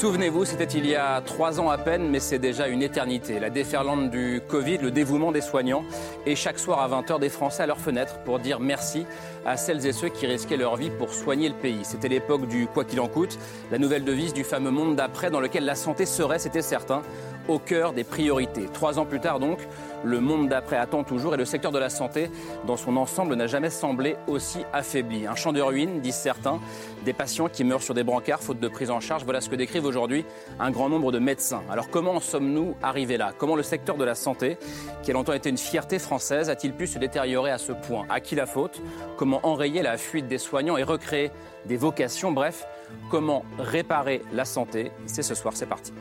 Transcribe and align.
Souvenez-vous, 0.00 0.46
c'était 0.46 0.64
il 0.64 0.86
y 0.86 0.94
a 0.94 1.20
trois 1.20 1.60
ans 1.60 1.68
à 1.68 1.76
peine, 1.76 2.08
mais 2.08 2.20
c'est 2.20 2.38
déjà 2.38 2.68
une 2.68 2.80
éternité. 2.80 3.38
La 3.38 3.50
déferlante 3.50 4.10
du 4.10 4.40
Covid, 4.48 4.78
le 4.78 4.90
dévouement 4.90 5.30
des 5.30 5.42
soignants, 5.42 5.84
et 6.24 6.36
chaque 6.36 6.58
soir 6.58 6.80
à 6.80 6.88
20h 6.88 7.20
des 7.20 7.28
Français 7.28 7.64
à 7.64 7.66
leurs 7.66 7.80
fenêtres 7.80 8.18
pour 8.24 8.38
dire 8.38 8.60
merci 8.60 9.04
à 9.44 9.58
celles 9.58 9.86
et 9.86 9.92
ceux 9.92 10.08
qui 10.08 10.26
risquaient 10.26 10.56
leur 10.56 10.76
vie 10.76 10.88
pour 10.88 11.12
soigner 11.12 11.50
le 11.50 11.54
pays. 11.54 11.80
C'était 11.82 12.08
l'époque 12.08 12.48
du 12.48 12.66
quoi 12.66 12.86
qu'il 12.86 12.98
en 12.98 13.08
coûte, 13.08 13.38
la 13.70 13.76
nouvelle 13.76 14.02
devise 14.02 14.32
du 14.32 14.42
fameux 14.42 14.70
monde 14.70 14.96
d'après 14.96 15.30
dans 15.30 15.40
lequel 15.40 15.66
la 15.66 15.74
santé 15.74 16.06
serait, 16.06 16.38
c'était 16.38 16.62
certain, 16.62 17.02
au 17.48 17.58
cœur 17.58 17.92
des 17.92 18.04
priorités. 18.04 18.66
Trois 18.72 18.98
ans 18.98 19.06
plus 19.06 19.20
tard 19.20 19.40
donc, 19.40 19.58
le 20.04 20.20
monde 20.20 20.48
d'après 20.48 20.76
attend 20.76 21.04
toujours 21.04 21.34
et 21.34 21.36
le 21.36 21.44
secteur 21.44 21.72
de 21.72 21.78
la 21.78 21.90
santé, 21.90 22.30
dans 22.66 22.76
son 22.76 22.96
ensemble, 22.96 23.34
n'a 23.34 23.46
jamais 23.46 23.70
semblé 23.70 24.16
aussi 24.26 24.60
affaibli. 24.72 25.26
Un 25.26 25.34
champ 25.34 25.52
de 25.52 25.60
ruines, 25.60 26.00
disent 26.00 26.14
certains, 26.14 26.58
des 27.04 27.12
patients 27.12 27.48
qui 27.48 27.64
meurent 27.64 27.82
sur 27.82 27.94
des 27.94 28.04
brancards 28.04 28.42
faute 28.42 28.60
de 28.60 28.68
prise 28.68 28.90
en 28.90 29.00
charge. 29.00 29.24
Voilà 29.24 29.40
ce 29.40 29.48
que 29.48 29.56
décrivent 29.56 29.84
aujourd'hui 29.84 30.24
un 30.58 30.70
grand 30.70 30.88
nombre 30.88 31.12
de 31.12 31.18
médecins. 31.18 31.62
Alors 31.70 31.90
comment 31.90 32.12
en 32.12 32.20
sommes-nous 32.20 32.74
arrivés 32.82 33.16
là? 33.16 33.32
Comment 33.36 33.56
le 33.56 33.62
secteur 33.62 33.96
de 33.96 34.04
la 34.04 34.14
santé, 34.14 34.58
qui 35.02 35.10
a 35.10 35.14
longtemps 35.14 35.32
été 35.32 35.50
une 35.50 35.58
fierté 35.58 35.98
française, 35.98 36.48
a-t-il 36.50 36.72
pu 36.72 36.86
se 36.86 36.98
détériorer 36.98 37.50
à 37.50 37.58
ce 37.58 37.72
point? 37.72 38.06
À 38.08 38.20
qui 38.20 38.34
la 38.34 38.46
faute? 38.46 38.80
Comment 39.16 39.40
enrayer 39.42 39.82
la 39.82 39.98
fuite 39.98 40.28
des 40.28 40.38
soignants 40.38 40.76
et 40.76 40.82
recréer 40.82 41.30
des 41.66 41.76
vocations? 41.76 42.32
Bref, 42.32 42.66
comment 43.10 43.44
réparer 43.58 44.22
la 44.32 44.44
santé? 44.44 44.92
C'est 45.06 45.22
ce 45.22 45.34
soir, 45.34 45.54
c'est 45.56 45.66
parti. 45.66 45.92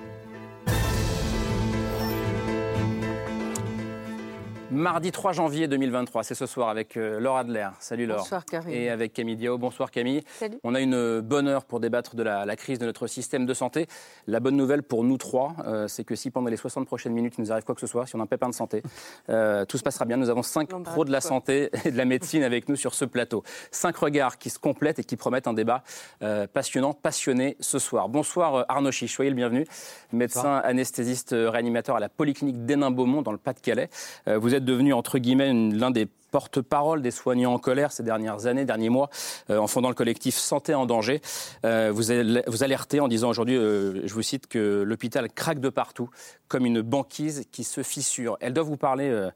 Mardi 4.71 5.11
3 5.11 5.31
janvier 5.33 5.67
2023, 5.67 6.21
c'est 6.23 6.35
ce 6.35 6.45
soir 6.45 6.69
avec 6.69 6.95
euh, 6.95 7.19
Laure 7.19 7.37
Adler. 7.37 7.67
Salut 7.79 8.05
Laure. 8.05 8.19
Bonsoir 8.19 8.45
Camille. 8.45 8.75
Et 8.75 8.89
avec 8.91 9.13
Camille 9.13 9.35
Diao. 9.35 9.57
Bonsoir 9.57 9.89
Camille. 9.89 10.21
Salut. 10.37 10.59
On 10.63 10.75
a 10.75 10.79
une 10.79 11.21
bonne 11.21 11.47
heure 11.47 11.65
pour 11.65 11.79
débattre 11.79 12.15
de 12.15 12.21
la, 12.21 12.45
la 12.45 12.55
crise 12.55 12.77
de 12.77 12.85
notre 12.85 13.07
système 13.07 13.47
de 13.47 13.53
santé. 13.55 13.87
La 14.27 14.39
bonne 14.39 14.55
nouvelle 14.55 14.83
pour 14.83 15.03
nous 15.03 15.17
trois, 15.17 15.55
euh, 15.65 15.87
c'est 15.87 16.03
que 16.03 16.13
si 16.15 16.29
pendant 16.29 16.49
les 16.49 16.55
60 16.57 16.85
prochaines 16.85 17.13
minutes 17.13 17.33
il 17.39 17.41
nous 17.41 17.51
arrive 17.51 17.63
quoi 17.63 17.73
que 17.73 17.81
ce 17.81 17.87
soit, 17.87 18.05
si 18.05 18.15
on 18.15 18.19
a 18.19 18.23
un 18.23 18.27
pépin 18.27 18.47
de 18.47 18.53
santé, 18.53 18.83
euh, 19.29 19.65
tout 19.65 19.79
se 19.79 19.83
passera 19.83 20.05
bien. 20.05 20.17
Nous 20.17 20.29
avons 20.29 20.43
cinq 20.43 20.71
Non, 20.71 20.83
pros 20.83 21.03
de 21.03 21.11
la 21.11 21.19
quoi. 21.19 21.29
santé 21.29 21.71
et 21.85 21.89
de 21.91 21.97
la 21.97 22.05
médecine 22.05 22.43
avec 22.43 22.69
nous 22.69 22.75
sur 22.75 22.93
ce 22.93 23.05
plateau. 23.05 23.41
Cinq 23.71 23.97
regards 23.97 24.37
qui 24.37 24.51
se 24.51 24.59
complètent 24.59 24.99
et 24.99 25.03
qui 25.03 25.17
promettent 25.17 25.47
un 25.47 25.53
débat 25.53 25.81
euh, 26.21 26.45
passionnant, 26.45 26.93
passionné 26.93 27.57
ce 27.59 27.79
soir. 27.79 28.07
Bonsoir 28.07 28.53
euh, 28.53 28.63
Arnaud 28.69 28.91
Chiche, 28.91 29.15
soyez 29.15 29.31
le 29.31 29.35
bienvenu. 29.35 29.65
Médecin 30.11 30.57
anesthésiste 30.57 31.33
euh, 31.33 31.49
réanimateur 31.49 31.95
à 31.95 31.99
la 31.99 32.07
Polyclinique 32.09 32.65
d'Hénin-Beaumont 32.67 33.23
dans 33.23 33.31
le 33.31 33.39
Pas-de-Calais. 33.39 33.89
Euh, 34.27 34.37
vous 34.37 34.53
êtes 34.53 34.58
devenu 34.59 34.93
entre 34.93 35.19
guillemets 35.19 35.53
l'un 35.53 35.91
des 35.91 36.07
porte-parole 36.31 37.01
des 37.01 37.11
soignants 37.11 37.53
en 37.53 37.59
colère 37.59 37.91
ces 37.91 38.03
dernières 38.03 38.45
années, 38.45 38.65
derniers 38.65 38.89
mois, 38.89 39.09
euh, 39.49 39.57
en 39.57 39.67
fondant 39.67 39.89
le 39.89 39.95
collectif 39.95 40.35
Santé 40.35 40.73
en 40.73 40.85
danger. 40.85 41.21
Euh, 41.65 41.91
vous, 41.93 42.11
al- 42.11 42.43
vous 42.47 42.63
alertez 42.63 42.99
en 42.99 43.07
disant 43.07 43.29
aujourd'hui, 43.29 43.57
euh, 43.57 44.07
je 44.07 44.13
vous 44.13 44.21
cite, 44.21 44.47
que 44.47 44.83
l'hôpital 44.83 45.31
craque 45.31 45.59
de 45.59 45.69
partout, 45.69 46.09
comme 46.47 46.65
une 46.65 46.81
banquise 46.81 47.45
qui 47.51 47.63
se 47.63 47.83
fissure. 47.83 48.37
Elle 48.41 48.53
doit 48.53 48.63
vous 48.63 48.77
parler, 48.77 49.29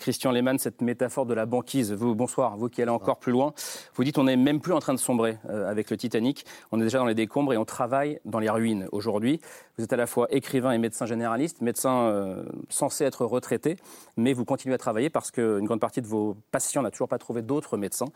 Christian 0.00 0.30
Lehmann, 0.30 0.58
cette 0.58 0.80
métaphore 0.80 1.26
de 1.26 1.34
la 1.34 1.44
banquise. 1.44 1.92
Vous, 1.92 2.14
bonsoir, 2.14 2.56
vous 2.56 2.70
qui 2.70 2.80
allez 2.80 2.90
encore 2.90 3.18
plus 3.18 3.32
loin. 3.32 3.52
Vous 3.94 4.04
dites 4.04 4.16
on 4.16 4.24
n'est 4.24 4.36
même 4.36 4.60
plus 4.60 4.72
en 4.72 4.78
train 4.78 4.94
de 4.94 4.98
sombrer 4.98 5.36
avec 5.48 5.90
le 5.90 5.98
Titanic. 5.98 6.46
On 6.72 6.80
est 6.80 6.84
déjà 6.84 6.98
dans 6.98 7.04
les 7.04 7.14
décombres 7.14 7.52
et 7.52 7.58
on 7.58 7.66
travaille 7.66 8.20
dans 8.24 8.38
les 8.38 8.48
ruines 8.48 8.88
aujourd'hui. 8.92 9.40
Vous 9.76 9.84
êtes 9.84 9.92
à 9.92 9.96
la 9.96 10.06
fois 10.06 10.28
écrivain 10.30 10.72
et 10.72 10.78
médecin 10.78 11.04
généraliste, 11.04 11.60
médecin 11.60 12.42
censé 12.70 13.04
être 13.04 13.26
retraité, 13.26 13.76
mais 14.16 14.32
vous 14.32 14.46
continuez 14.46 14.74
à 14.74 14.78
travailler 14.78 15.10
parce 15.10 15.30
qu'une 15.30 15.64
grande 15.66 15.80
partie 15.80 16.00
de 16.00 16.06
vos 16.06 16.25
patients 16.34 16.82
n'a 16.82 16.90
toujours 16.90 17.08
pas 17.08 17.18
trouvé 17.18 17.42
d'autres 17.42 17.76
médecins. 17.76 18.06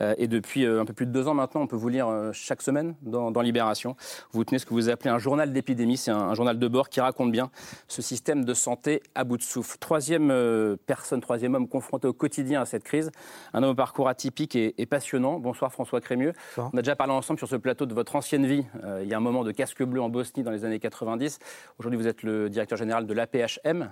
Euh, 0.00 0.14
et 0.18 0.28
depuis 0.28 0.64
euh, 0.64 0.80
un 0.80 0.84
peu 0.84 0.92
plus 0.92 1.06
de 1.06 1.12
deux 1.12 1.28
ans 1.28 1.34
maintenant, 1.34 1.62
on 1.62 1.66
peut 1.66 1.76
vous 1.76 1.88
lire 1.88 2.08
euh, 2.08 2.30
chaque 2.32 2.62
semaine 2.62 2.94
dans, 3.02 3.30
dans 3.30 3.40
Libération. 3.40 3.96
Vous 4.32 4.44
tenez 4.44 4.58
ce 4.58 4.66
que 4.66 4.74
vous 4.74 4.88
appelez 4.88 5.10
un 5.10 5.18
journal 5.18 5.52
d'épidémie. 5.52 5.96
C'est 5.96 6.10
un, 6.10 6.18
un 6.18 6.34
journal 6.34 6.58
de 6.58 6.68
bord 6.68 6.88
qui 6.88 7.00
raconte 7.00 7.32
bien 7.32 7.50
ce 7.88 8.02
système 8.02 8.44
de 8.44 8.54
santé 8.54 9.02
à 9.14 9.24
bout 9.24 9.36
de 9.36 9.42
souffle. 9.42 9.78
Troisième 9.78 10.76
personne, 10.86 11.20
troisième 11.20 11.54
homme 11.54 11.68
confronté 11.68 12.06
au 12.08 12.12
quotidien 12.12 12.60
à 12.60 12.64
cette 12.64 12.84
crise. 12.84 13.10
Un 13.52 13.62
homme 13.62 13.70
au 13.70 13.74
parcours 13.74 14.08
atypique 14.08 14.56
et, 14.56 14.74
et 14.80 14.86
passionnant. 14.86 15.38
Bonsoir 15.38 15.72
François 15.72 16.00
Crémieux. 16.00 16.32
On 16.56 16.76
a 16.76 16.82
déjà 16.82 16.96
parlé 16.96 17.12
ensemble 17.12 17.38
sur 17.38 17.48
ce 17.48 17.56
plateau 17.56 17.86
de 17.86 17.94
votre 17.94 18.16
ancienne 18.16 18.46
vie. 18.46 18.64
Il 19.02 19.08
y 19.08 19.14
a 19.14 19.16
un 19.16 19.20
moment 19.20 19.44
de 19.44 19.52
casque 19.52 19.82
bleu 19.82 20.00
en 20.00 20.08
Bosnie 20.08 20.42
dans 20.42 20.50
les 20.50 20.64
années 20.64 20.78
90. 20.80 21.38
Aujourd'hui, 21.78 21.98
vous 21.98 22.06
êtes 22.06 22.22
le 22.22 22.48
directeur 22.48 22.78
général 22.78 23.06
de 23.06 23.14
l'APHM, 23.14 23.90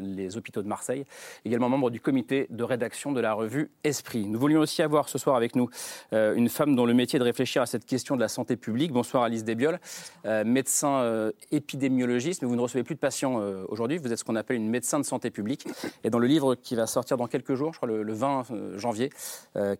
les 0.00 0.36
hôpitaux 0.36 0.62
de 0.62 0.68
Marseille. 0.68 1.04
Également 1.44 1.68
membre 1.68 1.90
du 1.90 2.00
comité 2.00 2.46
de 2.50 2.64
rédaction 2.64 3.12
de 3.12 3.17
la 3.20 3.32
revue 3.32 3.70
Esprit. 3.84 4.26
Nous 4.26 4.38
voulions 4.38 4.60
aussi 4.60 4.82
avoir 4.82 5.08
ce 5.08 5.18
soir 5.18 5.36
avec 5.36 5.56
nous 5.56 5.68
euh, 6.12 6.34
une 6.34 6.48
femme 6.48 6.74
dont 6.74 6.86
le 6.86 6.94
métier 6.94 7.16
est 7.16 7.20
de 7.20 7.24
réfléchir 7.24 7.62
à 7.62 7.66
cette 7.66 7.84
question 7.84 8.16
de 8.16 8.20
la 8.20 8.28
santé 8.28 8.56
publique. 8.56 8.92
Bonsoir 8.92 9.22
Alice 9.22 9.44
Desbiol, 9.44 9.80
euh, 10.24 10.44
médecin 10.44 11.00
euh, 11.00 11.32
épidémiologiste, 11.50 12.42
mais 12.42 12.48
vous 12.48 12.56
ne 12.56 12.60
recevez 12.60 12.84
plus 12.84 12.94
de 12.94 13.00
patients 13.00 13.40
aujourd'hui. 13.68 13.98
Vous 13.98 14.12
êtes 14.12 14.18
ce 14.18 14.24
qu'on 14.24 14.36
appelle 14.36 14.56
une 14.56 14.68
médecin 14.68 14.98
de 14.98 15.04
santé 15.04 15.30
publique. 15.30 15.66
Et 16.04 16.10
dans 16.10 16.18
le 16.18 16.26
livre 16.26 16.54
qui 16.54 16.74
va 16.74 16.86
sortir 16.86 17.16
dans 17.16 17.26
quelques 17.26 17.54
jours, 17.54 17.72
je 17.72 17.78
crois 17.78 17.88
le, 17.88 18.02
le 18.02 18.12
20 18.12 18.50
euh, 18.50 18.78
janvier, 18.78 19.10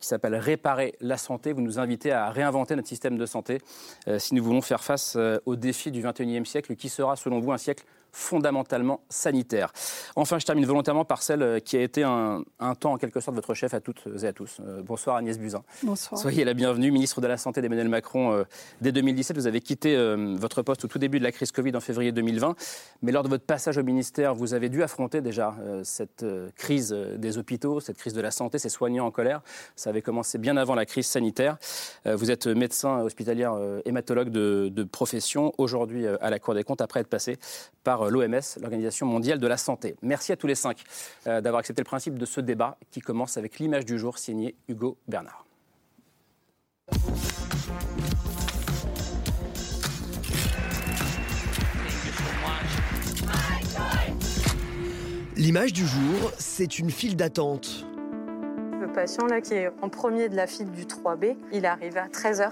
qui 0.01 0.07
s'appelle 0.07 0.35
Réparer 0.35 0.95
la 1.01 1.17
santé, 1.17 1.53
vous 1.53 1.61
nous 1.61 1.79
invitez 1.79 2.13
à 2.13 2.31
réinventer 2.31 2.75
notre 2.77 2.89
système 2.89 3.17
de 3.17 3.27
santé 3.27 3.59
si 4.19 4.35
nous 4.35 4.43
voulons 4.43 4.61
faire 4.61 4.83
face 4.83 5.17
aux 5.47 5.57
défis 5.57 5.91
du 5.91 6.03
21e 6.03 6.45
siècle, 6.45 6.75
qui 6.75 6.89
sera 6.89 7.17
selon 7.17 7.41
vous 7.41 7.53
un 7.53 7.59
siècle 7.59 7.85
fondamentalement 8.19 9.01
sanitaire. 9.09 9.73
Enfin, 10.17 10.39
je 10.39 10.45
termine 10.45 10.67
volontairement 10.67 11.05
par 11.05 11.23
celle 11.23 11.43
euh, 11.43 11.61
qui 11.61 11.77
a 11.77 11.83
été 11.83 12.03
un, 12.03 12.43
un 12.59 12.75
temps 12.75 12.93
en 12.93 12.99
quelque 12.99 13.21
sorte 13.21 13.37
votre 13.37 13.55
chef 13.55 13.75
à 13.75 13.81
toutes 13.81 14.03
et 14.23 14.27
à 14.27 14.33
tous. 14.33 14.59
Euh, 14.61 14.83
bonsoir 14.83 15.17
Agnès 15.17 15.39
Buzyn. 15.39 15.63
Bonsoir. 15.83 16.21
Soyez 16.21 16.45
la 16.45 16.55
bienvenue, 16.55 16.91
ministre 16.91 17.21
de 17.21 17.27
la 17.29 17.37
Santé 17.37 17.63
d'Emmanuel 17.63 17.89
Macron. 17.89 18.33
euh, 18.33 18.45
dès 18.81 18.91
2017, 18.93 19.37
vous 19.37 19.47
avez 19.47 19.61
quitté 19.61 19.97
euh, 19.97 20.35
votre 20.39 20.63
poste 20.63 20.85
au 20.85 20.89
tout 20.89 20.99
début 20.99 21.19
de 21.21 21.25
la 21.25 21.33
crise 21.33 21.53
Covid 21.53 21.75
en 21.77 21.81
février 21.81 22.11
2020. 22.13 22.57
Mais 23.03 23.13
lors 23.13 23.23
de 23.23 23.29
votre 23.29 23.45
passage 23.45 23.79
au 23.79 23.85
ministère, 23.85 24.35
vous 24.35 24.53
avez 24.53 24.69
dû 24.69 24.83
affronter 24.83 25.21
déjà 25.21 25.55
euh, 25.61 25.83
cette 25.85 26.25
euh, 26.25 26.51
crise 26.57 26.93
euh, 26.93 27.17
des 27.17 27.39
hôpitaux, 27.39 27.79
cette 27.81 27.97
crise 27.99 28.15
de 28.15 28.21
la 28.21 28.33
santé, 28.33 28.59
ces 28.59 28.69
soignants 28.69 29.07
en 29.07 29.11
colère. 29.13 29.43
Ça 29.77 29.91
avait 29.91 30.03
commencé 30.03 30.39
bien 30.39 30.57
avant 30.57 30.75
la 30.75 30.87
crise 30.87 31.07
sanitaire. 31.07 31.57
Euh, 32.07 32.17
vous 32.17 32.31
êtes 32.31 32.47
médecin 32.49 33.01
hospitalière 33.03 33.53
euh, 33.55 33.81
hématologue 33.85 34.31
de, 34.31 34.71
de 34.73 34.83
profession, 34.85 35.53
aujourd'hui 35.59 36.05
euh, 36.07 36.17
à 36.21 36.31
la 36.31 36.39
Cour 36.39 36.55
des 36.55 36.65
comptes, 36.65 36.81
après 36.81 37.01
être 37.01 37.09
passé 37.09 37.39
par 37.85 38.08
l'OMS, 38.11 38.41
l'Organisation 38.61 39.07
mondiale 39.07 39.39
de 39.39 39.47
la 39.47 39.57
santé. 39.57 39.97
Merci 40.03 40.33
à 40.33 40.37
tous 40.37 40.47
les 40.47 40.55
cinq 40.55 40.83
euh, 41.27 41.41
d'avoir 41.41 41.61
accepté 41.61 41.83
le 41.83 41.87
principe 41.87 42.19
de 42.19 42.27
ce 42.27 42.41
débat 42.41 42.77
qui 42.91 43.01
commence 43.01 43.37
avec 43.37 43.59
l'image 43.59 43.85
du 43.85 43.99
jour 43.99 44.19
signée 44.19 44.55
Hugo 44.69 44.97
Bernard. 45.07 45.45
L'image 55.37 55.73
du 55.73 55.87
jour, 55.87 56.33
c'est 56.37 56.81
une 56.81 56.91
file 56.91 57.15
d'attente. 57.15 57.87
Le 58.81 58.93
patient 58.93 59.27
là 59.27 59.41
qui 59.41 59.55
est 59.55 59.71
en 59.83 59.89
premier 59.89 60.29
de 60.29 60.35
la 60.35 60.49
file 60.49 60.71
du 60.73 60.85
3B, 60.85 61.37
il 61.53 61.65
est 61.65 61.69
arrivé 61.69 62.01
à 62.01 62.09
13h. 62.09 62.51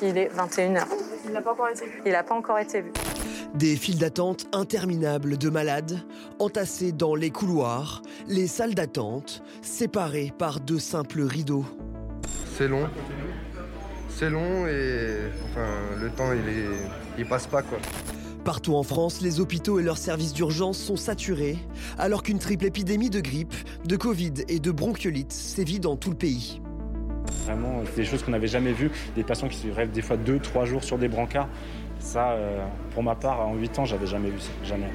Il 0.00 0.16
est 0.16 0.28
21h. 0.28 0.84
Il 1.24 1.32
n'a 1.32 1.42
pas 1.42 1.52
encore 1.52 1.68
été 1.68 1.86
vu. 1.86 2.02
Il 2.06 2.12
n'a 2.12 2.22
pas 2.22 2.34
encore 2.36 2.58
été 2.58 2.82
vu. 2.82 2.92
Des 3.54 3.76
files 3.76 3.98
d'attente 3.98 4.46
interminables 4.52 5.36
de 5.36 5.50
malades, 5.50 5.98
entassés 6.38 6.92
dans 6.92 7.14
les 7.14 7.30
couloirs, 7.30 8.02
les 8.28 8.46
salles 8.46 8.74
d'attente, 8.74 9.42
séparées 9.60 10.32
par 10.38 10.60
de 10.60 10.78
simples 10.78 11.22
rideaux. 11.22 11.64
C'est 12.56 12.68
long. 12.68 12.88
C'est 14.08 14.30
long 14.30 14.66
et 14.66 15.16
enfin 15.44 15.66
le 16.00 16.10
temps 16.10 16.32
il 16.32 16.48
est 16.48 16.68
il 17.18 17.26
passe 17.26 17.46
pas 17.46 17.62
quoi. 17.62 17.78
Partout 18.44 18.74
en 18.74 18.82
France, 18.82 19.20
les 19.20 19.40
hôpitaux 19.40 19.80
et 19.80 19.82
leurs 19.82 19.98
services 19.98 20.32
d'urgence 20.32 20.78
sont 20.78 20.96
saturés, 20.96 21.58
alors 21.98 22.22
qu'une 22.22 22.38
triple 22.38 22.64
épidémie 22.64 23.10
de 23.10 23.20
grippe, 23.20 23.54
de 23.84 23.96
Covid 23.96 24.32
et 24.48 24.60
de 24.60 24.70
bronchiolite 24.70 25.32
sévit 25.32 25.80
dans 25.80 25.96
tout 25.96 26.10
le 26.10 26.16
pays. 26.16 26.60
Vraiment, 27.50 27.82
des 27.96 28.04
choses 28.04 28.22
qu'on 28.22 28.30
n'avait 28.30 28.48
jamais 28.48 28.72
vues. 28.72 28.90
Des 29.16 29.24
patients 29.24 29.48
qui 29.48 29.56
se 29.56 29.68
rêvent 29.68 29.92
des 29.92 30.02
fois 30.02 30.16
deux, 30.16 30.38
trois 30.38 30.64
jours 30.64 30.84
sur 30.84 30.98
des 30.98 31.08
brancards. 31.08 31.48
Ça, 31.98 32.30
euh, 32.30 32.64
pour 32.94 33.02
ma 33.02 33.14
part, 33.14 33.46
en 33.46 33.54
8 33.54 33.78
ans, 33.78 33.84
j'avais 33.84 34.06
jamais 34.06 34.30
vu 34.30 34.40
ça. 34.40 34.50
Jamais. 34.64 34.90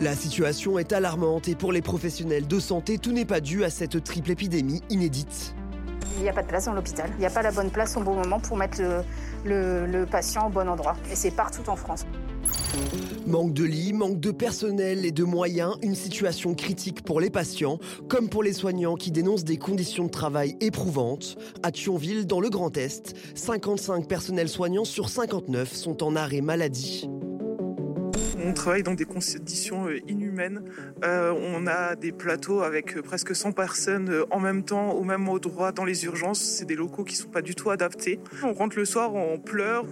La 0.00 0.14
situation 0.14 0.78
est 0.78 0.92
alarmante 0.92 1.48
et 1.48 1.54
pour 1.54 1.72
les 1.72 1.82
professionnels 1.82 2.46
de 2.46 2.60
santé, 2.60 2.98
tout 2.98 3.12
n'est 3.12 3.24
pas 3.24 3.40
dû 3.40 3.64
à 3.64 3.70
cette 3.70 4.02
triple 4.04 4.30
épidémie 4.30 4.82
inédite. 4.90 5.54
Il 6.16 6.22
n'y 6.22 6.28
a 6.28 6.32
pas 6.32 6.42
de 6.42 6.48
place 6.48 6.66
dans 6.66 6.74
l'hôpital. 6.74 7.10
Il 7.16 7.20
n'y 7.20 7.26
a 7.26 7.30
pas 7.30 7.42
la 7.42 7.50
bonne 7.50 7.70
place 7.70 7.96
au 7.96 8.00
bon 8.00 8.14
moment 8.14 8.38
pour 8.38 8.56
mettre 8.56 8.80
le, 9.44 9.86
le 9.86 10.06
patient 10.06 10.46
au 10.46 10.50
bon 10.50 10.68
endroit. 10.68 10.94
Et 11.10 11.16
c'est 11.16 11.32
partout 11.32 11.68
en 11.68 11.74
France. 11.74 12.06
Manque 13.26 13.54
de 13.54 13.64
lits, 13.64 13.92
manque 13.92 14.20
de 14.20 14.30
personnel 14.30 15.04
et 15.06 15.10
de 15.10 15.24
moyens, 15.24 15.76
une 15.82 15.94
situation 15.94 16.54
critique 16.54 17.02
pour 17.02 17.20
les 17.20 17.30
patients, 17.30 17.78
comme 18.08 18.28
pour 18.28 18.42
les 18.42 18.52
soignants 18.52 18.96
qui 18.96 19.10
dénoncent 19.10 19.44
des 19.44 19.56
conditions 19.56 20.04
de 20.04 20.10
travail 20.10 20.56
éprouvantes. 20.60 21.36
À 21.62 21.72
Thionville, 21.72 22.26
dans 22.26 22.40
le 22.40 22.50
Grand 22.50 22.76
Est, 22.76 23.14
55 23.34 24.06
personnels 24.06 24.48
soignants 24.48 24.84
sur 24.84 25.08
59 25.08 25.72
sont 25.72 26.02
en 26.02 26.16
arrêt 26.16 26.42
maladie. 26.42 27.08
On 28.44 28.52
travaille 28.52 28.82
dans 28.82 28.94
des 28.94 29.04
conditions 29.04 29.86
euh, 29.86 29.98
inhumaines. 30.08 30.62
Euh, 31.04 31.32
on 31.32 31.66
a 31.66 31.96
des 31.96 32.12
plateaux 32.12 32.62
avec 32.62 32.96
euh, 32.96 33.02
presque 33.02 33.34
100 33.34 33.52
personnes 33.52 34.24
en 34.30 34.40
même 34.40 34.64
temps, 34.64 34.92
au 34.92 35.02
même 35.02 35.28
endroit 35.28 35.72
dans 35.72 35.84
les 35.84 36.04
urgences. 36.04 36.40
C'est 36.40 36.64
des 36.64 36.76
locaux 36.76 37.04
qui 37.04 37.14
ne 37.14 37.22
sont 37.22 37.28
pas 37.28 37.42
du 37.42 37.54
tout 37.54 37.70
adaptés. 37.70 38.20
On 38.42 38.52
rentre 38.52 38.76
le 38.76 38.84
soir, 38.84 39.14
on 39.14 39.38
pleure. 39.38 39.84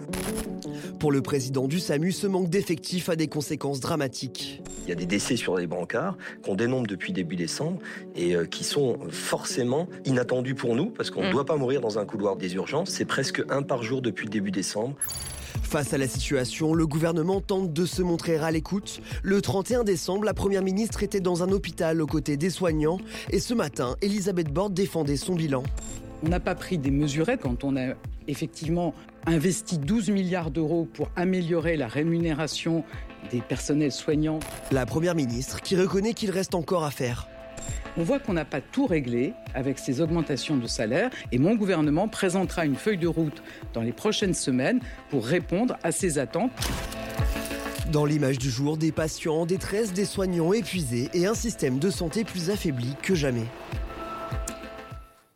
Pour 0.98 1.12
le 1.12 1.22
président 1.22 1.66
du 1.66 1.80
SAMU, 1.80 2.12
ce 2.12 2.26
manque 2.26 2.50
d'effectifs 2.50 3.08
a 3.08 3.16
des 3.16 3.28
conséquences 3.28 3.80
dramatiques. 3.80 4.62
Il 4.84 4.88
y 4.88 4.92
a 4.92 4.96
des 4.96 5.06
décès 5.06 5.36
sur 5.36 5.56
les 5.56 5.66
brancards 5.66 6.16
qu'on 6.44 6.54
dénombre 6.54 6.86
depuis 6.86 7.12
début 7.12 7.36
décembre 7.36 7.78
et 8.16 8.34
qui 8.50 8.64
sont 8.64 8.98
forcément 9.10 9.88
inattendus 10.04 10.54
pour 10.54 10.74
nous 10.74 10.86
parce 10.86 11.10
qu'on 11.10 11.22
ne 11.22 11.28
mmh. 11.28 11.32
doit 11.32 11.46
pas 11.46 11.56
mourir 11.56 11.80
dans 11.80 11.98
un 11.98 12.04
couloir 12.04 12.36
des 12.36 12.54
urgences. 12.54 12.90
C'est 12.90 13.04
presque 13.04 13.42
un 13.48 13.62
par 13.62 13.82
jour 13.82 14.02
depuis 14.02 14.26
le 14.26 14.30
début 14.30 14.50
décembre. 14.50 14.96
Face 15.62 15.92
à 15.94 15.98
la 15.98 16.08
situation, 16.08 16.74
le 16.74 16.86
gouvernement 16.86 17.40
tente 17.40 17.72
de 17.72 17.86
se 17.86 18.02
montrer 18.02 18.36
à 18.36 18.50
l'écoute. 18.50 19.00
Le 19.22 19.40
31 19.40 19.84
décembre, 19.84 20.24
la 20.24 20.34
Première 20.34 20.62
ministre 20.62 21.02
était 21.02 21.20
dans 21.20 21.42
un 21.42 21.50
hôpital 21.50 22.00
aux 22.00 22.06
côtés 22.06 22.36
des 22.36 22.50
soignants 22.50 22.98
et 23.30 23.40
ce 23.40 23.54
matin, 23.54 23.96
Elisabeth 24.02 24.52
Borne 24.52 24.74
défendait 24.74 25.16
son 25.16 25.34
bilan. 25.34 25.62
On 26.24 26.28
n'a 26.28 26.40
pas 26.40 26.54
pris 26.54 26.78
des 26.78 26.90
mesurettes 26.90 27.40
quand 27.42 27.64
on 27.64 27.76
a 27.76 27.94
effectivement 28.28 28.94
investi 29.26 29.78
12 29.78 30.10
milliards 30.10 30.50
d'euros 30.50 30.88
pour 30.92 31.10
améliorer 31.16 31.76
la 31.76 31.88
rémunération 31.88 32.84
des 33.30 33.40
personnels 33.40 33.92
soignants. 33.92 34.40
La 34.70 34.86
Première 34.86 35.14
ministre 35.14 35.60
qui 35.60 35.76
reconnaît 35.76 36.14
qu'il 36.14 36.30
reste 36.30 36.54
encore 36.54 36.84
à 36.84 36.90
faire. 36.90 37.28
On 37.96 38.02
voit 38.02 38.18
qu'on 38.18 38.32
n'a 38.32 38.44
pas 38.44 38.60
tout 38.60 38.86
réglé 38.86 39.34
avec 39.54 39.78
ces 39.78 40.00
augmentations 40.00 40.56
de 40.56 40.66
salaire 40.66 41.10
et 41.30 41.38
mon 41.38 41.54
gouvernement 41.54 42.08
présentera 42.08 42.64
une 42.64 42.76
feuille 42.76 42.98
de 42.98 43.06
route 43.06 43.42
dans 43.74 43.82
les 43.82 43.92
prochaines 43.92 44.34
semaines 44.34 44.80
pour 45.10 45.26
répondre 45.26 45.76
à 45.82 45.92
ces 45.92 46.18
attentes. 46.18 46.52
Dans 47.90 48.06
l'image 48.06 48.38
du 48.38 48.48
jour, 48.48 48.78
des 48.78 48.92
patients 48.92 49.34
en 49.34 49.46
détresse, 49.46 49.92
des 49.92 50.06
soignants 50.06 50.54
épuisés 50.54 51.10
et 51.12 51.26
un 51.26 51.34
système 51.34 51.78
de 51.78 51.90
santé 51.90 52.24
plus 52.24 52.48
affaibli 52.48 52.94
que 53.02 53.14
jamais. 53.14 53.46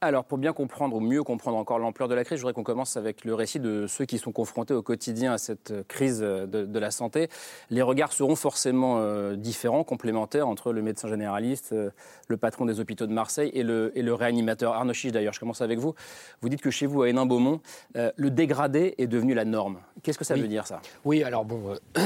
Alors, 0.06 0.25
pour 0.25 0.38
bien 0.38 0.53
comprendre 0.53 0.94
ou 0.94 1.00
mieux 1.00 1.25
comprendre 1.25 1.56
encore 1.56 1.81
l'ampleur 1.81 2.08
de 2.08 2.14
la 2.14 2.23
crise, 2.23 2.38
je 2.38 2.43
voudrais 2.43 2.53
qu'on 2.53 2.62
commence 2.62 2.97
avec 2.97 3.25
le 3.25 3.35
récit 3.35 3.58
de 3.58 3.88
ceux 3.88 4.05
qui 4.05 4.19
sont 4.19 4.31
confrontés 4.31 4.73
au 4.73 4.81
quotidien 4.81 5.32
à 5.32 5.38
cette 5.38 5.75
crise 5.88 6.20
de, 6.20 6.79
la 6.79 6.93
santé. 6.93 7.29
Les 7.70 7.82
regards 7.82 8.12
seront 8.12 8.37
forcément 8.37 8.99
euh, 8.99 9.35
différents, 9.35 9.82
complémentaires 9.82 10.47
entre 10.47 10.73
le 10.73 10.81
médecin 10.81 11.08
généraliste, 11.08 11.73
euh, 11.73 11.91
le 12.29 12.37
patron 12.37 12.67
des 12.67 12.79
hôpitaux 12.79 13.08
de 13.08 13.12
Marseille 13.12 13.50
et 13.53 13.64
le, 13.64 13.91
et 13.99 14.03
le 14.03 14.14
réanimateur. 14.14 14.75
Arnaud 14.75 14.93
Chiche, 14.93 15.11
d'ailleurs, 15.11 15.32
je 15.32 15.41
commence 15.41 15.61
avec 15.61 15.81
vous. 15.81 15.97
Vous 16.41 16.50
dites 16.50 16.62
que 16.62 16.70
chez 16.70 16.87
vous, 16.87 17.03
à 17.03 17.08
Hénin-Beaumont, 17.08 17.61
euh, 17.97 18.12
le 18.14 18.31
dégradé 18.31 18.94
est 18.99 19.08
devenu 19.08 19.35
la 19.35 19.44
norme. 19.44 19.81
Qu'est-ce 20.05 20.19
que 20.19 20.25
ça 20.25 20.37
veut 20.37 20.47
dire, 20.47 20.69
ça? 20.69 20.82
Oui, 21.05 21.25
alors 21.25 21.44
bon, 21.44 21.75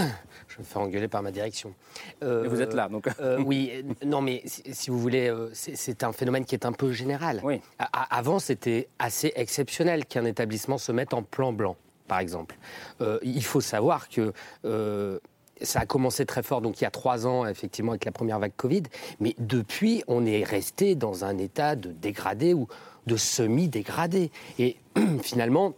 je 0.48 0.58
me 0.58 0.64
fais 0.64 0.78
engueuler 0.78 1.08
par 1.08 1.22
ma 1.22 1.32
direction. 1.32 1.74
vous 2.22 2.62
êtes 2.62 2.72
là, 2.72 2.88
donc. 2.88 3.08
oui, 3.44 3.84
non, 4.06 4.22
mais 4.22 4.40
si, 4.46 4.62
si 4.72 4.90
vous 4.90 4.98
voulez, 4.98 5.30
c'est 5.52 6.02
un 6.02 6.12
phénomène 6.12 6.46
qui 6.46 6.54
est 6.54 6.64
un 6.64 6.72
peu 6.72 6.92
général. 6.92 7.42
Oui 7.44 7.60
avant, 7.92 8.38
c'était 8.38 8.88
assez 8.98 9.32
exceptionnel 9.36 10.04
qu'un 10.06 10.24
établissement 10.24 10.78
se 10.78 10.92
mette 10.92 11.14
en 11.14 11.22
plan 11.22 11.52
blanc, 11.52 11.76
par 12.08 12.18
exemple. 12.18 12.56
Euh, 13.00 13.18
il 13.22 13.44
faut 13.44 13.60
savoir 13.60 14.08
que 14.08 14.32
euh, 14.64 15.18
ça 15.62 15.80
a 15.80 15.86
commencé 15.86 16.24
très 16.26 16.42
fort, 16.42 16.60
donc 16.60 16.80
il 16.80 16.84
y 16.84 16.86
a 16.86 16.90
trois 16.90 17.26
ans, 17.26 17.46
effectivement, 17.46 17.92
avec 17.92 18.04
la 18.04 18.12
première 18.12 18.38
vague 18.38 18.52
Covid. 18.56 18.84
Mais 19.18 19.34
depuis, 19.38 20.02
on 20.06 20.24
est 20.24 20.44
resté 20.44 20.94
dans 20.94 21.24
un 21.24 21.38
état 21.38 21.76
de 21.76 21.90
dégradé 21.90 22.54
ou 22.54 22.68
de 23.06 23.16
semi-dégradé. 23.16 24.30
Et 24.58 24.76
finalement, 25.22 25.74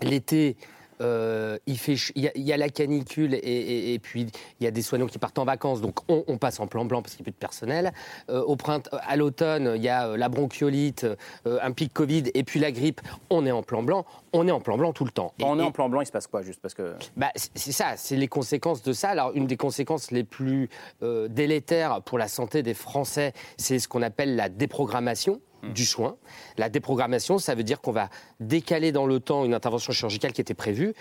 l'été 0.00 0.56
euh, 1.02 1.58
il, 1.66 1.78
fait, 1.78 1.96
il, 2.14 2.30
y 2.36 2.52
a, 2.52 2.56
la 2.56 2.68
canicule 2.68 3.34
et, 3.34 3.98
puis 4.02 4.26
il 4.60 4.64
y 4.64 4.66
a 4.66 4.70
des 4.70 4.82
soignants 4.82 5.06
qui 5.06 5.18
partent 5.18 5.38
en 5.38 5.44
vacances, 5.44 5.80
donc 5.80 5.98
on, 6.08 6.38
passe 6.38 6.60
en 6.60 6.66
plan 6.66 6.84
blanc 6.84 7.02
parce 7.02 7.14
qu'il 7.14 7.22
n'y 7.22 7.24
a 7.24 7.30
plus 7.30 7.32
de 7.32 7.36
personnel. 7.36 7.92
Euh, 8.30 8.42
au 8.42 8.56
printemps, 8.56 8.96
à 9.06 9.16
l'automne, 9.16 9.72
il 9.76 9.82
y 9.82 9.88
a 9.88 10.08
euh, 10.08 10.16
la 10.16 10.28
bronchiolite, 10.28 11.06
un 11.44 11.72
pic 11.72 11.92
Covid 11.92 12.24
et 12.34 12.44
puis 12.44 12.60
la 12.60 12.72
grippe. 12.72 13.00
On 13.30 13.44
est 13.46 13.50
en 13.50 13.62
plan 13.62 13.82
blanc. 13.82 14.06
On 14.32 14.46
est 14.48 14.52
en 14.52 14.60
plan 14.60 14.78
blanc 14.78 14.92
tout 14.92 15.04
le 15.04 15.10
temps. 15.10 15.34
on 15.42 15.58
est 15.58 15.62
en 15.62 15.72
plan 15.72 15.88
blanc, 15.88 16.00
il 16.00 16.06
se 16.06 16.12
passe 16.12 16.26
quoi 16.26 16.42
juste 16.42 16.60
parce 16.60 16.74
que 16.74 16.94
bah, 17.16 17.30
c'est 17.34 17.72
ça, 17.72 17.94
c'est 17.96 18.16
les 18.16 18.28
conséquences 18.28 18.82
de 18.82 18.92
ça. 18.92 19.10
Alors 19.10 19.32
une 19.34 19.46
des 19.46 19.56
conséquences 19.56 20.10
les 20.10 20.24
plus 20.24 20.68
délétères 21.28 22.02
pour 22.02 22.18
la 22.18 22.28
santé 22.28 22.62
des 22.62 22.74
Français, 22.74 23.32
c'est 23.56 23.78
ce 23.78 23.88
qu'on 23.88 24.02
appelle 24.02 24.36
la 24.36 24.48
déprogrammation. 24.48 25.40
Mm. 25.62 25.72
du 25.72 25.84
soin. 25.84 26.16
La 26.58 26.68
déprogrammation, 26.68 27.38
ça 27.38 27.54
veut 27.54 27.62
dire 27.62 27.80
qu'on 27.80 27.92
va 27.92 28.08
décaler 28.40 28.90
dans 28.90 29.06
le 29.06 29.20
temps 29.20 29.44
une 29.44 29.54
intervention 29.54 29.92
chirurgicale 29.92 30.32
qui 30.32 30.40
était 30.40 30.54
prévue. 30.54 30.94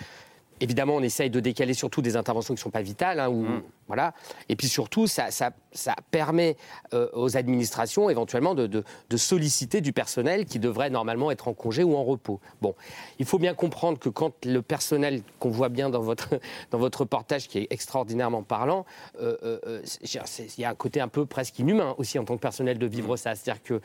Évidemment, 0.61 0.95
on 0.95 1.01
essaye 1.01 1.31
de 1.31 1.39
décaler 1.39 1.73
surtout 1.73 2.03
des 2.03 2.15
interventions 2.15 2.53
qui 2.53 2.59
ne 2.59 2.63
sont 2.63 2.69
pas 2.69 2.83
vitales. 2.83 3.19
Hein, 3.19 3.31
mm. 3.31 3.63
voilà. 3.87 4.13
Et 4.47 4.55
puis 4.55 4.67
surtout, 4.67 5.07
ça, 5.07 5.29
permet 6.11 6.55
euh, 6.93 7.09
aux 7.13 7.35
administrations 7.35 8.11
éventuellement 8.11 8.53
de, 8.53 8.83
solliciter 9.15 9.81
du 9.81 9.91
personnel 9.91 10.45
qui 10.45 10.59
devrait 10.59 10.91
normalement 10.91 11.31
être 11.31 11.47
en 11.47 11.53
congé 11.53 11.83
ou 11.83 11.95
en 11.95 12.03
repos. 12.03 12.39
Bon, 12.61 12.75
il 13.17 13.25
faut 13.25 13.39
bien 13.39 13.55
comprendre 13.55 13.97
que 13.97 14.09
quand 14.09 14.45
le 14.45 14.61
personnel 14.61 15.23
qu'on 15.39 15.49
voit 15.49 15.69
bien 15.69 15.89
dans 15.89 16.01
votre, 16.01 16.29
dans 16.71 16.77
votre 16.77 17.01
reportage, 17.01 17.47
qui 17.47 17.57
est 17.57 17.67
extraordinairement 17.71 18.43
parlant, 18.43 18.85
euh, 19.19 19.37
euh, 19.43 19.81
il 20.03 20.59
y 20.59 20.63
a 20.63 20.69
un 20.69 20.75
côté 20.75 21.01
un 21.01 21.07
peu 21.07 21.25
presque 21.25 21.57
inhumain 21.57 21.95
aussi 21.97 22.19
en 22.19 22.23
tant 22.23 22.35
que 22.35 22.41
personnel 22.41 22.77
de 22.77 22.85
vivre 22.85 23.15
mm. 23.15 23.17
ça. 23.17 23.33
C'est-à-dire 23.33 23.63
que 23.63 23.81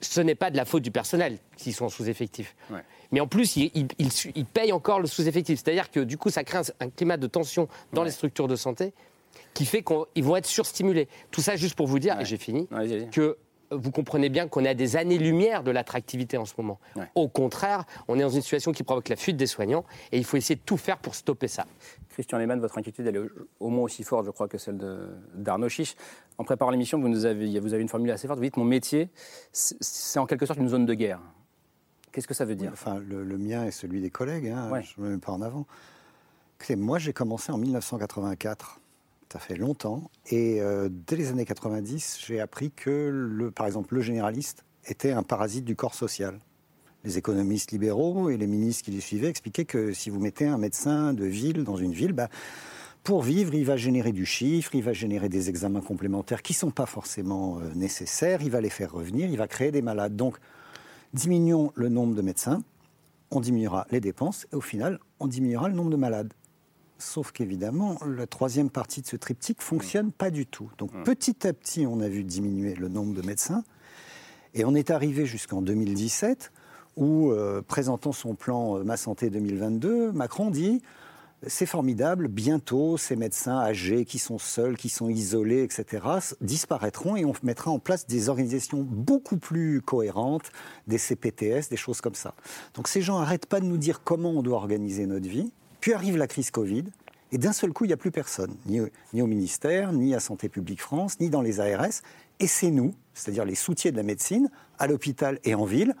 ce 0.00 0.20
n'est 0.20 0.34
pas 0.34 0.50
de 0.50 0.56
la 0.56 0.64
faute 0.64 0.82
du 0.82 0.90
personnel 0.90 1.38
s'ils 1.56 1.74
sont 1.74 1.86
en 1.86 1.88
sous-effectif. 1.88 2.54
Mais 3.12 3.20
en 3.20 3.26
plus, 3.26 3.56
ils, 3.56 4.46
payent 4.52 4.72
encore 4.72 5.00
le 5.00 5.06
sous-effectif. 5.06 5.60
C'est-à-dire 5.62 5.90
que 5.90 6.00
du 6.00 6.18
coup, 6.18 6.30
ça 6.30 6.44
crée 6.44 6.58
un, 6.80 6.90
climat 6.90 7.16
de 7.16 7.26
tension 7.26 7.68
dans 7.92 8.04
les 8.04 8.10
structures 8.10 8.48
de 8.48 8.56
santé 8.56 8.92
qui 9.52 9.66
fait 9.66 9.82
qu'ils 9.82 10.24
vont 10.24 10.36
être 10.36 10.46
surstimulés. 10.46 11.08
Tout 11.30 11.40
ça 11.40 11.56
juste 11.56 11.74
pour 11.74 11.86
vous 11.86 11.98
dire, 11.98 12.20
et 12.20 12.24
j'ai 12.24 12.36
fini, 12.36 12.68
que 13.12 13.36
vous 13.70 13.90
comprenez 13.90 14.28
bien 14.28 14.48
qu'on 14.48 14.64
est 14.64 14.68
à 14.68 14.74
des 14.74 14.96
années-lumière 14.96 15.62
de 15.62 15.70
l'attractivité 15.70 16.36
en 16.36 16.44
ce 16.44 16.54
moment. 16.56 16.78
Au 17.14 17.28
contraire, 17.28 17.84
on 18.08 18.18
est 18.18 18.22
dans 18.22 18.28
une 18.28 18.42
situation 18.42 18.72
qui 18.72 18.82
provoque 18.82 19.08
la 19.08 19.16
fuite 19.16 19.36
des 19.36 19.46
soignants 19.46 19.84
et 20.12 20.18
il 20.18 20.24
faut 20.24 20.36
essayer 20.36 20.56
de 20.56 20.62
tout 20.64 20.76
faire 20.76 20.98
pour 20.98 21.14
stopper 21.14 21.48
ça. 21.48 21.66
Christian 22.10 22.38
Lehmann, 22.38 22.60
votre 22.60 22.78
inquiétude, 22.78 23.06
elle 23.06 23.16
est 23.16 23.28
au 23.60 23.68
moins 23.68 23.84
aussi 23.84 24.04
forte, 24.04 24.26
je 24.26 24.30
crois, 24.30 24.48
que 24.48 24.58
celle 24.58 24.78
d'Arnaud 25.34 25.68
Chiche. 25.68 25.96
En 26.38 26.44
préparant 26.44 26.70
l'émission, 26.70 27.00
vous, 27.00 27.08
nous 27.08 27.24
avez, 27.24 27.58
vous 27.58 27.74
avez 27.74 27.82
une 27.82 27.88
formule 27.88 28.10
assez 28.10 28.26
forte. 28.26 28.38
Vous 28.38 28.44
dites 28.44 28.56
Mon 28.56 28.64
métier, 28.64 29.08
c'est 29.52 30.18
en 30.18 30.26
quelque 30.26 30.46
sorte 30.46 30.58
une 30.58 30.68
zone 30.68 30.86
de 30.86 30.94
guerre. 30.94 31.20
Qu'est-ce 32.12 32.28
que 32.28 32.34
ça 32.34 32.44
veut 32.44 32.54
dire? 32.54 32.70
Enfin, 32.72 33.00
le, 33.00 33.38
mien 33.38 33.64
et 33.64 33.72
celui 33.72 34.00
des 34.00 34.10
collègues, 34.10 34.48
hein, 34.48 34.70
je 34.80 35.00
ne 35.00 35.06
me 35.06 35.12
mets 35.14 35.18
pas 35.18 35.32
en 35.32 35.42
avant. 35.42 35.66
moi, 36.76 36.98
j'ai 36.98 37.12
commencé 37.12 37.50
en 37.50 37.58
1984 37.58 38.80
ça 39.34 39.40
fait 39.40 39.56
longtemps. 39.56 40.12
Et 40.30 40.60
euh, 40.60 40.88
dès 40.88 41.16
les 41.16 41.30
années 41.30 41.44
90, 41.44 42.20
j'ai 42.24 42.38
appris 42.38 42.70
que, 42.70 43.10
le, 43.12 43.50
par 43.50 43.66
exemple, 43.66 43.96
le 43.96 44.00
généraliste 44.00 44.64
était 44.86 45.10
un 45.10 45.24
parasite 45.24 45.64
du 45.64 45.74
corps 45.74 45.96
social. 45.96 46.38
Les 47.02 47.18
économistes 47.18 47.72
libéraux 47.72 48.30
et 48.30 48.36
les 48.36 48.46
ministres 48.46 48.84
qui 48.84 48.92
les 48.92 49.00
suivaient 49.00 49.28
expliquaient 49.28 49.64
que 49.64 49.92
si 49.92 50.08
vous 50.08 50.20
mettez 50.20 50.46
un 50.46 50.56
médecin 50.56 51.12
de 51.12 51.24
ville 51.24 51.64
dans 51.64 51.74
une 51.74 51.90
ville, 51.90 52.12
bah, 52.12 52.28
pour 53.02 53.22
vivre, 53.22 53.54
il 53.54 53.64
va 53.64 53.76
générer 53.76 54.12
du 54.12 54.24
chiffre, 54.24 54.72
il 54.76 54.84
va 54.84 54.92
générer 54.92 55.28
des 55.28 55.48
examens 55.48 55.80
complémentaires 55.80 56.40
qui 56.40 56.52
ne 56.52 56.58
sont 56.58 56.70
pas 56.70 56.86
forcément 56.86 57.58
euh, 57.58 57.74
nécessaires, 57.74 58.40
il 58.40 58.52
va 58.52 58.60
les 58.60 58.70
faire 58.70 58.92
revenir, 58.92 59.28
il 59.28 59.36
va 59.36 59.48
créer 59.48 59.72
des 59.72 59.82
malades. 59.82 60.14
Donc, 60.14 60.36
diminuons 61.12 61.72
le 61.74 61.88
nombre 61.88 62.14
de 62.14 62.22
médecins, 62.22 62.62
on 63.32 63.40
diminuera 63.40 63.88
les 63.90 64.00
dépenses 64.00 64.46
et 64.52 64.54
au 64.54 64.60
final, 64.60 65.00
on 65.18 65.26
diminuera 65.26 65.68
le 65.68 65.74
nombre 65.74 65.90
de 65.90 65.96
malades. 65.96 66.32
Sauf 67.04 67.32
qu'évidemment, 67.32 67.98
la 68.06 68.26
troisième 68.26 68.70
partie 68.70 69.02
de 69.02 69.06
ce 69.06 69.16
triptyque 69.16 69.60
fonctionne 69.60 70.10
pas 70.10 70.30
du 70.30 70.46
tout. 70.46 70.70
Donc 70.78 70.92
mmh. 70.94 71.02
petit 71.04 71.46
à 71.46 71.52
petit, 71.52 71.86
on 71.86 72.00
a 72.00 72.08
vu 72.08 72.24
diminuer 72.24 72.74
le 72.74 72.88
nombre 72.88 73.14
de 73.14 73.24
médecins. 73.24 73.62
Et 74.54 74.64
on 74.64 74.74
est 74.74 74.90
arrivé 74.90 75.26
jusqu'en 75.26 75.62
2017 75.62 76.50
où, 76.96 77.30
euh, 77.30 77.60
présentant 77.60 78.12
son 78.12 78.34
plan 78.34 78.78
euh, 78.78 78.84
Ma 78.84 78.96
Santé 78.96 79.28
2022, 79.28 80.12
Macron 80.12 80.50
dit 80.50 80.80
c'est 81.46 81.66
formidable, 81.66 82.28
bientôt 82.28 82.96
ces 82.96 83.16
médecins 83.16 83.58
âgés 83.58 84.06
qui 84.06 84.18
sont 84.18 84.38
seuls, 84.38 84.78
qui 84.78 84.88
sont 84.88 85.10
isolés, 85.10 85.62
etc., 85.62 86.06
disparaîtront 86.40 87.16
et 87.16 87.26
on 87.26 87.34
mettra 87.42 87.70
en 87.70 87.78
place 87.78 88.06
des 88.06 88.30
organisations 88.30 88.82
beaucoup 88.82 89.36
plus 89.36 89.82
cohérentes, 89.82 90.50
des 90.86 90.96
CPTS, 90.96 91.68
des 91.68 91.76
choses 91.76 92.00
comme 92.00 92.14
ça. 92.14 92.34
Donc 92.74 92.88
ces 92.88 93.02
gens 93.02 93.18
n'arrêtent 93.18 93.46
pas 93.46 93.60
de 93.60 93.66
nous 93.66 93.76
dire 93.76 94.02
comment 94.02 94.30
on 94.30 94.42
doit 94.42 94.56
organiser 94.56 95.06
notre 95.06 95.28
vie, 95.28 95.52
puis 95.84 95.92
arrive 95.92 96.16
la 96.16 96.26
crise 96.26 96.50
Covid, 96.50 96.84
et 97.30 97.36
d'un 97.36 97.52
seul 97.52 97.74
coup, 97.74 97.84
il 97.84 97.88
n'y 97.88 97.92
a 97.92 97.98
plus 97.98 98.10
personne, 98.10 98.56
ni, 98.64 98.80
au 99.20 99.26
ministère, 99.26 99.92
ni 99.92 100.14
à 100.14 100.18
Santé 100.18 100.48
publique 100.48 100.80
France, 100.80 101.20
ni 101.20 101.28
dans 101.28 101.42
les 101.42 101.60
ARS, 101.60 102.00
et 102.40 102.46
c'est 102.46 102.70
nous, 102.70 102.94
c'est-à-dire 103.12 103.44
les 103.44 103.54
soutiens 103.54 103.90
de 103.90 103.98
la 103.98 104.02
médecine, 104.02 104.48
à 104.78 104.86
l'hôpital 104.86 105.38
et 105.44 105.54
en 105.54 105.66
ville, 105.66 105.94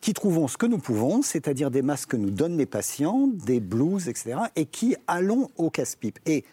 qui 0.00 0.14
trouvons 0.14 0.48
ce 0.48 0.56
que 0.56 0.66
nous 0.66 0.78
pouvons, 0.78 1.22
c'est-à-dire 1.22 1.70
des 1.70 1.80
masques 1.80 2.10
que 2.10 2.16
nous 2.16 2.32
donnent 2.32 2.56
les 2.56 2.66
patients, 2.66 3.28
des 3.28 3.60
blouses, 3.60 4.08
etc., 4.08 4.36
et 4.56 4.66
qui 4.66 4.96
allons 5.06 5.48
au 5.56 5.70
casse-pipe. 5.70 6.18
Et 6.26 6.44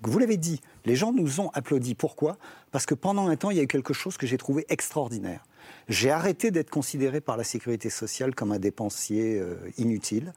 vous 0.00 0.18
l'avez 0.18 0.38
dit, 0.38 0.62
les 0.86 0.96
gens 0.96 1.12
nous 1.12 1.40
ont 1.40 1.50
applaudi. 1.52 1.94
Pourquoi? 1.94 2.38
Parce 2.70 2.86
que 2.86 2.94
pendant 2.94 3.28
un 3.28 3.36
temps, 3.36 3.50
il 3.50 3.58
y 3.58 3.60
a 3.60 3.64
eu 3.64 3.66
quelque 3.66 3.92
chose 3.92 4.16
que 4.16 4.26
j'ai 4.26 4.38
trouvé 4.38 4.64
extraordinaire. 4.70 5.44
J'ai 5.88 6.10
arrêté 6.10 6.50
d'être 6.50 6.70
considéré 6.70 7.20
par 7.20 7.36
la 7.36 7.44
sécurité 7.44 7.90
sociale 7.90 8.34
comme 8.34 8.52
un 8.52 8.58
dépensier 8.58 9.38
euh, 9.38 9.56
inutile. 9.76 10.32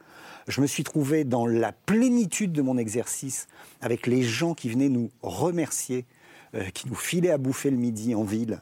Je 0.48 0.62
me 0.62 0.68
suis 0.68 0.84
trouvé 0.84 1.24
dans 1.24 1.46
la 1.46 1.72
plénitude 1.72 2.52
de 2.52 2.62
mon 2.62 2.78
exercice 2.78 3.48
avec 3.82 4.08
les 4.08 4.24
gens 4.24 4.54
qui 4.54 4.70
venaient 4.70 4.90
nous 4.90 5.10
remercier, 5.22 6.06
euh, 6.56 6.64
qui 6.74 6.88
nous 6.88 6.96
filaient 6.96 7.32
à 7.32 7.38
bouffer 7.38 7.70
le 7.70 7.78
midi 7.78 8.16
en 8.16 8.24
ville, 8.24 8.62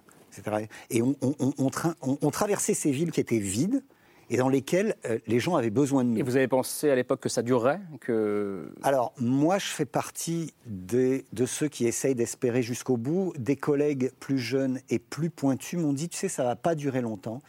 et 0.89 1.01
on, 1.01 1.15
on, 1.21 2.31
traversait 2.31 2.73
ces 2.73 2.91
villes 2.91 3.11
qui 3.11 3.21
étaient 3.21 3.39
vides 3.39 3.81
et 4.29 4.37
dans 4.37 4.49
lesquelles 4.49 4.95
euh, 5.05 5.19
les 5.27 5.39
gens 5.39 5.55
avaient 5.55 5.69
besoin 5.69 6.03
de 6.03 6.09
nous. 6.09 6.17
Et 6.17 6.23
vous 6.23 6.35
avez 6.35 6.47
pensé 6.47 6.89
à 6.89 6.95
l'époque 6.95 7.19
que 7.19 7.29
ça 7.29 7.41
durerait 7.41 7.79
que... 8.01 8.71
Alors, 8.83 9.13
moi, 9.17 9.57
je 9.59 9.67
fais 9.67 9.85
partie 9.85 10.53
de 10.65 11.23
ceux 11.45 11.67
qui 11.67 11.85
essayent 11.85 12.15
d'espérer 12.15 12.61
jusqu'au 12.61 12.97
bout. 12.97 13.33
Des 13.37 13.55
collègues 13.55 14.11
plus 14.19 14.39
jeunes 14.39 14.79
et 14.89 14.99
plus 14.99 15.29
pointus 15.29 15.79
m'ont 15.79 15.93
dit, 15.93 16.09
tu 16.09 16.17
sais, 16.17 16.29
ça 16.29 16.43
va 16.43 16.55
pas 16.55 16.75
durer 16.75 17.01
longtemps. 17.01 17.41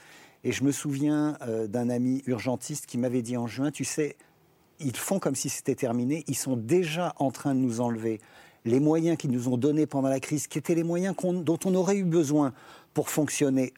Et 0.44 0.52
je 0.52 0.64
me 0.64 0.72
souviens 0.72 1.36
euh, 1.42 1.66
d'un 1.66 1.88
ami 1.88 2.22
urgentiste 2.26 2.86
qui 2.86 2.98
m'avait 2.98 3.22
dit 3.22 3.36
en 3.36 3.46
juin, 3.46 3.70
tu 3.70 3.84
sais, 3.84 4.16
ils 4.78 4.96
font 4.96 5.18
comme 5.18 5.34
si 5.34 5.48
c'était 5.48 5.74
terminé, 5.74 6.24
ils 6.28 6.36
sont 6.36 6.56
déjà 6.56 7.14
en 7.16 7.30
train 7.30 7.54
de 7.54 7.60
nous 7.60 7.80
enlever 7.80 8.20
les 8.66 8.80
moyens 8.80 9.16
qu'ils 9.16 9.30
nous 9.30 9.48
ont 9.48 9.56
donnés 9.56 9.86
pendant 9.86 10.08
la 10.08 10.20
crise, 10.20 10.46
qui 10.48 10.58
étaient 10.58 10.74
les 10.74 10.82
moyens 10.82 11.14
dont 11.22 11.58
on 11.64 11.74
aurait 11.74 11.96
eu 11.96 12.04
besoin 12.04 12.52
pour 12.94 13.08
fonctionner 13.10 13.72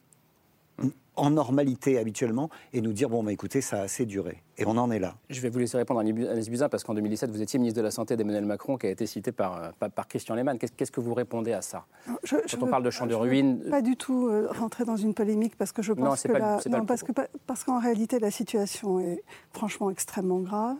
en 1.19 1.31
normalité 1.31 1.97
habituellement 1.97 2.49
et 2.73 2.81
nous 2.81 2.93
dire 2.93 3.09
bon 3.09 3.23
bah 3.23 3.31
écoutez 3.31 3.61
ça 3.61 3.79
a 3.79 3.81
assez 3.83 4.05
duré 4.05 4.43
et 4.57 4.65
on 4.65 4.77
en 4.77 4.91
est 4.91 4.99
là. 4.99 5.15
Je 5.29 5.39
vais 5.41 5.49
vous 5.49 5.59
laisser 5.59 5.77
répondre 5.77 5.99
à 5.99 6.03
Buzyn 6.03 6.69
parce 6.69 6.83
qu'en 6.83 6.93
2017 6.93 7.29
vous 7.29 7.41
étiez 7.41 7.59
ministre 7.59 7.79
de 7.79 7.83
la 7.83 7.91
santé 7.91 8.15
d'Emmanuel 8.17 8.45
Macron 8.45 8.77
qui 8.77 8.87
a 8.87 8.89
été 8.89 9.05
cité 9.05 9.31
par, 9.31 9.73
par, 9.73 10.07
Christian 10.07 10.35
Lehmann. 10.35 10.57
Qu'est-ce 10.57 10.91
que 10.91 10.99
vous 10.99 11.13
répondez 11.13 11.53
à 11.53 11.61
ça? 11.61 11.85
Je, 12.23 12.35
Quand 12.35 12.63
on 12.63 12.67
parle 12.67 12.83
de 12.83 12.89
champ 12.89 13.05
de 13.05 13.15
ruines, 13.15 13.61
pas 13.69 13.81
du 13.81 13.95
tout 13.95 14.27
euh, 14.27 14.47
rentrer 14.51 14.85
dans 14.85 14.97
une 14.97 15.13
polémique 15.13 15.55
parce 15.57 15.71
que 15.71 15.81
je 15.81 15.93
pense 15.93 16.23
que, 16.23 16.69
non, 16.69 16.85
parce 16.85 17.03
que 17.03 17.11
parce 17.47 17.63
qu'en 17.63 17.79
réalité 17.79 18.19
la 18.19 18.31
situation 18.31 18.99
est 18.99 19.23
franchement 19.53 19.89
extrêmement 19.89 20.39
grave 20.39 20.77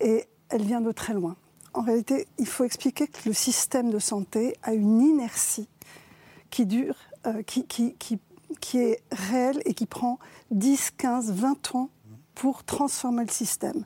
et 0.00 0.26
elle 0.48 0.62
vient 0.62 0.80
de 0.80 0.92
très 0.92 1.14
loin. 1.14 1.36
En 1.72 1.82
réalité, 1.82 2.26
il 2.38 2.46
faut 2.46 2.64
expliquer 2.64 3.06
que 3.06 3.20
le 3.26 3.32
système 3.32 3.90
de 3.90 3.98
santé 4.00 4.56
a 4.62 4.74
une 4.74 5.00
inertie 5.00 5.68
qui 6.50 6.66
dure, 6.66 6.96
euh, 7.26 7.42
qui, 7.42 7.64
qui, 7.66 7.94
qui, 7.94 8.18
qui, 8.60 8.78
est 8.78 9.02
réelle 9.12 9.60
et 9.64 9.74
qui 9.74 9.86
prend 9.86 10.18
10, 10.50 10.92
15, 10.96 11.32
20 11.32 11.74
ans 11.74 11.90
pour 12.34 12.64
transformer 12.64 13.24
le 13.24 13.30
système. 13.30 13.84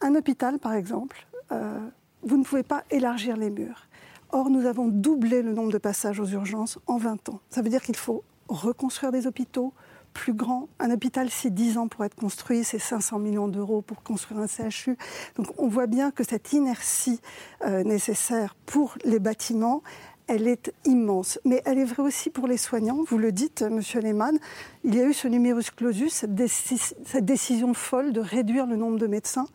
Un 0.00 0.14
hôpital, 0.14 0.58
par 0.58 0.74
exemple, 0.74 1.26
euh, 1.52 1.78
vous 2.22 2.36
ne 2.36 2.44
pouvez 2.44 2.62
pas 2.62 2.84
élargir 2.90 3.36
les 3.36 3.50
murs. 3.50 3.86
Or, 4.30 4.50
nous 4.50 4.66
avons 4.66 4.88
doublé 4.88 5.42
le 5.42 5.52
nombre 5.52 5.72
de 5.72 5.78
passages 5.78 6.20
aux 6.20 6.26
urgences 6.26 6.78
en 6.86 6.98
20 6.98 7.30
ans. 7.30 7.40
Ça 7.48 7.62
veut 7.62 7.70
dire 7.70 7.82
qu'il 7.82 7.96
faut 7.96 8.24
reconstruire 8.48 9.12
des 9.12 9.26
hôpitaux, 9.26 9.72
plus 10.12 10.34
grand. 10.34 10.68
Un 10.80 10.90
hôpital, 10.90 11.30
c'est 11.30 11.50
10 11.50 11.78
ans 11.78 11.88
pour 11.88 12.04
être 12.04 12.16
construit, 12.16 12.64
c'est 12.64 12.78
500 12.78 13.18
millions 13.20 13.48
d'euros 13.48 13.82
pour 13.82 14.02
construire 14.02 14.40
un 14.40 14.46
CHU. 14.46 14.96
Donc 15.36 15.46
on 15.58 15.68
voit 15.68 15.86
bien 15.86 16.10
que 16.10 16.24
cette 16.24 16.52
inertie 16.52 17.20
euh, 17.64 17.84
nécessaire 17.84 18.56
pour 18.66 18.96
les 19.04 19.20
bâtiments, 19.20 19.82
elle 20.28 20.46
est 20.46 20.72
immense. 20.84 21.40
Mais 21.44 21.62
elle 21.64 21.78
est 21.78 21.84
vraie 21.84 22.02
aussi 22.02 22.30
pour 22.30 22.46
les 22.46 22.56
soignants. 22.56 23.02
Vous 23.06 23.18
le 23.18 23.32
dites, 23.32 23.62
Monsieur 23.62 24.00
Lehmann, 24.00 24.38
il 24.84 24.94
y 24.94 25.00
a 25.00 25.04
eu 25.04 25.12
ce 25.12 25.26
numerus 25.26 25.70
clausus, 25.70 26.12
cette, 26.12 26.30
cette, 26.48 27.24
décision 27.24 27.74
folle 27.74 28.12
de 28.12 28.20
réduire 28.20 28.66
le 28.66 28.76
nombre 28.76 28.98
de 28.98 29.06
médecins, 29.06 29.46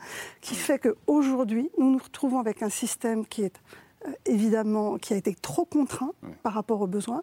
qui 0.42 0.56
fait 0.56 0.80
qu'aujourd'hui, 0.80 1.70
nous 1.78 1.92
nous 1.92 2.00
retrouvons 2.00 2.40
avec 2.40 2.62
un 2.64 2.70
système 2.70 3.26
qui 3.26 3.44
est 3.44 3.62
euh, 4.06 4.12
évidemment, 4.26 4.98
qui 4.98 5.14
a 5.14 5.18
été 5.18 5.34
trop 5.36 5.66
contraint 5.66 6.12
par 6.42 6.54
rapport 6.54 6.82
aux 6.82 6.88
besoins. 6.88 7.22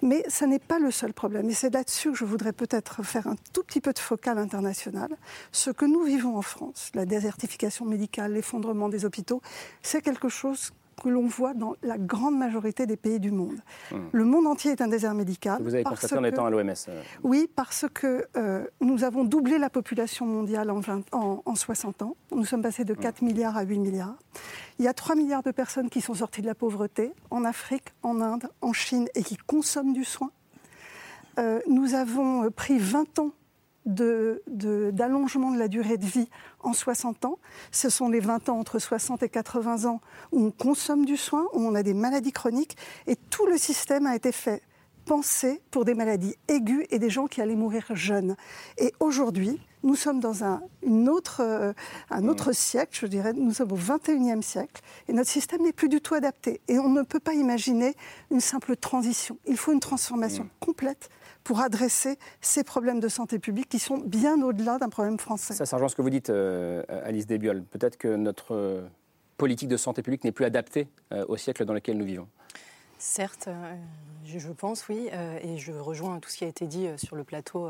Mais 0.00 0.24
ce 0.28 0.44
n'est 0.44 0.58
pas 0.58 0.78
le 0.78 0.90
seul 0.90 1.12
problème. 1.12 1.50
Et 1.50 1.54
c'est 1.54 1.74
là-dessus 1.74 2.12
que 2.12 2.16
je 2.16 2.24
voudrais 2.24 2.52
peut-être 2.52 3.02
faire 3.02 3.26
un 3.26 3.36
tout 3.52 3.62
petit 3.62 3.80
peu 3.80 3.92
de 3.92 3.98
focal 3.98 4.38
international. 4.38 5.16
Ce 5.50 5.70
que 5.70 5.84
nous 5.84 6.04
vivons 6.04 6.36
en 6.36 6.42
France, 6.42 6.90
la 6.94 7.04
désertification 7.04 7.84
médicale, 7.84 8.32
l'effondrement 8.32 8.88
des 8.88 9.04
hôpitaux, 9.04 9.42
c'est 9.82 10.00
quelque 10.00 10.28
chose 10.28 10.72
que 11.02 11.08
l'on 11.08 11.26
voit 11.26 11.54
dans 11.54 11.74
la 11.82 11.98
grande 11.98 12.36
majorité 12.36 12.86
des 12.86 12.96
pays 12.96 13.20
du 13.20 13.30
monde. 13.30 13.58
Hmm. 13.90 13.96
Le 14.12 14.24
monde 14.24 14.46
entier 14.46 14.72
est 14.72 14.80
un 14.80 14.88
désert 14.88 15.14
médical. 15.14 15.62
Vous 15.62 15.74
avez 15.74 15.84
constaté 15.84 16.16
en 16.16 16.24
étant 16.24 16.46
à 16.46 16.50
l'OMS 16.50 16.72
euh. 16.88 17.02
Oui, 17.22 17.48
parce 17.54 17.86
que 17.92 18.26
euh, 18.36 18.64
nous 18.80 19.04
avons 19.04 19.24
doublé 19.24 19.58
la 19.58 19.70
population 19.70 20.26
mondiale 20.26 20.70
en, 20.70 20.80
en, 21.12 21.54
60 21.54 22.02
ans. 22.02 22.16
Nous 22.30 22.44
sommes 22.44 22.62
passés 22.62 22.84
de 22.84 22.94
4 22.94 23.22
hmm. 23.22 23.26
milliards 23.26 23.56
à 23.56 23.62
8 23.62 23.78
milliards. 23.78 24.16
Il 24.78 24.84
y 24.84 24.88
a 24.88 24.94
3 24.94 25.16
milliards 25.16 25.42
de 25.42 25.50
personnes 25.50 25.90
qui 25.90 26.00
sont 26.00 26.14
sorties 26.14 26.42
de 26.42 26.46
la 26.46 26.54
pauvreté 26.54 27.12
en 27.30 27.44
Afrique, 27.44 27.88
en 28.02 28.20
Inde, 28.20 28.48
en 28.60 28.72
Chine 28.72 29.08
et 29.14 29.22
qui 29.22 29.36
consomment 29.36 29.92
du 29.92 30.04
soin. 30.04 30.30
Euh, 31.38 31.60
nous 31.66 31.94
avons 31.94 32.50
pris 32.50 32.78
20 32.78 33.18
ans 33.18 33.32
d'allongement 33.86 35.50
de, 35.50 35.56
de, 35.56 35.60
la 35.60 35.68
durée 35.68 35.96
de 35.96 36.06
vie 36.06 36.28
en 36.60 36.72
60 36.72 37.24
ans. 37.24 37.38
Ce 37.70 37.88
sont 37.88 38.08
les 38.08 38.20
20 38.20 38.48
ans 38.48 38.58
entre 38.58 38.78
60 38.78 39.22
et 39.22 39.28
80 39.28 39.84
ans 39.90 40.00
où 40.30 40.44
on 40.46 40.50
consomme 40.50 41.04
du 41.04 41.16
soin, 41.16 41.46
où 41.52 41.60
on 41.60 41.74
a 41.74 41.82
des 41.82 41.94
maladies 41.94 42.32
chroniques, 42.32 42.76
et 43.06 43.16
tout 43.16 43.46
le 43.46 43.58
système 43.58 44.06
a 44.06 44.14
été 44.14 44.32
fait 44.32 44.62
penser 45.04 45.60
pour 45.70 45.84
des 45.84 45.94
maladies 45.94 46.36
aiguës 46.48 46.86
et 46.90 46.98
des 46.98 47.10
gens 47.10 47.26
qui 47.26 47.40
allaient 47.40 47.56
mourir 47.56 47.84
jeunes. 47.94 48.36
Et 48.78 48.92
aujourd'hui, 49.00 49.60
nous 49.82 49.96
sommes 49.96 50.20
dans 50.20 50.44
un, 50.44 50.62
une 50.82 51.08
autre, 51.08 51.40
euh, 51.40 51.72
un 52.10 52.28
autre 52.28 52.50
mmh. 52.50 52.54
siècle, 52.54 52.98
je 53.00 53.06
dirais, 53.06 53.32
nous 53.32 53.52
sommes 53.52 53.72
au 53.72 53.76
21e 53.76 54.42
siècle, 54.42 54.80
et 55.08 55.12
notre 55.12 55.30
système 55.30 55.62
n'est 55.62 55.72
plus 55.72 55.88
du 55.88 56.00
tout 56.00 56.14
adapté. 56.14 56.60
Et 56.68 56.78
on 56.78 56.88
ne 56.88 57.02
peut 57.02 57.20
pas 57.20 57.34
imaginer 57.34 57.96
une 58.30 58.40
simple 58.40 58.76
transition. 58.76 59.38
Il 59.46 59.56
faut 59.56 59.72
une 59.72 59.80
transformation 59.80 60.44
mmh. 60.44 60.50
complète 60.60 61.10
pour 61.44 61.60
adresser 61.60 62.18
ces 62.40 62.64
problèmes 62.64 63.00
de 63.00 63.08
santé 63.08 63.38
publique 63.38 63.68
qui 63.68 63.78
sont 63.78 63.98
bien 63.98 64.40
au-delà 64.42 64.78
d'un 64.78 64.88
problème 64.88 65.18
français. 65.18 65.54
Ça, 65.54 65.66
ça 65.66 65.88
ce 65.88 65.94
que 65.94 66.02
vous 66.02 66.10
dites, 66.10 66.30
euh, 66.30 66.82
Alice 67.04 67.26
Desbiol. 67.26 67.62
Peut-être 67.64 67.96
que 67.96 68.14
notre 68.16 68.54
euh, 68.54 68.82
politique 69.36 69.68
de 69.68 69.76
santé 69.76 70.02
publique 70.02 70.24
n'est 70.24 70.32
plus 70.32 70.44
adaptée 70.44 70.88
euh, 71.12 71.24
au 71.28 71.36
siècle 71.36 71.64
dans 71.64 71.74
lequel 71.74 71.96
nous 71.96 72.04
vivons. 72.04 72.28
Certes, 73.04 73.48
je 74.24 74.48
pense, 74.48 74.86
oui, 74.88 75.08
et 75.42 75.58
je 75.58 75.72
rejoins 75.72 76.20
tout 76.20 76.30
ce 76.30 76.36
qui 76.36 76.44
a 76.44 76.46
été 76.46 76.66
dit 76.66 76.86
sur 76.96 77.16
le 77.16 77.24
plateau 77.24 77.68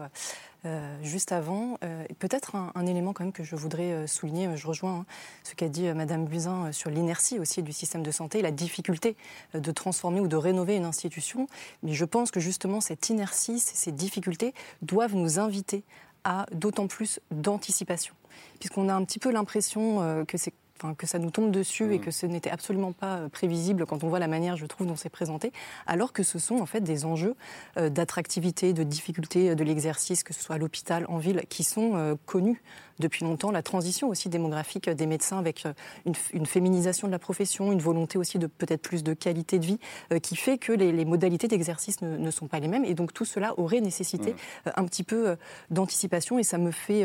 euh, 0.65 0.97
juste 1.03 1.33
avant. 1.33 1.77
Euh, 1.83 2.05
peut-être 2.21 2.55
un, 2.55 2.87
élément 2.87 3.12
quand 3.12 3.25
même 3.25 3.33
que 3.33 3.43
je 3.43 3.57
voudrais 3.57 3.93
euh, 3.93 4.07
souligner, 4.07 4.57
je 4.57 4.65
rejoins 4.69 4.99
hein, 4.99 5.07
ce 5.43 5.55
qu'a 5.57 5.69
dit 5.69 5.93
Madame 5.93 6.25
Buzyn 6.25 6.71
sur 6.71 6.89
l'inertie 6.89 7.41
aussi 7.41 7.65
du 7.65 7.73
système 7.73 8.05
de 8.05 8.12
santé, 8.12 8.43
la 8.43 8.53
difficulté 8.53 9.17
de 9.55 9.73
transformer 9.73 10.21
ou 10.21 10.29
de 10.29 10.37
rénover 10.37 10.77
une 10.77 10.85
institution. 10.85 11.49
Mais 11.83 11.95
je 11.95 12.05
pense 12.05 12.31
que 12.31 12.39
justement 12.39 12.81
cette 12.81 13.09
inertie, 13.09 13.59
ces 13.59 13.91
difficultés 13.91 14.55
doivent 14.83 15.17
nous 15.17 15.41
inviter 15.41 15.83
à 16.23 16.47
d'autant 16.53 16.87
plus 16.87 17.19
d'anticipation 17.33 18.15
puisqu'on 18.61 18.89
a 18.89 18.95
un 18.95 19.05
petit 19.05 19.19
peu 19.19 19.31
l'impression 19.31 20.25
que 20.27 20.39
c'est 20.39 20.55
que 20.97 21.07
ça 21.07 21.19
nous 21.19 21.31
tombe 21.31 21.51
dessus 21.51 21.95
et 21.95 21.99
mm. 21.99 22.01
que 22.01 22.11
ce 22.11 22.27
n'était 22.27 22.51
absolument 22.51 22.93
pas 22.93 23.17
euh, 23.17 23.29
prévisible 23.29 23.87
quand 23.87 24.05
on 24.05 24.09
voit 24.09 24.19
la 24.19 24.29
manière, 24.29 24.57
je 24.57 24.67
trouve, 24.67 24.87
dont 24.87 24.97
c'est 24.97 25.09
présenté, 25.09 25.53
alors 25.87 26.12
que 26.12 26.23
ce 26.23 26.39
sont 26.39 26.59
en 26.59 26.67
fait 26.67 26.81
des 26.81 27.05
enjeux 27.05 27.35
euh, 27.77 27.89
d'attractivité, 27.89 28.73
de 28.73 28.83
difficulté 28.83 29.51
euh, 29.51 29.55
de 29.55 29.65
l'exercice, 29.65 30.25
que 30.25 30.35
ce 30.35 30.43
soit 30.43 30.57
à 30.57 30.59
l'hôpital, 30.59 31.07
en 31.09 31.19
ville, 31.19 31.43
qui 31.49 31.65
sont 31.65 32.17
connus 32.27 32.62
depuis 32.99 33.25
longtemps. 33.25 33.51
La 33.51 33.62
transition 33.62 34.09
aussi 34.09 34.29
démographique 34.29 34.89
des 34.89 35.07
médecins 35.07 35.39
avec 35.39 35.67
une, 36.05 36.47
féminisation 36.47 37.07
de 37.07 37.12
la 37.12 37.19
profession, 37.19 37.73
une 37.73 37.81
volonté 37.81 38.19
aussi 38.19 38.39
de 38.39 38.47
peut-être 38.47 38.83
plus 38.83 39.03
de 39.03 39.15
qualité 39.15 39.59
de 39.59 39.67
vie, 39.67 39.79
qui 40.23 40.37
fait 40.37 40.59
que 40.59 40.73
les, 40.73 41.05
modalités 41.05 41.49
d'exercice 41.49 42.01
ne, 42.03 42.31
sont 42.31 42.47
pas 42.47 42.61
les 42.61 42.69
mêmes. 42.69 42.85
Et 42.85 42.95
donc 42.95 43.12
tout 43.12 43.25
cela 43.25 43.59
aurait 43.59 43.81
nécessité 43.81 44.33
mm. 44.33 44.71
un 44.77 44.85
petit 44.85 45.05
peu 45.05 45.37
d'anticipation 45.71 46.39
et 46.39 46.43
ça 46.43 46.59
me 46.59 46.71
fait 46.71 47.05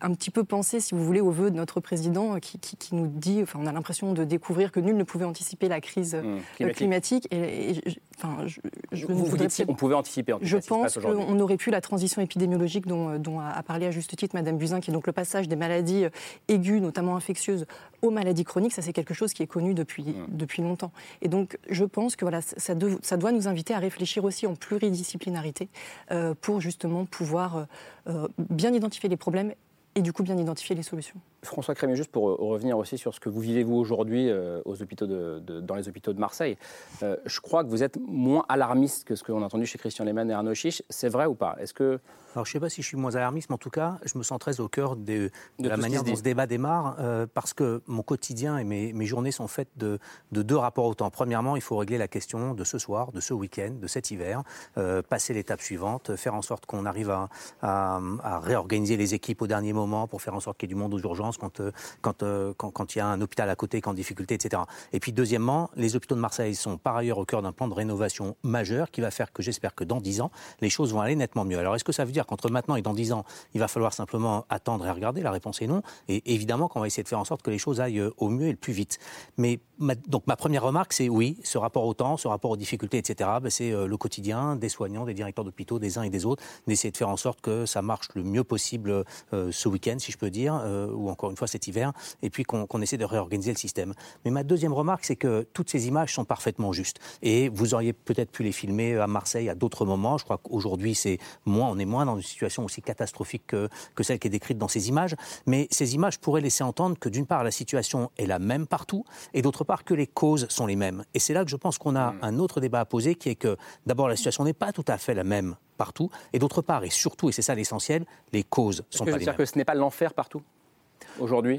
un 0.00 0.14
petit 0.14 0.30
peu 0.30 0.44
penser, 0.44 0.80
si 0.80 0.94
vous 0.94 1.04
voulez, 1.04 1.20
au 1.20 1.30
vœu 1.30 1.50
de 1.50 1.56
notre 1.56 1.80
président 1.80 2.38
qui, 2.40 2.58
nous 2.92 3.06
dit, 3.06 3.40
enfin, 3.42 3.58
on 3.62 3.66
a 3.66 3.72
l'impression 3.72 4.12
de 4.12 4.24
découvrir 4.24 4.72
que 4.72 4.80
nul 4.80 4.96
ne 4.96 5.04
pouvait 5.04 5.24
anticiper 5.24 5.68
la 5.68 5.80
crise 5.80 6.14
mmh, 6.14 6.70
climatique. 6.70 7.28
Et, 7.30 7.80
enfin, 8.16 8.46
je, 8.46 9.06
vous, 9.06 9.24
vous 9.24 9.36
dites 9.36 9.64
on 9.68 9.74
pouvait 9.74 9.94
anticiper. 9.94 10.32
En 10.32 10.38
je 10.40 10.58
pense 10.58 10.98
qu'on 10.98 11.40
aurait 11.40 11.56
pu 11.56 11.70
la 11.70 11.80
transition 11.80 12.22
épidémiologique 12.22 12.86
dont, 12.86 13.18
dont 13.18 13.40
a, 13.40 13.62
parlé 13.62 13.86
à 13.86 13.90
juste 13.90 14.16
titre 14.16 14.34
Madame 14.34 14.58
Buzyn, 14.58 14.80
qui 14.80 14.90
est 14.90 14.94
donc 14.94 15.06
le 15.06 15.12
passage 15.12 15.48
des 15.48 15.56
maladies 15.56 16.06
aiguës, 16.48 16.80
notamment 16.80 17.16
infectieuses, 17.16 17.66
aux 18.02 18.10
maladies 18.10 18.44
chroniques. 18.44 18.72
Ça, 18.72 18.82
c'est 18.82 18.92
quelque 18.92 19.14
chose 19.14 19.32
qui 19.32 19.42
est 19.42 19.46
connu 19.46 19.74
depuis, 19.74 20.04
mmh. 20.04 20.26
depuis 20.28 20.62
longtemps. 20.62 20.92
Et 21.22 21.28
donc, 21.28 21.58
je 21.70 21.84
pense 21.84 22.16
que 22.16 22.24
voilà, 22.24 22.40
ça, 22.40 22.74
ça 23.02 23.16
doit 23.16 23.32
nous 23.32 23.48
inviter 23.48 23.74
à 23.74 23.78
réfléchir 23.78 24.24
aussi 24.24 24.46
en 24.46 24.54
pluridisciplinarité 24.54 25.68
euh, 26.10 26.34
pour 26.40 26.60
justement 26.60 27.04
pouvoir 27.04 27.56
euh, 27.56 27.64
euh, 28.08 28.28
bien 28.38 28.72
identifier 28.72 29.08
les 29.08 29.16
problèmes 29.16 29.54
et 29.94 30.02
du 30.02 30.12
coup 30.12 30.22
bien 30.22 30.36
identifier 30.36 30.74
les 30.74 30.82
solutions. 30.82 31.20
François 31.44 31.74
Crémieux, 31.74 31.94
juste 31.94 32.10
pour 32.10 32.24
revenir 32.24 32.78
aussi 32.78 32.98
sur 32.98 33.14
ce 33.14 33.20
que 33.20 33.28
vous 33.28 33.40
vivez 33.40 33.62
vous 33.62 33.76
aujourd'hui 33.76 34.30
aux 34.64 34.82
hôpitaux 34.82 35.06
de, 35.06 35.40
dans 35.60 35.74
les 35.74 35.88
hôpitaux 35.88 36.12
de 36.12 36.20
Marseille, 36.20 36.56
je 37.00 37.40
crois 37.40 37.64
que 37.64 37.68
vous 37.68 37.82
êtes 37.82 37.98
moins 38.06 38.44
alarmiste 38.48 39.04
que 39.04 39.14
ce 39.14 39.24
qu'on 39.24 39.42
a 39.42 39.46
entendu 39.46 39.66
chez 39.66 39.78
Christian 39.78 40.04
Lehmann 40.04 40.30
et 40.30 40.34
Arnaud 40.34 40.54
Chiche. 40.54 40.82
C'est 40.88 41.08
vrai 41.08 41.26
ou 41.26 41.34
pas? 41.34 41.56
Est-ce 41.60 41.74
que 41.74 42.00
alors, 42.34 42.46
je 42.46 42.50
ne 42.50 42.52
sais 42.54 42.60
pas 42.60 42.68
si 42.68 42.82
je 42.82 42.88
suis 42.88 42.96
moins 42.96 43.14
alarmiste, 43.14 43.48
mais 43.48 43.54
en 43.54 43.58
tout 43.58 43.70
cas, 43.70 43.98
je 44.04 44.18
me 44.18 44.24
sens 44.24 44.40
très 44.40 44.58
au 44.58 44.66
cœur 44.66 44.96
de, 44.96 45.30
la 45.60 45.76
manière 45.76 46.02
dont 46.02 46.16
ce 46.16 46.22
débat 46.22 46.46
démarre, 46.46 46.96
euh, 46.98 47.26
parce 47.32 47.54
que 47.54 47.80
mon 47.86 48.02
quotidien 48.02 48.58
et 48.58 48.64
mes, 48.64 49.06
journées 49.06 49.30
sont 49.30 49.46
faites 49.46 49.68
de, 49.76 50.00
deux 50.32 50.56
rapports 50.56 50.86
au 50.86 50.94
temps. 50.94 51.10
Premièrement, 51.10 51.54
il 51.54 51.62
faut 51.62 51.76
régler 51.76 51.96
la 51.96 52.08
question 52.08 52.54
de 52.54 52.64
ce 52.64 52.78
soir, 52.78 53.12
de 53.12 53.20
ce 53.20 53.34
week-end, 53.34 53.74
de 53.80 53.86
cet 53.86 54.10
hiver, 54.10 54.42
euh, 54.78 55.00
passer 55.00 55.32
l'étape 55.32 55.60
suivante, 55.60 56.16
faire 56.16 56.34
en 56.34 56.42
sorte 56.42 56.66
qu'on 56.66 56.86
arrive 56.86 57.14
à, 57.62 58.00
réorganiser 58.42 58.96
les 58.96 59.14
équipes 59.14 59.42
au 59.42 59.46
dernier 59.46 59.72
moment 59.72 60.08
pour 60.08 60.20
faire 60.20 60.34
en 60.34 60.40
sorte 60.40 60.58
qu'il 60.58 60.68
y 60.68 60.72
ait 60.72 60.74
du 60.74 60.80
monde 60.80 60.92
aux 60.94 60.98
urgences 60.98 61.33
quand, 61.38 61.60
euh, 61.60 61.70
quand, 62.00 62.24
quand, 62.56 62.70
quand, 62.70 62.94
il 62.94 62.98
y 62.98 63.00
a 63.00 63.06
un 63.06 63.20
hôpital 63.20 63.48
à 63.50 63.56
côté 63.56 63.80
qui 63.80 63.88
est 63.88 63.90
en 63.90 63.94
difficulté, 63.94 64.34
etc. 64.34 64.62
Et 64.92 65.00
puis, 65.00 65.12
deuxièmement, 65.12 65.70
les 65.76 65.96
hôpitaux 65.96 66.14
de 66.14 66.20
Marseille 66.20 66.54
sont 66.54 66.78
par 66.78 66.96
ailleurs 66.96 67.18
au 67.18 67.24
cœur 67.24 67.42
d'un 67.42 67.52
plan 67.52 67.68
de 67.68 67.74
rénovation 67.74 68.36
majeur 68.42 68.90
qui 68.90 69.00
va 69.00 69.10
faire 69.10 69.32
que 69.32 69.42
j'espère 69.42 69.74
que 69.74 69.84
dans 69.84 70.00
dix 70.00 70.20
ans, 70.20 70.30
les 70.60 70.70
choses 70.70 70.92
vont 70.92 71.00
aller 71.00 71.16
nettement 71.16 71.44
mieux. 71.44 71.58
Alors, 71.58 71.74
est-ce 71.74 71.84
que 71.84 71.92
ça 71.92 72.04
veut 72.04 72.12
dire 72.12 72.26
qu'entre 72.26 72.50
maintenant 72.50 72.76
et 72.76 72.82
dans 72.82 72.94
10 72.94 73.12
ans, 73.12 73.24
il 73.54 73.60
va 73.60 73.68
falloir 73.68 73.92
simplement 73.92 74.46
attendre 74.48 74.86
et 74.86 74.90
regarder? 74.90 75.22
La 75.22 75.30
réponse 75.30 75.60
est 75.62 75.66
non. 75.66 75.82
Et 76.08 76.34
évidemment 76.34 76.68
qu'on 76.68 76.80
va 76.80 76.86
essayer 76.86 77.02
de 77.02 77.08
faire 77.08 77.18
en 77.18 77.24
sorte 77.24 77.42
que 77.42 77.50
les 77.50 77.58
choses 77.58 77.80
aillent 77.80 78.00
euh, 78.00 78.14
au 78.16 78.28
mieux 78.28 78.46
et 78.46 78.50
le 78.50 78.56
plus 78.56 78.72
vite. 78.72 78.98
Mais 79.36 79.60
donc 80.06 80.26
ma 80.26 80.36
première 80.36 80.62
remarque, 80.62 80.92
c'est 80.92 81.08
oui, 81.08 81.36
ce 81.42 81.58
rapport 81.58 81.84
au 81.84 81.94
temps, 81.94 82.16
ce 82.16 82.28
rapport 82.28 82.50
aux 82.50 82.56
difficultés, 82.56 82.98
etc., 82.98 83.30
ben, 83.42 83.50
c'est 83.50 83.72
euh, 83.72 83.86
le 83.86 83.96
quotidien 83.96 84.56
des 84.56 84.68
soignants, 84.68 85.04
des 85.04 85.14
directeurs 85.14 85.44
d'hôpitaux, 85.44 85.78
des 85.78 85.98
uns 85.98 86.02
et 86.02 86.10
des 86.10 86.24
autres, 86.24 86.42
d'essayer 86.66 86.90
de 86.90 86.96
faire 86.96 87.08
en 87.08 87.16
sorte 87.16 87.40
que 87.40 87.66
ça 87.66 87.82
marche 87.82 88.08
le 88.14 88.22
mieux 88.22 88.44
possible 88.44 89.04
euh, 89.32 89.50
ce 89.50 89.68
week-end, 89.68 89.96
si 89.98 90.12
je 90.12 90.18
peux 90.18 90.30
dire, 90.30 90.54
ou 90.94 91.10
encore 91.10 91.23
une 91.30 91.36
fois 91.36 91.46
cet 91.46 91.66
hiver, 91.66 91.92
et 92.22 92.30
puis 92.30 92.44
qu'on 92.44 92.80
essaie 92.80 92.96
de 92.96 93.04
réorganiser 93.04 93.52
le 93.52 93.58
système. 93.58 93.94
Mais 94.24 94.30
ma 94.30 94.42
deuxième 94.42 94.72
remarque, 94.72 95.04
c'est 95.04 95.16
que 95.16 95.46
toutes 95.52 95.70
ces 95.70 95.88
images 95.88 96.14
sont 96.14 96.24
parfaitement 96.24 96.72
justes. 96.72 96.98
Et 97.22 97.48
vous 97.48 97.74
auriez 97.74 97.92
peut-être 97.92 98.30
pu 98.30 98.42
les 98.42 98.52
filmer 98.52 98.96
à 98.96 99.06
Marseille 99.06 99.48
à 99.48 99.54
d'autres 99.54 99.84
moments. 99.84 100.18
Je 100.18 100.24
crois 100.24 100.38
qu'aujourd'hui, 100.38 100.94
c'est 100.94 101.18
moins, 101.44 101.68
on 101.68 101.78
est 101.78 101.84
moins 101.84 102.06
dans 102.06 102.16
une 102.16 102.22
situation 102.22 102.64
aussi 102.64 102.82
catastrophique 102.82 103.46
que, 103.46 103.68
celle 104.02 104.18
qui 104.18 104.28
est 104.28 104.30
décrite 104.30 104.58
dans 104.58 104.68
ces 104.68 104.88
images. 104.88 105.14
Mais 105.46 105.68
ces 105.70 105.94
images 105.94 106.18
pourraient 106.18 106.40
laisser 106.40 106.64
entendre 106.64 106.98
que 106.98 107.08
d'une 107.08 107.26
part, 107.26 107.44
la 107.44 107.50
situation 107.50 108.10
est 108.16 108.26
la 108.26 108.38
même 108.38 108.66
partout, 108.66 109.04
et 109.32 109.42
d'autre 109.42 109.64
part, 109.64 109.84
que 109.84 109.94
les 109.94 110.06
causes 110.06 110.46
sont 110.48 110.66
les 110.66 110.76
mêmes. 110.76 111.04
Et 111.14 111.18
c'est 111.18 111.34
là 111.34 111.44
que 111.44 111.50
je 111.50 111.56
pense 111.56 111.78
qu'on 111.78 111.96
a 111.96 112.12
hmm. 112.12 112.18
un 112.22 112.38
autre 112.38 112.60
débat 112.60 112.80
à 112.80 112.84
poser, 112.84 113.14
qui 113.14 113.30
est 113.30 113.34
que 113.34 113.56
d'abord, 113.86 114.08
la 114.08 114.16
situation 114.16 114.44
n'est 114.44 114.52
pas 114.52 114.72
tout 114.72 114.84
à 114.88 114.98
fait 114.98 115.14
la 115.14 115.24
même 115.24 115.56
partout, 115.76 116.10
et 116.32 116.38
d'autre 116.38 116.62
part, 116.62 116.84
et 116.84 116.90
surtout, 116.90 117.28
et 117.28 117.32
c'est 117.32 117.42
ça 117.42 117.54
l'essentiel, 117.54 118.04
les 118.32 118.44
causes 118.44 118.84
sont 118.90 119.04
pas 119.04 119.16
les 119.16 119.26
mêmes. 119.26 119.36
que 119.36 119.44
ce 119.44 119.58
n'est 119.58 119.64
pas 119.64 119.74
l'enfer 119.74 120.14
partout? 120.14 120.42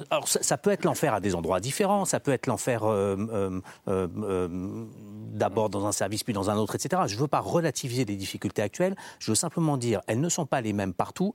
Alors 0.09 0.27
ça, 0.27 0.57
peut 0.57 0.71
être 0.71 0.83
l'enfer 0.83 1.13
à 1.13 1.19
des 1.19 1.35
endroits 1.35 1.59
différents, 1.59 2.05
ça 2.05 2.19
peut 2.19 2.31
être 2.31 2.47
l'enfer 2.47 2.83
euh, 2.83 3.15
euh, 3.31 3.61
euh, 3.87 4.85
d'abord 5.31 5.69
dans 5.69 5.85
un 5.85 5.91
service 5.91 6.23
puis 6.23 6.33
dans 6.33 6.49
un 6.49 6.57
autre, 6.57 6.75
etc. 6.75 7.03
Je 7.07 7.15
ne 7.15 7.21
veux 7.21 7.27
pas 7.27 7.39
relativiser 7.39 8.05
les 8.05 8.15
difficultés 8.15 8.61
actuelles, 8.61 8.95
je 9.19 9.31
veux 9.31 9.35
simplement 9.35 9.77
dire 9.77 10.01
elles 10.07 10.21
ne 10.21 10.29
sont 10.29 10.45
pas 10.45 10.61
les 10.61 10.73
mêmes 10.73 10.93
partout. 10.93 11.33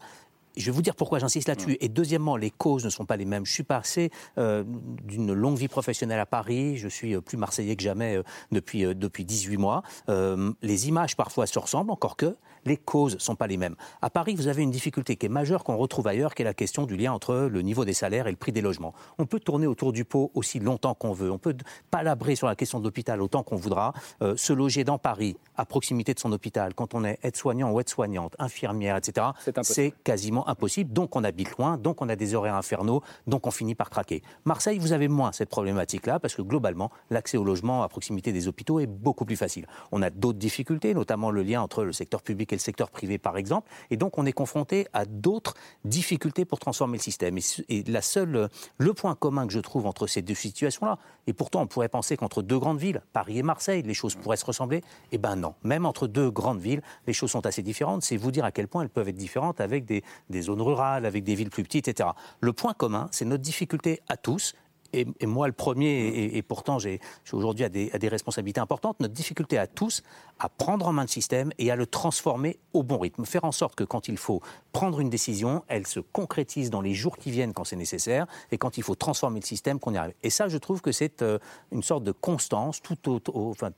Je 0.61 0.67
vais 0.67 0.73
vous 0.73 0.83
dire 0.83 0.95
pourquoi 0.95 1.19
j'insiste 1.19 1.49
là-dessus. 1.49 1.77
Et 1.81 1.89
deuxièmement, 1.89 2.37
les 2.37 2.51
causes 2.51 2.85
ne 2.85 2.91
sont 2.91 3.05
pas 3.05 3.17
les 3.17 3.25
mêmes. 3.25 3.47
Je 3.47 3.53
suis 3.53 3.63
passé 3.63 4.11
d'une 4.37 5.33
longue 5.33 5.57
vie 5.57 5.69
professionnelle 5.69 6.21
à 6.21 6.27
Paris. 6.27 6.77
Je 6.77 6.89
suis 6.89 7.19
plus 7.21 7.37
marseillais 7.37 7.77
que 7.77 7.83
jamais 7.83 8.21
depuis, 8.53 8.83
depuis 8.95 9.25
18 9.25 9.57
mois. 9.57 9.83
les 10.09 10.89
images 10.89 11.17
parfois 11.17 11.47
se 11.47 11.59
ressemblent, 11.59 11.91
encore 11.91 12.17
que 12.17 12.37
les 12.65 12.77
causes 12.77 13.15
ne 13.15 13.21
sont 13.21 13.37
pas 13.37 13.47
les 13.47 13.57
mêmes. 13.57 13.77
À 14.03 14.11
Paris, 14.11 14.35
vous 14.35 14.49
avez 14.49 14.63
une 14.63 14.71
difficulté 14.71 15.17
qui 15.17 15.27
est 15.27 15.31
majeure 15.31 15.65
qu'on 15.65 15.77
retrouve 15.77 16.07
ailleurs, 16.07 16.35
qui 16.35 16.43
est 16.43 16.45
la 16.45 16.55
question 16.55 16.87
du 16.87 16.97
lien 16.97 17.13
entre 17.13 17.49
le 17.51 17.63
niveau 17.63 17.85
des 17.85 17.93
salaires 17.93 18.27
et 18.27 18.31
le 18.31 18.37
prix 18.37 18.53
des 18.53 18.61
logements. 18.61 18.95
On 19.19 19.27
peut 19.27 19.41
tourner 19.41 19.67
autour 19.67 19.93
du 19.93 20.05
pot 20.05 20.31
aussi 20.35 20.59
longtemps 20.61 20.95
qu'on 20.95 21.13
veut. 21.13 21.31
On 21.31 21.39
peut 21.39 21.57
palabrer 21.91 22.37
sur 22.37 22.47
la 22.47 22.57
question 22.57 22.79
de 22.79 22.85
l'hôpital 22.85 23.23
autant 23.23 23.43
qu'on 23.43 23.57
voudra. 23.57 23.93
Euh, 24.23 24.37
se 24.37 24.53
loger 24.53 24.85
dans 24.85 24.99
Paris, 24.99 25.37
à 25.57 25.65
proximité 25.65 26.15
de 26.15 26.21
son 26.21 26.33
hôpital, 26.33 26.75
quand 26.75 26.95
on 26.95 27.05
est 27.05 27.19
aide-soignant 27.23 27.71
ou 27.71 27.81
aide-soignante, 27.81 28.35
infirmière, 28.39 28.97
etc., 28.97 29.29
c'est 29.63 29.93
quasiment 30.05 30.47
impossible. 30.51 30.93
Donc 30.93 31.17
on 31.17 31.25
habite 31.25 31.57
loin, 31.57 31.79
donc 31.79 32.03
on 32.03 32.09
a 32.09 32.17
des 32.17 32.35
horaires 32.35 32.55
infernaux, 32.57 33.03
donc 33.27 33.47
on 33.47 33.51
finit 33.51 33.75
par 33.75 33.91
craquer. 33.91 34.23
Marseille, 34.45 34.79
vous 34.79 34.93
avez 34.93 35.09
moins 35.09 35.33
cette 35.33 35.49
problématique-là, 35.49 36.21
parce 36.21 36.35
que 36.35 36.43
globalement, 36.43 36.91
l'accès 37.11 37.37
au 37.37 37.45
logement 37.45 37.83
à 37.83 37.89
proximité 37.89 38.33
des 38.33 38.49
hôpitaux 38.49 38.81
est 38.81 38.87
beaucoup 38.87 39.25
plus 39.25 39.37
facile. 39.37 39.67
On 39.93 40.03
a 40.03 40.11
d'autres 40.11 40.39
difficultés, 40.39 40.95
notamment 40.95 41.31
le 41.31 41.43
lien 41.43 41.63
entre 41.63 41.85
le 41.85 41.93
secteur 41.93 42.23
public 42.23 42.53
et 42.53 42.57
le 42.57 42.61
secteur 42.61 42.91
privé, 42.91 43.19
par 43.19 43.37
exemple. 43.37 43.71
Et 43.91 43.97
donc, 43.97 44.19
on 44.19 44.27
est 44.27 44.33
confronté 44.33 44.87
à 44.93 45.05
d'autres 45.05 45.55
difficultés 45.85 46.45
pour 46.45 46.59
transformer 46.59 46.99
le 46.99 47.03
système. 47.03 47.39
Et, 47.69 47.85
la 47.87 48.03
seule, 48.03 48.49
le 48.79 48.95
point 48.95 49.15
commun 49.15 49.47
que 49.47 49.53
je 49.53 49.61
trouve 49.61 49.87
entre 49.87 50.07
ces 50.07 50.23
deux 50.23 50.35
situations-là, 50.35 50.99
et 51.27 51.33
pourtant 51.33 51.63
on 51.63 51.67
pourrait 51.67 51.89
penser 51.89 52.17
qu'entre 52.17 52.43
deux 52.43 52.59
grandes 52.59 52.79
villes, 52.79 53.03
Paris 53.13 53.39
et 53.39 53.43
Marseille, 53.43 53.83
les 53.83 53.95
choses 53.95 54.15
pourraient 54.15 54.37
se 54.37 54.45
ressembler, 54.45 54.83
eh 55.13 55.19
ben 55.19 55.37
non. 55.37 55.55
Même 55.63 55.87
entre 55.87 56.07
deux 56.07 56.31
grandes 56.31 56.61
villes, 56.61 56.83
les 57.07 57.13
choses 57.13 57.31
sont 57.31 57.47
assez 57.47 57.63
différentes. 57.63 58.03
C'est 58.03 58.17
vous 58.17 58.31
dire 58.31 58.45
à 58.45 58.53
quel 58.53 58.69
point 58.69 58.83
elles 58.83 58.89
peuvent 58.89 59.09
être 59.09 59.17
différentes 59.17 59.61
avec 59.61 59.85
des, 59.85 60.03
des 60.31 60.43
zones 60.43 60.63
rurales, 60.63 61.07
avec 61.07 61.25
des 61.25 61.35
villes 61.35 61.51
plus 61.51 61.63
petites, 61.63 61.89
etc. 61.89 62.11
Le 62.41 62.53
point 62.53 62.73
commun, 62.73 63.09
c'est 63.11 63.25
notre 63.25 63.43
difficulté 63.43 64.01
à 64.09 64.17
tous, 64.17 64.55
et, 64.93 65.07
moi 65.27 65.47
le 65.47 65.53
premier, 65.53 66.37
et, 66.37 66.43
pourtant 66.43 66.79
j'ai 66.79 67.01
aujourd'hui 67.33 67.65
à 67.65 67.69
des, 67.69 68.09
responsabilités 68.09 68.61
importantes, 68.61 68.99
notre 69.01 69.15
difficulté 69.15 69.59
à 69.59 69.67
tous 69.67 70.03
à 70.39 70.49
prendre 70.49 70.87
en 70.87 70.93
main 70.93 71.03
le 71.03 71.09
système 71.09 71.53
et 71.59 71.71
à 71.71 71.77
le 71.77 71.87
transformer 71.87 72.59
au 72.73 72.83
bon 72.83 72.99
rythme. 72.99 73.25
Faire 73.25 73.45
en 73.45 73.53
sorte 73.53 73.75
que 73.75 73.85
quand 73.85 74.09
il 74.09 74.17
faut 74.17 74.41
prendre 74.73 75.01
une 75.01 75.11
décision, 75.11 75.63
elle 75.69 75.87
se 75.87 76.01
concrétise 76.01 76.71
dans 76.71 76.81
les 76.81 76.95
jours 76.95 77.19
qui 77.19 77.31
viennent 77.31 77.53
quand 77.53 77.65
c'est 77.65 77.77
nécessaire, 77.77 78.27
et 78.51 78.59
quand 78.59 78.79
il 78.79 78.83
faut 78.83 78.95
transformer 78.95 79.41
le 79.41 79.47
système, 79.47 79.79
qu'on 79.79 79.95
y 79.95 79.99
arrive. 79.99 80.15
Et 80.23 80.31
ça, 80.31 80.49
je 80.49 80.59
trouve 80.59 80.81
que 80.81 80.93
c'est 80.93 81.23
euh, 81.23 81.39
une 81.73 81.83
sorte 81.83 82.05
de 82.05 82.13
constance, 82.13 82.81
tout 82.81 82.97
enfin, 83.35 83.71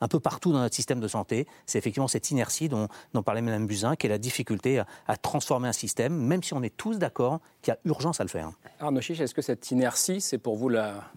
un 0.00 0.08
peu 0.08 0.20
partout 0.20 0.52
dans 0.52 0.60
notre 0.60 0.74
système 0.74 1.00
de 1.00 1.08
santé. 1.08 1.46
C'est 1.66 1.78
effectivement 1.78 2.08
cette 2.08 2.30
inertie 2.30 2.68
dont, 2.68 2.88
dont 3.14 3.22
parlait 3.22 3.42
Mme 3.42 3.66
Buzyn, 3.66 3.96
qui 3.96 4.06
est 4.06 4.10
la 4.10 4.18
difficulté 4.18 4.78
à, 4.78 4.86
à 5.06 5.16
transformer 5.16 5.68
un 5.68 5.72
système, 5.72 6.14
même 6.14 6.42
si 6.42 6.54
on 6.54 6.62
est 6.62 6.76
tous 6.76 6.98
d'accord 6.98 7.40
qu'il 7.62 7.72
y 7.72 7.76
a 7.76 7.78
urgence 7.84 8.20
à 8.20 8.24
le 8.24 8.30
faire. 8.30 8.50
Arnaud 8.80 9.00
Chiche, 9.00 9.20
est-ce 9.20 9.34
que 9.34 9.42
cette 9.42 9.70
inertie, 9.70 10.20
c'est 10.20 10.38
pour 10.38 10.56
vous 10.56 10.68
la 10.68 11.10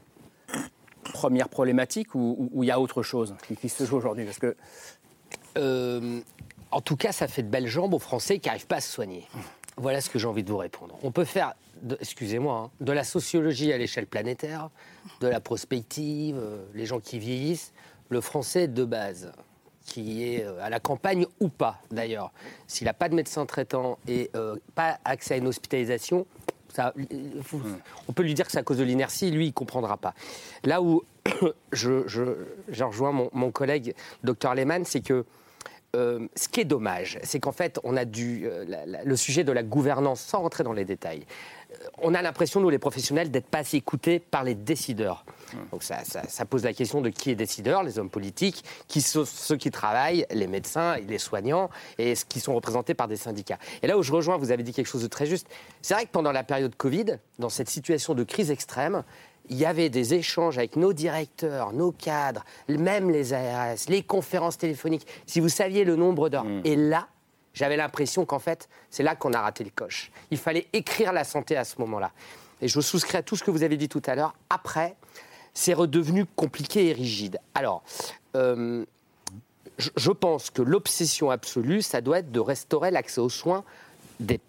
première 1.14 1.50
problématique 1.50 2.14
ou 2.16 2.52
il 2.62 2.68
y 2.68 2.72
a 2.72 2.80
autre 2.80 3.04
chose 3.04 3.36
qui, 3.60 3.70
se 3.70 3.86
joue 3.86 3.98
aujourd'hui? 3.98 4.26
Parce 4.26 4.40
que 4.40 4.56
euh, 5.58 6.22
en 6.72 6.82
tout 6.82 6.96
cas, 6.96 7.12
ça 7.12 7.28
fait 7.28 7.44
de 7.44 7.50
belles 7.50 7.68
jambes 7.68 7.94
aux 7.94 8.00
Français 8.00 8.40
qui 8.40 8.48
n'arrivent 8.48 8.68
pas 8.68 8.78
à 8.78 8.82
se 8.82 8.92
soigner. 8.92 9.28
Voilà 9.78 10.02
ce 10.02 10.10
que 10.10 10.20
j'ai 10.20 10.28
envie 10.28 10.44
de 10.44 10.50
vous 10.50 10.58
répondre. 10.58 10.98
On 11.04 11.12
peut 11.12 11.26
faire, 11.26 11.54
excusez-moi, 12.00 12.66
hein, 12.66 12.72
de 12.82 12.92
la 12.92 13.04
sociologie 13.04 13.72
à 13.72 13.78
l'échelle 13.78 14.08
planétaire, 14.08 14.70
de 15.22 15.28
la 15.28 15.40
prospective, 15.40 16.38
euh, 16.38 16.64
les 16.74 16.86
gens 16.86 17.00
qui 17.00 17.18
vieillissent. 17.18 17.74
Le 18.10 18.22
Français 18.22 18.68
de 18.68 18.84
base, 18.84 19.32
qui 19.86 20.24
est 20.24 20.44
euh, 20.44 20.62
à 20.62 20.70
la 20.70 20.80
campagne 20.80 21.26
ou 21.40 21.50
pas 21.50 21.82
d'ailleurs, 21.92 22.32
s'il 22.68 22.86
n'a 22.86 22.94
pas 22.94 23.10
de 23.10 23.16
médecin 23.16 23.46
traitant 23.46 23.98
et 24.08 24.32
pas 24.76 25.00
accès 25.06 25.36
à 25.36 25.38
une 25.38 25.48
hospitalisation, 25.48 26.26
on 26.78 28.14
peut 28.14 28.24
lui 28.24 28.34
dire 28.34 28.46
que 28.46 28.52
c'est 28.52 28.60
à 28.60 28.64
cause 28.64 28.78
de 28.78 28.84
l'inertie, 28.84 29.32
lui, 29.32 29.46
il 29.46 29.50
ne 29.50 29.54
comprendra 29.54 29.98
pas. 29.98 30.14
Là 30.64 30.82
où 30.82 31.04
je, 31.72 32.08
je, 32.08 32.84
rejoins 32.84 33.30
mon, 33.34 33.52
collègue 33.52 33.96
Dr 34.24 34.54
Lehmann, 34.54 34.86
c'est 34.86 35.02
que 35.02 35.26
euh, 35.96 36.28
ce 36.36 36.48
qui 36.48 36.62
est 36.62 36.66
dommage, 36.66 37.18
c'est 37.24 37.40
qu'en 37.40 37.52
fait, 37.52 37.80
on 37.84 37.98
a 37.98 38.06
dû, 38.06 38.44
euh, 38.46 38.66
le 39.04 39.16
sujet 39.16 39.44
de 39.44 39.52
la 39.52 39.64
gouvernance, 39.64 40.22
sans 40.22 40.42
rentrer 40.42 40.64
dans 40.64 40.74
les 40.74 40.86
détails, 40.86 41.24
euh, 41.24 41.59
on 42.02 42.14
a 42.14 42.22
l'impression, 42.22 42.60
nous 42.60 42.70
les 42.70 42.80
professionnels, 42.80 43.32
d'être 43.32 43.48
pas 43.48 43.60
assez 43.60 43.78
écoutés 43.78 44.20
par 44.20 44.44
les 44.44 44.56
décideurs. 44.56 45.26
Donc 45.72 45.84
ça, 45.84 46.46
pose 46.46 46.64
la 46.64 46.74
question 46.74 47.02
de 47.02 47.10
qui 47.10 47.32
est 47.32 47.36
décideur, 47.36 47.84
les 47.84 48.00
hommes 48.00 48.10
politiques, 48.10 48.64
qui 48.88 49.02
sont 49.02 49.26
ceux 49.26 49.58
qui 49.58 49.72
travaillent, 49.72 50.26
les 50.32 50.48
médecins, 50.48 50.98
les 50.98 51.18
soignants, 51.18 51.70
et 51.98 52.14
qui 52.28 52.40
sont 52.40 52.54
représentés 52.56 52.94
par 52.94 53.08
des 53.08 53.18
syndicats. 53.18 53.58
Et 53.82 53.88
là 53.88 53.98
où 53.98 54.04
je 54.04 54.12
rejoins, 54.12 54.38
vous 54.38 54.52
avez 54.52 54.64
dit 54.64 54.74
quelque 54.74 54.88
chose 54.88 55.04
de 55.04 55.08
très 55.08 55.26
juste. 55.26 55.48
C'est 55.82 55.94
vrai 55.94 56.06
que 56.06 56.12
pendant 56.12 56.32
la 56.32 56.44
période 56.44 56.76
Covid, 56.76 57.18
dans 57.40 57.50
cette 57.50 57.70
situation 57.70 58.14
de 58.14 58.24
crise 58.24 58.52
extrême, 58.52 59.04
il 59.50 59.58
y 59.58 59.66
avait 59.66 59.90
des 59.90 60.14
échanges 60.14 60.58
avec 60.58 60.76
nos 60.76 60.94
directeurs, 60.94 61.74
nos 61.74 61.92
cadres, 61.92 62.46
même 62.68 63.10
les 63.10 63.34
ARS, 63.34 63.78
les 63.88 64.04
conférences 64.04 64.58
téléphoniques. 64.58 65.08
Si 65.26 65.40
vous 65.40 65.50
saviez 65.50 65.84
le 65.84 65.96
nombre 65.96 66.30
d'heures. 66.30 66.46
Mm. 66.46 66.62
Et 66.66 66.76
là, 66.76 67.08
J'avais 67.54 67.78
l'impression 67.78 68.26
qu'en 68.26 68.40
fait, 68.40 68.70
c'est 68.90 69.04
là 69.04 69.16
qu'on 69.16 69.34
a 69.34 69.42
raté 69.42 69.64
les 69.64 69.72
coches. 69.72 70.12
Il 70.32 70.38
fallait 70.38 70.68
écrire 70.74 71.14
la 71.14 71.24
santé 71.24 71.58
à 71.58 71.64
ce 71.64 71.76
moment-là. 71.80 72.12
Et 72.62 72.68
je 72.68 72.80
souscris 72.80 73.18
à 73.18 73.24
tout 73.24 73.36
ce 73.36 73.44
que 73.44 73.52
vous 73.52 73.64
avez 73.64 73.78
dit 73.78 73.90
tout 73.90 74.02
à 74.06 74.16
l'heure. 74.16 74.34
Après, 74.50 74.96
c'est 75.54 75.74
redevenu 75.74 76.26
compliqué 76.26 76.88
et 76.88 76.94
rigide. 76.94 77.40
Alors, 77.56 77.84
euh, 78.36 78.86
je 79.78 80.12
pense 80.12 80.50
que 80.50 80.62
l'obsession 80.62 81.32
absolue, 81.32 81.82
ça 81.82 82.02
doit 82.02 82.20
être 82.20 82.32
de 82.32 82.40
restaurer 82.40 82.92
l'accès 82.92 83.22
aux 83.22 83.30
soins 83.30 83.64
des 84.20 84.40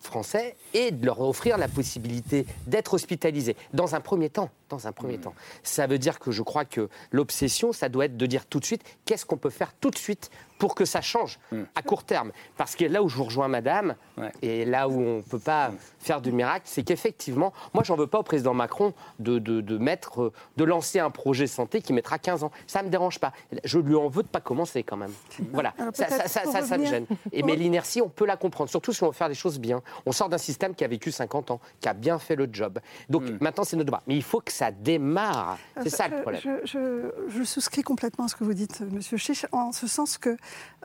Français 0.00 0.56
et 0.74 0.90
de 0.90 1.04
leur 1.04 1.20
offrir 1.20 1.58
la 1.58 1.68
possibilité 1.68 2.46
d'être 2.66 2.94
hospitalisés 2.94 3.56
dans 3.72 3.94
un 3.94 4.00
premier 4.00 4.30
temps. 4.30 4.50
Dans 4.70 4.86
un 4.86 4.92
premier 4.92 5.18
mmh. 5.18 5.22
temps. 5.22 5.34
Ça 5.64 5.86
veut 5.88 5.98
dire 5.98 6.20
que 6.20 6.30
je 6.30 6.42
crois 6.42 6.64
que 6.64 6.88
l'obsession, 7.10 7.72
ça 7.72 7.88
doit 7.88 8.04
être 8.04 8.16
de 8.16 8.26
dire 8.26 8.46
tout 8.46 8.60
de 8.60 8.64
suite 8.64 8.84
qu'est-ce 9.04 9.26
qu'on 9.26 9.36
peut 9.36 9.50
faire 9.50 9.74
tout 9.74 9.90
de 9.90 9.98
suite 9.98 10.30
pour 10.60 10.74
que 10.74 10.84
ça 10.84 11.00
change 11.00 11.40
mmh. 11.50 11.62
à 11.74 11.82
court 11.82 12.04
terme. 12.04 12.30
Parce 12.56 12.76
que 12.76 12.84
là 12.84 13.02
où 13.02 13.08
je 13.08 13.16
vous 13.16 13.24
rejoins, 13.24 13.48
madame, 13.48 13.96
et 14.42 14.64
là 14.64 14.88
où 14.88 15.00
on 15.00 15.16
ne 15.16 15.22
peut 15.22 15.38
pas 15.38 15.70
mmh. 15.70 15.78
faire 15.98 16.20
du 16.20 16.30
miracle, 16.30 16.66
c'est 16.66 16.84
qu'effectivement, 16.84 17.52
moi, 17.74 17.82
j'en 17.82 17.96
veux 17.96 18.06
pas 18.06 18.20
au 18.20 18.22
président 18.22 18.54
Macron 18.54 18.92
de, 19.18 19.38
de, 19.38 19.78
mettre, 19.78 20.22
euh, 20.22 20.32
de 20.56 20.64
lancer 20.64 20.98
un 20.98 21.10
projet 21.10 21.46
santé 21.46 21.80
qui 21.80 21.92
mettra 21.92 22.18
15 22.18 22.44
ans. 22.44 22.52
Ça 22.66 22.80
ne 22.80 22.86
me 22.86 22.90
dérange 22.90 23.18
pas. 23.18 23.32
Je 23.64 23.78
lui 23.78 23.96
en 23.96 24.08
veux 24.08 24.22
de 24.22 24.28
pas 24.28 24.40
commencer 24.40 24.82
quand 24.82 24.98
même. 24.98 25.12
Voilà, 25.52 25.74
ça, 25.94 26.28
ça, 26.28 26.62
ça, 26.62 26.78
me 26.78 26.86
gêne. 26.86 27.06
Et, 27.32 27.42
mais 27.42 27.56
l'inertie, 27.56 28.02
on 28.02 28.08
peut 28.08 28.26
la 28.26 28.36
comprendre, 28.36 28.70
surtout 28.70 28.92
si 28.92 29.02
on 29.02 29.06
veut 29.06 29.12
faire 29.12 29.28
des 29.28 29.34
choses 29.34 29.58
bien. 29.58 29.82
On 30.04 30.12
sort 30.12 30.28
d'un 30.28 30.38
système 30.38 30.74
qui 30.74 30.84
a 30.84 30.88
vécu 30.88 31.10
50 31.10 31.50
ans, 31.50 31.60
qui 31.80 31.88
a 31.88 31.94
bien 31.94 32.18
fait 32.18 32.36
le 32.36 32.48
job. 32.52 32.78
Donc 33.08 33.22
maintenant, 33.40 33.64
c'est 33.64 33.76
notre 33.76 33.86
droit. 33.86 34.02
Mais 34.06 34.16
il 34.16 34.22
faut 34.22 34.40
que 34.40 34.52
ça 34.60 34.70
démarre. 34.70 35.58
C'est 35.82 35.88
ça 35.88 36.06
le 36.08 36.20
problème. 36.20 36.42
Je, 36.64 37.44
souscris 37.44 37.82
complètement 37.82 38.26
à 38.26 38.28
ce 38.28 38.36
que 38.36 38.44
vous 38.44 38.52
dites, 38.52 38.82
Monsieur 38.92 39.16
Chiche, 39.16 39.46
en 39.52 39.72
ce 39.72 39.86
sens 39.86 40.18
que 40.18 40.36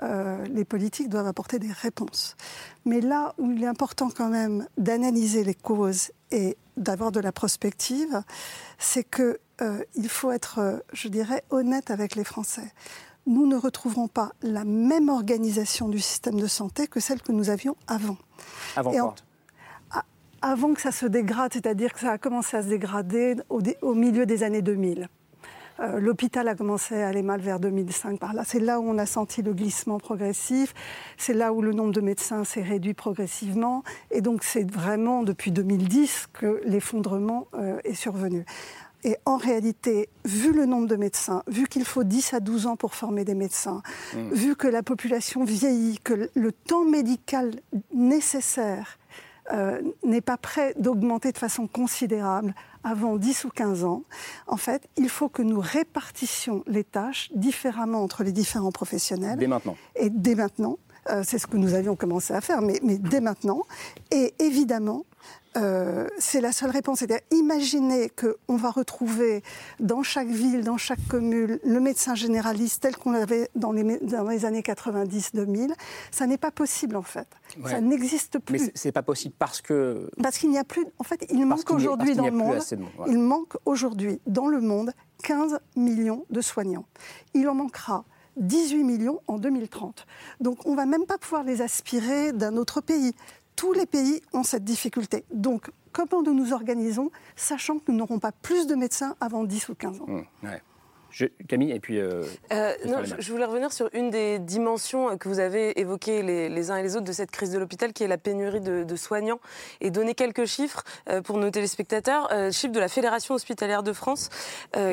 euh, 0.01 0.45
les 0.45 0.63
politiques 0.63 1.09
doivent 1.09 1.27
apporter 1.27 1.59
des 1.59 1.71
réponses. 1.71 2.37
Mais 2.85 3.01
là 3.01 3.33
où 3.37 3.51
il 3.51 3.61
est 3.61 3.67
important 3.67 4.09
quand 4.09 4.29
même 4.29 4.65
d'analyser 4.77 5.43
les 5.43 5.53
causes 5.53 6.11
et 6.31 6.57
d'avoir 6.77 7.11
de 7.11 7.19
la 7.19 7.33
prospective, 7.33 8.23
c'est 8.77 9.03
qu'il 9.03 9.37
euh, 9.61 9.83
faut 10.07 10.31
être, 10.31 10.59
euh, 10.59 10.77
je 10.93 11.09
dirais, 11.09 11.43
honnête 11.49 11.91
avec 11.91 12.15
les 12.15 12.23
Français. 12.23 12.71
Nous 13.27 13.45
ne 13.45 13.57
retrouverons 13.57 14.07
pas 14.07 14.31
la 14.41 14.63
même 14.63 15.09
organisation 15.09 15.89
du 15.89 15.99
système 15.99 16.39
de 16.39 16.47
santé 16.47 16.87
que 16.87 17.01
celle 17.01 17.21
que 17.21 17.33
nous 17.33 17.49
avions 17.49 17.75
avant. 17.87 18.17
Avant 18.77 18.91
quoi? 18.91 19.15
Avant 20.45 20.75
que 20.75 20.81
ça 20.81 20.91
se 20.91 21.07
dégrade, 21.07 21.53
c'est-à-dire 21.53 21.91
que 21.91 22.01
ça 22.01 22.11
a 22.11 22.17
commencé 22.19 22.55
à 22.55 22.61
se 22.61 22.67
dégrader 22.67 23.35
au, 23.49 23.95
milieu 23.95 24.27
des 24.27 24.43
années 24.43 24.61
2000. 24.61 25.09
Euh, 25.79 25.99
l'hôpital 25.99 26.47
a 26.47 26.53
commencé 26.53 27.01
à 27.01 27.07
aller 27.07 27.23
mal 27.23 27.41
vers 27.41 27.59
2005 27.59 28.19
par 28.19 28.33
là. 28.33 28.43
C'est 28.45 28.59
là 28.59 28.79
où 28.79 28.87
on 28.87 28.99
a 28.99 29.07
senti 29.07 29.41
le 29.41 29.55
glissement 29.55 29.97
progressif. 29.97 30.75
C'est 31.17 31.33
là 31.33 31.51
où 31.51 31.63
le 31.63 31.73
nombre 31.73 31.93
de 31.93 31.99
médecins 31.99 32.43
s'est 32.43 32.61
réduit 32.61 32.93
progressivement. 32.93 33.83
Et 34.11 34.21
donc 34.21 34.43
c'est 34.43 34.69
vraiment 34.71 35.23
depuis 35.23 35.51
2010 35.51 36.27
que 36.31 36.61
l'effondrement 36.63 37.47
euh, 37.55 37.79
est 37.83 37.95
survenu. 37.95 38.45
Et 39.03 39.17
en 39.25 39.37
réalité, 39.37 40.09
vu 40.25 40.53
le 40.53 40.67
nombre 40.67 40.87
de 40.87 40.95
médecins, 40.95 41.41
vu 41.47 41.65
qu'il 41.65 41.85
faut 41.85 42.03
10 42.03 42.35
à 42.35 42.39
12 42.39 42.67
ans 42.67 42.75
pour 42.75 42.93
former 42.93 43.25
des 43.25 43.35
médecins, 43.35 43.81
mmh. 44.13 44.29
vu 44.31 44.55
que 44.55 44.67
la 44.67 44.83
population 44.83 45.43
vieillit, 45.43 45.97
que 46.03 46.29
le 46.35 46.51
temps 46.51 46.85
médical 46.85 47.51
nécessaire 47.91 48.99
euh, 49.51 49.81
n'est 50.03 50.21
pas 50.21 50.37
prêt 50.37 50.73
d'augmenter 50.77 51.31
de 51.31 51.37
façon 51.37 51.67
considérable 51.67 52.53
avant 52.83 53.15
10 53.15 53.45
ou 53.45 53.49
15 53.49 53.83
ans, 53.83 54.03
en 54.47 54.57
fait, 54.57 54.87
il 54.95 55.09
faut 55.09 55.29
que 55.29 55.41
nous 55.41 55.59
répartissions 55.59 56.63
les 56.67 56.83
tâches 56.83 57.31
différemment 57.33 58.03
entre 58.03 58.23
les 58.23 58.31
différents 58.31 58.71
professionnels. 58.71 59.39
Dès 59.39 59.47
maintenant. 59.47 59.75
Et 59.95 60.09
dès 60.09 60.35
maintenant. 60.35 60.77
Euh, 61.11 61.21
c'est 61.23 61.37
ce 61.37 61.45
que 61.45 61.57
nous 61.57 61.75
avions 61.75 61.95
commencé 61.95 62.33
à 62.33 62.41
faire, 62.41 62.61
mais, 62.61 62.79
mais 62.81 62.97
dès 62.97 63.21
maintenant. 63.21 63.61
Et 64.11 64.33
évidemment, 64.39 65.05
euh, 65.57 66.07
c'est 66.17 66.41
la 66.41 66.51
seule 66.51 66.69
réponse. 66.69 66.99
C'est-à-dire, 66.99 67.25
imaginez 67.31 68.09
qu'on 68.09 68.57
va 68.57 68.71
retrouver 68.71 69.41
dans 69.79 70.03
chaque 70.03 70.27
ville, 70.27 70.63
dans 70.63 70.77
chaque 70.77 71.05
commune, 71.07 71.59
le 71.63 71.79
médecin 71.79 72.15
généraliste 72.15 72.83
tel 72.83 72.97
qu'on 72.97 73.11
l'avait 73.11 73.49
dans 73.55 73.71
les, 73.71 73.97
dans 73.99 74.27
les 74.27 74.45
années 74.45 74.61
90-2000. 74.61 75.73
Ça 76.11 76.27
n'est 76.27 76.37
pas 76.37 76.51
possible, 76.51 76.97
en 76.97 77.01
fait. 77.01 77.27
Ça 77.65 77.79
n'existe 77.79 78.39
plus. 78.39 78.59
Mais 78.59 78.71
c'est 78.75 78.91
pas 78.91 79.03
possible 79.03 79.35
parce 79.39 79.61
que. 79.61 80.09
Parce 80.21 80.37
qu'il 80.37 80.49
n'y 80.49 80.57
a 80.57 80.65
plus. 80.65 80.85
En 80.99 81.03
fait, 81.03 81.25
il 81.31 81.45
manque 81.45 81.71
aujourd'hui 81.71 82.15
dans 82.15 82.25
le 82.25 82.31
monde. 82.31 82.59
Il 83.07 83.19
manque 83.19 83.55
aujourd'hui 83.65 84.19
dans 84.27 84.47
le 84.47 84.59
monde 84.59 84.91
15 85.23 85.59
millions 85.75 86.25
de 86.29 86.41
soignants. 86.41 86.85
Il 87.33 87.47
en 87.47 87.55
manquera 87.55 88.03
18 88.37 88.83
millions 88.83 89.21
en 89.27 89.37
2030. 89.37 90.05
Donc 90.41 90.65
on 90.65 90.71
ne 90.71 90.75
va 90.75 90.85
même 90.85 91.05
pas 91.05 91.17
pouvoir 91.17 91.43
les 91.43 91.61
aspirer 91.61 92.33
d'un 92.33 92.57
autre 92.57 92.81
pays. 92.81 93.13
Tous 93.55 93.73
les 93.73 93.85
pays 93.85 94.21
ont 94.33 94.43
cette 94.43 94.63
difficulté. 94.63 95.23
Donc, 95.31 95.71
comment 95.91 96.21
nous 96.21 96.33
nous 96.33 96.53
organisons, 96.53 97.11
sachant 97.35 97.79
que 97.79 97.91
nous 97.91 97.97
n'aurons 97.97 98.19
pas 98.19 98.31
plus 98.31 98.67
de 98.67 98.75
médecins 98.75 99.15
avant 99.21 99.43
10 99.43 99.69
ou 99.69 99.75
15 99.75 100.01
ans? 100.01 100.05
Mmh, 100.07 100.47
Camille, 101.47 101.71
et 101.71 101.79
puis. 101.79 101.99
Euh, 101.99 102.23
euh, 102.51 102.73
non, 102.85 102.97
je, 103.03 103.31
voulais 103.31 103.45
revenir 103.45 103.71
sur 103.71 103.89
une 103.93 104.09
des 104.09 104.39
dimensions 104.39 105.17
que 105.17 105.29
vous 105.29 105.39
avez 105.39 105.79
évoquées 105.79 106.21
les, 106.21 106.71
uns 106.71 106.77
et 106.77 106.83
les 106.83 106.95
autres 106.95 107.05
de 107.05 107.11
cette 107.13 107.31
crise 107.31 107.51
de 107.51 107.59
l'hôpital, 107.59 107.93
qui 107.93 108.03
est 108.03 108.07
la 108.07 108.17
pénurie 108.17 108.59
de, 108.59 108.95
soignants, 108.95 109.39
et 109.81 109.91
donner 109.91 110.13
quelques 110.13 110.45
chiffres 110.45 110.83
euh, 111.09 111.21
pour 111.21 111.37
nos 111.37 111.49
téléspectateurs. 111.49 112.29
chiffres 112.51 112.73
de 112.73 112.79
la 112.79 112.87
Fédération 112.87 113.35
hospitalière 113.35 113.83
de 113.83 113.93
France, 113.93 114.29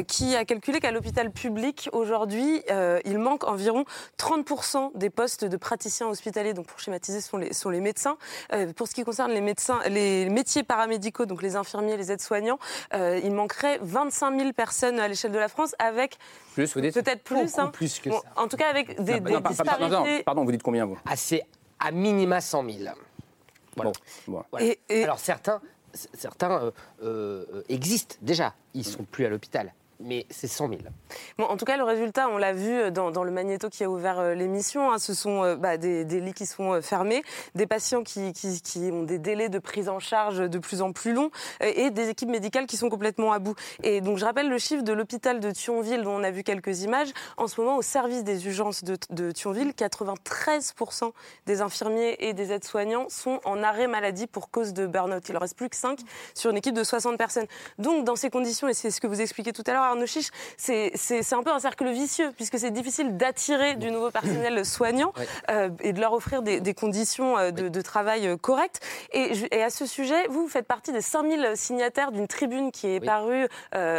qui 0.06 0.36
a 0.36 0.44
calculé 0.44 0.80
qu'à 0.80 0.90
l'hôpital 0.90 1.30
public, 1.30 1.88
aujourd'hui, 1.92 2.62
il 3.04 3.18
manque 3.18 3.44
environ 3.44 3.84
30% 4.18 4.96
des 4.96 5.10
postes 5.10 5.44
de 5.44 5.56
praticiens 5.56 6.08
hospitaliers. 6.08 6.54
Donc, 6.54 6.66
pour 6.66 6.78
schématiser, 6.78 7.20
ce 7.20 7.28
sont 7.28 7.36
les, 7.36 7.52
sont 7.52 7.70
les 7.70 7.80
médecins. 7.80 8.16
pour 8.76 8.86
ce 8.86 8.94
qui 8.94 9.04
concerne 9.04 9.32
les 9.32 9.40
médecins, 9.40 9.80
les 9.88 10.28
métiers 10.28 10.62
paramédicaux, 10.62 11.26
donc 11.26 11.42
les 11.42 11.56
infirmiers, 11.56 11.96
les 11.96 12.12
aides-soignants, 12.12 12.58
il 12.94 13.32
manquerait 13.32 13.78
25 13.82 14.38
000 14.38 14.52
personnes 14.52 15.00
à 15.00 15.08
l'échelle 15.08 15.32
de 15.32 15.38
la 15.38 15.48
France 15.48 15.74
avec 15.78 16.11
plus, 16.54 16.72
Peut-être 16.72 17.22
plus. 17.22 17.58
Hein. 17.58 17.68
plus 17.68 17.98
que 17.98 18.10
ça. 18.10 18.20
En 18.36 18.46
tout 18.48 18.56
cas, 18.56 18.68
avec 18.68 19.00
des, 19.02 19.20
des 19.20 19.40
disparités. 19.40 20.22
pardon, 20.22 20.44
vous 20.44 20.52
dites 20.52 20.62
combien, 20.62 20.84
vous? 20.84 20.98
Ah, 21.06 21.16
C'est 21.16 21.42
à 21.78 21.90
minima 21.90 22.40
100 22.40 22.64
000. 22.70 22.78
Voilà. 23.76 23.92
Bon, 24.26 24.42
Et, 24.60 24.78
Alors, 25.02 25.18
certains, 25.18 25.60
certains 25.92 26.50
euh, 26.50 26.70
euh, 27.02 27.62
existent 27.68 28.16
déjà. 28.20 28.54
Ils 28.74 28.80
ne 28.80 28.84
sont 28.84 29.04
plus 29.04 29.24
à 29.24 29.28
l'hôpital 29.28 29.72
mais 30.04 30.26
c'est 30.30 30.48
100 30.48 30.68
000. 30.68 30.80
Bon, 31.38 31.44
en 31.44 31.56
tout 31.56 31.64
cas, 31.64 31.76
le 31.76 31.84
résultat, 31.84 32.28
on 32.28 32.38
l'a 32.38 32.52
vu 32.52 32.90
dans, 32.90 33.24
le 33.24 33.30
magnéto 33.30 33.68
qui 33.68 33.84
a 33.84 33.90
ouvert 33.90 34.18
euh, 34.18 34.34
l'émission. 34.34 34.92
Hein, 34.92 34.98
ce 34.98 35.14
sont 35.14 35.44
euh, 35.44 35.56
bah, 35.56 35.76
des, 35.76 36.04
lits 36.04 36.34
qui 36.34 36.46
sont 36.46 36.72
euh, 36.72 36.80
fermés, 36.80 37.22
des 37.54 37.66
patients 37.66 38.02
qui, 38.02 38.32
qui, 38.32 38.90
ont 38.92 39.02
des 39.02 39.18
délais 39.18 39.48
de 39.48 39.58
prise 39.58 39.88
en 39.88 39.98
charge 39.98 40.38
de 40.38 40.58
plus 40.58 40.82
en 40.82 40.92
plus 40.92 41.12
longs 41.12 41.30
et 41.60 41.90
des 41.90 42.08
équipes 42.08 42.28
médicales 42.28 42.66
qui 42.66 42.76
sont 42.76 42.88
complètement 42.88 43.32
à 43.32 43.38
bout. 43.38 43.54
Et 43.82 44.00
donc, 44.00 44.18
je 44.18 44.24
rappelle 44.24 44.48
le 44.48 44.58
chiffre 44.58 44.82
de 44.82 44.92
l'hôpital 44.92 45.40
de 45.40 45.50
Thionville, 45.50 46.02
dont 46.02 46.16
on 46.16 46.22
a 46.22 46.30
vu 46.30 46.42
quelques 46.42 46.82
images. 46.82 47.08
En 47.36 47.46
ce 47.46 47.60
moment, 47.60 47.76
au 47.76 47.82
service 47.82 48.24
des 48.24 48.46
urgences 48.46 48.84
de, 48.84 48.96
de 49.10 49.30
Thionville, 49.30 49.70
93% 49.70 51.12
des 51.46 51.60
infirmiers 51.60 52.16
et 52.18 52.32
des 52.32 52.52
aides-soignants 52.52 53.06
sont 53.08 53.40
en 53.44 53.62
arrêt 53.62 53.86
maladie 53.86 54.26
pour 54.26 54.50
cause 54.50 54.72
de 54.72 54.86
burn-out. 54.86 55.28
Il 55.28 55.34
ne 55.34 55.38
reste 55.38 55.56
plus 55.56 55.68
que 55.68 55.76
5 55.76 55.98
sur 56.34 56.50
une 56.50 56.56
équipe 56.56 56.74
de 56.74 56.84
60 56.84 57.16
personnes. 57.16 57.46
Donc, 57.78 58.04
dans 58.04 58.16
ces 58.16 58.30
conditions, 58.30 58.68
et 58.68 58.74
c'est 58.74 58.90
ce 58.90 59.00
que 59.00 59.06
vous 59.06 59.20
expliquez 59.20 59.52
tout 59.52 59.64
à 59.66 59.72
l'heure, 59.72 59.82
Arnaud 59.92 60.06
Chiche, 60.06 60.30
c'est 60.56 61.32
un 61.32 61.42
peu 61.42 61.50
un 61.50 61.60
cercle 61.60 61.88
vicieux, 61.90 62.32
puisque 62.34 62.58
c'est 62.58 62.70
difficile 62.70 63.16
d'attirer 63.16 63.74
du 63.74 63.90
nouveau 63.90 64.10
personnel 64.10 64.64
soignant 64.64 65.12
euh, 65.50 65.68
et 65.80 65.92
de 65.92 66.00
leur 66.00 66.14
offrir 66.14 66.42
des, 66.42 66.74
conditions 66.74 67.36
euh, 67.36 67.50
de, 67.50 67.80
travail 67.82 68.26
euh, 68.26 68.36
correctes. 68.36 68.80
Et, 69.12 69.62
à 69.62 69.68
ce 69.68 69.86
sujet, 69.86 70.26
vous, 70.28 70.44
vous 70.44 70.48
faites 70.48 70.66
partie 70.66 70.92
des 70.92 71.02
5000 71.02 71.52
signataires 71.56 72.10
d'une 72.10 72.26
tribune 72.26 72.72
qui 72.72 72.88
est 72.88 73.00
parue 73.00 73.46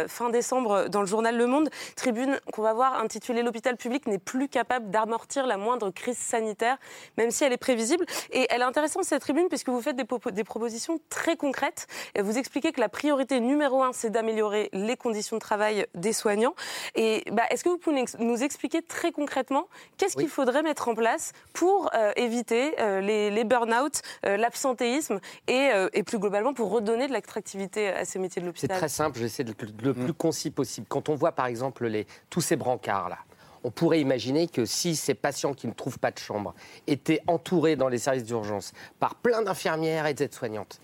fin 0.08 0.30
décembre 0.30 0.88
dans 0.88 1.00
le 1.00 1.06
journal 1.06 1.36
Le 1.36 1.46
Monde, 1.46 1.70
tribune 1.96 2.38
qu'on 2.52 2.62
va 2.62 2.72
voir 2.72 3.00
intitulée 3.00 3.42
L'hôpital 3.42 3.76
public 3.76 4.06
n'est 4.06 4.18
plus 4.18 4.48
capable 4.48 4.90
d'amortir 4.90 5.46
la 5.46 5.56
moindre 5.56 5.90
crise 5.90 6.18
sanitaire, 6.18 6.76
même 7.18 7.30
si 7.30 7.44
elle 7.44 7.52
est 7.52 7.56
prévisible. 7.56 8.04
Et 8.30 8.46
elle 8.50 8.60
est 8.60 8.64
intéressante, 8.64 9.04
cette 9.04 9.22
tribune, 9.22 9.48
puisque 9.48 9.68
vous 9.68 9.80
faites 9.80 9.96
des, 9.96 10.06
des 10.32 10.44
propositions 10.44 10.98
très 11.08 11.36
concrètes. 11.36 11.86
Et 12.14 12.22
vous 12.22 12.36
expliquez 12.36 12.72
que 12.72 12.80
la 12.80 12.88
priorité 12.88 13.40
numéro 13.40 13.82
un, 13.82 13.92
c'est 13.92 14.10
d'améliorer 14.10 14.68
les 14.72 14.96
conditions 14.96 15.36
de 15.36 15.40
travail 15.40 15.73
des 15.94 16.12
soignants. 16.12 16.54
Et 16.94 17.24
bah, 17.32 17.44
est-ce 17.50 17.64
que 17.64 17.68
vous 17.68 17.78
pouvez 17.78 18.04
nous 18.18 18.42
expliquer 18.42 18.82
très 18.82 19.12
concrètement 19.12 19.68
qu'est-ce 19.96 20.16
qu'il 20.16 20.28
faudrait 20.28 20.62
mettre 20.62 20.88
en 20.88 20.94
place 20.94 21.32
pour 21.52 21.90
euh, 21.94 22.12
éviter 22.16 22.74
euh, 22.80 23.00
les, 23.00 23.30
les 23.30 23.44
burn-out, 23.44 24.02
euh, 24.26 24.36
l'absentéisme 24.36 25.20
et, 25.48 25.70
et, 25.92 26.02
plus 26.02 26.18
globalement 26.18 26.54
pour 26.54 26.70
redonner 26.70 27.06
de 27.06 27.12
l'attractivité 27.12 27.88
à 27.88 28.04
ces 28.04 28.18
métiers 28.18 28.40
de 28.40 28.46
l'hôpital? 28.46 28.70
C'est 28.70 28.78
très 28.78 28.88
simple, 28.88 29.18
j'essaie 29.18 29.44
de 29.44 29.54
le 29.82 29.92
mm. 29.92 30.04
plus 30.04 30.14
concis 30.14 30.50
possible. 30.50 30.86
Quand 30.88 31.08
on 31.08 31.14
voit 31.14 31.32
par 31.32 31.46
exemple 31.46 31.86
les, 31.86 32.06
tous 32.30 32.40
ces 32.40 32.56
brancards 32.56 33.08
là, 33.08 33.18
on 33.64 33.70
pourrait 33.70 34.00
imaginer 34.00 34.46
que 34.46 34.66
si 34.66 34.94
ces 34.94 35.14
patients 35.14 35.54
qui 35.54 35.66
ne 35.66 35.72
trouvent 35.72 35.98
pas 35.98 36.10
de 36.10 36.18
chambre 36.18 36.54
étaient 36.86 37.22
entourés 37.26 37.76
dans 37.76 37.88
les 37.88 37.98
services 37.98 38.24
d'urgence 38.24 38.72
par 39.00 39.14
plein 39.16 39.42
d'infirmières 39.42 40.06
et 40.06 40.14
d'aides-soignantes, 40.14 40.80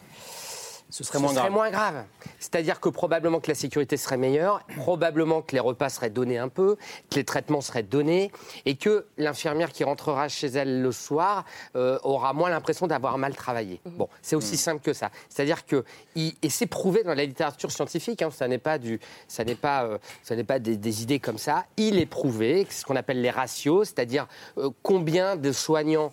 ce 0.91 1.05
serait 1.05 1.19
moins 1.19 1.33
grave. 1.33 1.53
moins 1.53 1.71
grave. 1.71 2.05
C'est-à-dire 2.39 2.81
que 2.81 2.89
probablement 2.89 3.41
que 3.41 3.49
la 3.49 3.55
sécurité 3.55 3.97
serait 3.97 4.17
meilleure, 4.17 4.61
probablement 4.77 5.43
que 5.43 5.55
les 5.55 5.61
repas 5.61 5.89
seraient 5.89 6.11
donnés 6.11 6.39
un 6.39 6.49
peu, 6.49 6.77
que 7.11 7.17
les 7.17 7.25
traitements 7.25 7.61
seraient 7.61 7.83
donnés, 7.83 8.31
et 8.67 8.77
que 8.77 9.07
l'infirmière 9.17 9.73
qui 9.73 9.85
rentrera 9.85 10.29
chez 10.29 10.49
elle 10.49 10.83
le 10.83 10.93
soir 10.93 11.45
euh, 11.77 11.99
aura 12.03 12.33
moins 12.33 12.51
l'impression 12.51 12.87
d'avoir 12.87 13.19
mal 13.19 13.35
travaillé. 13.35 13.81
Bon, 13.85 14.09
c'est 14.23 14.37
aussi 14.37 14.55
mmh. 14.55 14.59
simple 14.59 14.83
que 14.83 14.93
ça. 14.93 15.11
C'est-à-dire 15.29 15.65
que, 15.67 15.85
et 16.17 16.35
c'est 16.49 16.67
prouvé 16.67 17.03
dans 17.03 17.15
la 17.15 17.25
littérature 17.25 17.71
scientifique, 17.71 18.23
hein, 18.23 18.31
ça 18.31 18.49
n'est 18.49 18.59
pas, 18.59 18.79
du, 18.79 19.01
ça 19.29 19.45
n'est 19.45 19.55
pas, 19.55 19.85
euh, 19.85 19.99
ça 20.23 20.37
n'est 20.37 20.45
pas 20.45 20.59
des, 20.59 21.03
idées 21.03 21.21
comme 21.21 21.39
ça, 21.39 21.67
il 21.77 21.99
est 21.99 22.07
prouvé, 22.07 22.67
ce 22.69 22.85
qu'on 22.85 22.97
appelle 22.97 23.21
les 23.21 23.31
ratios, 23.31 23.89
c'est-à-dire 23.89 24.27
euh, 24.59 24.71
combien 24.83 25.37
de 25.37 25.53
soignants 25.53 26.13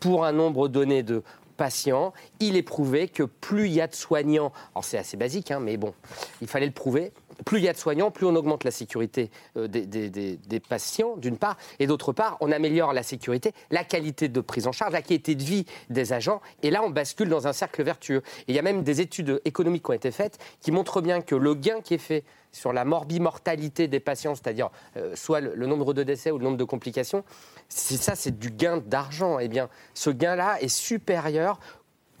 pour 0.00 0.24
un 0.24 0.32
nombre 0.32 0.68
donné 0.68 1.02
de 1.02 1.22
patients, 1.56 2.12
il 2.40 2.56
est 2.56 2.62
prouvé 2.62 3.08
que 3.08 3.22
plus 3.22 3.66
il 3.66 3.74
y 3.74 3.80
a 3.80 3.86
de 3.86 3.94
soignants, 3.94 4.52
alors 4.74 4.84
c'est 4.84 4.98
assez 4.98 5.16
basique, 5.16 5.50
hein, 5.50 5.60
mais 5.60 5.76
bon, 5.76 5.94
il 6.40 6.48
fallait 6.48 6.66
le 6.66 6.72
prouver, 6.72 7.12
plus 7.44 7.58
il 7.58 7.64
y 7.64 7.68
a 7.68 7.72
de 7.72 7.78
soignants, 7.78 8.10
plus 8.10 8.26
on 8.26 8.34
augmente 8.34 8.64
la 8.64 8.70
sécurité 8.70 9.30
euh, 9.56 9.68
des, 9.68 10.60
patients, 10.60 11.16
d'une 11.16 11.36
part, 11.36 11.56
et 11.78 11.86
d'autre 11.86 12.12
part, 12.12 12.36
on 12.40 12.50
améliore 12.50 12.92
la 12.92 13.02
sécurité, 13.02 13.52
la 13.70 13.84
qualité 13.84 14.28
de 14.28 14.40
prise 14.40 14.66
en 14.66 14.72
charge, 14.72 14.92
la 14.92 15.02
qualité 15.02 15.34
de 15.34 15.42
vie 15.42 15.66
des 15.90 16.12
agents, 16.12 16.40
et 16.62 16.70
là, 16.70 16.82
on 16.82 16.90
bascule 16.90 17.28
dans 17.28 17.46
un 17.46 17.52
cercle 17.52 17.82
vertueux. 17.82 18.22
Et 18.48 18.52
il 18.52 18.54
y 18.54 18.58
a 18.58 18.62
même 18.62 18.82
des 18.82 19.00
études 19.00 19.40
économiques 19.44 19.84
qui 19.84 19.90
ont 19.90 19.94
été 19.94 20.10
faites 20.10 20.38
qui 20.60 20.72
montrent 20.72 21.00
bien 21.00 21.20
que 21.20 21.34
le 21.34 21.54
gain 21.54 21.80
qui 21.82 21.94
est 21.94 21.98
fait 21.98 22.24
sur 22.56 22.72
la 22.72 22.86
morbimortalité 22.86 23.86
des 23.86 24.00
patients, 24.00 24.34
c'est-à-dire 24.34 24.70
euh, 24.96 25.14
soit 25.14 25.40
le, 25.40 25.66
nombre 25.66 25.92
de 25.92 26.02
décès 26.02 26.30
ou 26.30 26.38
le 26.38 26.44
nombre 26.44 26.56
de 26.56 26.64
complications, 26.64 27.22
c'est 27.68 27.98
ça, 27.98 28.14
c'est 28.14 28.38
du 28.38 28.50
gain 28.50 28.78
d'argent. 28.78 29.38
Eh 29.38 29.48
bien, 29.48 29.68
ce 29.92 30.08
gain-là 30.08 30.56
est 30.62 30.68
supérieur 30.68 31.60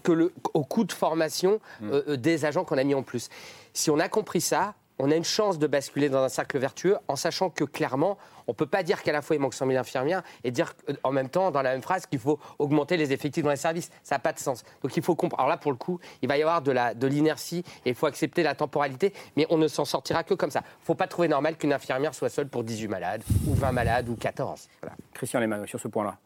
que 0.02 0.12
le, 0.12 0.34
au 0.52 0.62
coût 0.62 0.84
de 0.84 0.92
formation 0.92 1.58
mmh. 1.80 1.90
euh, 1.90 2.02
euh, 2.08 2.16
des 2.16 2.44
agents 2.44 2.64
qu'on 2.64 2.76
a 2.76 2.84
mis 2.84 2.94
en 2.94 3.02
plus. 3.02 3.30
Si 3.72 3.90
on 3.90 3.98
a 3.98 4.10
compris 4.10 4.42
ça, 4.42 4.74
on 4.98 5.10
a 5.10 5.16
une 5.16 5.24
chance 5.24 5.58
de 5.58 5.66
basculer 5.66 6.08
dans 6.08 6.22
un 6.22 6.28
cercle 6.28 6.58
vertueux 6.58 6.96
en 7.08 7.16
sachant 7.16 7.50
que 7.50 7.64
clairement, 7.64 8.16
on 8.46 8.52
ne 8.52 8.56
peut 8.56 8.66
pas 8.66 8.82
dire 8.82 9.02
qu'à 9.02 9.12
la 9.12 9.22
fois 9.22 9.36
il 9.36 9.40
manque 9.40 9.54
100 9.54 9.66
000 9.66 9.78
infirmières 9.78 10.22
et 10.44 10.50
dire 10.50 10.74
en 11.02 11.12
même 11.12 11.28
temps, 11.28 11.50
dans 11.50 11.62
la 11.62 11.72
même 11.72 11.82
phrase, 11.82 12.06
qu'il 12.06 12.18
faut 12.18 12.38
augmenter 12.58 12.96
les 12.96 13.12
effectifs 13.12 13.44
dans 13.44 13.50
les 13.50 13.56
services. 13.56 13.90
Ça 14.02 14.14
n'a 14.14 14.18
pas 14.20 14.32
de 14.32 14.38
sens. 14.38 14.64
Donc 14.82 14.96
il 14.96 15.02
faut 15.02 15.14
comprendre. 15.14 15.42
Alors 15.42 15.50
là, 15.50 15.56
pour 15.56 15.72
le 15.72 15.76
coup, 15.76 15.98
il 16.22 16.28
va 16.28 16.38
y 16.38 16.42
avoir 16.42 16.62
de 16.62 17.06
l'inertie 17.06 17.62
de 17.62 17.68
et 17.84 17.90
il 17.90 17.94
faut 17.94 18.06
accepter 18.06 18.42
la 18.42 18.54
temporalité, 18.54 19.12
mais 19.36 19.46
on 19.50 19.58
ne 19.58 19.68
s'en 19.68 19.84
sortira 19.84 20.24
que 20.24 20.34
comme 20.34 20.50
ça. 20.50 20.60
Il 20.64 20.82
ne 20.82 20.86
faut 20.86 20.94
pas 20.94 21.08
trouver 21.08 21.28
normal 21.28 21.56
qu'une 21.56 21.72
infirmière 21.72 22.14
soit 22.14 22.30
seule 22.30 22.48
pour 22.48 22.64
18 22.64 22.88
malades, 22.88 23.22
ou 23.46 23.54
20 23.54 23.72
malades, 23.72 24.08
ou 24.08 24.16
14. 24.16 24.68
Christian 25.12 25.40
Lehmann, 25.40 25.66
sur 25.66 25.80
ce 25.80 25.88
point-là. 25.88 26.16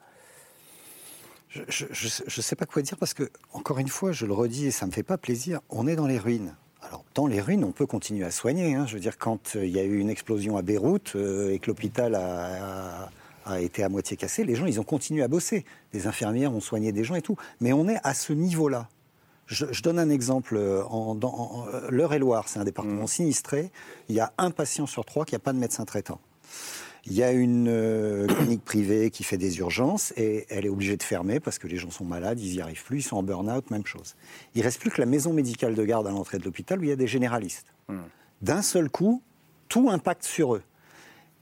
Je 1.49 1.87
ne 1.87 2.43
sais 2.43 2.55
pas 2.55 2.67
quoi 2.67 2.83
dire 2.83 2.97
parce 2.97 3.15
que, 3.15 3.29
encore 3.53 3.79
une 3.79 3.89
fois, 3.89 4.13
je 4.13 4.27
le 4.27 4.33
redis 4.33 4.67
et 4.67 4.71
ça 4.71 4.87
ne 4.87 4.91
me 4.91 4.95
fait 4.95 5.03
pas 5.03 5.19
plaisir, 5.19 5.61
on 5.69 5.89
est 5.89 5.97
dans 5.97 6.07
les 6.07 6.19
ruines. 6.19 6.55
Alors, 6.83 7.05
dans 7.15 7.27
les 7.27 7.41
ruines, 7.41 7.65
on 7.65 7.73
peut 7.73 7.87
continuer 7.87 8.25
à 8.25 8.31
soigner. 8.31 8.75
Hein. 8.75 8.87
Je 8.87 8.95
veux 8.95 9.01
dire, 9.01 9.19
quand 9.19 9.57
euh, 9.57 9.67
il 9.67 9.73
y 9.73 9.79
a 9.79 9.85
eu 9.85 9.99
une 9.99 10.09
explosion 10.09 10.57
à 10.57 10.63
Beyrouth 10.63 11.13
euh, 11.15 11.53
et 11.53 11.59
que 11.59 11.67
l'hôpital 11.67 12.15
a, 12.15 13.11
été 13.61 13.83
à 13.83 13.89
moitié 13.89 14.17
cassé, 14.17 14.45
les 14.45 14.55
gens, 14.55 14.67
ils 14.67 14.79
ont 14.79 14.85
continué 14.85 15.23
à 15.23 15.29
bosser. 15.29 15.65
Des 15.93 16.07
infirmières 16.07 16.55
ont 16.55 16.61
soigné 16.61 16.93
des 16.93 17.03
gens 17.03 17.17
et 17.17 17.23
tout. 17.23 17.37
Mais 17.61 17.73
on 17.73 17.89
est 17.89 17.99
à 18.05 18.15
ce 18.15 18.33
niveau-là. 18.33 18.89
Je, 19.47 19.83
donne 19.83 19.99
un 19.99 20.09
exemple. 20.09 20.57
Euh, 20.57 20.85
en 20.85 21.19
L'Eure-et-Loire, 21.91 22.49
c'est 22.49 22.61
un 22.61 22.65
département 22.65 23.05
mmh. 23.05 23.09
sinistré. 23.09 23.73
Il 24.09 24.15
y 24.15 24.21
a 24.21 24.33
un 24.39 24.51
patient 24.51 24.87
sur 24.87 25.05
trois 25.05 25.25
qui 25.25 25.35
n'a 25.35 25.41
pas 25.41 25.53
de 25.53 25.59
médecin 25.59 25.85
traitant. 25.85 26.21
Il 27.07 27.15
y 27.15 27.23
a 27.23 27.33
une 27.33 27.69
euh, 27.69 28.27
clinique 28.27 28.65
privée 28.65 29.11
qui 29.11 29.25
fait 29.25 29.39
des 29.39 29.59
urgences 29.59 30.13
et 30.17 30.47
elle 30.51 30.67
est 30.67 30.69
obligée 30.69 30.97
de 30.97 31.03
fermer 31.03 31.41
parce 31.41 31.59
que 31.59 31.67
les 31.67 31.77
gens 31.77 31.91
sont 31.91 32.05
malades, 32.05 32.41
ils 32.41 32.55
n'y 32.55 32.61
arrivent 32.61 32.85
plus, 32.85 32.99
ils 32.99 33.03
sont 33.03 33.17
en 33.17 33.23
burn-out, 33.23 33.71
même 33.71 33.87
chose. 33.87 34.17
Il 34.55 34.63
reste 34.63 34.81
plus 34.81 34.91
que 34.91 35.01
la 35.01 35.07
maison 35.07 35.33
médicale 35.33 35.75
de 35.75 35.85
garde 35.85 36.07
à 36.07 36.11
l'entrée 36.11 36.39
de 36.39 36.45
l'hôpital 36.45 36.79
où 36.79 36.83
il 36.83 36.89
y 36.89 36.93
a 36.93 36.97
des 36.97 37.07
généralistes. 37.07 37.73
Hmm. 37.89 38.01
D'un 38.43 38.63
seul 38.63 38.91
coup, 38.91 39.23
tout 39.69 39.89
impacte 39.91 40.25
sur 40.25 40.55
eux. 40.55 40.63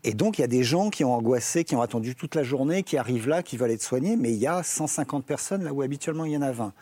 Et 0.05 0.15
donc, 0.15 0.39
il 0.39 0.43
y 0.43 0.45
a 0.45 0.49
des 0.49 0.63
gens 0.63 0.91
qui 0.91 1.05
ont 1.05 1.13
angoissé, 1.13 1.65
qui 1.65 1.75
ont 1.75 1.83
attendu 1.83 2.15
toute 2.15 2.35
la 2.35 2.45
journée, 2.45 2.85
qui 2.85 2.97
arrivent 2.97 3.29
là, 3.29 3.43
qui 3.43 3.57
veulent 3.57 3.73
être 3.73 3.83
soignés, 3.83 4.17
mais 4.17 4.33
il 4.33 4.39
y 4.39 4.47
a 4.47 4.63
150 4.63 5.25
personnes 5.25 5.65
là 5.65 5.73
où 5.73 5.83
habituellement 5.83 6.25
il 6.25 6.33
y 6.33 6.37
en 6.37 6.43
a 6.43 6.53
20. 6.53 6.73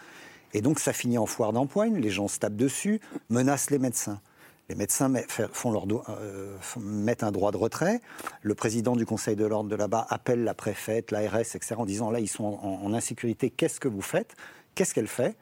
Et 0.53 0.61
donc, 0.61 0.79
ça 0.79 0.93
finit 0.93 1.19
en 1.19 1.27
foire 1.27 1.53
d'empoigne, 1.53 1.97
les 1.97 2.11
gens 2.11 2.29
se 2.29 2.39
tapent 2.39 2.57
dessus, 2.57 3.01
menacent 3.31 3.71
les 3.71 3.79
médecins. 3.79 4.21
Les 4.69 4.75
médecins 4.75 5.13
font 5.53 5.71
leur 5.71 5.87
euh, 6.09 6.57
mettent 6.81 7.23
un 7.23 7.31
droit 7.31 7.53
de 7.53 7.57
retrait. 7.57 8.01
Le 8.43 8.55
président 8.55 8.97
du 8.97 9.07
Conseil 9.07 9.37
de 9.37 9.45
l'ordre 9.45 9.71
de 9.71 9.77
là-bas 9.77 10.07
appelle 10.11 10.43
la 10.43 10.55
préfète, 10.55 11.13
l'ARS, 11.13 11.55
etc., 11.55 11.77
en 11.77 11.87
disant 11.87 12.11
là, 12.11 12.19
ils 12.19 12.29
sont 12.29 12.59
en, 12.63 12.93
insécurité, 12.93 13.51
qu'est-ce 13.51 13.79
que 13.79 13.89
vous 13.89 14.03
faites? 14.03 14.35
Qu'est-ce 14.75 14.93
qu'elle 14.93 15.07
fait? 15.07 15.37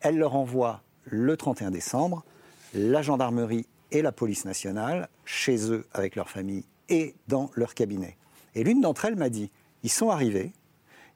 Elle 0.00 0.16
leur 0.16 0.34
envoie 0.34 0.82
le 1.04 1.36
31 1.36 1.70
décembre 1.70 2.24
la 2.72 3.02
gendarmerie 3.02 3.66
et 3.90 4.02
la 4.02 4.12
police 4.12 4.46
nationale 4.46 5.08
chez 5.24 5.70
eux 5.70 5.86
avec 5.92 6.16
leur 6.16 6.30
famille 6.30 6.64
et 6.88 7.14
dans 7.28 7.50
leur 7.54 7.74
cabinet. 7.74 8.16
Et 8.54 8.64
l'une 8.64 8.80
d'entre 8.80 9.04
elles 9.04 9.16
m'a 9.16 9.28
dit 9.28 9.50
ils 9.82 9.90
sont 9.90 10.08
arrivés, 10.08 10.52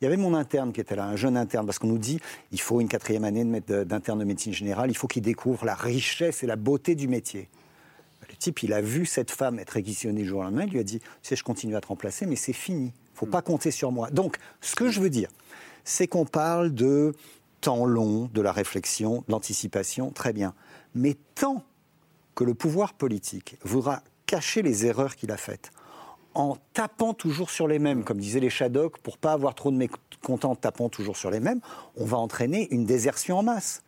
il 0.00 0.04
y 0.04 0.06
avait 0.06 0.16
mon 0.16 0.34
interne 0.34 0.72
qui 0.72 0.80
était 0.80 0.96
là, 0.96 1.04
un 1.04 1.16
jeune 1.16 1.36
interne, 1.36 1.66
parce 1.66 1.78
qu'on 1.78 1.88
nous 1.88 1.98
dit 1.98 2.20
il 2.52 2.60
faut 2.60 2.80
une 2.80 2.88
quatrième 2.88 3.24
année 3.24 3.44
d'interne 3.44 4.18
de 4.18 4.24
médecine 4.24 4.52
générale, 4.52 4.90
il 4.90 4.96
faut 4.96 5.08
qu'il 5.08 5.22
découvre 5.22 5.64
la 5.64 5.74
richesse 5.74 6.42
et 6.42 6.46
la 6.46 6.56
beauté 6.56 6.94
du 6.94 7.08
métier. 7.08 7.48
Le 8.28 8.36
type, 8.36 8.62
il 8.62 8.72
a 8.72 8.80
vu 8.80 9.06
cette 9.06 9.30
femme 9.30 9.58
être 9.58 9.70
réquisitionnée 9.70 10.22
le 10.22 10.28
jour 10.28 10.40
au 10.40 10.42
lendemain, 10.42 10.64
il 10.66 10.72
lui 10.72 10.80
a 10.80 10.84
dit 10.84 11.00
tu 11.00 11.06
sais, 11.22 11.36
je 11.36 11.42
continue 11.42 11.74
à 11.76 11.80
te 11.80 11.88
remplacer, 11.88 12.26
mais 12.26 12.36
c'est 12.36 12.52
fini. 12.52 12.92
Il 13.14 13.18
faut 13.18 13.26
pas 13.26 13.42
compter 13.42 13.70
sur 13.70 13.90
moi. 13.90 14.10
Donc, 14.10 14.36
ce 14.60 14.76
que 14.76 14.90
je 14.90 15.00
veux 15.00 15.10
dire, 15.10 15.28
c'est 15.82 16.06
qu'on 16.06 16.26
parle 16.26 16.72
de 16.72 17.14
temps 17.60 17.84
long, 17.84 18.30
de 18.32 18.40
la 18.40 18.52
réflexion, 18.52 19.24
de 19.26 19.32
l'anticipation, 19.32 20.10
très 20.10 20.32
bien. 20.32 20.54
Mais 20.94 21.16
tant 21.34 21.64
que 22.34 22.44
le 22.44 22.54
pouvoir 22.54 22.94
politique 22.94 23.56
voudra 23.64 24.02
cacher 24.26 24.62
les 24.62 24.86
erreurs 24.86 25.16
qu'il 25.16 25.32
a 25.32 25.36
faites, 25.36 25.72
en 26.38 26.56
tapant 26.72 27.14
toujours 27.14 27.50
sur 27.50 27.66
les 27.66 27.80
mêmes, 27.80 28.04
comme 28.04 28.18
disaient 28.18 28.40
les 28.40 28.48
Shadocks, 28.48 28.98
pour 28.98 29.18
pas 29.18 29.32
avoir 29.32 29.54
trop 29.54 29.72
de 29.72 29.76
mécontents, 29.76 30.54
tapant 30.54 30.88
toujours 30.88 31.16
sur 31.16 31.30
les 31.30 31.40
mêmes, 31.40 31.60
on 31.96 32.04
va 32.04 32.16
entraîner 32.16 32.68
une 32.70 32.84
désertion 32.84 33.38
en 33.38 33.42
masse. 33.42 33.82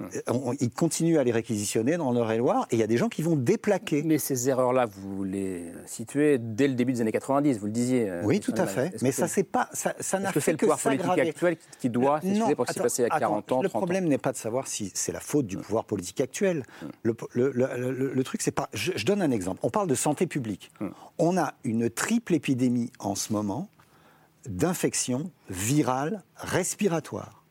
Euh, 0.00 0.54
ils 0.60 0.70
continuent 0.70 1.18
à 1.18 1.24
les 1.24 1.30
réquisitionner 1.30 1.96
dans 1.96 2.10
leur 2.10 2.32
et 2.32 2.40
il 2.72 2.78
y 2.78 2.82
a 2.82 2.86
des 2.86 2.96
gens 2.96 3.08
qui 3.08 3.22
vont 3.22 3.36
déplaquer. 3.36 4.02
Mais 4.02 4.18
ces 4.18 4.48
erreurs-là, 4.48 4.86
vous 4.86 5.22
les 5.22 5.72
situez 5.86 6.38
dès 6.38 6.66
le 6.66 6.74
début 6.74 6.92
des 6.92 7.00
années 7.00 7.12
90, 7.12 7.58
vous 7.58 7.66
le 7.66 7.72
disiez. 7.72 8.10
Euh, 8.10 8.22
oui, 8.24 8.40
tout 8.40 8.54
à 8.56 8.66
fait. 8.66 9.00
Mais 9.02 9.12
ça, 9.12 9.28
c'est 9.28 9.44
pas, 9.44 9.68
ça, 9.72 10.18
n'a 10.18 10.32
fait 10.32 10.40
que, 10.40 10.50
le 10.52 10.56
pouvoir 10.56 10.78
politique 10.78 11.18
actuel 11.18 11.56
qui 11.78 11.90
doit 11.90 12.20
s'excuser 12.20 12.54
pour 12.54 12.66
ce 12.66 12.72
qui 12.72 12.78
s'est 12.78 12.82
passé 12.82 13.02
il 13.02 13.06
y 13.06 13.10
a 13.10 13.18
40 13.18 13.52
ans, 13.52 13.62
Le 13.62 13.68
problème 13.68 14.06
n'est 14.06 14.18
pas 14.18 14.32
de 14.32 14.36
savoir 14.36 14.66
si 14.66 14.90
c'est 14.94 15.12
la 15.12 15.20
faute 15.20 15.46
du 15.46 15.56
pouvoir 15.56 15.84
politique 15.84 16.20
actuel. 16.20 16.64
Le, 17.02 17.14
le, 17.34 18.24
truc, 18.24 18.42
c'est 18.42 18.50
pas. 18.50 18.68
Je, 18.72 18.92
je, 18.96 19.04
donne 19.04 19.22
un 19.22 19.30
exemple. 19.30 19.60
On 19.62 19.70
parle 19.70 19.88
de 19.88 19.94
santé 19.94 20.26
publique. 20.26 20.72
On 21.18 21.36
a 21.38 21.54
une 21.62 21.90
triple 21.90 22.34
épidémie 22.34 22.90
en 22.98 23.14
ce 23.14 23.32
moment 23.32 23.68
d'infections 24.46 25.30
virales 25.48 26.22
respiratoires 26.36 27.44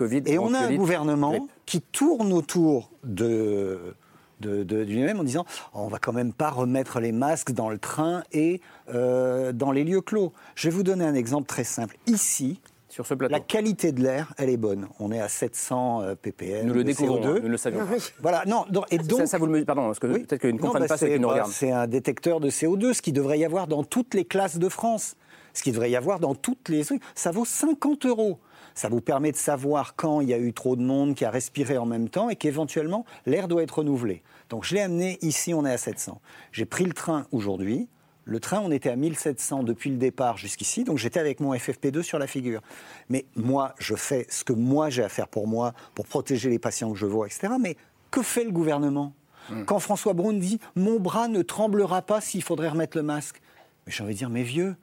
et 0.00 0.38
on 0.38 0.54
a 0.54 0.58
un 0.58 0.74
gouvernement 0.74 1.48
qui 1.66 1.82
tourne 1.82 2.32
autour 2.32 2.90
de, 3.04 3.94
de, 4.40 4.82
lui-même 4.82 5.20
en 5.20 5.24
disant 5.24 5.44
oh, 5.74 5.80
on 5.80 5.88
va 5.88 5.98
quand 5.98 6.12
même 6.12 6.32
pas 6.32 6.50
remettre 6.50 7.00
les 7.00 7.12
masques 7.12 7.52
dans 7.52 7.68
le 7.68 7.78
train 7.78 8.22
et 8.32 8.60
euh, 8.94 9.52
dans 9.52 9.72
les 9.72 9.84
lieux 9.84 10.00
clos. 10.00 10.32
Je 10.54 10.68
vais 10.68 10.74
vous 10.74 10.82
donner 10.82 11.04
un 11.04 11.14
exemple 11.14 11.46
très 11.46 11.64
simple. 11.64 11.96
Ici, 12.06 12.60
sur 12.88 13.06
ce 13.06 13.14
plateau. 13.14 13.32
La 13.32 13.40
qualité 13.40 13.92
de 13.92 14.02
l'air, 14.02 14.32
elle 14.38 14.48
est 14.48 14.56
bonne. 14.56 14.88
On 15.00 15.12
est 15.12 15.20
à 15.20 15.28
700 15.28 16.02
euh, 16.02 16.14
ppm. 16.14 16.66
Nous 16.66 16.72
le 16.72 16.84
découvrons, 16.84 17.20
CO2. 17.20 17.42
nous 17.42 17.48
le 17.48 17.56
savions. 17.56 17.86
Voilà, 18.22 18.44
non, 18.46 18.64
et 18.90 18.98
donc 18.98 19.26
ça, 19.26 19.36
vous 19.36 19.46
le 19.46 19.64
pardon, 19.64 19.86
parce 19.86 19.98
que 19.98 20.06
peut-être 20.06 20.40
qu'ils 20.40 20.54
ne 20.54 20.58
comprennent 20.58 20.82
bah, 20.82 20.88
pas 20.88 20.96
ce 20.96 21.04
qu'ils 21.04 21.20
nous 21.20 21.28
regardent. 21.28 21.52
C'est 21.52 21.72
un 21.72 21.86
détecteur 21.86 22.40
de 22.40 22.48
CO2, 22.48 22.94
ce 22.94 23.02
qui 23.02 23.12
devrait 23.12 23.38
y 23.38 23.44
avoir 23.44 23.66
dans 23.66 23.84
toutes 23.84 24.14
les 24.14 24.24
classes 24.24 24.58
de 24.58 24.68
France, 24.68 25.16
ce 25.52 25.62
qui 25.62 25.72
devrait 25.72 25.90
y 25.90 25.96
avoir 25.96 26.20
dans 26.20 26.34
toutes 26.34 26.68
les 26.68 26.84
Ça 27.14 27.30
vaut 27.32 27.44
50 27.44 28.06
euros. 28.06 28.38
Ça 28.76 28.90
vous 28.90 29.00
permet 29.00 29.32
de 29.32 29.36
savoir 29.36 29.96
quand 29.96 30.20
il 30.20 30.28
y 30.28 30.34
a 30.34 30.38
eu 30.38 30.52
trop 30.52 30.76
de 30.76 30.82
monde 30.82 31.14
qui 31.14 31.24
a 31.24 31.30
respiré 31.30 31.78
en 31.78 31.86
même 31.86 32.10
temps 32.10 32.28
et 32.28 32.36
qu'éventuellement 32.36 33.06
l'air 33.24 33.48
doit 33.48 33.62
être 33.62 33.78
renouvelé. 33.78 34.22
Donc 34.50 34.64
je 34.64 34.74
l'ai 34.74 34.82
amené 34.82 35.18
ici, 35.22 35.54
on 35.54 35.64
est 35.64 35.72
à 35.72 35.78
700. 35.78 36.20
J'ai 36.52 36.66
pris 36.66 36.84
le 36.84 36.92
train 36.92 37.26
aujourd'hui. 37.32 37.88
Le 38.26 38.38
train, 38.38 38.60
on 38.60 38.70
était 38.70 38.90
à 38.90 38.96
1700 38.96 39.62
depuis 39.62 39.88
le 39.88 39.96
départ 39.96 40.36
jusqu'ici, 40.36 40.84
donc 40.84 40.98
j'étais 40.98 41.20
avec 41.20 41.40
mon 41.40 41.54
FFP2 41.54 42.02
sur 42.02 42.18
la 42.18 42.26
figure. 42.26 42.60
Mais 43.08 43.24
moi, 43.34 43.74
je 43.78 43.94
fais 43.94 44.26
ce 44.28 44.44
que 44.44 44.52
moi 44.52 44.90
j'ai 44.90 45.04
à 45.04 45.08
faire 45.08 45.28
pour 45.28 45.48
moi, 45.48 45.72
pour 45.94 46.06
protéger 46.06 46.50
les 46.50 46.58
patients 46.58 46.92
que 46.92 46.98
je 46.98 47.06
vois, 47.06 47.26
etc. 47.26 47.54
Mais 47.58 47.76
que 48.10 48.22
fait 48.22 48.44
le 48.44 48.50
gouvernement? 48.50 49.14
Hmm. 49.48 49.64
Quand 49.64 49.78
François 49.78 50.12
Braun 50.12 50.34
dit 50.34 50.60
Mon 50.74 51.00
bras 51.00 51.28
ne 51.28 51.40
tremblera 51.40 52.02
pas 52.02 52.20
s'il 52.20 52.42
faudrait 52.42 52.68
remettre 52.68 52.96
le 52.98 53.04
masque. 53.04 53.40
Mais 53.86 53.92
j'ai 53.92 54.02
envie 54.02 54.12
de 54.12 54.18
dire 54.18 54.28
Mais 54.28 54.42
vieux, 54.42 54.76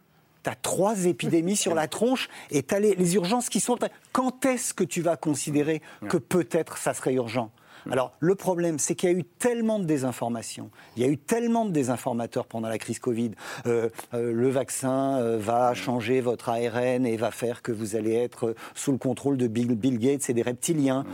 tu 0.43 0.49
as 0.49 0.55
trois 0.55 1.05
épidémies 1.05 1.55
sur 1.55 1.73
la 1.73 1.87
tronche 1.87 2.29
et 2.51 2.63
tu 2.63 2.75
as 2.75 2.79
les, 2.79 3.15
urgences 3.15 3.49
qui 3.49 3.59
sont... 3.59 3.77
Quand 4.11 4.45
est-ce 4.45 4.73
que 4.73 4.83
tu 4.83 5.01
vas 5.01 5.17
considérer 5.17 5.81
que 6.09 6.17
peut-être 6.17 6.77
ça 6.77 6.93
serait 6.93 7.13
urgent? 7.13 7.51
Alors, 7.91 8.13
le 8.19 8.35
problème, 8.35 8.79
c'est 8.79 8.95
qu'il 8.95 9.09
y 9.11 9.13
a 9.13 9.17
eu 9.17 9.23
tellement 9.23 9.79
de 9.79 9.85
désinformation, 9.85 10.69
il 10.95 11.03
y 11.03 11.05
a 11.05 11.09
eu 11.09 11.17
tellement 11.17 11.65
de 11.65 11.71
désinformateurs 11.71 12.45
pendant 12.45 12.69
la 12.69 12.77
crise 12.77 12.99
Covid. 12.99 13.31
Euh, 13.65 13.89
euh, 14.13 14.31
le 14.31 14.49
vaccin 14.49 15.17
euh, 15.19 15.37
va 15.37 15.73
changer 15.73 16.21
votre 16.21 16.49
ARN 16.49 17.05
et 17.05 17.17
va 17.17 17.31
faire 17.31 17.61
que 17.61 17.71
vous 17.71 17.95
allez 17.95 18.13
être 18.13 18.55
sous 18.73 18.91
le 18.91 18.97
contrôle 18.97 19.37
de 19.37 19.47
Bill, 19.47 19.75
Bill 19.75 19.99
Gates 19.99 20.29
et 20.29 20.33
des 20.33 20.41
reptiliens. 20.41 21.05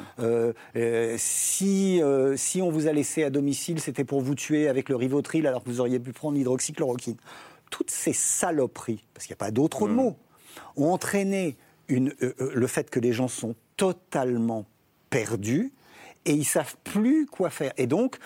si, 1.17 2.01
si 2.35 2.61
on 2.61 2.69
vous 2.69 2.87
a 2.87 2.93
laissé 2.93 3.23
à 3.23 3.29
domicile, 3.29 3.79
c'était 3.79 4.03
pour 4.03 4.21
vous 4.21 4.35
tuer 4.35 4.67
avec 4.67 4.89
le 4.89 4.95
Rivotril 4.95 5.47
alors 5.47 5.63
que 5.63 5.69
vous 5.69 5.81
auriez 5.81 5.99
pu 5.99 6.13
prendre 6.13 6.37
l'hydroxychloroquine. 6.37 7.17
Toutes 7.69 7.91
ces 7.91 8.13
saloperies, 8.13 9.05
parce 9.13 9.25
qu'il 9.25 9.33
n'y 9.33 9.37
a 9.37 9.45
pas 9.45 9.51
d'autres 9.51 9.87
mm. 9.87 9.93
mots, 9.93 10.17
ont 10.75 10.91
entraîné 10.91 11.57
une, 11.87 12.13
le 12.39 12.67
fait 12.67 12.89
que 12.89 12.99
les 12.99 13.13
gens 13.13 13.27
sont 13.27 13.55
totalement 13.77 14.65
perdus 15.09 15.71
et 16.25 16.33
ils 16.33 16.45
savent 16.45 16.75
plus 16.83 17.25
quoi 17.25 17.49
faire. 17.49 17.73
Et 17.77 17.87
donc, 17.87 18.17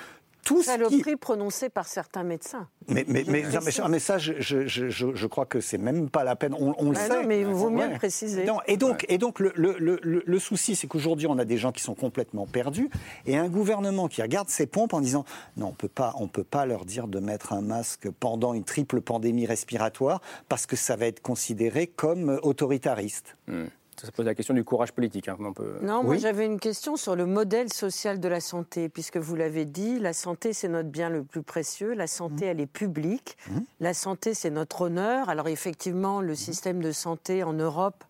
tout 0.43 0.63
Saloperie 0.63 1.01
qui... 1.01 1.15
prononcée 1.15 1.69
par 1.69 1.87
certains 1.87 2.23
médecins. 2.23 2.67
Mais, 2.87 3.05
mais, 3.07 3.23
mais, 3.27 3.43
mais 3.89 3.99
ça, 3.99 4.17
je, 4.17 4.33
je, 4.39 4.67
je, 4.67 4.89
je, 4.89 5.27
crois 5.27 5.45
que 5.45 5.61
c'est 5.61 5.77
même 5.77 6.09
pas 6.09 6.23
la 6.23 6.35
peine. 6.35 6.53
On, 6.53 6.75
on 6.77 6.89
le 6.89 6.95
bah 6.95 7.07
sait. 7.07 7.21
Non, 7.21 7.27
mais 7.27 7.39
il 7.41 7.45
vaut 7.45 7.69
mieux 7.69 7.87
le 7.87 7.95
préciser. 7.95 8.45
et 8.67 8.77
donc, 8.77 9.05
et 9.09 9.17
donc 9.17 9.39
le, 9.39 9.53
le, 9.55 9.77
le, 9.79 10.23
le 10.25 10.39
souci, 10.39 10.75
c'est 10.75 10.87
qu'aujourd'hui, 10.87 11.27
on 11.27 11.37
a 11.39 11.45
des 11.45 11.57
gens 11.57 11.71
qui 11.71 11.81
sont 11.81 11.95
complètement 11.95 12.45
perdus 12.45 12.89
et 13.25 13.37
un 13.37 13.47
gouvernement 13.47 14.07
qui 14.07 14.21
regarde 14.21 14.49
ses 14.49 14.65
pompes 14.65 14.93
en 14.93 15.01
disant 15.01 15.25
non, 15.57 15.67
on 15.67 15.73
peut 15.73 15.87
pas, 15.87 16.13
on 16.19 16.27
peut 16.27 16.43
pas 16.43 16.65
leur 16.65 16.85
dire 16.85 17.07
de 17.07 17.19
mettre 17.19 17.53
un 17.53 17.61
masque 17.61 18.09
pendant 18.19 18.53
une 18.53 18.63
triple 18.63 19.01
pandémie 19.01 19.45
respiratoire 19.45 20.21
parce 20.49 20.65
que 20.65 20.75
ça 20.75 20.95
va 20.95 21.07
être 21.07 21.21
considéré 21.21 21.87
comme 21.87 22.39
autoritariste. 22.43 23.37
Hmm. 23.47 23.65
Ça 24.03 24.11
pose 24.11 24.25
la 24.25 24.35
question 24.35 24.53
du 24.53 24.65
courage 24.65 24.91
politique. 24.91 25.29
Hein, 25.29 25.37
Non, 25.81 26.03
moi 26.03 26.17
j'avais 26.17 26.45
une 26.45 26.59
question 26.59 26.97
sur 26.97 27.15
le 27.15 27.25
modèle 27.25 27.71
social 27.71 28.19
de 28.19 28.27
la 28.27 28.41
santé, 28.41 28.89
puisque 28.89 29.15
vous 29.15 29.35
l'avez 29.35 29.63
dit, 29.63 29.97
la 29.97 30.11
santé 30.11 30.51
c'est 30.51 30.67
notre 30.67 30.89
bien 30.89 31.09
le 31.09 31.23
plus 31.23 31.41
précieux, 31.41 31.93
la 31.93 32.07
santé 32.07 32.45
mmh. 32.45 32.49
elle 32.49 32.59
est 32.59 32.65
publique, 32.65 33.37
mmh. 33.47 33.59
la 33.79 33.93
santé 33.93 34.33
c'est 34.33 34.49
notre 34.49 34.81
honneur. 34.81 35.29
Alors 35.29 35.47
effectivement, 35.47 36.19
le 36.19 36.33
mmh. 36.33 36.35
système 36.35 36.81
de 36.81 36.91
santé 36.91 37.43
en 37.43 37.53
Europe 37.53 38.03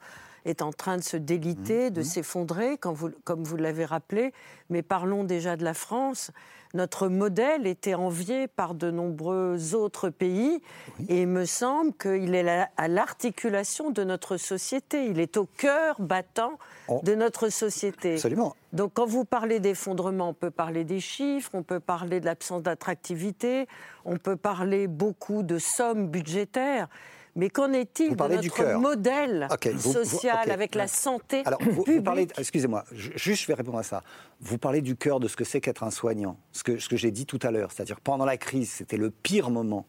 est 0.45 0.63
en 0.63 0.73
train 0.73 0.97
de 0.97 1.03
se 1.03 1.15
déliter, 1.15 1.91
de 1.91 2.01
s'effondrer, 2.01 2.77
comme 2.77 3.43
vous 3.43 3.58
l'avez 3.58 3.86
rappelé, 3.86 4.34
mais 4.69 4.82
parlons 4.82 5.23
déjà 5.23 5.58
de 5.58 5.63
la 5.63 5.75
France 5.75 6.32
notre 6.73 7.07
modèle 7.07 7.67
était 7.67 7.93
envié 7.93 8.47
par 8.47 8.73
de 8.73 8.89
nombreux 8.89 9.75
autres 9.75 10.09
pays 10.09 10.59
et 11.07 11.21
il 11.21 11.27
me 11.27 11.45
semble 11.45 11.93
qu'il 11.93 12.33
est 12.33 12.67
à 12.77 12.88
l'articulation 12.88 13.91
de 13.91 14.03
notre 14.03 14.38
société. 14.38 15.05
Il 15.05 15.19
est 15.19 15.38
au 15.38 15.45
cœur 15.45 16.01
battant 16.01 16.57
oh. 16.88 17.01
de 17.03 17.13
notre 17.13 17.49
société. 17.49 18.13
Absolument. 18.13 18.55
Donc 18.71 18.93
quand 18.95 19.05
vous 19.05 19.23
parlez 19.23 19.59
d'effondrement, 19.59 20.29
on 20.29 20.33
peut 20.33 20.49
parler 20.49 20.83
des 20.83 20.99
chiffres, 20.99 21.51
on 21.53 21.62
peut 21.62 21.79
parler 21.79 22.19
de 22.19 22.25
l'absence 22.25 22.63
d'attractivité, 22.63 23.67
on 24.03 24.17
peut 24.17 24.36
parler 24.36 24.88
beaucoup 24.88 25.43
de 25.43 25.59
sommes 25.59 26.07
budgétaires. 26.07 26.88
Mais 27.35 27.49
qu'en 27.49 27.73
est-il 27.73 28.15
de 28.15 28.27
notre 28.27 28.79
modèle 28.79 29.47
social 29.77 30.51
avec 30.51 30.75
la 30.75 30.87
santé 30.87 31.41
Alors, 31.45 31.59
vous, 31.63 32.01
parlez, 32.01 32.27
excusez-moi, 32.37 32.85
juste 32.91 33.43
je 33.43 33.47
vais 33.47 33.55
répondre 33.55 33.79
à 33.79 33.83
ça. 33.83 34.03
Vous 34.39 34.57
parlez 34.57 34.81
du 34.81 34.95
cœur 34.95 35.19
de 35.19 35.27
ce 35.27 35.35
que 35.35 35.43
c'est 35.43 35.59
qu'être 35.59 35.83
un 35.83 35.91
soignant, 35.91 36.37
ce 36.51 36.63
que, 36.63 36.77
ce 36.77 36.87
que 36.87 36.95
j'ai 36.95 37.11
dit 37.11 37.25
tout 37.25 37.39
à 37.41 37.49
l'heure, 37.49 37.71
c'est-à-dire 37.71 37.99
pendant 38.01 38.25
la 38.25 38.37
crise, 38.37 38.69
c'était 38.69 38.97
le 38.97 39.09
pire 39.09 39.49
moment 39.49 39.87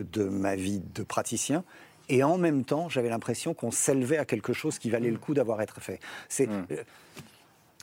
de 0.00 0.24
ma 0.24 0.56
vie 0.56 0.80
de 0.94 1.02
praticien. 1.02 1.64
Et 2.08 2.22
en 2.22 2.38
même 2.38 2.64
temps, 2.64 2.88
j'avais 2.88 3.10
l'impression 3.10 3.52
qu'on 3.52 3.70
s'élevait 3.70 4.16
à 4.16 4.24
quelque 4.24 4.54
chose 4.54 4.78
qui 4.78 4.88
valait 4.88 5.10
le 5.10 5.18
coup 5.18 5.34
d'avoir 5.34 5.60
été 5.60 5.74
fait. 5.78 6.00
C'est, 6.28 6.46
hmm. 6.46 6.66
euh, 6.70 6.82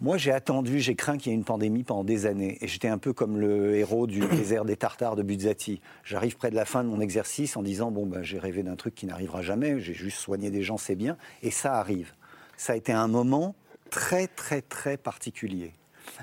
moi, 0.02 0.18
j'ai 0.18 0.34
attendu, 0.34 0.80
j'ai 0.80 0.96
craint 0.96 1.18
qu'il 1.18 1.32
y 1.32 1.36
ait 1.36 1.38
une 1.38 1.46
pandémie 1.46 1.84
pendant 1.84 2.04
des 2.04 2.26
années. 2.26 2.58
Et 2.60 2.68
j'étais 2.68 2.90
un 2.90 2.98
peu 2.98 3.14
comme 3.14 3.38
le 3.38 3.76
héros 3.76 4.08
du 4.08 4.20
désert 4.28 4.66
des 4.66 4.76
Tartares 4.76 5.16
de 5.16 5.24
Buzzati. 5.24 5.80
J'arrive 6.04 6.36
près 6.36 6.50
de 6.50 6.56
la 6.56 6.66
fin 6.66 6.84
de 6.84 6.90
mon 6.90 7.00
exercice 7.00 7.56
en 7.56 7.64
disant 7.64 7.92
Bon, 7.92 8.06
ben, 8.06 8.22
j'ai 8.22 8.38
rêvé 8.38 8.62
d'un 8.62 8.76
truc 8.76 8.94
qui 8.94 9.06
n'arrivera 9.06 9.42
jamais, 9.42 9.80
j'ai 9.80 9.94
juste 9.94 10.18
soigné 10.18 10.52
des 10.52 10.64
gens, 10.64 10.78
c'est 10.78 10.96
bien. 10.96 11.18
Et 11.44 11.52
ça 11.52 11.76
arrive. 11.76 12.14
Ça 12.58 12.74
a 12.74 12.76
été 12.76 12.92
un 12.92 13.08
moment 13.08 13.56
très, 13.90 14.28
très, 14.28 14.62
très 14.62 14.98
particulier. 14.98 15.72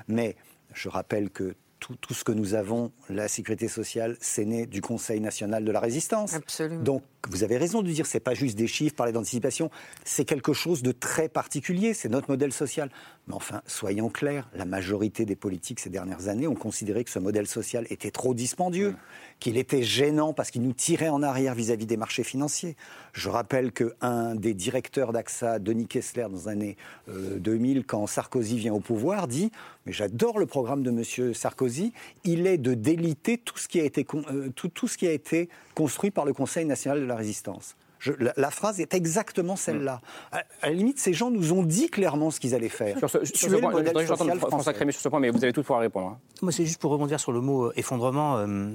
Mais 0.07 0.35
je 0.73 0.89
rappelle 0.89 1.31
que 1.31 1.55
tout, 1.83 1.95
tout, 1.95 2.13
ce 2.13 2.23
que 2.23 2.31
nous 2.31 2.53
avons, 2.53 2.93
la 3.09 3.27
sécurité 3.27 3.67
sociale, 3.67 4.15
c'est 4.21 4.45
né 4.45 4.65
du 4.65 4.79
Conseil 4.79 5.19
national 5.19 5.65
de 5.65 5.71
la 5.71 5.81
résistance. 5.81 6.33
Absolument. 6.33 6.81
Donc, 6.81 7.03
vous 7.27 7.43
avez 7.43 7.57
raison 7.57 7.81
de 7.81 7.91
dire, 7.91 8.05
c'est 8.05 8.21
pas 8.21 8.33
juste 8.33 8.57
des 8.57 8.67
chiffres, 8.67 8.95
parler 8.95 9.11
d'anticipation, 9.11 9.69
c'est 10.05 10.23
quelque 10.23 10.53
chose 10.53 10.81
de 10.81 10.93
très 10.93 11.27
particulier, 11.27 11.93
c'est 11.93 12.07
notre 12.07 12.29
modèle 12.29 12.53
social. 12.53 12.89
Mais 13.27 13.35
enfin, 13.35 13.61
soyons 13.67 14.09
clairs, 14.09 14.49
la 14.53 14.65
majorité 14.65 15.23
des 15.23 15.37
politiques 15.37 15.79
ces 15.79 15.89
dernières 15.89 16.27
années 16.27 16.47
ont 16.47 16.55
considéré 16.55 17.05
que 17.05 17.09
ce 17.09 17.19
modèle 17.19 17.47
social 17.47 17.87
était 17.89 18.11
trop 18.11 18.33
dispendieux, 18.33 18.95
qu'il 19.39 19.57
était 19.57 19.81
gênant 19.81 20.33
parce 20.33 20.51
qu'il 20.51 20.61
nous 20.61 20.73
tirait 20.73 21.07
en 21.07 21.23
arrière 21.23 21.55
vis-à-vis 21.55 21.85
des 21.85 21.95
marchés 21.95 22.23
financiers. 22.23 22.75
Je 23.13 23.29
rappelle 23.29 23.71
qu'un 23.71 24.35
des 24.35 24.53
directeurs 24.53 25.13
d'AXA, 25.13 25.59
Denis 25.59 25.87
Kessler, 25.87 26.27
dans 26.29 26.37
les 26.37 26.47
années 26.49 26.77
2000, 27.07 27.77
euh, 27.77 27.83
quand 27.87 28.07
Sarkozy 28.07 28.57
vient 28.57 28.73
au 28.73 28.81
pouvoir, 28.81 29.29
dit 29.29 29.51
Mais 29.85 29.93
j'adore 29.93 30.37
le 30.37 30.45
programme 30.45 30.83
de 30.83 30.89
M. 30.89 31.33
Sarkozy, 31.33 31.93
il 32.25 32.45
est 32.45 32.57
de 32.57 32.73
déliter 32.73 33.37
tout 33.37 33.57
ce 33.57 33.69
qui 33.69 33.79
a 33.79 33.85
été, 33.85 34.05
euh, 34.13 34.49
tout, 34.53 34.67
tout 34.67 34.89
ce 34.89 34.97
qui 34.97 35.07
a 35.07 35.13
été 35.13 35.47
construit 35.75 36.11
par 36.11 36.25
le 36.25 36.33
Conseil 36.33 36.65
national 36.65 36.99
de 36.99 37.05
la 37.05 37.15
résistance. 37.15 37.77
La, 38.37 38.51
phrase 38.51 38.79
est 38.79 38.93
exactement 38.93 39.55
celle-là. 39.55 40.01
À, 40.31 40.43
la 40.63 40.71
limite, 40.71 40.99
ces 40.99 41.13
gens 41.13 41.31
nous 41.31 41.53
ont 41.53 41.63
dit 41.63 41.89
clairement 41.89 42.31
ce 42.31 42.39
qu'ils 42.39 42.55
allaient 42.55 42.69
faire. 42.69 42.97
Sur 42.97 43.09
ce, 43.09 43.25
sur 43.25 43.49
ce 43.49 43.55
point, 43.55 44.37
François 44.37 44.73
Crémy 44.73 44.93
sur 44.93 45.01
ce 45.01 45.09
point, 45.09 45.19
mais 45.19 45.29
vous 45.29 45.43
allez 45.43 45.53
tout 45.53 45.61
pouvoir 45.61 45.81
répondre. 45.81 46.07
Hein. 46.07 46.19
Moi, 46.41 46.51
c'est 46.51 46.65
juste 46.65 46.81
pour 46.81 46.91
rebondir 46.91 47.19
sur 47.19 47.31
le 47.31 47.41
mot 47.41 47.65
euh, 47.65 47.73
effondrement. 47.75 48.37
Euh, 48.37 48.71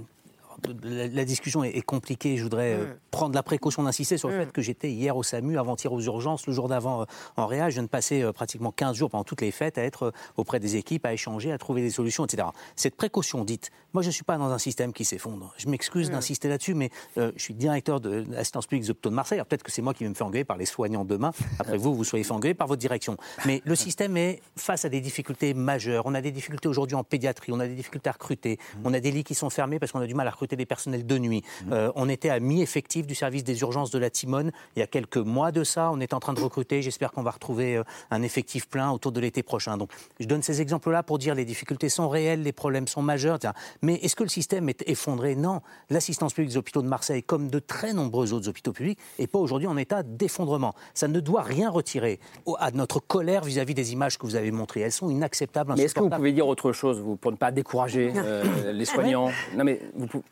la, 0.82 1.24
discussion 1.24 1.64
est, 1.64 1.82
compliquée. 1.82 2.36
Je 2.36 2.42
voudrais 2.42 2.74
euh, 2.74 2.84
mm. 2.84 2.96
prendre 3.10 3.34
la 3.34 3.42
précaution 3.42 3.82
d'insister 3.82 4.18
sur 4.18 4.28
le 4.28 4.36
mm. 4.36 4.40
fait 4.40 4.52
que 4.52 4.62
j'étais 4.62 4.90
hier 4.90 5.16
au 5.16 5.22
SAMU, 5.22 5.58
avant-hier 5.58 5.92
aux 5.92 6.00
urgences, 6.00 6.46
le 6.46 6.52
jour 6.52 6.68
d'avant 6.68 7.02
euh, 7.02 7.04
en 7.36 7.46
Réa. 7.46 7.70
Je 7.70 7.74
viens 7.74 7.82
de 7.82 7.88
passer 7.88 8.22
euh, 8.22 8.32
pratiquement 8.32 8.72
15 8.72 8.96
jours 8.96 9.10
pendant 9.10 9.24
toutes 9.24 9.40
les 9.40 9.50
fêtes 9.50 9.78
à 9.78 9.82
être 9.82 10.12
auprès 10.36 10.60
des 10.60 10.76
équipes, 10.76 11.06
à 11.06 11.12
échanger, 11.12 11.52
à 11.52 11.58
trouver 11.58 11.82
des 11.82 11.90
solutions, 11.90 12.24
etc. 12.24 12.48
Cette 12.76 12.96
précaution 12.96 13.44
dite, 13.44 13.70
moi 13.92 14.02
je 14.02 14.08
ne 14.08 14.12
suis 14.12 14.24
pas 14.24 14.36
dans 14.38 14.50
un 14.50 14.58
système 14.58 14.92
qui 14.92 15.04
s'effondre. 15.04 15.54
Je 15.56 15.68
m'excuse 15.68 16.08
mm. 16.08 16.12
d'insister 16.12 16.48
là-dessus, 16.48 16.74
mais 16.74 16.90
je 17.16 17.30
suis 17.36 17.54
directeur 17.54 18.00
de 18.00 18.24
l'assistance 18.30 18.66
publique 18.66 18.82
des 18.84 18.90
hôpitaux 18.90 19.10
de 19.10 19.14
Marseille. 19.14 19.40
Peut-être 19.48 19.62
que 19.62 19.72
c'est 19.72 19.82
moi 19.82 19.94
qui 19.94 20.04
vais 20.04 20.10
me 20.10 20.14
faire 20.14 20.26
engueuler 20.26 20.44
par 20.44 20.56
les 20.56 20.66
soignants 20.66 21.04
demain. 21.04 21.32
Après 21.58 21.76
vous, 21.76 21.94
vous 21.94 22.04
soyez 22.04 22.24
fait 22.24 22.32
engueuler 22.32 22.54
par 22.54 22.66
votre 22.66 22.80
direction. 22.80 23.16
Mais 23.46 23.62
le 23.64 23.74
système 23.74 24.16
est 24.16 24.40
face 24.56 24.84
à 24.84 24.88
des 24.88 25.00
difficultés 25.00 25.54
majeures. 25.54 26.04
On 26.06 26.14
a 26.14 26.20
des 26.20 26.32
difficultés 26.32 26.68
aujourd'hui 26.68 26.96
en 26.96 27.04
pédiatrie, 27.04 27.52
on 27.52 27.60
a 27.60 27.66
des 27.66 27.74
difficultés 27.74 28.10
à 28.10 28.12
recruter, 28.12 28.58
on 28.84 28.92
a 28.92 29.00
des 29.00 29.10
lits 29.10 29.24
qui 29.24 29.34
sont 29.34 29.50
fermés 29.50 29.78
parce 29.78 29.92
qu'on 29.92 30.00
a 30.00 30.06
du 30.06 30.14
mal 30.14 30.26
à 30.26 30.30
recruter 30.30 30.47
des 30.56 30.66
personnels 30.66 31.06
de 31.06 31.18
nuit. 31.18 31.42
Euh, 31.72 31.90
on 31.94 32.08
était 32.08 32.30
à 32.30 32.40
mi-effectif 32.40 33.06
du 33.06 33.14
service 33.14 33.44
des 33.44 33.60
urgences 33.60 33.90
de 33.90 33.98
la 33.98 34.10
Timone 34.10 34.52
il 34.76 34.80
y 34.80 34.82
a 34.82 34.86
quelques 34.86 35.16
mois 35.16 35.52
de 35.52 35.64
ça. 35.64 35.90
On 35.92 36.00
est 36.00 36.12
en 36.14 36.20
train 36.20 36.32
de 36.32 36.40
recruter. 36.40 36.82
J'espère 36.82 37.12
qu'on 37.12 37.22
va 37.22 37.30
retrouver 37.30 37.76
euh, 37.76 37.84
un 38.10 38.22
effectif 38.22 38.68
plein 38.68 38.90
autour 38.90 39.12
de 39.12 39.20
l'été 39.20 39.42
prochain. 39.42 39.76
Donc, 39.76 39.90
je 40.20 40.26
donne 40.26 40.42
ces 40.42 40.60
exemples-là 40.60 41.02
pour 41.02 41.18
dire 41.18 41.34
les 41.34 41.44
difficultés 41.44 41.88
sont 41.88 42.08
réelles, 42.08 42.42
les 42.42 42.52
problèmes 42.52 42.88
sont 42.88 43.02
majeurs. 43.02 43.38
Mais 43.82 43.94
est-ce 43.94 44.16
que 44.16 44.22
le 44.22 44.28
système 44.28 44.68
est 44.68 44.82
effondré? 44.88 45.36
Non. 45.36 45.60
L'assistance 45.90 46.32
publique 46.34 46.50
des 46.50 46.56
hôpitaux 46.56 46.82
de 46.82 46.88
Marseille, 46.88 47.22
comme 47.22 47.50
de 47.50 47.58
très 47.58 47.92
nombreux 47.92 48.32
autres 48.32 48.48
hôpitaux 48.48 48.72
publics, 48.72 48.98
n'est 49.18 49.26
pas 49.26 49.38
aujourd'hui 49.38 49.68
en 49.68 49.76
état 49.76 50.02
d'effondrement. 50.02 50.74
Ça 50.94 51.08
ne 51.08 51.20
doit 51.20 51.42
rien 51.42 51.70
retirer 51.70 52.20
à 52.58 52.70
notre 52.70 53.00
colère 53.00 53.44
vis-à-vis 53.44 53.74
des 53.74 53.92
images 53.92 54.18
que 54.18 54.26
vous 54.26 54.36
avez 54.36 54.50
montrées. 54.50 54.80
Elles 54.80 54.92
sont 54.92 55.10
inacceptables. 55.10 55.74
Mais 55.76 55.84
est-ce 55.84 55.94
que 55.94 56.00
vous 56.00 56.10
pouvez 56.10 56.32
dire 56.32 56.46
autre 56.46 56.72
chose, 56.72 57.00
vous, 57.00 57.16
pour 57.16 57.32
ne 57.32 57.36
pas 57.36 57.50
décourager 57.50 58.12
euh, 58.16 58.72
les 58.72 58.84
soignants? 58.84 59.30
Non, 59.56 59.64
mais 59.64 59.80
vous, 59.94 60.22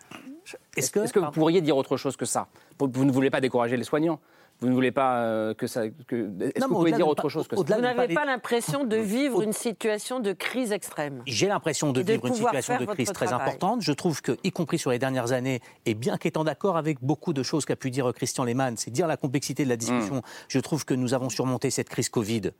est-ce 0.76 0.90
que, 0.90 1.18
vous 1.18 1.30
pourriez 1.30 1.61
dire 1.61 1.76
autre 1.76 1.96
chose 1.96 2.16
que 2.16 2.24
ça 2.24 2.48
Vous 2.78 3.04
ne 3.04 3.12
voulez 3.12 3.30
pas 3.30 3.40
décourager 3.40 3.76
les 3.76 3.85
soignants 3.85 4.20
vous 4.61 4.68
ne 4.68 4.72
voulez 4.72 4.90
pas 4.90 5.18
euh, 5.18 5.54
que 5.54 5.66
ça. 5.66 5.85
Est-ce 5.85 6.04
que 6.09 6.66
vous 6.66 6.74
pouvez 6.74 6.92
dire 6.92 7.06
autre 7.06 7.28
chose 7.28 7.46
que 7.46 7.56
ça 7.56 7.62
Vous 7.62 7.82
n'avez 7.82 8.14
pas 8.14 8.24
l'impression 8.24 8.85
de 8.85 8.96
vivre 8.96 9.42
une 9.42 9.52
situation 9.52 10.20
de 10.20 10.32
crise 10.32 10.72
extrême 10.72 11.22
J'ai 11.26 11.46
l'impression 11.46 11.92
de 11.92 12.00
vivre 12.00 12.26
une 12.26 12.35
situation 12.35 12.78
de 12.78 12.87
crise 12.87 13.12
très 13.12 13.32
importante. 13.32 13.82
Je 13.82 13.92
trouve 13.92 14.22
que, 14.22 14.32
y 14.44 14.52
compris 14.52 14.78
sur 14.78 14.90
les 14.90 14.98
dernières 14.98 15.32
années, 15.32 15.61
et 15.85 15.94
bien 15.94 16.16
qu'étant 16.16 16.44
d'accord 16.44 16.76
avec 16.76 17.02
beaucoup 17.02 17.32
de 17.32 17.42
choses 17.42 17.64
qu'a 17.66 17.76
pu 17.76 17.90
dire 17.90 18.11
Christian 18.14 18.44
Lehmann, 18.44 18.76
c'est 18.76 18.90
dire 18.90 19.06
la 19.06 19.16
complexité 19.16 19.64
de 19.64 19.68
la 19.68 19.76
discussion, 19.76 20.16
hmm. 20.16 20.22
je 20.48 20.61
trouve 20.61 20.85
que 20.85 20.94
nous 20.94 21.12
avons 21.12 21.28
surmonté 21.28 21.70
cette 21.70 21.88
crise 21.88 22.09
Covid 22.09 22.52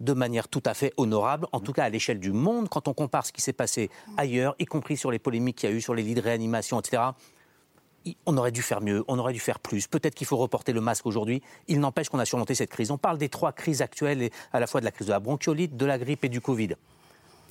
de 0.00 0.12
manière 0.12 0.48
tout 0.48 0.62
à 0.64 0.74
fait 0.74 0.92
honorable, 0.96 1.46
en 1.52 1.60
tout 1.60 1.72
cas 1.72 1.84
à 1.84 1.88
l'échelle 1.88 2.20
du 2.20 2.32
monde, 2.32 2.68
quand 2.68 2.88
on 2.88 2.94
compare 2.94 3.26
ce 3.26 3.32
qui 3.32 3.40
s'est 3.40 3.52
passé 3.52 3.90
ailleurs, 4.16 4.54
y 4.58 4.64
compris 4.64 4.96
sur 4.96 5.10
les 5.10 5.18
polémiques 5.18 5.56
qu'il 5.56 5.70
y 5.70 5.72
a 5.72 5.76
eu 5.76 5.80
sur 5.80 5.94
les 5.94 6.02
lits 6.02 6.14
de 6.14 6.20
réanimation, 6.20 6.80
etc. 6.80 7.02
On 8.24 8.36
aurait 8.36 8.52
dû 8.52 8.62
faire 8.62 8.80
mieux, 8.80 9.04
on 9.08 9.18
aurait 9.18 9.32
dû 9.32 9.40
faire 9.40 9.58
plus. 9.58 9.88
Peut-être 9.88 10.14
qu'il 10.14 10.26
faut 10.26 10.36
reporter 10.36 10.72
le 10.72 10.80
masque 10.80 11.06
aujourd'hui. 11.06 11.42
Il 11.66 11.80
n'empêche 11.80 12.08
qu'on 12.08 12.20
a 12.20 12.24
surmonté 12.24 12.54
cette 12.54 12.70
crise. 12.70 12.90
On 12.90 12.98
parle 12.98 13.18
des 13.18 13.28
trois 13.28 13.52
crises 13.52 13.82
actuelles, 13.82 14.30
à 14.52 14.60
la 14.60 14.66
fois 14.66 14.80
de 14.80 14.84
la 14.84 14.92
crise 14.92 15.08
de 15.08 15.12
la 15.12 15.18
bronchiolite, 15.18 15.76
de 15.76 15.86
la 15.86 15.98
grippe 15.98 16.24
et 16.24 16.28
du 16.28 16.40
Covid. 16.40 16.76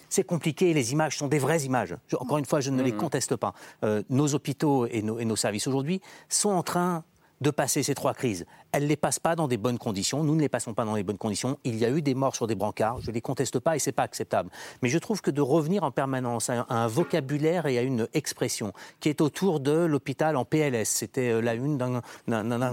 C'est 0.08 0.24
compliqué, 0.24 0.74
les 0.74 0.94
images 0.94 1.18
sont 1.18 1.28
des 1.28 1.40
vraies 1.40 1.64
images. 1.64 1.96
Encore 2.18 2.38
une 2.38 2.46
fois, 2.46 2.62
je 2.62 2.70
ne 2.70 2.82
les 2.82 2.94
mmh. 2.94 2.98
conteste 2.98 3.36
pas. 3.36 3.54
Euh, 3.84 4.04
nos 4.10 4.34
hôpitaux 4.34 4.86
et 4.86 5.02
nos 5.02 5.36
services 5.36 5.68
aujourd'hui 5.68 6.00
sont 6.30 6.52
en 6.52 6.64
train 6.64 7.04
de 7.42 7.52
passer 7.52 7.84
ces 7.84 7.96
trois 7.96 8.14
crises. 8.14 8.46
Elle 8.72 8.84
ne 8.84 8.88
les 8.88 8.98
passe 8.98 9.20
pas 9.20 9.36
dans 9.36 9.48
des 9.48 9.58
bonnes 9.58 9.78
conditions. 9.78 10.24
Nous 10.24 10.36
ne 10.36 10.42
les 10.42 10.50
passons 10.50 10.74
pas 10.74 10.86
dans 10.86 10.96
les 10.96 11.04
bonnes 11.04 11.18
conditions. 11.18 11.58
Il 11.64 11.76
y 11.78 11.86
a 11.86 11.90
eu 11.90 12.02
des 12.02 12.14
morts 12.14 12.36
sur 12.36 12.48
des 12.48 12.56
brancards. 12.56 13.02
Je 13.02 13.10
ne 13.10 13.14
les 13.14 13.22
conteste 13.22 13.60
pas 13.60 13.76
et 13.76 13.80
ce 13.80 13.90
n'est 13.90 13.94
pas 13.94 14.04
acceptable. 14.04 14.50
Mais 14.82 14.90
je 14.90 14.98
trouve 14.98 15.22
que 15.22 15.32
de 15.32 15.42
revenir 15.42 15.84
en 15.84 15.92
permanence 15.92 16.50
à 16.50 16.66
un 16.70 16.88
vocabulaire 16.88 17.66
et 17.66 17.78
à 17.78 17.82
une 17.82 18.08
expression 18.14 18.74
qui 19.00 19.10
est 19.10 19.22
autour 19.22 19.60
de 19.60 19.72
l'hôpital 19.72 20.36
en 20.36 20.46
PLS, 20.46 20.90
c'était 20.90 21.32
euh, 21.32 21.42
la 21.42 21.54
une 21.54 21.78
d'un 21.78 22.02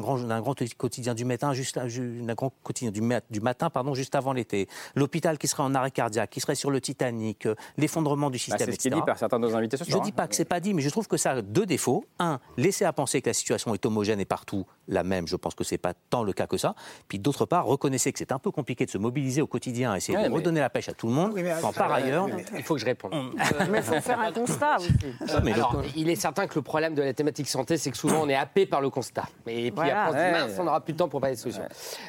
grand, 0.00 0.16
grand, 0.40 0.55
quotidien 0.76 1.14
du 1.14 1.24
matin, 1.24 1.52
juste, 1.52 1.78
d'un 1.78 2.35
grand 2.35 2.52
quotidien 2.62 2.90
du, 2.90 3.00
du 3.31 3.40
matin, 3.40 3.70
pardon, 3.70 3.94
juste 3.94 4.14
avant 4.14 4.33
l'été. 4.33 4.68
L'hôpital 4.94 5.38
qui 5.38 5.48
serait 5.48 5.62
en 5.62 5.74
arrêt 5.74 5.90
cardiaque, 5.90 6.31
qui 6.31 6.40
serait 6.40 6.55
sur 6.55 6.70
le 6.70 6.81
Titanic, 6.81 7.46
euh, 7.46 7.55
l'effondrement 7.76 8.31
du 8.31 8.38
bah, 8.38 8.44
système, 8.44 8.67
C'est 8.67 8.73
ce 8.73 8.79
qui 8.79 8.88
est 8.88 8.90
dit 8.90 9.02
par 9.02 9.19
certains 9.19 9.38
de 9.38 9.46
nos 9.46 9.54
invités 9.54 9.77
ce 9.77 9.85
soir. 9.85 9.92
Je 9.92 9.98
ne 9.98 10.04
dis 10.04 10.12
pas 10.12 10.27
que 10.27 10.35
c'est 10.35 10.44
pas 10.44 10.60
dit, 10.60 10.75
mais 10.75 10.83
je 10.83 10.90
trouve 10.90 11.08
que 11.08 11.17
ça 11.17 11.33
a 11.33 11.42
deux 11.42 11.67
défauts. 11.67 12.04
Un, 12.19 12.40
laisser 12.56 12.85
à 12.85 12.92
penser 12.92 13.23
que 13.23 13.31
la 13.31 13.35
situation 13.35 13.75
est 13.75 13.85
homogène 13.87 14.21
et 14.21 14.25
partout 14.25 14.67
la 14.88 15.04
même. 15.04 15.29
Je 15.29 15.37
pense 15.37 15.54
que 15.54 15.64
ce 15.64 15.75
n'est 15.75 15.79
pas 15.83 15.94
tant 15.94 16.22
le 16.22 16.33
cas 16.33 16.46
que 16.46 16.56
ça. 16.56 16.74
Puis 17.08 17.18
d'autre 17.18 17.44
part, 17.44 17.66
reconnaissez 17.66 18.12
que 18.12 18.18
c'est 18.18 18.33
un 18.33 18.38
peu 18.38 18.50
compliqué 18.50 18.87
de 18.87 18.90
se 18.90 18.98
mobiliser 18.98 19.42
au 19.42 19.46
quotidien, 19.46 19.94
essayer 19.94 20.16
de 20.16 20.33
redonner 20.33 20.60
la 20.60 20.70
pêche 20.70 20.88
à 20.88 20.92
tout 20.92 21.08
le 21.08 21.12
monde. 21.12 21.35
par 21.76 21.92
ailleurs, 21.92 22.28
il 22.56 22.62
faut 22.62 22.74
que 22.74 22.80
je 22.80 22.87
réponde. 22.87 23.12
mais 23.70 23.78
il 23.78 23.85
faut 23.85 24.00
faire 24.00 24.20
un 24.20 24.33
constat 24.33 24.76
aussi. 24.78 25.52
Alors, 25.52 25.83
il 25.96 26.08
est 26.08 26.16
certain 26.16 26.46
que 26.46 26.54
le 26.54 26.62
problème 26.62 26.94
de 26.94 27.02
la 27.02 27.12
thématique 27.12 27.48
santé, 27.48 27.76
c'est 27.76 27.90
que 27.90 27.96
souvent 27.96 28.22
on 28.22 28.28
est 28.28 28.35
happé 28.35 28.66
par 28.66 28.80
le 28.80 28.90
constat. 28.90 29.24
Et 29.46 29.70
puis 29.70 29.90
après, 29.90 30.35
on 30.58 30.64
n'aura 30.64 30.80
plus 30.80 30.92
de 30.92 30.98
temps 30.98 31.08
pour 31.08 31.20
parler 31.20 31.37
de 31.37 31.40
solutions. 31.40 31.62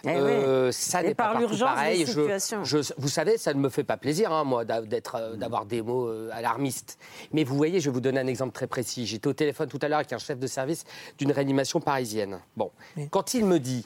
Eh 0.03 0.09
euh, 0.09 0.71
ça 0.71 1.01
n'est 1.01 1.15
pas 1.15 1.33
partout 1.33 1.57
pareil. 1.57 2.05
Je, 2.05 2.93
vous 2.97 3.07
savez, 3.07 3.37
ça 3.37 3.53
ne 3.53 3.59
me 3.59 3.69
fait 3.69 3.83
pas 3.83 3.97
plaisir, 3.97 4.31
hein, 4.31 4.43
moi, 4.43 4.63
euh, 4.69 5.35
d'avoir 5.35 5.65
des 5.65 5.81
mots 5.81 6.07
euh, 6.07 6.29
alarmistes. 6.33 6.97
Mais 7.31 7.43
vous 7.43 7.55
voyez, 7.55 7.79
je 7.79 7.89
vais 7.89 7.93
vous 7.93 8.01
donner 8.01 8.19
un 8.19 8.27
exemple 8.27 8.53
très 8.53 8.67
précis. 8.67 9.05
J'étais 9.05 9.27
au 9.27 9.33
téléphone 9.33 9.67
tout 9.67 9.79
à 9.81 9.87
l'heure 9.87 9.99
avec 9.99 10.13
un 10.13 10.17
chef 10.17 10.39
de 10.39 10.47
service 10.47 10.83
d'une 11.17 11.31
réanimation 11.31 11.79
parisienne. 11.79 12.39
Bon, 12.55 12.71
quand 13.09 13.33
il 13.33 13.45
me 13.45 13.59
dit 13.63 13.83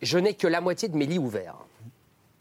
je 0.00 0.18
n'ai 0.18 0.34
que 0.34 0.46
la 0.46 0.60
moitié 0.60 0.88
de 0.88 0.96
mes 0.96 1.06
lits 1.06 1.18
ouverts, 1.18 1.56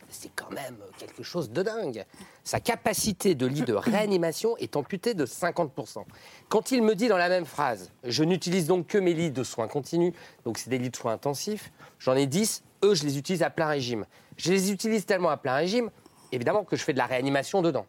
c'est 0.09 0.31
quand 0.35 0.51
même 0.51 0.77
quelque 0.97 1.23
chose 1.23 1.49
de 1.49 1.63
dingue. 1.63 2.05
Sa 2.43 2.59
capacité 2.59 3.35
de 3.35 3.45
lit 3.45 3.61
de 3.61 3.73
réanimation 3.73 4.55
est 4.57 4.75
amputée 4.75 5.13
de 5.13 5.25
50%. 5.25 6.03
Quand 6.49 6.71
il 6.71 6.83
me 6.83 6.95
dit 6.95 7.07
dans 7.07 7.17
la 7.17 7.29
même 7.29 7.45
phrase, 7.45 7.91
je 8.03 8.23
n'utilise 8.23 8.67
donc 8.67 8.87
que 8.87 8.97
mes 8.97 9.13
lits 9.13 9.31
de 9.31 9.43
soins 9.43 9.67
continus, 9.67 10.13
donc 10.45 10.57
c'est 10.57 10.69
des 10.69 10.77
lits 10.77 10.89
de 10.89 10.95
soins 10.95 11.13
intensifs, 11.13 11.71
j'en 11.99 12.15
ai 12.15 12.25
10, 12.25 12.63
eux 12.83 12.95
je 12.95 13.03
les 13.03 13.17
utilise 13.17 13.43
à 13.43 13.49
plein 13.49 13.67
régime. 13.67 14.05
Je 14.37 14.51
les 14.51 14.71
utilise 14.71 15.05
tellement 15.05 15.29
à 15.29 15.37
plein 15.37 15.55
régime, 15.55 15.89
évidemment 16.31 16.63
que 16.63 16.75
je 16.75 16.83
fais 16.83 16.93
de 16.93 16.99
la 16.99 17.07
réanimation 17.07 17.61
dedans. 17.61 17.87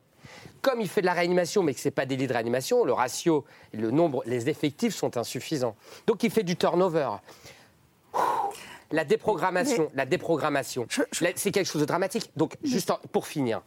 Comme 0.60 0.80
il 0.80 0.88
fait 0.88 1.02
de 1.02 1.06
la 1.06 1.12
réanimation, 1.12 1.62
mais 1.62 1.72
que 1.72 1.80
ce 1.80 1.88
n'est 1.88 1.92
pas 1.92 2.06
des 2.06 2.16
lits 2.16 2.26
de 2.26 2.32
réanimation, 2.32 2.84
le 2.84 2.92
ratio, 2.92 3.44
le 3.72 3.90
nombre, 3.90 4.22
les 4.26 4.48
effectifs 4.48 4.94
sont 4.94 5.16
insuffisants. 5.16 5.76
Donc 6.06 6.22
il 6.22 6.30
fait 6.30 6.42
du 6.42 6.56
turnover. 6.56 7.10
La 8.90 9.04
déprogrammation, 9.04 9.90
la 9.94 10.06
déprogrammation, 10.06 10.86
c'est 11.12 11.50
quelque 11.50 11.66
chose 11.66 11.82
de 11.82 11.86
dramatique. 11.86 12.30
Donc, 12.36 12.56
juste 12.62 12.90
pour 13.12 13.26
finir, 13.26 13.60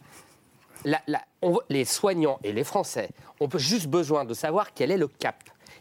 les 1.68 1.84
soignants 1.84 2.40
et 2.42 2.52
les 2.52 2.64
Français 2.64 3.10
ont 3.38 3.48
juste 3.56 3.86
besoin 3.86 4.24
de 4.24 4.34
savoir 4.34 4.74
quel 4.74 4.90
est 4.90 4.96
le 4.96 5.06
cap. 5.08 5.36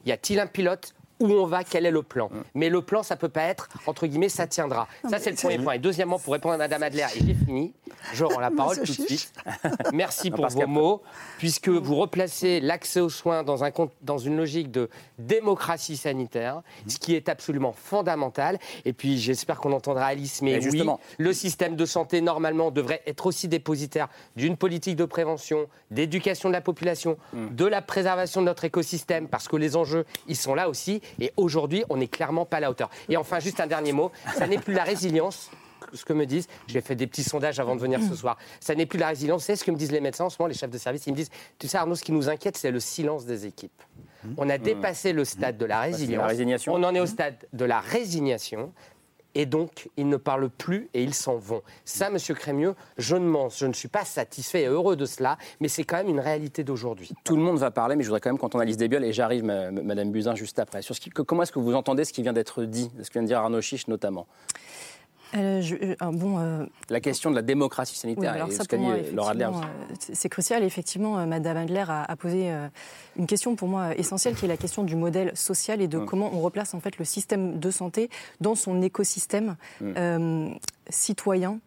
Y 0.06 0.12
a-t-il 0.12 0.40
un 0.40 0.48
pilote 0.48 0.94
où 1.22 1.32
on 1.32 1.46
va, 1.46 1.64
quel 1.64 1.86
est 1.86 1.92
le 1.92 2.04
plan. 2.04 2.30
Mais 2.56 2.70
le 2.70 2.82
plan, 2.82 3.04
ça 3.04 3.16
peut 3.16 3.30
pas 3.30 3.44
être, 3.44 3.70
entre 3.88 4.08
guillemets, 4.08 4.30
ça 4.30 4.48
tiendra. 4.48 4.88
ça, 5.10 5.20
c'est 5.20 5.32
le 5.32 5.36
premier 5.36 5.60
point. 5.60 5.74
Et 5.74 5.80
deuxièmement, 5.80 6.20
pour 6.20 6.34
répondre 6.34 6.56
à 6.56 6.58
Madame 6.58 6.84
Adler, 6.84 7.06
et 7.16 7.26
j'ai 7.26 7.34
fini, 7.34 7.74
je 8.14 8.26
rends 8.26 8.40
la 8.40 8.52
parole 8.58 8.78
tout 8.78 8.84
de 8.84 8.92
suite. 8.92 9.34
Merci 9.94 10.32
pour 10.32 10.48
vos 10.48 10.68
mots, 10.68 11.02
puisque 11.38 11.70
vous 11.70 11.96
replacez 11.96 12.60
l'accès 12.60 13.00
aux 13.00 13.10
soins 13.10 13.44
dans, 13.44 13.64
un, 13.64 13.72
dans 14.02 14.18
une 14.18 14.38
logique 14.38 14.72
de 14.72 14.90
démocratie 15.20 15.98
sanitaire, 15.98 16.62
ce 16.88 16.98
qui 16.98 17.16
est 17.16 17.30
absolument 17.30 17.74
fondamental. 17.74 18.60
Et 18.86 18.94
puis, 18.94 19.20
j'espère 19.20 19.60
qu'on 19.60 19.72
entendra 19.72 20.06
Alice, 20.06 20.42
mais 20.42 20.66
oui, 20.68 20.84
le 21.18 21.34
système 21.34 21.76
de 21.76 21.86
santé, 21.86 22.22
normalement, 22.22 22.72
devrait 22.72 23.02
être 23.06 23.28
aussi 23.28 23.48
dépositaire 23.48 24.08
d'une 24.36 24.58
politique 24.58 24.96
de 24.96 25.06
prévention, 25.06 25.68
d'éducation 25.92 26.50
de 26.50 26.54
la 26.54 26.62
population, 26.62 27.18
mm. 27.34 27.56
de 27.56 27.66
la 27.66 27.82
préservation 27.82 28.42
de 28.42 28.46
notre 28.48 28.66
écosystème, 28.66 29.28
parce 29.28 29.48
que 29.48 29.56
les 29.56 29.76
enjeux, 29.76 30.06
ils 30.28 30.36
sont 30.36 30.56
là 30.56 30.70
aussi. 30.70 31.02
Et 31.20 31.32
aujourd'hui, 31.38 31.84
on 31.90 31.98
n'est 31.98 32.08
clairement 32.08 32.46
pas 32.46 32.58
à 32.58 32.60
la 32.62 32.72
hauteur. 32.72 32.90
Et 33.10 33.18
enfin, 33.18 33.40
juste 33.40 33.60
un 33.60 33.68
dernier 33.68 33.92
mot, 33.92 34.12
ça 34.36 34.48
n'est 34.48 34.58
plus 34.58 34.74
la 34.74 34.84
résilience 34.84 35.50
ce 35.94 36.06
que 36.06 36.14
me 36.14 36.26
disent, 36.26 36.48
j'ai 36.68 36.82
fait 36.82 36.96
des 36.96 37.08
petits 37.08 37.24
sondages 37.24 37.60
avant 37.60 37.76
de 37.76 37.82
venir 37.82 38.00
ce 38.02 38.16
soir, 38.16 38.38
ça 38.60 38.76
n'est 38.76 38.86
plus 38.86 39.00
la 39.00 39.08
résilience, 39.08 39.44
c'est 39.44 39.56
ce 39.56 39.64
que 39.64 39.72
me 39.72 39.78
disent 39.78 39.92
les 39.92 40.00
médecins 40.00 40.26
en 40.26 40.30
ce 40.30 40.38
moment, 40.40 40.48
les 40.48 40.54
chefs 40.54 40.70
de 40.70 40.78
service, 40.78 41.06
ils 41.08 41.12
me 41.12 41.18
disent, 41.18 41.32
tu 41.60 41.68
sais 41.68 41.78
Arnaud, 41.78 41.96
ce 41.96 42.04
qui 42.04 42.12
nous 42.12 42.30
inquiète, 42.30 42.58
c'est 42.58 42.72
le 42.72 42.80
silence 42.80 43.26
des 43.26 43.46
équipes. 43.46 43.82
On 44.38 44.50
a 44.50 44.58
dépassé 44.58 45.14
le 45.14 45.26
stade 45.26 45.58
de 45.58 45.66
la 45.66 45.82
résilience, 45.82 46.68
on 46.68 46.84
en 46.84 46.94
est 46.94 47.00
au 47.00 47.08
stade 47.08 47.36
de 47.54 47.66
la 47.66 47.80
résignation, 47.80 48.72
et 49.36 49.46
donc 49.46 49.90
ils 49.98 50.08
ne 50.08 50.18
parlent 50.18 50.50
plus 50.50 50.90
et 50.94 51.04
ils 51.04 51.14
s'en 51.14 51.38
vont. 51.38 51.62
Ça, 51.86 52.10
Monsieur 52.10 52.36
Crémieux, 52.36 52.76
je 52.98 53.16
ne 53.16 53.26
mens, 53.26 53.50
je 53.50 53.66
ne 53.66 53.74
suis 53.74 53.88
pas 53.88 54.06
satisfait 54.06 54.64
et 54.64 54.68
heureux 54.68 54.96
de 54.96 55.06
cela, 55.06 55.38
mais 55.60 55.68
c'est 55.68 55.84
quand 55.84 55.98
même 55.98 56.10
une 56.10 56.20
réalité 56.20 56.64
d'aujourd'hui. 56.64 57.12
Tout 57.24 57.36
le 57.36 57.42
monde 57.42 57.58
va 57.58 57.72
parler, 57.72 57.96
mais 57.96 58.04
je 58.04 58.10
voudrais 58.10 58.22
quand 58.22 58.30
même 58.30 58.38
qu'on 58.38 58.48
analyse 58.48 58.78
des 58.78 58.88
bioles, 58.88 59.06
et 59.06 59.14
j'arrive, 59.14 59.44
Madame 59.44 60.12
Buzyn, 60.12 60.36
juste 60.36 60.60
après. 60.60 60.82
Comment 61.26 61.44
est-ce 61.44 61.52
que 61.52 61.60
vous 61.60 61.74
entendez 61.74 62.06
ce 62.06 62.14
qui 62.14 62.22
vient 62.22 62.34
d'être 62.34 62.64
dit, 62.64 62.92
ce 63.02 63.10
que 63.10 63.14
vient 63.14 63.24
de 63.24 63.28
dire 63.28 63.40
Arnaud 63.40 63.62
Chiche 63.62 63.88
notamment? 63.88 64.28
Euh, 65.36 65.62
euh, 66.02 66.12
bon, 66.12 66.40
euh, 66.40 66.66
la 66.90 67.00
question 67.00 67.30
de 67.30 67.36
la 67.36 67.42
démocratie 67.42 67.98
sanitaire, 67.98 68.34
alors 68.34 68.52
ça, 68.52 68.64
C'est 70.00 70.30
crucial. 70.30 70.64
Effectivement, 70.64 71.26
Madame 71.26 71.58
Adler 71.58 71.86
a, 71.88 72.16
posé 72.16 72.52
une 73.18 73.28
question 73.28 73.56
pour 73.56 73.68
moi 73.68 73.96
essentielle, 73.96 74.36
qui 74.36 74.46
est 74.46 74.50
la 74.50 74.58
question 74.58 74.84
du 74.84 74.96
modèle 74.96 75.32
social 75.36 75.82
et 75.82 75.88
de 75.88 75.98
hum. 75.98 76.06
comment 76.06 76.32
on 76.34 76.42
replace 76.42 76.74
en 76.74 76.80
fait 76.80 76.98
le 76.98 77.06
système 77.06 77.60
de 77.60 77.72
santé 77.72 78.10
dans 78.40 78.56
son 78.56 78.82
écosystème. 78.82 79.56
Hum 79.82 80.56
citoyen 80.92 81.52
euh, 81.52 81.58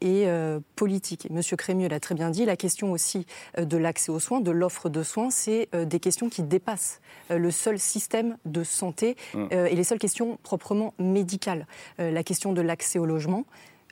et 0.00 0.26
euh, 0.26 0.60
politique. 0.76 1.28
Monsieur 1.30 1.56
Crémieux 1.56 1.88
l'a 1.88 2.00
très 2.00 2.14
bien 2.14 2.30
dit, 2.30 2.44
la 2.44 2.56
question 2.56 2.92
aussi 2.92 3.26
euh, 3.58 3.64
de 3.64 3.76
l'accès 3.76 4.10
aux 4.10 4.20
soins, 4.20 4.40
de 4.40 4.50
l'offre 4.50 4.88
de 4.88 5.02
soins, 5.02 5.30
c'est 5.30 5.68
des 5.74 6.00
questions 6.00 6.28
qui 6.28 6.42
dépassent 6.42 7.00
le 7.30 7.50
seul 7.50 7.78
système 7.78 8.36
de 8.44 8.62
santé 8.64 9.16
mmh. 9.34 9.46
et 9.50 9.74
les 9.74 9.84
seules 9.84 9.98
questions 9.98 10.38
proprement 10.42 10.94
médicales. 10.98 11.66
la 11.98 12.22
question 12.22 12.52
de 12.52 12.60
l'accès 12.60 12.98
au 12.98 13.06
logement, 13.06 13.44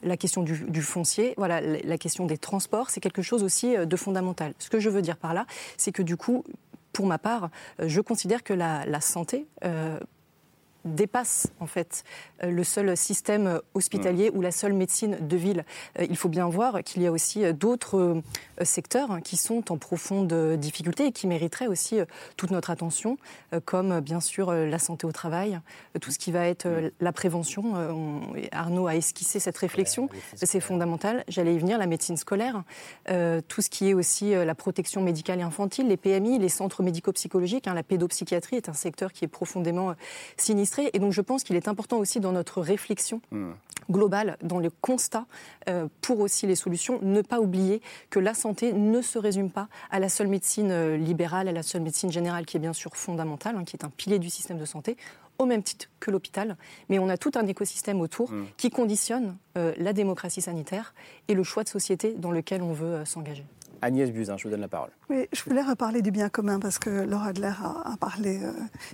la 0.03 0.16
question 0.16 0.43
du, 0.43 0.83
foncier, 0.83 1.35
voilà, 1.37 1.61
la, 1.61 1.99
question 1.99 2.27
des 2.27 2.39
transports, 2.39 2.91
c'est 2.91 3.01
quelque 3.01 3.22
chose 3.22 3.43
aussi 3.43 3.75
de 3.77 3.97
fondamental. 3.97 4.55
Ce 4.59 4.70
que 4.70 4.81
je 4.81 4.89
veux 4.89 5.03
dire 5.03 5.16
par 5.16 5.35
là, 5.35 5.47
c'est 5.77 5.93
que 5.93 6.03
du 6.03 6.16
coup, 6.16 6.45
pour 6.93 7.07
ma 7.07 7.18
part, 7.18 7.51
je 7.79 8.01
considère 8.01 8.43
que 8.43 8.55
la, 8.55 8.85
la 8.87 9.01
santé 9.01 9.47
dépasse 10.85 11.49
en 11.61 11.66
fait 11.66 12.05
euh, 12.43 12.51
le 12.51 12.64
seul 12.64 12.97
système 12.97 13.61
hospitalier 13.74 14.30
ou 14.32 14.41
la 14.41 14.51
seule 14.51 14.72
médecine 14.72 15.18
de 15.20 15.37
ville. 15.37 15.64
Euh, 15.99 16.07
il 16.09 16.16
faut 16.16 16.28
bien 16.28 16.49
voir 16.49 16.82
qu'il 16.82 17.03
y 17.03 17.07
a 17.07 17.12
aussi 17.12 17.45
euh, 17.45 17.53
d'autres 17.53 18.22
secteurs 18.62 19.11
hein, 19.11 19.20
qui 19.20 19.37
sont 19.37 19.72
en 19.72 19.78
profonde 19.78 20.32
difficulté 20.57 21.07
et 21.07 21.12
qui 21.12 21.26
mériteraient 21.26 21.66
aussi 21.66 21.99
toute 22.37 22.51
notre 22.51 22.70
attention, 22.70 23.16
comme 23.64 24.01
bien 24.01 24.20
sûr 24.20 24.53
la 24.53 24.78
santé 24.78 25.07
au 25.07 25.12
travail, 25.12 25.61
tout 26.01 26.11
ce 26.11 26.18
qui 26.18 26.30
va 26.30 26.47
être 26.47 26.68
la 27.01 27.12
prévention. 27.12 27.74
Arnaud 28.53 28.87
a 28.87 28.97
esquissé 28.97 29.41
cette 29.41 29.59
réflexion, 29.59 30.09
c'est 30.37 30.61
fondamental. 30.61 31.24
J'allais 31.28 31.55
y 31.55 31.59
venir, 31.59 31.78
la 31.78 31.87
médecine 31.87 32.16
scolaire, 32.16 32.62
tout 33.07 33.62
ce 33.62 33.70
qui 33.70 33.89
est 33.89 33.95
aussi 33.95 34.30
la 34.30 34.55
protection 34.55 35.03
médicale 35.03 35.41
et 35.41 35.43
infantile, 35.43 35.89
les 35.89 35.97
PMI, 35.97 36.39
les 36.39 36.49
centres 36.49 36.82
médico-psychologiques, 36.82 37.66
hein, 37.66 37.74
la 37.74 37.82
pédopsychiatrie 37.82 38.57
est 38.57 38.68
un 38.68 38.74
secteur 38.74 39.12
qui 39.12 39.24
est 39.24 39.28
profondément 39.28 39.95
sinistré 40.37 40.74
et 40.93 40.99
donc 40.99 41.12
je 41.12 41.20
pense 41.20 41.45
qu'il 41.45 41.57
est 41.57 41.68
important 41.68 41.99
aussi 41.99 42.20
dans 42.20 42.33
notre 42.33 42.61
réflexion 42.61 43.20
hmm. 43.31 43.53
globale, 43.91 44.37
dans 44.43 44.59
le 44.59 44.70
constat, 44.70 45.27
euh, 45.68 45.87
pour 46.01 46.20
aussi 46.20 46.47
les 46.47 46.57
solutions, 46.57 46.99
ne 47.03 47.22
pas 47.22 47.41
oublier 47.41 47.81
que 48.11 48.18
la 48.18 48.35
santé 48.35 48.72
ne 48.72 49.01
se 49.03 49.18
résume 49.18 49.51
pas 49.51 49.68
à 49.91 50.01
la 50.01 50.09
seule 50.09 50.29
médecine 50.29 50.70
euh, 50.70 50.97
libérale, 50.97 51.49
à 51.49 51.53
la 51.53 51.62
seule 51.62 51.83
médecine 51.83 52.11
générale 52.11 52.47
qui 52.47 52.57
est 52.57 52.61
bien 52.61 52.72
sûr 52.72 52.97
fondamentale, 52.97 53.57
hein, 53.57 53.64
qui 53.64 53.77
est 53.77 53.85
un 53.85 53.91
pilier 53.91 54.18
du 54.18 54.31
système 54.31 54.59
de 54.59 54.64
santé 54.64 54.97
au 55.39 55.47
même 55.47 55.64
titre 55.64 55.87
que 55.99 56.12
l'hôpital, 56.12 56.57
mais 56.89 57.01
on 57.01 57.09
a 57.09 57.16
tout 57.16 57.33
un 57.35 57.47
écosystème 57.47 58.01
autour 58.01 58.31
hmm. 58.31 58.47
qui 58.57 58.70
conditionne 58.70 59.37
euh, 59.59 59.72
la 59.79 59.93
démocratie 59.93 60.43
sanitaire 60.43 60.95
et 61.27 61.35
le 61.35 61.43
choix 61.43 61.64
de 61.64 61.68
société 61.68 62.12
dans 62.12 62.31
lequel 62.31 62.62
on 62.62 62.72
veut 62.72 63.05
s'engager. 63.05 63.45
Agnès 63.85 64.11
Buzyn, 64.11 64.37
je 64.37 64.45
vous 64.45 64.51
donne 64.51 64.62
la 64.62 64.68
parole. 64.68 64.91
Oui, 65.11 65.28
je 65.32 65.43
voulais 65.45 65.62
reparler 65.62 66.01
du 66.01 66.11
bien 66.11 66.28
commun 66.30 66.59
parce 66.59 66.78
que 66.78 66.91
Laura 67.05 67.28
Adler 67.28 67.53
a, 67.62 67.97
parlé 67.99 68.41
euh, 68.43 68.51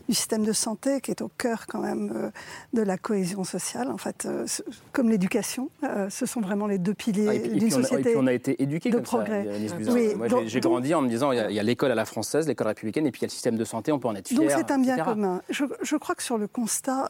du 0.09 0.15
système 0.15 0.45
de 0.45 0.53
santé 0.53 1.01
qui 1.01 1.13
est 1.13 1.23
au 1.23 1.29
cœur 1.29 1.67
quand 1.69 1.81
même 1.81 2.13
euh, 2.15 2.31
de 2.73 2.83
la 2.83 2.99
cohésion 2.99 3.45
sociale. 3.45 3.89
En 3.91 3.97
fait, 3.97 4.27
euh, 4.27 4.47
comme 4.93 5.09
l'éducation, 5.09 5.71
ce 6.09 6.27
sont 6.27 6.41
vraiment 6.41 6.67
les 6.67 6.79
deux 6.79 6.95
piliers 6.95 7.43
ah, 7.45 7.49
d'une 7.49 7.71
société. 7.71 8.01
Et 8.01 8.13
puis 8.13 8.15
on 8.17 8.27
a 8.27 8.33
été 8.33 8.61
éduqués 8.63 8.91
comme 8.91 9.03
progrès. 9.03 9.45
ça, 9.45 9.53
Agnès 9.53 9.75
Buzyn. 9.75 10.17
Moi, 10.17 10.29
j'ai 10.47 10.61
grandi 10.61 10.95
en 10.95 11.03
me 11.03 11.09
disant 11.09 11.33
il 11.33 11.39
y 11.39 11.59
a, 11.59 11.63
l'école 11.63 11.93
à 11.93 11.95
la 11.95 12.05
française, 12.05 12.49
l'école 12.49 12.67
républicaine, 12.69 13.07
et 13.07 13.13
puis 13.13 13.21
il 13.21 13.23
y 13.23 13.27
a 13.27 13.29
le 13.29 13.33
système 13.33 13.57
de 13.57 13.65
santé, 13.65 13.93
on 13.93 13.99
peut 14.01 14.09
en 14.09 14.17
être 14.17 14.29
fier. 14.29 14.41
Donc 14.41 14.51
c'est 14.51 14.73
un 14.73 14.79
bien 14.79 14.99
commun. 14.99 15.41
Je, 15.51 15.65
je, 15.83 15.97
crois 15.97 16.15
que 16.15 16.23
sur 16.23 16.39
le 16.39 16.49
constat, 16.49 17.09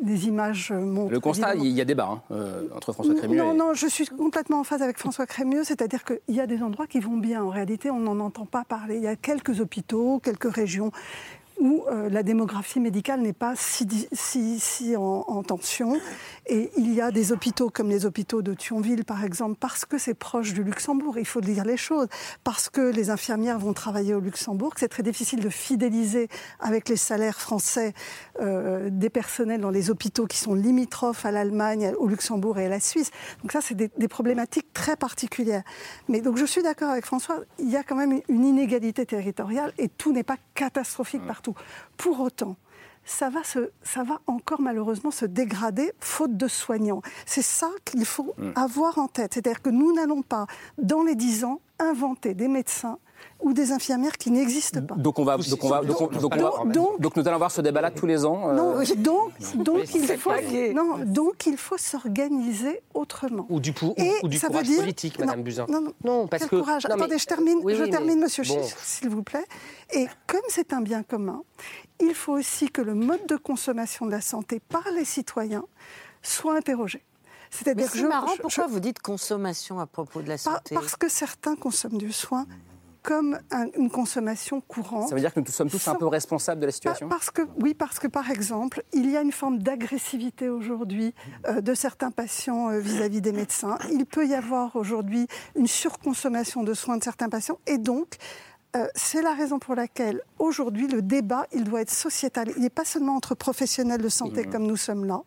des 0.00 0.26
images 0.26 0.72
montrent. 0.72 1.12
Le 1.12 1.20
constat, 1.20 1.54
il 1.54 1.68
y 1.68 1.80
a 1.80 1.84
débat 1.84 2.08
hein, 2.10 2.22
euh, 2.30 2.68
entre 2.74 2.92
François 2.92 3.14
Crémieux 3.14 3.38
non, 3.38 3.54
Non, 3.54 3.74
je 3.74 3.86
suis 3.86 4.06
complètement 4.06 4.60
en 4.60 4.64
phase 4.64 4.82
avec 4.82 4.98
François 4.98 5.26
Crémieux, 5.26 5.64
c'est-à-dire 5.64 6.04
qu'il 6.04 6.34
y 6.34 6.40
a 6.40 6.46
des 6.46 6.62
endroits 6.62 6.86
qui 6.86 7.00
vont 7.00 7.16
bien. 7.16 7.42
En 7.42 7.50
réalité, 7.50 7.90
on 7.90 8.00
n'en 8.00 8.20
entend 8.20 8.46
pas 8.46 8.64
parler. 8.64 8.96
Il 8.96 9.02
y 9.02 9.08
a 9.08 9.16
quelques 9.16 9.60
hôpitaux, 9.60 10.20
quelques 10.22 10.52
régions 10.52 10.92
où 11.58 11.84
euh, 11.90 12.08
la 12.10 12.22
démographie 12.22 12.80
médicale 12.80 13.20
n'est 13.20 13.32
pas 13.32 13.54
si, 13.56 13.86
si, 14.12 14.96
en, 14.96 15.42
tension. 15.42 15.98
Et 16.48 16.70
il 16.76 16.94
y 16.94 17.00
a 17.00 17.10
des 17.10 17.32
hôpitaux 17.32 17.70
comme 17.70 17.88
les 17.88 18.06
hôpitaux 18.06 18.40
de 18.40 18.54
Thionville, 18.54 19.04
par 19.04 19.24
exemple, 19.24 19.56
parce 19.58 19.84
que 19.84 19.98
c'est 19.98 20.14
proche 20.14 20.52
du 20.52 20.62
Luxembourg, 20.62 21.18
il 21.18 21.26
faut 21.26 21.40
dire 21.40 21.64
les 21.64 21.76
choses, 21.76 22.06
parce 22.44 22.68
que 22.68 22.80
les 22.80 23.10
infirmières 23.10 23.58
vont 23.58 23.72
travailler 23.72 24.14
au 24.14 24.20
Luxembourg, 24.20 24.72
c'est 24.76 24.88
très 24.88 25.02
difficile 25.02 25.40
de 25.40 25.48
fidéliser 25.48 26.28
avec 26.60 26.88
les 26.88 26.96
salaires 26.96 27.40
français 27.40 27.94
euh, 28.40 28.90
des 28.92 29.10
personnels 29.10 29.60
dans 29.60 29.70
les 29.70 29.90
hôpitaux 29.90 30.26
qui 30.26 30.38
sont 30.38 30.54
limitrophes 30.54 31.26
à 31.26 31.32
l'Allemagne, 31.32 31.92
au 31.98 32.06
Luxembourg 32.06 32.58
et 32.60 32.66
à 32.66 32.68
la 32.68 32.80
Suisse. 32.80 33.10
Donc 33.42 33.50
ça, 33.50 33.60
c'est 33.60 33.74
des, 33.74 33.90
des 33.98 34.08
problématiques 34.08 34.72
très 34.72 34.96
particulières. 34.96 35.64
Mais 36.08 36.20
donc 36.20 36.36
je 36.36 36.44
suis 36.44 36.62
d'accord 36.62 36.90
avec 36.90 37.06
François, 37.06 37.40
il 37.58 37.70
y 37.70 37.76
a 37.76 37.82
quand 37.82 37.96
même 37.96 38.20
une 38.28 38.44
inégalité 38.44 39.04
territoriale 39.04 39.72
et 39.78 39.88
tout 39.88 40.12
n'est 40.12 40.22
pas 40.22 40.36
catastrophique 40.54 41.26
partout. 41.26 41.54
Pour 41.96 42.20
autant, 42.20 42.56
ça 43.06 43.30
va, 43.30 43.40
ça 43.44 44.02
va 44.02 44.20
encore 44.26 44.60
malheureusement 44.60 45.10
se 45.10 45.24
dégrader 45.24 45.92
faute 46.00 46.36
de 46.36 46.48
soignants. 46.48 47.00
C'est 47.24 47.42
ça 47.42 47.70
qu'il 47.84 48.04
faut 48.04 48.34
mm. 48.36 48.50
avoir 48.56 48.98
en 48.98 49.08
tête. 49.08 49.34
C'est-à-dire 49.34 49.62
que 49.62 49.70
nous 49.70 49.94
n'allons 49.94 50.22
pas, 50.22 50.46
dans 50.76 51.02
les 51.02 51.14
dix 51.14 51.44
ans, 51.44 51.60
inventer 51.78 52.34
des 52.34 52.48
médecins 52.48 52.98
ou 53.40 53.52
des 53.52 53.72
infirmières 53.72 54.16
qui 54.16 54.30
n'existent 54.30 54.82
pas. 54.82 54.94
Donc 54.94 55.18
on 55.18 55.24
va, 55.24 55.36
donc 55.36 55.64
on 55.64 55.68
va, 55.68 55.82
donc, 55.82 57.00
donc, 57.00 57.16
nous 57.16 57.28
allons 57.28 57.38
voir 57.38 57.50
ce 57.50 57.60
débat-là 57.60 57.90
tous 57.90 58.06
les 58.06 58.24
ans. 58.24 58.50
Euh, 58.50 58.54
non, 58.54 58.82
donc, 58.96 59.32
donc 59.56 59.94
il 59.94 60.06
faut, 60.18 60.32
non, 60.74 60.98
donc 61.04 61.46
il 61.46 61.56
faut 61.56 61.76
s'organiser 61.78 62.80
autrement. 62.94 63.46
Ou 63.48 63.60
du, 63.60 63.72
ou, 63.82 63.94
ou 64.22 64.28
du 64.28 64.40
courage 64.40 64.76
politique, 64.76 65.18
Madame 65.18 65.42
Buzyn. 65.42 65.66
Non, 65.68 65.92
non, 66.02 66.26
parce 66.26 66.46
que 66.46 66.56
courage. 66.56 66.86
Attendez, 66.86 67.18
je 67.18 67.26
termine, 67.26 67.60
je 67.66 67.84
termine, 67.84 68.20
Monsieur 68.20 68.44
s'il 68.44 69.08
vous 69.08 69.22
plaît. 69.22 69.44
Et 69.92 70.06
comme 70.26 70.40
c'est 70.48 70.72
un 70.72 70.80
bien 70.80 71.02
commun, 71.02 71.42
il 72.00 72.14
faut 72.14 72.32
aussi 72.32 72.70
que 72.70 72.82
le 72.82 72.94
mode 72.94 73.26
de 73.28 73.36
consommation 73.36 74.06
de 74.06 74.10
la 74.10 74.20
santé 74.20 74.60
par 74.60 74.84
les 74.94 75.04
citoyens 75.04 75.64
soit 76.22 76.56
interrogé. 76.56 77.02
C'est-à-dire 77.50 77.90
que 77.90 78.06
marrant, 78.06 78.32
pourquoi 78.40 78.66
vous 78.66 78.80
dites 78.80 79.00
consommation 79.00 79.78
à 79.78 79.86
propos 79.86 80.22
de 80.22 80.28
la 80.28 80.38
santé 80.38 80.74
Parce 80.74 80.96
que 80.96 81.08
certains 81.08 81.56
consomment 81.56 81.98
du 81.98 82.12
soin 82.12 82.46
comme 83.06 83.38
une 83.78 83.88
consommation 83.88 84.60
courante. 84.60 85.08
Ça 85.08 85.14
veut 85.14 85.20
dire 85.20 85.32
que 85.32 85.38
nous 85.38 85.46
sommes 85.46 85.70
tous 85.70 85.86
un 85.86 85.94
peu 85.94 86.08
responsables 86.08 86.60
de 86.60 86.66
la 86.66 86.72
situation 86.72 87.08
parce 87.08 87.30
que, 87.30 87.42
Oui, 87.60 87.72
parce 87.72 88.00
que 88.00 88.08
par 88.08 88.32
exemple, 88.32 88.82
il 88.92 89.08
y 89.08 89.16
a 89.16 89.22
une 89.22 89.30
forme 89.30 89.60
d'agressivité 89.60 90.48
aujourd'hui 90.48 91.14
euh, 91.46 91.60
de 91.60 91.72
certains 91.72 92.10
patients 92.10 92.68
euh, 92.68 92.80
vis-à-vis 92.80 93.20
des 93.20 93.30
médecins. 93.30 93.78
Il 93.92 94.06
peut 94.06 94.26
y 94.26 94.34
avoir 94.34 94.74
aujourd'hui 94.74 95.28
une 95.54 95.68
surconsommation 95.68 96.64
de 96.64 96.74
soins 96.74 96.96
de 96.96 97.04
certains 97.04 97.28
patients 97.28 97.60
et 97.68 97.78
donc 97.78 98.16
euh, 98.74 98.88
c'est 98.96 99.22
la 99.22 99.34
raison 99.34 99.60
pour 99.60 99.76
laquelle 99.76 100.20
aujourd'hui 100.40 100.88
le 100.88 101.00
débat 101.00 101.46
il 101.52 101.62
doit 101.62 101.82
être 101.82 101.92
sociétal. 101.92 102.50
Il 102.56 102.62
n'est 102.62 102.70
pas 102.70 102.84
seulement 102.84 103.14
entre 103.14 103.36
professionnels 103.36 104.02
de 104.02 104.08
santé 104.08 104.46
comme 104.46 104.66
nous 104.66 104.76
sommes 104.76 105.04
là. 105.04 105.20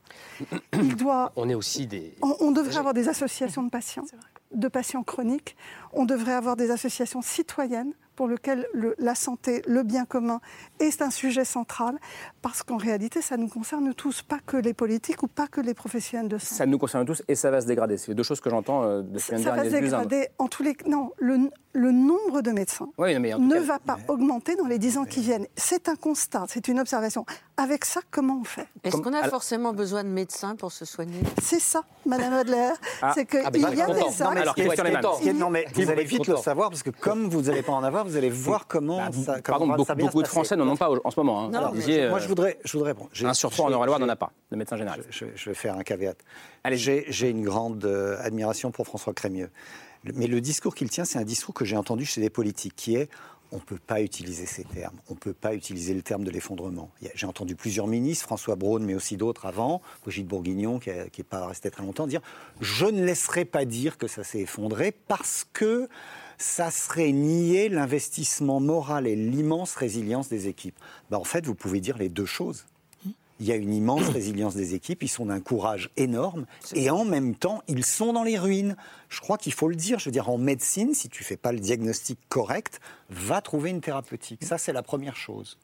Il 0.73 0.97
doit. 0.97 1.31
On 1.37 1.47
est 1.47 1.55
aussi 1.55 1.87
des. 1.87 2.13
on 2.21 2.51
devrait 2.51 2.75
avoir 2.75 2.93
des 2.93 3.07
associations 3.07 3.63
de 3.63 3.69
patients 3.69 4.03
de 4.51 4.67
patients 4.67 5.03
chroniques. 5.03 5.55
On 5.93 6.05
devrait 6.05 6.33
avoir 6.33 6.55
des 6.55 6.71
associations 6.71 7.21
citoyennes 7.21 7.93
pour 8.15 8.27
lesquelles 8.27 8.67
la 8.97 9.15
santé, 9.15 9.61
le 9.65 9.81
bien 9.83 10.03
commun 10.03 10.41
est 10.81 11.01
un 11.01 11.09
sujet 11.09 11.45
central, 11.45 11.97
parce 12.41 12.63
qu'en 12.63 12.75
réalité, 12.75 13.21
ça 13.21 13.37
nous 13.37 13.47
concerne 13.47 13.93
tous, 13.93 14.23
pas 14.23 14.39
que 14.45 14.57
les 14.57 14.73
politiques 14.73 15.23
ou 15.23 15.27
pas 15.27 15.47
que 15.47 15.61
les 15.61 15.73
professionnels 15.73 16.27
de 16.27 16.37
santé. 16.37 16.55
Ça 16.55 16.65
nous 16.65 16.77
concerne 16.77 17.05
tous 17.05 17.23
et 17.29 17.35
ça 17.35 17.49
va 17.49 17.61
se 17.61 17.65
dégrader. 17.65 17.95
C'est 17.95 18.13
deux 18.13 18.23
choses 18.23 18.41
que 18.41 18.49
j'entends 18.49 18.83
euh, 18.83 19.01
de 19.03 19.17
ce 19.19 19.37
Ça 19.37 19.51
va 19.51 19.63
se 19.63 19.69
dégrader 19.69 20.27
en 20.37 20.49
tous 20.49 20.63
les... 20.63 20.75
Non, 20.85 21.13
le, 21.17 21.49
le 21.71 21.91
nombre 21.91 22.41
de 22.41 22.51
médecins 22.51 22.89
ne 22.97 23.59
va 23.59 23.79
pas 23.79 23.97
augmenter 24.09 24.57
dans 24.57 24.65
les 24.65 24.79
dix 24.79 24.97
ans 24.97 25.05
qui 25.05 25.21
viennent. 25.21 25.47
C'est 25.55 25.87
un 25.87 25.95
constat, 25.95 26.43
c'est 26.49 26.67
une 26.67 26.79
observation. 26.81 27.25
Avec 27.55 27.85
ça, 27.85 28.01
comment 28.11 28.39
on 28.41 28.43
fait? 28.43 28.67
Est-ce 28.83 28.97
qu'on 28.97 29.13
a 29.13 29.29
forcément 29.29 29.71
besoin 29.71 30.03
de 30.03 30.09
médecins 30.09 30.57
pour 30.57 30.73
se 30.73 30.83
soigner? 30.83 31.21
C'est 31.41 31.61
ça, 31.61 31.83
Madame 32.05 32.33
Adler. 32.33 32.71
Ah, 33.01 33.13
c'est 33.15 33.25
qu'il 33.25 33.39
ah, 33.45 33.57
y 33.57 33.81
a 33.81 33.93
des 33.93 34.21
actes... 34.21 35.33
Non, 35.35 35.49
mais 35.49 35.65
vous 35.83 35.91
allez 35.91 36.03
vite 36.03 36.27
le 36.27 36.37
savoir, 36.37 36.69
parce 36.69 36.83
que 36.83 36.89
comme 36.89 37.29
vous 37.29 37.43
n'allez 37.43 37.61
pas 37.61 37.71
en 37.71 37.83
avoir, 37.83 38.05
vous 38.05 38.17
allez 38.17 38.29
voir 38.29 38.67
comment 38.67 38.97
bah, 38.97 39.11
ça 39.11 39.41
Pardon, 39.41 39.67
beaucoup, 39.67 39.95
beaucoup 39.95 40.21
de 40.21 40.27
Français 40.27 40.55
n'en 40.55 40.67
ont 40.67 40.77
pas 40.77 40.89
en 41.03 41.11
ce 41.11 41.19
moment. 41.19 41.45
Hein. 41.45 41.71
moi, 42.09 42.19
je 42.19 42.27
voudrais... 42.27 42.59
Je 42.63 42.77
voudrais 42.77 42.93
bon, 42.93 43.07
un 43.23 43.33
sur 43.33 43.51
trois 43.51 43.65
en 43.67 43.71
Eure-et-Loire 43.71 43.99
n'en 43.99 44.09
a 44.09 44.15
pas, 44.15 44.31
de 44.51 44.57
médecin 44.57 44.77
général. 44.77 45.01
Je, 45.09 45.25
vais 45.25 45.53
faire 45.55 45.75
un 45.75 45.83
caveat. 45.83 46.15
J'ai 46.71 47.29
une 47.29 47.43
grande 47.43 47.85
euh, 47.85 48.17
admiration 48.21 48.71
pour 48.71 48.85
François 48.85 49.13
Crémieux. 49.13 49.49
Mais 50.03 50.27
le 50.27 50.39
discours 50.39 50.75
qu'il 50.75 50.89
tient, 50.89 51.05
c'est 51.05 51.19
un 51.19 51.23
discours 51.23 51.53
que 51.53 51.65
j'ai 51.65 51.75
entendu 51.75 52.05
chez 52.05 52.21
des 52.21 52.29
politiques, 52.29 52.75
qui 52.75 52.95
est 52.95 53.09
on 53.51 53.57
ne 53.57 53.61
peut 53.61 53.79
pas 53.79 54.01
utiliser 54.01 54.45
ces 54.45 54.63
termes. 54.63 54.97
On 55.09 55.13
ne 55.13 55.19
peut 55.19 55.33
pas 55.33 55.53
utiliser 55.53 55.93
le 55.93 56.01
terme 56.01 56.23
de 56.23 56.31
l'effondrement. 56.31 56.91
J'ai 57.15 57.25
entendu 57.25 57.55
plusieurs 57.55 57.87
ministres, 57.87 58.25
François 58.25 58.55
Braun, 58.55 58.79
mais 58.83 58.93
aussi 58.93 59.17
d'autres 59.17 59.45
avant, 59.45 59.81
Brigitte 60.03 60.27
Bourguignon, 60.27 60.79
qui 60.79 60.89
n'est 60.89 61.23
pas 61.27 61.47
restée 61.47 61.71
très 61.71 61.83
longtemps, 61.83 62.07
dire 62.07 62.21
Je 62.61 62.85
ne 62.85 63.03
laisserai 63.03 63.45
pas 63.45 63.65
dire 63.65 63.97
que 63.97 64.07
ça 64.07 64.23
s'est 64.23 64.41
effondré 64.41 64.91
parce 64.91 65.45
que 65.51 65.89
ça 66.37 66.71
serait 66.71 67.11
nier 67.11 67.69
l'investissement 67.69 68.59
moral 68.59 69.07
et 69.07 69.15
l'immense 69.15 69.75
résilience 69.75 70.29
des 70.29 70.47
équipes. 70.47 70.77
Ben, 71.09 71.17
en 71.17 71.23
fait, 71.23 71.45
vous 71.45 71.55
pouvez 71.55 71.81
dire 71.81 71.97
les 71.97 72.09
deux 72.09 72.25
choses 72.25 72.65
il 73.39 73.45
y 73.47 73.51
a 73.51 73.55
une 73.55 73.73
immense 73.73 74.07
résilience 74.09 74.55
des 74.55 74.75
équipes, 74.75 75.03
ils 75.03 75.09
sont 75.09 75.27
d'un 75.27 75.39
courage 75.39 75.89
énorme, 75.97 76.45
et 76.73 76.89
en 76.89 77.05
même 77.05 77.35
temps, 77.35 77.61
ils 77.67 77.85
sont 77.85 78.13
dans 78.13 78.23
les 78.23 78.37
ruines. 78.37 78.75
Je 79.09 79.21
crois 79.21 79.37
qu'il 79.37 79.53
faut 79.53 79.69
le 79.69 79.75
dire. 79.75 79.99
Je 79.99 80.05
veux 80.05 80.11
dire, 80.11 80.29
en 80.29 80.37
médecine, 80.37 80.93
si 80.93 81.09
tu 81.09 81.23
fais 81.23 81.37
pas 81.37 81.51
le 81.51 81.59
diagnostic 81.59 82.19
correct, 82.29 82.79
va 83.09 83.41
trouver 83.41 83.69
une 83.69 83.81
thérapeutique. 83.81 84.43
Ça, 84.43 84.57
c'est 84.57 84.73
la 84.73 84.83
première 84.83 85.15
chose. 85.15 85.57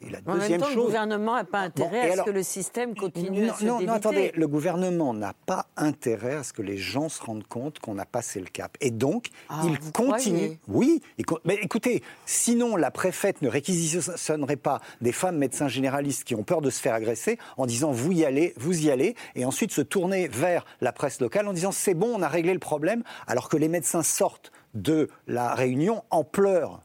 Et 0.00 0.10
la 0.10 0.20
deuxième 0.20 0.36
en 0.36 0.48
même 0.48 0.60
temps, 0.60 0.66
chose, 0.66 0.76
le 0.76 0.82
gouvernement 0.82 1.34
n'a 1.34 1.44
pas 1.44 1.60
intérêt 1.60 2.10
à 2.12 2.16
ce 2.16 2.22
que 2.22 2.30
le 2.30 2.42
système 2.42 2.94
continue 2.94 3.46
non, 3.46 3.52
à 3.52 3.56
se 3.56 3.64
non, 3.64 3.80
non, 3.80 3.92
attendez, 3.92 4.32
le 4.34 4.46
gouvernement 4.46 5.12
n'a 5.12 5.32
pas 5.46 5.66
intérêt 5.76 6.36
à 6.36 6.42
ce 6.44 6.52
que 6.52 6.62
les 6.62 6.76
gens 6.76 7.08
se 7.08 7.20
rendent 7.22 7.46
compte 7.46 7.80
qu'on 7.80 7.98
a 7.98 8.04
passé 8.04 8.38
le 8.38 8.46
cap. 8.46 8.76
Et 8.80 8.92
donc, 8.92 9.28
ah, 9.48 9.62
il 9.64 9.78
continue. 9.92 10.58
Oui, 10.68 11.02
mais 11.44 11.56
écoutez, 11.56 12.02
sinon 12.26 12.76
la 12.76 12.92
préfète 12.92 13.42
ne 13.42 13.48
réquisitionnerait 13.48 14.56
pas 14.56 14.80
des 15.00 15.12
femmes 15.12 15.36
médecins 15.36 15.68
généralistes 15.68 16.24
qui 16.24 16.36
ont 16.36 16.44
peur 16.44 16.60
de 16.60 16.70
se 16.70 16.80
faire 16.80 16.94
agresser 16.94 17.38
en 17.56 17.66
disant 17.66 17.90
vous 17.90 18.12
y 18.12 18.24
allez, 18.24 18.54
vous 18.56 18.86
y 18.86 18.90
allez, 18.90 19.16
et 19.34 19.44
ensuite 19.44 19.72
se 19.72 19.82
tourner 19.82 20.28
vers 20.28 20.64
la 20.80 20.92
presse 20.92 21.20
locale 21.20 21.48
en 21.48 21.52
disant 21.52 21.72
c'est 21.72 21.94
bon, 21.94 22.14
on 22.14 22.22
a 22.22 22.28
réglé 22.28 22.52
le 22.52 22.60
problème, 22.60 23.02
alors 23.26 23.48
que 23.48 23.56
les 23.56 23.68
médecins 23.68 24.02
sortent 24.04 24.52
de 24.74 25.08
la 25.26 25.54
réunion 25.54 26.04
en 26.10 26.24
pleurs 26.24 26.82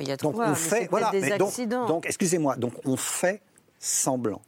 il 0.00 0.08
y 0.08 0.12
a 0.12 0.16
donc 0.16 0.36
on 0.38 0.54
fait, 0.54 0.88
voilà, 0.90 1.10
des 1.10 1.32
accidents. 1.32 1.86
Donc, 1.86 2.06
excusez-moi, 2.06 2.56
donc 2.56 2.74
on 2.84 2.96
fait 2.96 3.40
semblant. 3.78 4.42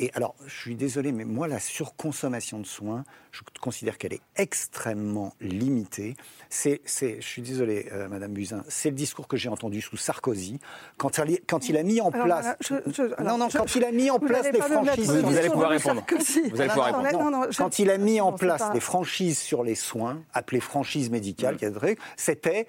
Et 0.00 0.12
alors, 0.14 0.36
je 0.46 0.54
suis 0.54 0.76
désolé, 0.76 1.10
mais 1.10 1.24
moi, 1.24 1.48
la 1.48 1.58
surconsommation 1.58 2.60
de 2.60 2.66
soins, 2.66 3.04
je 3.32 3.40
considère 3.60 3.98
qu'elle 3.98 4.12
est 4.12 4.22
extrêmement 4.36 5.34
limitée. 5.40 6.14
C'est, 6.48 6.80
je 6.86 7.20
suis 7.20 7.42
désolé, 7.42 7.88
euh, 7.92 8.08
Madame 8.08 8.32
Buzyn, 8.32 8.62
c'est 8.68 8.90
le 8.90 8.94
discours 8.94 9.26
que 9.26 9.36
j'ai 9.36 9.48
entendu 9.48 9.80
sous 9.80 9.96
Sarkozy 9.96 10.60
quand, 10.98 11.18
il, 11.18 11.40
quand 11.48 11.68
il 11.68 11.76
a 11.76 11.82
mis 11.82 12.00
en 12.00 12.12
place. 12.12 12.56
non, 13.24 13.38
non, 13.38 13.48
quand 13.48 13.74
il 13.74 13.84
a 13.84 13.90
mis 13.90 14.08
en 14.10 14.20
place 14.20 14.50
des 14.52 14.60
franchises. 14.60 15.10
Vous, 15.10 15.36
allez 15.36 15.50
pouvoir 15.50 15.70
répondre. 15.70 16.04
Vous 16.52 16.60
allez 16.60 16.70
pouvoir 16.70 17.02
répondre. 17.02 17.46
quand 17.56 17.78
il 17.80 17.90
a 17.90 17.98
mis 17.98 18.20
en 18.20 18.32
place 18.32 18.70
des 18.72 18.80
franchises 18.80 19.38
sur 19.38 19.64
les 19.64 19.74
soins, 19.74 20.22
appelées 20.32 20.60
franchises 20.60 21.10
médicales, 21.10 21.56
mm. 21.56 21.94
c'était 22.16 22.68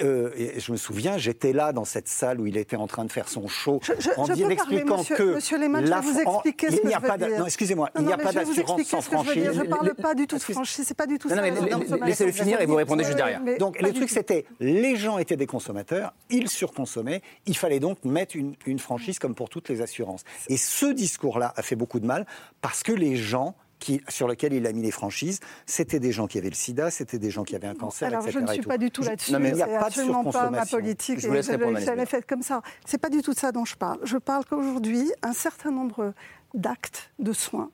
euh, 0.00 0.30
je 0.56 0.72
me 0.72 0.76
souviens, 0.76 1.18
j'étais 1.18 1.52
là 1.52 1.72
dans 1.72 1.84
cette 1.84 2.08
salle 2.08 2.40
où 2.40 2.46
il 2.46 2.56
était 2.56 2.76
en 2.76 2.86
train 2.86 3.04
de 3.04 3.12
faire 3.12 3.28
son 3.28 3.48
show 3.48 3.80
en 4.16 4.26
je 4.26 4.44
expliquant 4.50 5.02
que 5.02 5.34
monsieur 5.34 5.58
la, 5.58 6.00
je 6.00 6.06
vous 6.06 6.18
expliquer 6.18 6.70
ce 6.70 6.76
il 6.82 6.88
n'y 6.88 6.94
a 6.94 7.00
pas 7.00 7.16
non, 7.16 7.46
excusez-moi, 7.46 7.90
il 7.98 8.06
n'y 8.06 8.12
a 8.12 8.18
pas 8.18 8.32
d'assurance 8.32 8.82
sans 8.82 9.00
franchise. 9.00 9.50
Je 9.52 9.60
ne 9.60 9.66
parle 9.66 9.94
pas 9.94 10.14
du 10.14 10.26
tout 10.26 10.36
de 10.36 10.42
franchise, 10.42 10.84
c'est 10.86 10.96
pas 10.96 11.06
du 11.06 11.18
tout 11.18 11.28
ça. 11.28 11.40
Laissez-le 12.04 12.32
finir 12.32 12.60
et 12.60 12.66
vous 12.66 12.74
répondez 12.74 13.04
juste 13.04 13.16
derrière. 13.16 13.40
Donc 13.58 13.80
le 13.80 13.92
truc 13.92 14.10
c'était, 14.10 14.44
les 14.60 14.96
gens 14.96 15.18
étaient 15.18 15.36
des 15.36 15.46
consommateurs, 15.46 16.12
ils 16.30 16.48
surconsommaient, 16.48 17.22
il 17.46 17.56
fallait 17.56 17.80
donc 17.80 18.04
mettre 18.04 18.36
une, 18.36 18.54
une 18.66 18.78
franchise 18.78 19.18
comme 19.18 19.34
pour 19.34 19.48
toutes 19.48 19.68
les 19.68 19.80
assurances. 19.80 20.24
Et 20.48 20.56
ce 20.56 20.86
discours-là 20.86 21.52
a 21.56 21.62
fait 21.62 21.76
beaucoup 21.76 22.00
de 22.00 22.06
mal 22.06 22.26
parce 22.60 22.82
que 22.82 22.92
les 22.92 23.16
gens 23.16 23.54
sur 24.08 24.28
lequel 24.28 24.52
il 24.52 24.66
a 24.66 24.72
mis 24.72 24.82
les 24.82 24.90
franchises, 24.90 25.40
c'était 25.66 26.00
des 26.00 26.12
gens 26.12 26.26
qui 26.26 26.38
avaient 26.38 26.50
le 26.50 26.54
sida, 26.54 26.90
c'était 26.90 27.18
des 27.18 27.30
gens 27.30 27.44
qui 27.44 27.54
avaient 27.54 27.66
un 27.66 27.74
cancer, 27.74 28.08
Alors, 28.08 28.28
je 28.28 28.38
ne 28.38 28.46
suis 28.46 28.62
pas 28.62 28.78
du 28.78 28.90
tout 28.90 29.02
là-dessus. 29.02 29.32
Il 29.32 29.54
n'y 29.54 29.62
a 29.62 29.66
pas 29.66 29.86
absolument 29.86 30.24
pas 30.24 30.50
ma 30.50 30.66
politique. 30.66 31.20
Je 31.20 31.28
vous 31.28 31.34
laisse 31.34 31.48
répondre. 31.48 31.78
jamais 31.78 32.06
faite 32.06 32.26
comme 32.26 32.42
ça. 32.42 32.62
C'est 32.84 32.98
pas 32.98 33.10
du 33.10 33.22
tout 33.22 33.32
de 33.32 33.38
ça 33.38 33.52
dont 33.52 33.64
je 33.64 33.76
parle. 33.76 33.98
Je 34.02 34.18
parle 34.18 34.44
qu'aujourd'hui, 34.44 35.10
un 35.22 35.32
certain 35.32 35.70
nombre 35.70 36.14
d'actes 36.54 37.10
de 37.18 37.32
soins 37.32 37.70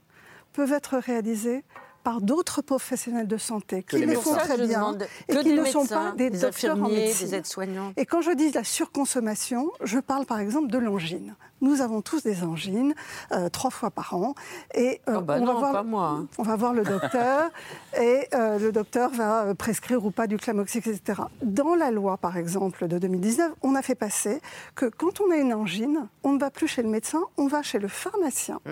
peuvent 0.53 0.73
être 0.73 0.99
réalisés 0.99 1.65
par 2.03 2.21
d'autres 2.21 2.63
professionnels 2.63 3.29
de 3.29 3.37
santé 3.37 3.85
qui 3.85 4.05
les 4.05 4.15
font 4.17 4.35
très 4.35 4.59
bien 4.67 4.97
et 5.29 5.37
qui 5.37 5.53
ne 5.53 5.65
sont 5.65 5.87
pas 5.87 6.13
des, 6.13 6.31
docteurs 6.31 6.83
en 6.83 6.89
médecine. 6.89 7.29
Des 7.29 7.35
aides-soignants. 7.37 7.93
Et 7.97 8.07
quand 8.07 8.21
je 8.21 8.33
dis 8.33 8.51
la 8.51 8.65
surconsommation, 8.65 9.71
je 9.83 9.99
parle 9.99 10.27
par 10.27 10.41
exemple 10.41 10.69
de 10.69 10.79
l'angine. 10.79 11.37
Nous 11.63 11.81
avons 11.81 12.03
tous 12.03 12.23
des 12.23 12.45
angines, 12.45 12.95
euh, 13.33 13.49
trois 13.49 13.71
fois 13.71 13.91
par 13.91 14.15
an. 14.15 14.35
Et 14.75 15.01
oh 15.07 15.21
bah 15.21 15.39
on, 15.41 15.45
va 15.47 15.53
voir, 15.55 15.85
moi, 15.85 16.07
hein. 16.09 16.27
on 16.37 16.43
va 16.43 16.57
voir 16.57 16.75
le 16.75 16.83
docteur, 16.83 17.51
et 18.01 18.29
le 18.33 18.71
docteur 18.71 19.11
va 19.11 19.55
prescrire 19.55 20.05
ou 20.05 20.11
pas 20.11 20.27
du 20.27 20.37
clamoxyl, 20.37 20.83
etc. 20.87 21.23
Dans 21.43 21.75
la 21.75 21.91
loi, 21.91 22.17
par 22.19 22.37
exemple, 22.37 22.87
de 22.89 22.99
2019, 22.99 23.53
on 23.63 23.75
a 23.75 23.83
fait 23.83 23.95
passer 23.95 24.41
que 24.75 24.87
quand 24.87 25.21
on 25.21 25.31
a 25.31 25.37
une 25.37 25.55
angine, 25.55 26.09
on 26.23 26.33
ne 26.33 26.39
va 26.39 26.51
plus 26.51 26.69
chez 26.69 26.83
le 26.83 26.89
médecin, 26.89 27.23
on 27.37 27.47
va 27.47 27.63
chez 27.63 27.79
le 27.79 27.89
pharmacien, 27.89 28.61
mmh. 28.67 28.71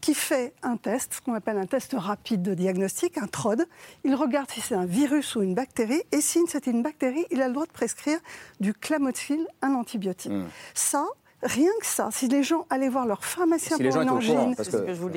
qui 0.00 0.14
fait 0.14 0.54
un 0.62 0.76
test, 0.76 1.14
ce 1.14 1.20
qu'on 1.20 1.34
appelle 1.34 1.58
un 1.58 1.66
test 1.66 1.94
rapide 1.96 2.42
de 2.42 2.54
diagnostic, 2.54 3.18
un 3.18 3.26
TROD. 3.26 3.66
Il 4.04 4.14
regarde 4.14 4.50
si 4.50 4.60
c'est 4.60 4.74
un 4.74 4.86
virus 4.86 5.36
ou 5.36 5.42
une 5.42 5.54
bactérie, 5.54 6.02
et 6.12 6.20
si 6.20 6.40
c'est 6.48 6.66
une 6.66 6.82
bactérie, 6.82 7.26
il 7.30 7.42
a 7.42 7.48
le 7.48 7.54
droit 7.54 7.66
de 7.66 7.72
prescrire 7.72 8.18
du 8.60 8.74
clamoxyl, 8.74 9.46
un 9.62 9.74
antibiotique. 9.74 10.32
Mmh. 10.32 10.46
Ça, 10.74 11.04
Rien 11.44 11.70
que 11.78 11.86
ça, 11.86 12.08
si 12.10 12.26
les 12.26 12.42
gens 12.42 12.66
allaient 12.70 12.88
voir 12.88 13.06
leur 13.06 13.24
pharmacien 13.24 13.76
pour 13.76 14.00
une 14.00 14.10
angine, 14.10 14.54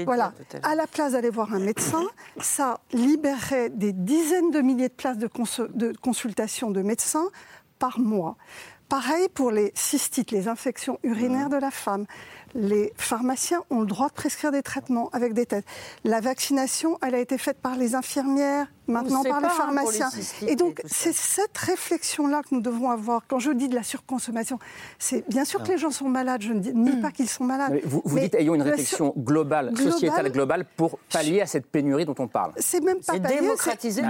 voilà, 0.05 0.33
à 0.61 0.75
la 0.75 0.85
place 0.85 1.13
d'aller 1.13 1.29
voir 1.29 1.53
un 1.53 1.59
médecin, 1.59 2.03
ça 2.39 2.79
libérerait 2.91 3.69
des 3.69 3.93
dizaines 3.93 4.51
de 4.51 4.59
milliers 4.59 4.89
de 4.89 4.93
places 4.93 5.17
de, 5.17 5.29
de 5.73 5.93
consultation 6.01 6.69
de 6.69 6.81
médecins 6.81 7.29
par 7.79 7.99
mois. 7.99 8.35
Pareil 8.89 9.27
pour 9.33 9.51
les 9.51 9.73
cystites, 9.75 10.31
les 10.31 10.47
infections 10.47 10.97
urinaires 11.03 11.49
de 11.49 11.57
la 11.57 11.71
femme. 11.71 12.05
Les 12.55 12.93
pharmaciens 12.95 13.61
ont 13.69 13.81
le 13.81 13.85
droit 13.85 14.07
de 14.07 14.13
prescrire 14.13 14.53
des 14.53 14.63
traitements 14.63 15.09
avec 15.11 15.33
des 15.33 15.45
tests. 15.45 15.67
La 16.05 16.21
vaccination, 16.21 16.97
elle 17.01 17.13
a 17.13 17.19
été 17.19 17.37
faite 17.37 17.57
par 17.61 17.75
les 17.75 17.95
infirmières, 17.95 18.67
maintenant 18.87 19.23
par 19.23 19.41
les 19.41 19.47
hein, 19.47 19.49
pharmaciens. 19.49 20.09
et 20.47 20.55
donc, 20.55 20.81
c'est 20.85 21.13
cette 21.13 21.57
réflexion-là 21.57 22.43
que 22.43 22.55
nous 22.55 22.61
devons 22.61 22.89
avoir. 22.89 23.23
Quand 23.27 23.39
je 23.39 23.51
dis 23.51 23.67
de 23.67 23.75
la 23.75 23.83
surconsommation, 23.83 24.57
c'est 24.99 25.27
bien 25.29 25.43
sûr 25.43 25.61
que 25.61 25.67
les 25.67 25.77
gens 25.77 25.91
sont 25.91 26.07
malades, 26.07 26.41
je 26.41 26.53
ne 26.53 26.59
dis 26.59 26.73
ni 26.73 27.01
pas 27.01 27.11
qu'ils 27.11 27.29
sont 27.29 27.43
malades. 27.43 27.81
vous, 27.83 28.01
vous 28.05 28.19
dites 28.19 28.35
ayons 28.35 28.55
une 28.55 28.61
réflexion 28.61 29.13
globale, 29.17 29.75
sociétale 29.77 30.31
globale, 30.31 30.65
pour 30.77 30.97
pallier 31.11 31.41
à 31.41 31.45
cette 31.45 31.67
pénurie 31.67 32.05
dont 32.05 32.15
on 32.19 32.27
parle. 32.29 32.53
C'est 32.55 32.81
même 32.81 33.01
pas 33.01 33.19
pallier, 33.19 33.41
démocratiser 33.41 34.01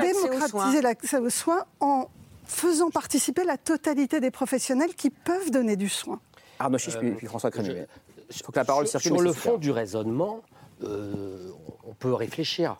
l'accès 0.81 1.17
aux 1.17 1.31
soins 1.31 1.63
en 1.79 2.07
faisant 2.47 2.89
participer 2.89 3.43
la 3.43 3.57
totalité 3.57 4.19
des 4.19 4.31
professionnels 4.31 4.95
qui 4.95 5.09
peuvent 5.09 5.51
donner 5.51 5.75
du 5.75 5.89
soin. 5.89 6.19
Arnaud 6.59 6.77
Chiche, 6.77 6.97
puis, 6.97 7.27
François 7.27 7.51
Crémier. 7.51 7.85
Il 8.29 8.43
faut 8.43 8.51
que 8.51 8.59
la 8.59 8.65
parole 8.65 8.87
circule. 8.87 9.13
Sur 9.13 9.21
le 9.21 9.33
fond 9.33 9.57
du 9.57 9.71
raisonnement, 9.71 10.41
euh, 10.83 11.49
on 11.85 11.93
peut 11.93 12.13
réfléchir. 12.13 12.77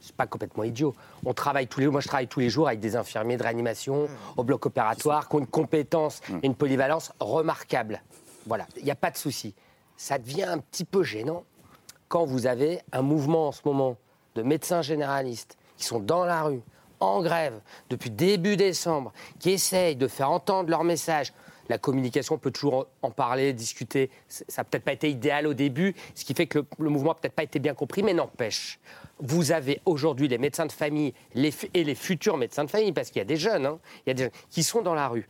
C'est 0.00 0.16
pas 0.16 0.26
complètement 0.26 0.64
idiot. 0.64 0.94
On 1.26 1.34
travaille 1.34 1.66
tous 1.66 1.80
les 1.80 1.86
moi 1.86 2.00
je 2.00 2.08
travaille 2.08 2.26
tous 2.26 2.40
les 2.40 2.48
jours 2.48 2.68
avec 2.68 2.80
des 2.80 2.96
infirmiers 2.96 3.36
de 3.36 3.42
réanimation 3.42 4.08
au 4.36 4.44
bloc 4.44 4.64
opératoire 4.64 5.28
qui 5.28 5.36
ont 5.36 5.40
une 5.40 5.46
compétence 5.46 6.22
et 6.42 6.46
une 6.46 6.54
polyvalence 6.54 7.12
remarquable. 7.20 8.02
Voilà, 8.46 8.66
il 8.78 8.84
n'y 8.84 8.90
a 8.90 8.96
pas 8.96 9.10
de 9.10 9.18
souci. 9.18 9.54
Ça 9.98 10.18
devient 10.18 10.44
un 10.44 10.58
petit 10.58 10.86
peu 10.86 11.02
gênant 11.02 11.44
quand 12.08 12.24
vous 12.24 12.46
avez 12.46 12.80
un 12.92 13.02
mouvement 13.02 13.48
en 13.48 13.52
ce 13.52 13.60
moment 13.66 13.98
de 14.34 14.42
médecins 14.42 14.80
généralistes 14.80 15.58
qui 15.76 15.84
sont 15.84 16.00
dans 16.00 16.24
la 16.24 16.42
rue 16.44 16.62
en 17.00 17.22
grève 17.22 17.60
depuis 17.88 18.10
début 18.10 18.56
décembre, 18.56 19.12
qui 19.38 19.50
essayent 19.50 19.96
de 19.96 20.06
faire 20.06 20.30
entendre 20.30 20.70
leur 20.70 20.84
message. 20.84 21.32
La 21.68 21.78
communication 21.78 22.36
peut 22.36 22.50
toujours 22.50 22.88
en 23.02 23.10
parler, 23.10 23.52
discuter. 23.52 24.10
Ça 24.28 24.44
n'a 24.58 24.64
peut-être 24.64 24.84
pas 24.84 24.92
été 24.92 25.08
idéal 25.08 25.46
au 25.46 25.54
début, 25.54 25.94
ce 26.14 26.24
qui 26.24 26.34
fait 26.34 26.46
que 26.46 26.64
le, 26.78 26.90
mouvement 26.90 27.10
n'a 27.10 27.14
peut-être 27.14 27.34
pas 27.34 27.44
été 27.44 27.58
bien 27.58 27.74
compris, 27.74 28.02
mais 28.02 28.12
n'empêche. 28.12 28.80
Vous 29.22 29.52
avez 29.52 29.80
aujourd'hui 29.86 30.28
les 30.28 30.38
médecins 30.38 30.66
de 30.66 30.72
famille 30.72 31.12
et 31.34 31.84
les 31.84 31.94
futurs 31.94 32.36
médecins 32.36 32.64
de 32.64 32.70
famille, 32.70 32.92
parce 32.92 33.08
qu'il 33.08 33.18
y 33.18 33.22
a 33.22 33.26
des 33.26 33.36
jeunes, 33.36 33.66
hein, 33.66 33.78
il 34.06 34.08
y 34.08 34.12
a 34.12 34.14
des 34.14 34.22
jeunes 34.24 34.32
qui 34.50 34.62
sont 34.62 34.82
dans 34.82 34.94
la 34.94 35.08
rue. 35.08 35.26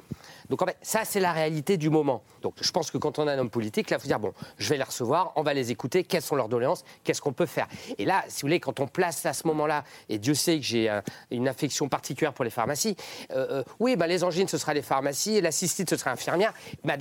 Donc 0.48 0.62
en 0.62 0.66
fait, 0.66 0.76
ça, 0.82 1.04
c'est 1.04 1.20
la 1.20 1.32
réalité 1.32 1.76
du 1.76 1.90
moment. 1.90 2.22
Donc 2.42 2.54
je 2.60 2.70
pense 2.70 2.90
que 2.90 2.98
quand 2.98 3.18
on 3.18 3.26
a 3.26 3.32
un 3.32 3.38
homme 3.38 3.50
politique, 3.50 3.90
là, 3.90 3.96
il 3.98 4.00
faut 4.00 4.08
dire, 4.08 4.20
bon, 4.20 4.32
je 4.58 4.68
vais 4.68 4.76
les 4.76 4.82
recevoir, 4.82 5.32
on 5.36 5.42
va 5.42 5.54
les 5.54 5.70
écouter, 5.70 6.04
quelles 6.04 6.22
sont 6.22 6.36
leurs 6.36 6.48
doléances, 6.48 6.84
qu'est-ce 7.04 7.20
qu'on 7.20 7.32
peut 7.32 7.46
faire? 7.46 7.68
Et 7.98 8.04
là, 8.04 8.24
si 8.28 8.42
vous 8.42 8.48
voulez, 8.48 8.60
quand 8.60 8.80
on 8.80 8.86
place 8.86 9.24
à 9.26 9.32
ce 9.32 9.46
moment-là, 9.48 9.84
et 10.08 10.18
Dieu 10.18 10.34
sait 10.34 10.58
que 10.58 10.64
j'ai 10.64 10.90
une 11.30 11.48
affection 11.48 11.88
particulière 11.88 12.32
pour 12.32 12.44
les 12.44 12.50
pharmacies, 12.50 12.96
euh, 13.32 13.60
euh, 13.60 13.64
oui, 13.78 13.96
bah, 13.96 14.06
les 14.06 14.24
angines, 14.24 14.48
ce 14.48 14.58
sera 14.58 14.74
les 14.74 14.82
pharmacies, 14.82 15.36
et 15.36 15.40
la 15.40 15.52
cystite, 15.52 15.90
ce 15.90 15.96
sera 15.96 16.10
infirmière. 16.10 16.52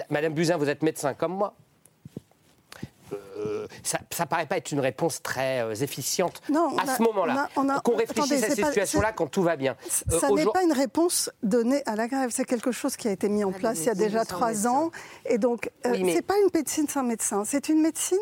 Madame 0.09 0.33
Buzyn, 0.33 0.57
vous 0.57 0.69
êtes 0.69 0.83
médecin 0.83 1.13
comme 1.13 1.33
moi. 1.33 1.55
Euh, 3.39 3.67
ça, 3.83 3.99
ne 4.19 4.25
paraît 4.25 4.45
pas 4.45 4.57
être 4.57 4.71
une 4.71 4.79
réponse 4.79 5.21
très 5.21 5.61
euh, 5.61 5.73
efficiente 5.75 6.41
à 6.77 6.95
ce 6.95 7.01
moment-là. 7.03 7.49
Qu'on 7.83 7.95
réfléchisse 7.95 8.43
à 8.43 8.49
cette 8.49 8.65
situation-là 8.65 9.11
quand 9.11 9.27
tout 9.27 9.43
va 9.43 9.55
bien. 9.55 9.75
Ça 9.89 10.27
euh, 10.29 10.35
n'est 10.35 10.45
pas 10.45 10.63
une 10.63 10.73
réponse 10.73 11.29
donnée 11.43 11.83
à 11.85 11.95
la 11.95 12.07
grève. 12.07 12.29
C'est 12.33 12.45
quelque 12.45 12.71
chose 12.71 12.95
qui 12.95 13.07
a 13.07 13.11
été 13.11 13.29
mis 13.29 13.43
en 13.43 13.51
place 13.51 13.79
il 13.79 13.85
y 13.85 13.89
a 13.89 13.95
déjà 13.95 14.25
trois 14.25 14.67
ans. 14.67 14.91
Et 15.25 15.37
donc, 15.37 15.69
ce 15.83 15.89
n'est 15.89 16.21
pas 16.21 16.37
une 16.37 16.49
médecine 16.53 16.87
sans 16.87 17.03
médecin. 17.03 17.43
C'est 17.45 17.69
une 17.69 17.81
médecine 17.81 18.17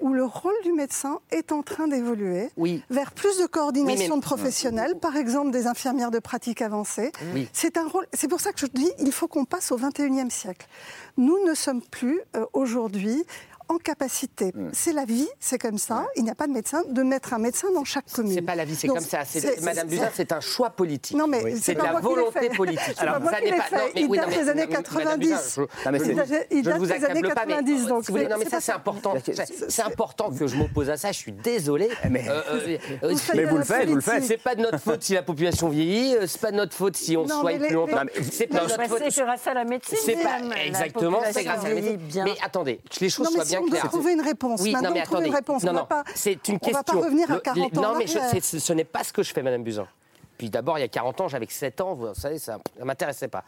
où 0.00 0.14
le 0.14 0.24
rôle 0.24 0.54
du 0.64 0.72
médecin 0.72 1.20
est 1.30 1.52
en 1.52 1.62
train 1.62 1.86
d'évoluer 1.86 2.48
vers 2.88 3.12
plus 3.12 3.38
de 3.38 3.46
coordination 3.46 4.16
de 4.16 4.22
professionnels, 4.22 4.94
par 5.00 5.16
exemple 5.16 5.50
des 5.50 5.66
infirmières 5.66 6.10
de 6.10 6.18
pratique 6.18 6.62
avancée. 6.62 7.12
C'est 7.52 7.76
un 7.76 7.86
rôle. 7.86 8.06
C'est 8.12 8.28
pour 8.28 8.40
ça 8.40 8.52
que 8.52 8.60
je 8.60 8.66
dis, 8.66 8.90
il 8.98 9.12
faut 9.12 9.28
qu'on 9.28 9.44
passe 9.44 9.72
au 9.72 9.78
21e 9.78 10.30
siècle. 10.30 10.66
Nous 11.16 11.44
ne 11.46 11.54
sommes 11.54 11.82
plus 11.82 12.20
aujourd'hui 12.52 13.24
en 13.70 13.78
capacité, 13.78 14.52
mm. 14.52 14.70
c'est 14.72 14.92
la 14.92 15.04
vie, 15.04 15.28
c'est 15.38 15.58
comme 15.58 15.78
ça, 15.78 16.06
il 16.16 16.24
n'y 16.24 16.30
a 16.30 16.34
pas 16.34 16.48
de 16.48 16.52
médecin, 16.52 16.82
de 16.88 17.02
mettre 17.04 17.34
un 17.34 17.38
médecin 17.38 17.68
dans 17.72 17.84
chaque 17.84 18.10
commune. 18.10 18.34
C'est 18.34 18.42
pas 18.42 18.56
la 18.56 18.64
vie, 18.64 18.74
c'est 18.74 18.88
comme 18.88 18.98
ça. 18.98 19.20
Madame 19.62 19.86
Buzyn, 19.86 20.10
c'est 20.12 20.32
un 20.32 20.40
choix 20.40 20.70
politique. 20.70 21.16
Non, 21.16 21.28
mais 21.28 21.54
c'est 21.56 21.74
de 21.74 21.82
la 21.82 22.00
volonté 22.00 22.48
politique. 22.50 22.96
Alors, 22.98 23.18
ça 23.30 23.40
n'est 23.40 23.52
pas. 23.52 23.88
il 23.94 24.08
date 24.08 24.30
des 24.30 24.48
années 24.48 24.66
90. 24.66 25.60
Il 26.50 26.62
date 26.62 26.82
des 26.82 27.04
années 27.04 27.22
90. 27.22 27.86
Donc, 27.86 28.08
non, 28.08 28.36
mais 28.38 28.44
ça, 28.46 28.60
c'est 28.60 28.72
important. 28.72 29.14
C'est 29.68 29.82
important 29.82 30.30
que 30.32 30.46
je 30.48 30.56
m'oppose 30.56 30.90
à 30.90 30.96
ça. 30.96 31.12
Je 31.12 31.18
suis 31.18 31.32
désolé. 31.32 31.88
Mais 32.10 32.28
euh, 32.28 32.42
euh, 32.50 32.78
euh, 33.04 33.14
vous 33.48 33.56
le 33.56 33.62
faites, 33.64 33.88
vous 33.88 33.94
le 33.94 34.00
faites. 34.00 34.24
C'est 34.24 34.36
pas 34.36 34.54
de 34.54 34.62
notre 34.62 34.78
faute 34.78 35.02
si 35.02 35.14
la 35.14 35.22
population 35.22 35.68
vieillit. 35.68 36.16
C'est 36.26 36.40
pas 36.40 36.50
de 36.50 36.56
notre 36.56 36.74
faute 36.74 36.96
si 36.96 37.16
on 37.16 37.26
soigne 37.28 37.60
plus 37.60 37.74
longtemps. 37.74 38.02
C'est 38.32 38.48
pas 38.48 38.62
notre 38.62 38.82
faute. 38.84 39.02
C'est 39.10 39.22
grâce 39.22 39.46
à 39.46 39.54
la 39.54 39.64
médecine. 39.64 39.98
C'est 40.02 40.16
pas 40.16 40.38
exactement. 40.64 41.20
C'est 41.30 41.44
grâce 41.44 41.64
à 41.64 41.68
la 41.68 41.74
médecine. 41.74 42.24
Mais 42.24 42.34
attendez, 42.42 42.80
que 42.90 43.00
les 43.00 43.10
choses 43.10 43.28
soient 43.28 43.44
bien 43.44 43.59
on 43.62 43.66
doit 43.66 43.80
trouver 43.80 44.12
une 44.12 44.20
réponse. 44.20 44.60
Oui, 44.62 44.74
non, 44.74 44.90
mais 44.92 45.00
attendez. 45.00 45.26
Une 45.26 45.34
réponse. 45.34 45.64
Non, 45.64 45.72
non, 45.72 45.86
c'est 46.14 46.48
une 46.48 46.58
question. 46.58 46.70
On 46.70 46.72
va 46.72 46.82
pas 46.82 47.06
revenir 47.06 47.30
à 47.30 47.40
40 47.40 47.78
ans. 47.78 47.82
Non, 47.82 47.98
mais 47.98 48.06
ce 48.06 48.72
n'est 48.72 48.84
pas 48.84 49.04
ce 49.04 49.12
que 49.12 49.22
je 49.22 49.32
fais, 49.32 49.42
Madame 49.42 49.62
Buzyn. 49.62 49.86
Puis 50.38 50.48
d'abord, 50.48 50.78
il 50.78 50.80
y 50.80 50.84
a 50.84 50.88
40 50.88 51.20
ans, 51.20 51.28
j'avais 51.28 51.46
7 51.48 51.80
ans, 51.82 51.94
vous 51.94 52.14
savez, 52.14 52.38
ça 52.38 52.58
ne 52.78 52.84
m'intéressait 52.84 53.28
pas. 53.28 53.44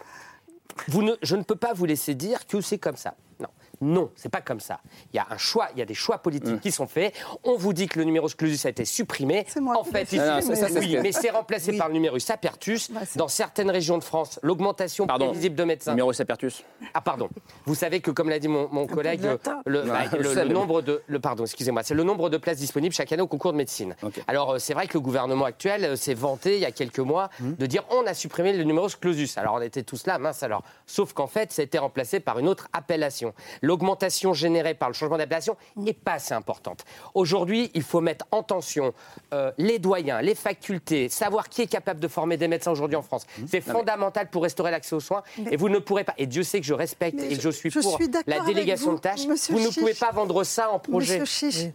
Vous 0.88 1.02
ne, 1.02 1.14
je 1.22 1.36
ne 1.36 1.42
peux 1.42 1.56
pas 1.56 1.72
vous 1.72 1.86
laisser 1.86 2.14
dire 2.14 2.46
que 2.46 2.60
c'est 2.60 2.78
comme 2.78 2.96
ça. 2.96 3.14
Non. 3.40 3.48
Non, 3.82 4.10
c'est 4.14 4.28
pas 4.28 4.40
comme 4.40 4.60
ça. 4.60 4.80
Il 5.12 5.16
y 5.16 5.18
a 5.18 5.26
un 5.28 5.38
choix, 5.38 5.68
il 5.74 5.78
y 5.80 5.82
a 5.82 5.84
des 5.84 5.94
choix 5.94 6.18
politiques 6.18 6.54
mm. 6.54 6.60
qui 6.60 6.70
sont 6.70 6.86
faits. 6.86 7.12
On 7.42 7.56
vous 7.56 7.72
dit 7.72 7.88
que 7.88 7.98
le 7.98 8.04
numerus 8.04 8.36
clausus 8.36 8.64
a 8.64 8.68
été 8.68 8.84
supprimé. 8.84 9.44
Moi 9.60 9.76
en 9.76 9.82
fait, 9.82 10.08
oui, 10.12 10.96
mais 11.02 11.10
c'est 11.10 11.30
remplacé 11.30 11.76
par 11.76 11.88
le 11.88 11.94
numerus 11.94 12.30
apertus. 12.30 12.90
Bah, 12.92 13.00
Dans 13.16 13.26
certaines 13.26 13.70
régions 13.70 13.98
de 13.98 14.04
France, 14.04 14.38
l'augmentation 14.42 15.06
prévisible 15.06 15.56
de 15.56 15.64
médecins. 15.64 15.92
Numerus 15.92 16.20
apertus. 16.20 16.62
Ah 16.94 17.00
pardon. 17.00 17.28
Vous 17.66 17.74
savez 17.74 18.00
que 18.00 18.12
comme 18.12 18.28
l'a 18.28 18.38
dit 18.38 18.48
mon, 18.48 18.86
collègue, 18.86 19.22
le, 19.66 19.82
bah, 19.82 20.44
nombre 20.44 20.80
de 20.80 21.02
le 21.06 21.18
pardon, 21.18 21.44
excusez-moi, 21.44 21.82
c'est 21.82 21.94
le 21.94 22.04
nombre 22.04 22.30
de 22.30 22.36
places 22.36 22.58
disponibles 22.58 22.94
chaque 22.94 23.10
année 23.10 23.22
au 23.22 23.26
concours 23.26 23.52
de 23.52 23.56
médecine. 23.56 23.96
Alors 24.28 24.52
euh, 24.52 24.58
c'est 24.58 24.74
vrai 24.74 24.86
que 24.86 24.94
le 24.94 25.00
gouvernement 25.00 25.44
actuel 25.44 25.84
euh, 25.84 25.96
s'est 25.96 26.14
vanté 26.14 26.54
il 26.56 26.60
y 26.60 26.66
a 26.66 26.70
quelques 26.70 27.00
mois 27.00 27.30
mm. 27.40 27.54
de 27.54 27.66
dire 27.66 27.82
on 27.90 28.06
a 28.06 28.14
supprimé 28.14 28.52
le 28.52 28.62
numerus 28.62 28.94
clausus. 28.94 29.36
Alors 29.38 29.54
on 29.54 29.60
était 29.60 29.82
tous 29.82 30.06
là, 30.06 30.18
mince 30.18 30.42
alors. 30.44 30.62
Sauf 30.86 31.12
qu'en 31.12 31.26
fait, 31.26 31.50
ça 31.52 31.62
a 31.62 31.64
été 31.64 31.78
remplacé 31.78 32.20
par 32.20 32.38
une 32.38 32.48
autre 32.48 32.68
appellation 32.72 33.34
l'augmentation 33.72 34.34
générée 34.34 34.74
par 34.74 34.90
le 34.90 34.94
changement 34.94 35.16
d'appellation 35.16 35.56
n'est 35.76 35.94
pas 35.94 36.14
assez 36.14 36.34
importante. 36.34 36.84
Aujourd'hui, 37.14 37.70
il 37.72 37.82
faut 37.82 38.02
mettre 38.02 38.26
en 38.30 38.42
tension 38.42 38.92
euh, 39.32 39.50
les 39.56 39.78
doyens, 39.78 40.20
les 40.20 40.34
facultés, 40.34 41.08
savoir 41.08 41.48
qui 41.48 41.62
est 41.62 41.66
capable 41.66 41.98
de 41.98 42.08
former 42.08 42.36
des 42.36 42.48
médecins 42.48 42.70
aujourd'hui 42.70 42.96
en 42.96 43.02
France. 43.02 43.24
Mmh. 43.38 43.44
C'est 43.48 43.62
fondamental 43.62 44.28
pour 44.28 44.42
restaurer 44.42 44.70
l'accès 44.70 44.94
aux 44.94 45.00
soins. 45.00 45.22
Et 45.50 45.56
vous 45.56 45.70
ne 45.70 45.78
pourrez 45.78 46.04
pas, 46.04 46.12
et 46.18 46.26
Dieu 46.26 46.42
sait 46.42 46.60
que 46.60 46.66
je 46.66 46.74
respecte 46.74 47.18
et 47.18 47.34
que 47.34 47.40
je 47.40 47.48
suis 47.48 47.70
pour 47.70 47.98
la 48.26 48.40
délégation 48.40 48.92
de 48.92 48.98
tâches, 48.98 49.26
vous 49.48 49.58
ne 49.58 49.72
pouvez 49.72 49.94
pas 49.94 50.10
vendre 50.12 50.44
ça 50.44 50.70
en 50.70 50.78
projet. 50.78 51.20
Monsieur 51.20 51.50
Chiche, 51.50 51.72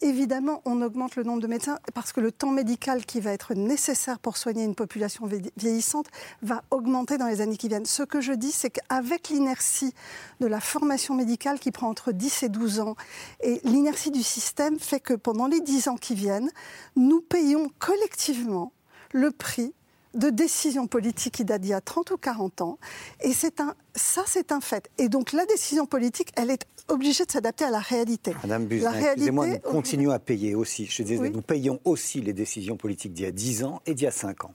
évidemment, 0.00 0.62
on 0.64 0.80
augmente 0.82 1.16
le 1.16 1.24
nombre 1.24 1.42
de 1.42 1.48
médecins 1.48 1.78
parce 1.94 2.12
que 2.12 2.20
le 2.20 2.30
temps 2.30 2.52
médical 2.52 3.04
qui 3.04 3.18
va 3.18 3.32
être 3.32 3.54
nécessaire 3.54 4.20
pour 4.20 4.36
soigner 4.36 4.62
une 4.62 4.76
population 4.76 5.28
vieillissante 5.56 6.06
va 6.42 6.62
augmenter 6.70 7.18
dans 7.18 7.26
les 7.26 7.40
années 7.40 7.56
qui 7.56 7.66
viennent. 7.66 7.86
Ce 7.86 8.04
que 8.04 8.20
je 8.20 8.32
dis, 8.32 8.52
c'est 8.52 8.70
qu'avec 8.70 9.30
l'inertie 9.30 9.92
de 10.38 10.46
la 10.46 10.60
formation 10.60 10.97
médicale 11.14 11.58
qui 11.58 11.70
prend 11.70 11.88
entre 11.88 12.12
10 12.12 12.42
et 12.42 12.48
12 12.48 12.80
ans, 12.80 12.96
et 13.42 13.60
l'inertie 13.64 14.10
du 14.10 14.22
système 14.22 14.78
fait 14.78 15.00
que 15.00 15.14
pendant 15.14 15.46
les 15.46 15.60
10 15.60 15.88
ans 15.88 15.96
qui 15.96 16.14
viennent, 16.14 16.50
nous 16.96 17.20
payons 17.20 17.70
collectivement 17.78 18.72
le 19.12 19.30
prix 19.30 19.72
de 20.14 20.30
décisions 20.30 20.86
politiques 20.86 21.34
qui 21.34 21.44
datent 21.44 21.62
d'il 21.62 21.70
y 21.70 21.74
a 21.74 21.80
30 21.80 22.10
ou 22.12 22.16
40 22.16 22.62
ans. 22.62 22.78
Et 23.20 23.32
c'est 23.32 23.60
un, 23.60 23.74
ça, 23.94 24.22
c'est 24.26 24.52
un 24.52 24.60
fait. 24.60 24.90
Et 24.98 25.08
donc, 25.08 25.32
la 25.32 25.46
décision 25.46 25.86
politique, 25.86 26.30
elle 26.36 26.50
est 26.50 26.64
obligée 26.88 27.24
de 27.24 27.30
s'adapter 27.30 27.64
à 27.64 27.70
la 27.70 27.78
réalité. 27.78 28.34
Madame 28.42 28.66
Buzyn, 28.66 28.92
excusez-moi, 28.92 29.46
nous 29.46 29.58
continuons 29.58 30.10
à 30.10 30.18
payer 30.18 30.54
aussi. 30.54 30.86
Je 30.86 31.02
disais, 31.02 31.30
nous 31.30 31.42
payons 31.42 31.80
aussi 31.84 32.20
les 32.20 32.32
décisions 32.32 32.76
politiques 32.76 33.12
d'il 33.12 33.24
y 33.24 33.28
a 33.28 33.32
10 33.32 33.64
ans 33.64 33.82
et 33.86 33.94
d'il 33.94 34.04
y 34.04 34.08
a 34.08 34.12
5 34.12 34.46
ans. 34.46 34.54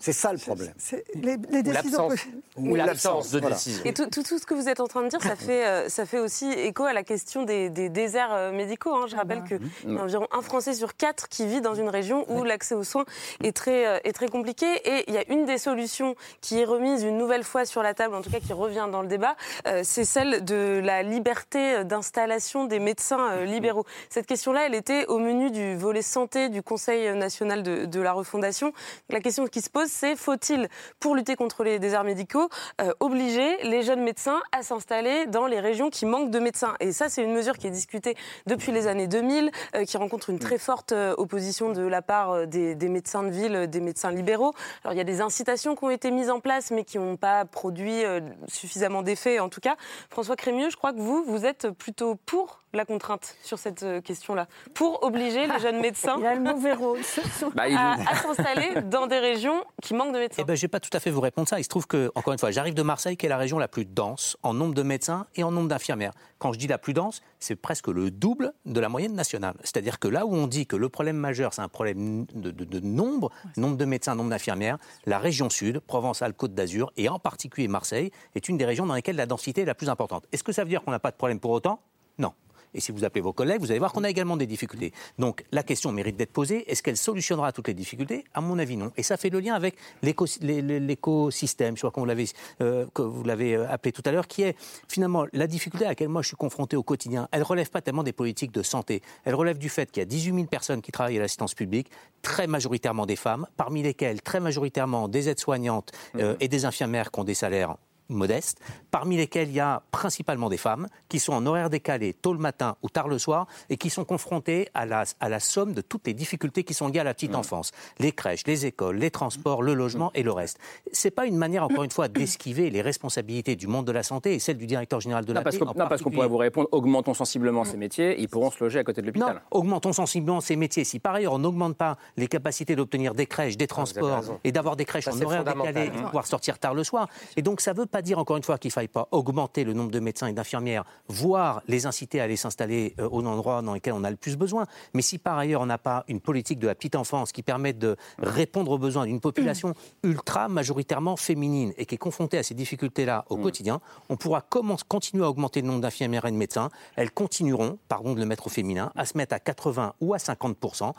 C'est 0.00 0.12
ça 0.12 0.32
le 0.32 0.38
problème. 0.38 0.72
Les, 1.14 1.36
les 1.50 1.62
décisions 1.62 2.08
ou 2.56 2.74
l'absence 2.74 3.30
de 3.30 3.40
décision. 3.40 3.84
Et 3.84 3.92
tout, 3.92 4.06
tout, 4.06 4.22
ce 4.22 4.46
que 4.46 4.54
vous 4.54 4.68
êtes 4.68 4.80
en 4.80 4.86
train 4.86 5.02
de 5.02 5.08
dire, 5.08 5.22
ça 5.22 5.36
fait, 5.36 5.66
euh, 5.66 5.88
ça 5.88 6.06
fait 6.06 6.18
aussi 6.18 6.50
écho 6.50 6.84
à 6.84 6.92
la 6.92 7.02
question 7.02 7.42
des, 7.44 7.68
déserts 7.70 8.32
euh, 8.32 8.52
médicaux. 8.52 8.94
Hein. 8.94 9.06
Je 9.08 9.16
rappelle 9.16 9.44
qu'il 9.44 9.60
y 9.92 9.96
a 9.96 10.02
environ 10.02 10.26
un 10.32 10.42
Français 10.42 10.74
sur 10.74 10.96
quatre 10.96 11.28
qui 11.28 11.46
vit 11.46 11.60
dans 11.60 11.74
une 11.74 11.88
région 11.88 12.24
où 12.30 12.44
l'accès 12.44 12.74
aux 12.74 12.84
soins 12.84 13.04
est 13.42 13.56
très, 13.56 13.86
euh, 13.86 13.98
est 14.04 14.12
très 14.12 14.28
compliqué. 14.28 14.66
Et 14.84 15.04
il 15.08 15.14
y 15.14 15.18
a 15.18 15.30
une 15.30 15.44
des 15.44 15.58
solutions 15.58 16.14
qui 16.40 16.58
est 16.58 16.64
remise 16.64 17.02
une 17.02 17.16
nouvelle 17.16 17.44
fois 17.44 17.64
sur 17.64 17.82
la 17.82 17.94
table, 17.94 18.14
en 18.14 18.22
tout 18.22 18.30
cas 18.30 18.40
qui 18.40 18.52
revient 18.52 18.86
dans 18.90 19.02
le 19.02 19.08
débat, 19.08 19.36
c'est 19.82 20.04
celle 20.04 20.44
de 20.44 20.80
la 20.82 21.02
liberté 21.02 21.84
d'installation 21.84 22.64
des 22.64 22.78
médecins 22.78 23.44
libéraux. 23.44 23.84
Cette 24.10 24.26
question-là, 24.26 24.66
elle 24.66 24.74
était 24.74 25.06
au 25.06 25.18
menu 25.18 25.50
du 25.50 25.76
volet 25.76 26.02
santé 26.02 26.48
du 26.48 26.62
Conseil 26.62 27.14
national 27.16 27.62
de, 27.62 27.84
de 27.84 28.00
la 28.00 28.12
refondation. 28.12 28.72
La 29.08 29.20
question 29.20 29.46
qui 29.46 29.60
se 29.60 29.70
pose, 29.70 29.87
c'est 29.88 30.16
faut-il, 30.16 30.68
pour 31.00 31.14
lutter 31.14 31.36
contre 31.36 31.64
les 31.64 31.78
déserts 31.78 32.04
médicaux, 32.04 32.48
euh, 32.80 32.92
obliger 33.00 33.56
les 33.64 33.82
jeunes 33.82 34.02
médecins 34.02 34.40
à 34.52 34.62
s'installer 34.62 35.26
dans 35.26 35.46
les 35.46 35.60
régions 35.60 35.90
qui 35.90 36.06
manquent 36.06 36.30
de 36.30 36.38
médecins 36.38 36.74
Et 36.80 36.92
ça, 36.92 37.08
c'est 37.08 37.22
une 37.22 37.32
mesure 37.32 37.58
qui 37.58 37.66
est 37.66 37.72
discutée 37.72 38.16
depuis 38.46 38.72
les 38.72 38.86
années 38.86 39.06
2000, 39.06 39.50
euh, 39.74 39.84
qui 39.84 39.96
rencontre 39.96 40.30
une 40.30 40.38
très 40.38 40.58
forte 40.58 40.92
euh, 40.92 41.14
opposition 41.18 41.72
de 41.72 41.82
la 41.82 42.02
part 42.02 42.46
des, 42.46 42.76
médecins 42.88 43.22
de 43.22 43.30
ville, 43.30 43.66
des 43.68 43.80
médecins 43.80 44.10
libéraux. 44.10 44.52
Alors, 44.84 44.94
il 44.94 44.98
y 44.98 45.00
a 45.00 45.04
des 45.04 45.20
incitations 45.20 45.74
qui 45.74 45.84
ont 45.84 45.90
été 45.90 46.10
mises 46.10 46.30
en 46.30 46.40
place, 46.40 46.70
mais 46.70 46.84
qui 46.84 46.98
n'ont 46.98 47.16
pas 47.16 47.44
produit 47.44 48.02
suffisamment 48.46 49.02
d'effets, 49.02 49.38
en 49.40 49.48
tout 49.48 49.60
cas. 49.60 49.76
François 50.10 50.36
Crémieux, 50.36 50.70
je 50.70 50.76
crois 50.76 50.92
que 50.92 51.00
vous, 51.00 51.24
vous 51.24 51.44
êtes 51.44 51.70
plutôt 51.70 52.14
pour 52.26 52.60
la 52.72 52.84
contrainte 52.84 53.36
sur 53.42 53.58
cette 53.58 53.82
euh, 53.82 54.00
question-là 54.00 54.46
pour 54.74 55.02
obliger 55.02 55.46
les 55.46 55.58
jeunes 55.58 55.80
médecins 55.80 56.18
bah, 57.54 57.64
à, 57.64 58.16
s'installer 58.16 58.82
dans 58.82 59.06
des 59.06 59.18
régions 59.18 59.64
qui 59.82 59.94
manquent 59.94 60.12
de 60.12 60.18
médecins 60.18 60.42
eh 60.42 60.44
ben, 60.44 60.54
Je 60.54 60.60
ne 60.60 60.62
vais 60.62 60.68
pas 60.68 60.80
tout 60.80 60.90
à 60.92 61.00
fait 61.00 61.10
vous 61.10 61.20
répondre 61.20 61.48
ça. 61.48 61.58
Il 61.58 61.64
se 61.64 61.68
trouve 61.68 61.86
que, 61.86 62.10
encore 62.14 62.32
une 62.32 62.38
fois, 62.38 62.50
j'arrive 62.50 62.74
de 62.74 62.82
Marseille, 62.82 63.16
qui 63.16 63.26
est 63.26 63.28
la 63.28 63.38
région 63.38 63.58
la 63.58 63.68
plus 63.68 63.84
dense 63.84 64.36
en 64.42 64.54
nombre 64.54 64.74
de 64.74 64.82
médecins 64.82 65.26
et 65.34 65.42
en 65.42 65.50
nombre 65.50 65.68
d'infirmières. 65.68 66.12
Quand 66.38 66.52
je 66.52 66.58
dis 66.58 66.66
la 66.66 66.78
plus 66.78 66.92
dense, 66.92 67.22
c'est 67.40 67.56
presque 67.56 67.88
le 67.88 68.10
double 68.10 68.52
de 68.66 68.80
la 68.80 68.88
moyenne 68.88 69.14
nationale. 69.14 69.54
C'est-à-dire 69.62 69.98
que 69.98 70.08
là 70.08 70.26
où 70.26 70.34
on 70.34 70.46
dit 70.46 70.66
que 70.66 70.76
le 70.76 70.88
problème 70.88 71.16
majeur, 71.16 71.54
c'est 71.54 71.62
un 71.62 71.68
problème 71.68 72.26
de, 72.34 72.80
nombre, 72.80 73.30
nombre 73.56 73.76
de 73.76 73.84
médecins, 73.84 74.14
nombre 74.14 74.30
d'infirmières, 74.30 74.78
la 75.06 75.18
région 75.18 75.50
sud, 75.50 75.80
Provence-Alpes-Côte 75.80 76.54
d'Azur, 76.54 76.92
et 76.96 77.08
en 77.08 77.18
particulier 77.18 77.68
Marseille, 77.68 78.10
est 78.34 78.48
une 78.48 78.58
des 78.58 78.64
régions 78.64 78.86
dans 78.86 78.94
lesquelles 78.94 79.16
la 79.16 79.26
densité 79.26 79.62
est 79.62 79.66
la 79.66 79.74
plus 79.74 79.88
importante. 79.88 80.26
Est-ce 80.32 80.44
que 80.44 80.52
ça 80.52 80.62
veut 80.62 80.70
dire 80.70 80.82
qu'on 80.82 80.90
n'a 80.90 80.98
pas 80.98 81.10
de 81.10 81.16
problème 81.16 81.40
pour 81.40 81.50
autant? 81.50 81.80
Non. 82.18 82.32
Et 82.74 82.80
si 82.80 82.92
vous 82.92 83.04
appelez 83.04 83.20
vos 83.20 83.32
collègues, 83.32 83.60
vous 83.60 83.70
allez 83.70 83.78
voir 83.78 83.92
qu'on 83.92 84.04
a 84.04 84.10
également 84.10 84.36
des 84.36 84.46
difficultés. 84.46 84.92
Donc 85.18 85.44
la 85.52 85.62
question 85.62 85.92
mérite 85.92 86.16
d'être 86.16 86.32
posée. 86.32 86.70
Est-ce 86.70 86.82
qu'elle 86.82 86.96
solutionnera 86.96 87.52
toutes 87.52 87.68
les 87.68 87.74
difficultés? 87.74 88.24
À 88.34 88.40
mon 88.40 88.58
avis, 88.58 88.76
non. 88.76 88.92
Et 88.96 89.02
ça 89.02 89.16
fait 89.16 89.30
le 89.30 89.40
lien 89.40 89.54
avec 89.54 89.76
l'écosystème, 90.02 91.76
je 91.76 91.80
crois 91.80 91.90
qu'on 91.90 92.04
l'avait, 92.04 92.26
euh, 92.60 92.86
que 92.94 93.02
vous 93.02 93.24
l'avez 93.24 93.54
euh, 93.54 93.70
appelé 93.70 93.92
tout 93.92 94.02
à 94.04 94.12
l'heure, 94.12 94.26
qui 94.26 94.42
est 94.42 94.56
finalement 94.88 95.26
la 95.32 95.46
difficulté 95.46 95.84
à 95.86 95.88
laquelle 95.88 96.08
moi 96.08 96.22
je 96.22 96.28
suis 96.28 96.36
confronté 96.36 96.76
au 96.76 96.82
quotidien. 96.82 97.28
Elle 97.32 97.42
relève 97.42 97.70
pas 97.70 97.80
tellement 97.80 98.02
des 98.02 98.12
politiques 98.12 98.52
de 98.52 98.62
santé. 98.62 99.02
Elle 99.24 99.34
relève 99.34 99.58
du 99.58 99.68
fait 99.68 99.90
qu'il 99.90 100.00
y 100.00 100.02
a 100.02 100.06
18 100.06 100.34
000 100.34 100.46
personnes 100.46 100.82
qui 100.82 100.92
travaillent 100.92 101.18
à 101.18 101.20
l'assistance 101.20 101.54
publique, 101.54 101.90
très 102.22 102.46
majoritairement 102.46 103.06
des 103.06 103.16
femmes, 103.16 103.46
parmi 103.56 103.82
lesquelles 103.82 104.22
très 104.22 104.40
majoritairement 104.40 105.08
des 105.08 105.28
aides-soignantes 105.28 105.92
euh, 106.16 106.36
et 106.40 106.48
des 106.48 106.64
infirmières 106.64 107.10
qui 107.10 107.20
ont 107.20 107.24
des 107.24 107.34
salaires 107.34 107.76
modestes, 108.08 108.60
parmi 108.90 109.16
lesquels 109.16 109.48
il 109.48 109.54
y 109.54 109.60
a 109.60 109.82
principalement 109.90 110.48
des 110.48 110.56
femmes 110.56 110.88
qui 111.08 111.18
sont 111.18 111.32
en 111.32 111.44
horaire 111.46 111.70
décalé 111.70 112.14
tôt 112.14 112.32
le 112.32 112.38
matin 112.38 112.76
ou 112.82 112.88
tard 112.88 113.08
le 113.08 113.18
soir 113.18 113.46
et 113.70 113.76
qui 113.76 113.90
sont 113.90 114.04
confrontées 114.04 114.68
à 114.74 114.86
la, 114.86 115.04
à 115.20 115.28
la 115.28 115.40
somme 115.40 115.72
de 115.72 115.80
toutes 115.80 116.06
les 116.06 116.14
difficultés 116.14 116.64
qui 116.64 116.74
sont 116.74 116.88
liées 116.88 117.00
à 117.00 117.04
la 117.04 117.14
petite 117.14 117.32
mmh. 117.32 117.36
enfance. 117.36 117.72
Les 117.98 118.12
crèches, 118.12 118.46
les 118.46 118.66
écoles, 118.66 118.96
les 118.96 119.10
transports, 119.10 119.62
le 119.62 119.74
logement 119.74 120.10
et 120.14 120.22
le 120.22 120.32
reste. 120.32 120.58
C'est 120.92 121.10
pas 121.10 121.26
une 121.26 121.36
manière, 121.36 121.64
encore 121.64 121.84
une 121.84 121.90
fois, 121.90 122.08
d'esquiver 122.08 122.70
les 122.70 122.82
responsabilités 122.82 123.56
du 123.56 123.66
monde 123.66 123.86
de 123.86 123.92
la 123.92 124.02
santé 124.02 124.34
et 124.34 124.38
celles 124.38 124.58
du 124.58 124.66
directeur 124.66 125.00
général 125.00 125.24
de 125.24 125.32
la 125.32 125.42
santé. 125.42 125.64
Non, 125.64 125.88
parce 125.88 126.02
qu'on 126.02 126.10
pourrait 126.10 126.28
vous 126.28 126.36
répondre, 126.36 126.68
augmentons 126.72 127.14
sensiblement 127.14 127.64
ces 127.64 127.76
métiers, 127.76 128.20
ils 128.20 128.28
pourront 128.28 128.50
se 128.50 128.62
loger 128.62 128.78
à 128.78 128.84
côté 128.84 129.00
de 129.00 129.06
l'hôpital. 129.06 129.34
Non, 129.34 129.40
augmentons 129.50 129.92
sensiblement 129.92 130.40
ces 130.40 130.56
métiers. 130.56 130.84
Si 130.84 130.98
par 130.98 131.14
ailleurs 131.14 131.34
on 131.34 131.38
n'augmente 131.38 131.76
pas 131.76 131.96
les 132.16 132.28
capacités 132.28 132.76
d'obtenir 132.76 133.14
des 133.14 133.26
crèches, 133.26 133.56
des 133.56 133.64
ah, 133.64 133.68
transports 133.68 134.38
et 134.44 134.52
d'avoir 134.52 134.76
des 134.76 134.84
crèches 134.84 135.08
en 135.08 135.20
horaire 135.20 135.44
décalé 135.44 135.86
et 135.86 135.90
de 135.90 136.00
pouvoir 136.02 136.26
sortir 136.26 136.58
tard 136.58 136.74
le 136.74 136.84
soir. 136.84 137.08
Et 137.36 137.42
donc 137.42 137.60
ça 137.60 137.72
veut 137.72 137.86
pas 137.86 137.97
dire 138.02 138.18
encore 138.18 138.36
une 138.36 138.42
fois 138.42 138.58
qu'il 138.58 138.68
ne 138.68 138.72
faille 138.72 138.88
pas 138.88 139.08
augmenter 139.10 139.64
le 139.64 139.72
nombre 139.72 139.90
de 139.90 140.00
médecins 140.00 140.26
et 140.26 140.32
d'infirmières, 140.32 140.84
voire 141.08 141.62
les 141.68 141.86
inciter 141.86 142.20
à 142.20 142.24
aller 142.24 142.36
s'installer 142.36 142.94
euh, 142.98 143.08
aux 143.10 143.24
endroits 143.24 143.62
dans 143.62 143.74
lesquels 143.74 143.94
on 143.94 144.04
a 144.04 144.10
le 144.10 144.16
plus 144.16 144.36
besoin. 144.36 144.66
Mais 144.94 145.02
si 145.02 145.18
par 145.18 145.38
ailleurs 145.38 145.60
on 145.60 145.66
n'a 145.66 145.78
pas 145.78 146.04
une 146.08 146.20
politique 146.20 146.58
de 146.58 146.66
la 146.66 146.74
petite 146.74 146.96
enfance 146.96 147.32
qui 147.32 147.42
permette 147.42 147.78
de 147.78 147.96
répondre 148.18 148.70
aux 148.70 148.78
besoins 148.78 149.06
d'une 149.06 149.20
population 149.20 149.74
ultra 150.02 150.48
majoritairement 150.48 151.16
féminine 151.16 151.72
et 151.76 151.86
qui 151.86 151.94
est 151.94 151.98
confrontée 151.98 152.38
à 152.38 152.42
ces 152.42 152.54
difficultés-là 152.54 153.24
au 153.28 153.36
mm. 153.36 153.42
quotidien, 153.42 153.80
on 154.08 154.16
pourra 154.16 154.42
continuer 154.88 155.24
à 155.24 155.28
augmenter 155.28 155.60
le 155.60 155.68
nombre 155.68 155.80
d'infirmières 155.80 156.24
et 156.24 156.30
de 156.30 156.36
médecins. 156.36 156.70
Elles 156.96 157.10
continueront, 157.10 157.78
pardon 157.88 158.14
de 158.14 158.20
le 158.20 158.26
mettre 158.26 158.46
au 158.46 158.50
féminin, 158.50 158.92
à 158.96 159.04
se 159.04 159.16
mettre 159.16 159.34
à 159.34 159.40
80 159.40 159.94
ou 160.00 160.14
à 160.14 160.18
50 160.18 160.56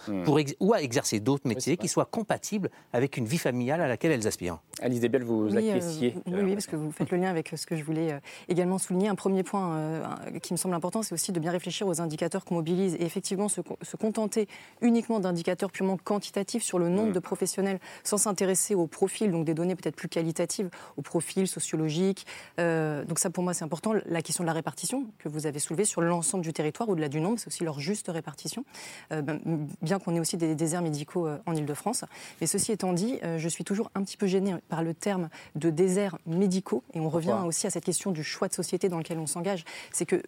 mm. 0.08 0.24
pour 0.24 0.40
ou 0.60 0.74
à 0.74 0.82
exercer 0.82 1.20
d'autres 1.20 1.48
métiers 1.48 1.78
qui 1.78 1.88
soient 1.88 2.06
compatibles 2.06 2.70
avec 2.94 3.18
une 3.18 3.26
vie 3.26 3.38
familiale 3.38 3.82
à 3.82 3.88
laquelle 3.88 4.12
elles 4.12 4.28
aspirent. 4.28 4.60
Alice 4.82 5.00
Desbel, 5.00 5.24
vous 5.24 5.50
oui, 5.56 5.70
euh, 5.70 5.80
oui, 6.02 6.14
oui, 6.28 6.54
parce 6.54 6.68
que 6.68 6.76
vous 6.76 6.89
faites 6.92 7.12
le 7.12 7.18
lien 7.18 7.30
avec 7.30 7.54
ce 7.56 7.66
que 7.66 7.76
je 7.76 7.84
voulais 7.84 8.14
euh, 8.14 8.20
également 8.48 8.78
souligner. 8.78 9.08
Un 9.08 9.16
premier 9.16 9.44
point 9.44 9.76
euh, 9.76 10.04
qui 10.42 10.54
me 10.54 10.58
semble 10.58 10.76
important, 10.76 11.04
c'est 11.04 11.14
aussi 11.14 11.32
de 11.32 11.40
bien 11.40 11.52
réfléchir 11.52 11.88
aux 11.88 12.02
indicateurs 12.02 12.46
qu'on 12.46 12.56
mobilise 12.56 12.96
et 12.96 13.04
effectivement 13.04 13.50
se, 13.50 13.62
contenter 14.00 14.48
uniquement 14.82 15.20
d'indicateurs 15.20 15.72
purement 15.72 15.98
quantitatifs 15.98 16.64
sur 16.64 16.80
le 16.80 16.90
nombre 16.90 17.12
de 17.12 17.20
professionnels 17.20 17.80
sans 18.04 18.18
s'intéresser 18.18 18.76
au 18.76 18.88
profil, 18.88 19.32
donc 19.32 19.46
des 19.46 19.54
données 19.54 19.76
peut-être 19.76 19.96
plus 19.96 20.10
qualitatives, 20.10 20.70
au 20.98 21.02
profil 21.02 21.48
sociologique. 21.48 22.26
Euh, 22.60 23.04
donc 23.06 23.20
ça 23.20 23.30
pour 23.30 23.44
moi 23.44 23.54
c'est 23.54 23.66
important. 23.66 23.94
La 24.06 24.22
question 24.22 24.44
de 24.44 24.48
la 24.48 24.54
répartition 24.54 25.06
que 25.18 25.30
vous 25.30 25.46
avez 25.48 25.60
soulevée 25.60 25.86
sur 25.86 26.02
l'ensemble 26.02 26.44
du 26.44 26.54
territoire, 26.54 26.90
au-delà 26.90 27.10
du 27.10 27.22
nombre, 27.22 27.40
c'est 27.40 27.48
aussi 27.48 27.64
leur 27.64 27.80
juste 27.80 28.08
répartition, 28.10 28.64
ben, 29.10 29.40
bien 29.82 30.00
qu'on 30.00 30.16
ait 30.16 30.20
aussi 30.20 30.38
des 30.38 30.56
déserts 30.56 30.82
médicaux 30.82 31.28
en 31.46 31.56
Ile-de-France. 31.56 32.06
Mais 32.42 32.48
ceci 32.48 32.72
étant 32.72 32.94
dit, 32.94 33.20
je 33.38 33.48
suis 33.48 33.64
toujours 33.64 33.92
un 33.96 34.04
petit 34.04 34.18
peu 34.18 34.28
gênée 34.28 34.56
par 34.70 34.84
le 34.84 34.94
terme 34.94 35.30
de 35.56 35.70
déserts 35.70 36.18
médicaux 36.26 36.79
et 36.94 37.00
on 37.00 37.10
revient 37.10 37.38
aussi 37.46 37.68
à 37.68 37.70
cette 37.70 37.86
question 37.86 38.12
du 38.12 38.24
choix 38.24 38.48
de 38.48 38.54
société 38.54 38.90
dans 38.90 38.98
lequel 38.98 39.20
on 39.20 39.28
s'engage. 39.28 39.66
C'est 39.92 40.06
que 40.06 40.22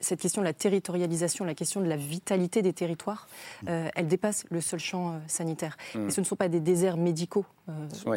cette 0.00 0.20
question 0.20 0.42
de 0.42 0.46
la 0.46 0.52
territorialisation, 0.52 1.44
la 1.44 1.54
question 1.54 1.80
de 1.80 1.86
la 1.86 1.96
vitalité 1.96 2.62
des 2.62 2.72
territoires, 2.72 3.28
mm. 3.62 3.66
euh, 3.68 3.88
elle 3.94 4.08
dépasse 4.08 4.44
le 4.50 4.60
seul 4.60 4.80
champ 4.80 5.10
euh, 5.10 5.18
sanitaire. 5.26 5.76
Mm. 5.94 6.08
Et 6.08 6.10
ce 6.10 6.20
ne 6.20 6.26
sont 6.26 6.36
pas 6.36 6.48
des 6.48 6.60
déserts 6.60 6.96
médicaux, 6.96 7.44
euh, 7.68 7.72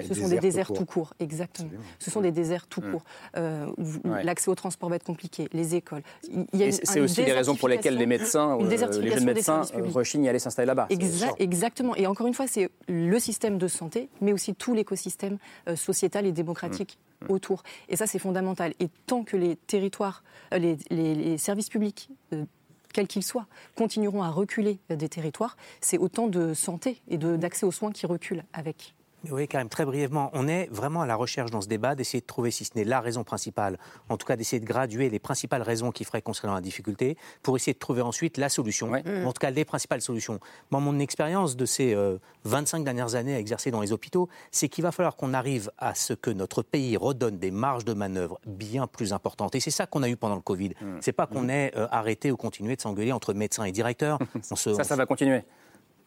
ce 0.08 0.14
sont 0.14 0.28
des 0.28 0.40
déserts 0.40 0.72
tout 0.72 0.86
court. 0.86 1.14
Exactement. 1.20 1.70
Ce 2.00 2.12
sont 2.12 2.22
des 2.22 2.32
déserts 2.32 2.68
tout 2.68 2.82
mm. 2.82 2.92
court. 2.92 3.04
L'accès 4.24 4.50
au 4.50 4.56
transport 4.56 4.90
va 4.90 4.96
être 4.96 5.04
compliqué, 5.04 5.48
les 5.54 5.76
écoles. 5.76 6.04
C'est 6.84 7.00
aussi 7.00 7.24
les 7.24 7.34
raisons 7.34 7.56
pour 7.56 7.68
lesquelles 7.68 7.98
les 7.98 8.06
médecins, 8.06 8.58
les 8.60 8.78
jeunes 8.78 9.26
médecins 9.26 9.62
rechignent 9.94 10.28
à 10.28 10.30
aller 10.32 10.40
s'installer 10.40 10.68
là-bas. 10.68 10.88
exactement. 11.40 11.96
Et 11.96 12.08
encore 12.08 12.28
une 12.28 12.34
fois, 12.34 12.48
c'est 12.48 12.70
le 12.88 13.20
système 13.20 13.58
de 13.58 13.68
santé, 13.68 14.10
mais 14.22 14.34
aussi 14.34 14.56
tout 14.56 14.74
l'écosystème 14.74 15.38
sociétal 15.76 16.26
et 16.26 16.32
démocratique 16.32 16.98
autour. 17.28 17.64
Et 17.90 17.96
ça, 17.96 18.08
c'est 18.08 18.20
fondamental. 18.20 18.74
Et 18.80 18.88
tant 19.06 19.24
que 19.24 19.36
les 19.36 19.56
territoires, 19.56 20.24
les, 20.52 20.78
les 20.90 21.38
services 21.38 21.69
publics, 21.70 22.10
euh, 22.34 22.46
quels 22.94 23.08
qu'ils 23.08 23.24
soient, 23.24 23.48
continueront 23.76 24.24
à 24.24 24.30
reculer 24.30 24.80
des 24.90 25.10
territoires, 25.10 25.56
c'est 25.80 25.98
autant 25.98 26.28
de 26.28 26.54
santé 26.54 27.02
et 27.08 27.18
d'accès 27.18 27.66
aux 27.66 27.72
soins 27.72 27.92
qui 27.92 28.06
reculent 28.06 28.44
avec. 28.52 28.96
Oui, 29.30 29.48
quand 29.48 29.58
même, 29.58 29.70
très 29.70 29.86
brièvement, 29.86 30.30
on 30.34 30.48
est 30.48 30.68
vraiment 30.72 31.02
à 31.02 31.08
la 31.08 31.16
recherche 31.16 31.52
dans 31.52 31.62
ce 31.62 31.68
débat 31.68 31.96
d'essayer 31.96 32.22
de 32.22 32.26
trouver, 32.26 32.52
si 32.52 32.64
ce 32.64 32.72
n'est 32.76 32.86
la 32.86 33.02
raison 33.02 33.24
principale, 33.24 33.78
en 34.08 34.18
tout 34.18 34.26
cas 34.26 34.36
d'essayer 34.36 34.60
de 34.60 34.66
graduer 34.66 35.10
les 35.10 35.20
principales 35.20 35.62
raisons 35.62 35.92
qui 35.92 36.06
feraient 36.06 36.22
qu'on 36.22 36.34
serait 36.34 36.48
dans 36.48 36.54
la 36.54 36.62
difficulté, 36.62 37.18
pour 37.44 37.56
essayer 37.56 37.74
de 37.74 37.80
trouver 37.80 38.02
ensuite 38.02 38.38
la 38.38 38.50
solution, 38.50 38.92
en 38.94 39.34
tout 39.34 39.40
cas 39.40 39.50
les 39.50 39.66
principales 39.66 40.02
solutions. 40.02 40.40
Moi, 40.72 40.80
mon 40.80 41.00
expérience 41.00 41.56
de 41.58 41.66
ces 41.66 41.96
25 42.46 42.80
euh, 42.80 42.84
dernières 42.84 43.16
années 43.16 43.36
à 43.36 43.40
exercer 43.40 43.72
dans 43.72 43.82
les 43.82 43.92
hôpitaux, 43.92 44.30
c'est 44.52 44.70
qu'il 44.70 44.84
va 44.84 44.92
falloir 44.92 45.16
qu'on 45.16 45.34
arrive 45.34 45.72
à 45.78 45.96
ce 45.96 46.14
que 46.14 46.30
notre 46.30 46.62
pays 46.62 46.96
redonne 46.96 47.38
des 47.38 47.52
marges 47.52 47.86
de 47.86 47.94
manœuvre 47.94 48.40
bien 48.46 48.88
plus 48.88 49.12
importantes. 49.12 49.56
Et 49.56 49.60
c'est 49.60 49.72
ça 49.72 49.86
qu'on 49.86 50.04
a 50.04 50.10
eu 50.10 50.16
pendant 50.16 50.36
le 50.36 50.42
Covid. 50.42 50.72
Ce 50.80 50.86
mmh. 50.86 50.98
C'est 51.02 51.12
pas 51.12 51.28
qu'on 51.28 51.44
mmh. 51.44 51.50
ait 51.50 51.72
euh, 51.76 51.88
arrêté 51.92 52.32
ou 52.32 52.38
continué 52.38 52.76
de 52.76 52.82
s'engueuler 52.82 53.12
entre 53.12 53.34
médecins 53.34 53.64
et 53.64 53.72
directeurs. 53.72 54.20
ça, 54.42 54.84
ça 54.84 54.96
va 54.96 55.06
continuer. 55.06 55.44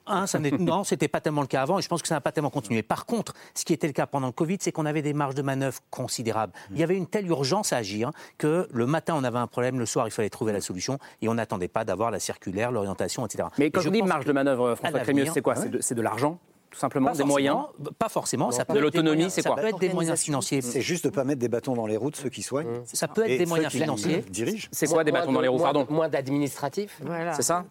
Hein, 0.07 0.27
ça 0.27 0.39
non, 0.39 0.85
c'était 0.85 1.09
pas 1.09 1.21
tellement 1.21 1.43
le 1.43 1.47
cas 1.47 1.63
avant, 1.63 1.79
et 1.79 1.83
je 1.83 1.89
pense 1.89 2.03
que 2.03 2.09
ça 2.09 2.15
n'a 2.15 2.21
pas 2.21 2.33
tellement 2.33 2.51
continué. 2.51 2.83
Par 2.83 3.07
contre, 3.07 3.35
ce 3.55 3.65
qui 3.65 3.73
était 3.73 3.87
le 3.87 3.93
cas 3.93 4.07
pendant 4.07 4.27
le 4.27 4.33
Covid, 4.33 4.59
c'est 4.61 4.73
qu'on 4.73 4.87
avait 4.87 5.03
des 5.03 5.13
marges 5.13 5.35
de 5.35 5.43
manœuvre 5.43 5.79
considérables. 5.91 6.53
Il 6.73 6.79
y 6.79 6.83
avait 6.83 6.97
une 6.97 7.07
telle 7.07 7.27
urgence 7.29 7.73
à 7.73 7.77
agir 7.77 8.11
que 8.39 8.69
le 8.73 8.87
matin 8.87 9.15
on 9.17 9.25
avait 9.25 9.39
un 9.39 9.47
problème, 9.47 9.79
le 9.79 9.87
soir 9.87 10.09
il 10.09 10.11
fallait 10.11 10.31
trouver 10.31 10.53
la 10.53 10.61
solution, 10.61 10.99
et 11.21 11.29
on 11.29 11.35
n'attendait 11.35 11.69
pas 11.69 11.85
d'avoir 11.85 12.11
la 12.11 12.19
circulaire, 12.19 12.73
l'orientation, 12.73 13.25
etc. 13.27 13.49
Mais 13.59 13.71
quand 13.71 13.81
je, 13.81 13.91
dis 13.91 14.03
marge 14.03 14.25
de 14.25 14.33
manœuvre, 14.33 14.75
François 14.75 15.01
Crémieux, 15.01 15.27
c'est 15.33 15.43
quoi? 15.43 15.55
C'est 15.81 15.95
de 15.95 16.03
l'argent? 16.03 16.39
Tout 16.73 16.79
simplement, 16.79 17.13
des 17.13 17.25
moyens 17.25 17.59
Pas 17.99 18.09
forcément. 18.09 18.51
Ça 18.51 18.65
peut 18.65 18.75
de 18.75 18.79
l'autonomie, 18.81 19.31
c'est 19.31 19.43
quoi 19.43 19.57
Ça 19.57 19.63
peut 19.63 19.69
être 19.69 19.79
des 19.79 19.91
moyens 19.91 20.19
financiers. 20.19 20.63
C'est 20.63 20.81
juste 20.81 21.05
de 21.05 21.11
ne 21.11 21.15
pas 21.15 21.25
mettre 21.25 21.41
des 21.41 21.49
bâtons 21.49 21.75
dans 21.75 21.87
les 21.87 21.97
roues 21.97 22.11
de 22.11 22.17
ceux 22.17 22.31
qui 22.31 22.43
soignent. 22.43 22.81
Ça 22.85 23.09
peut 23.09 23.29
être 23.29 23.39
des 23.39 23.47
moyens 23.47 23.73
financiers. 23.73 24.25
Dirigent. 24.31 24.69
C'est 24.73 24.89
quoi 24.89 25.05
des 25.05 25.13
bâtons 25.13 25.33
dans 25.33 25.41
les 25.41 25.49
roues 25.49 25.59
Pardon. 25.59 25.87
Moins 25.91 26.09
d'administratif. 26.09 26.99
Voilà. 27.03 27.35
C'est 27.35 27.43
ça 27.43 27.65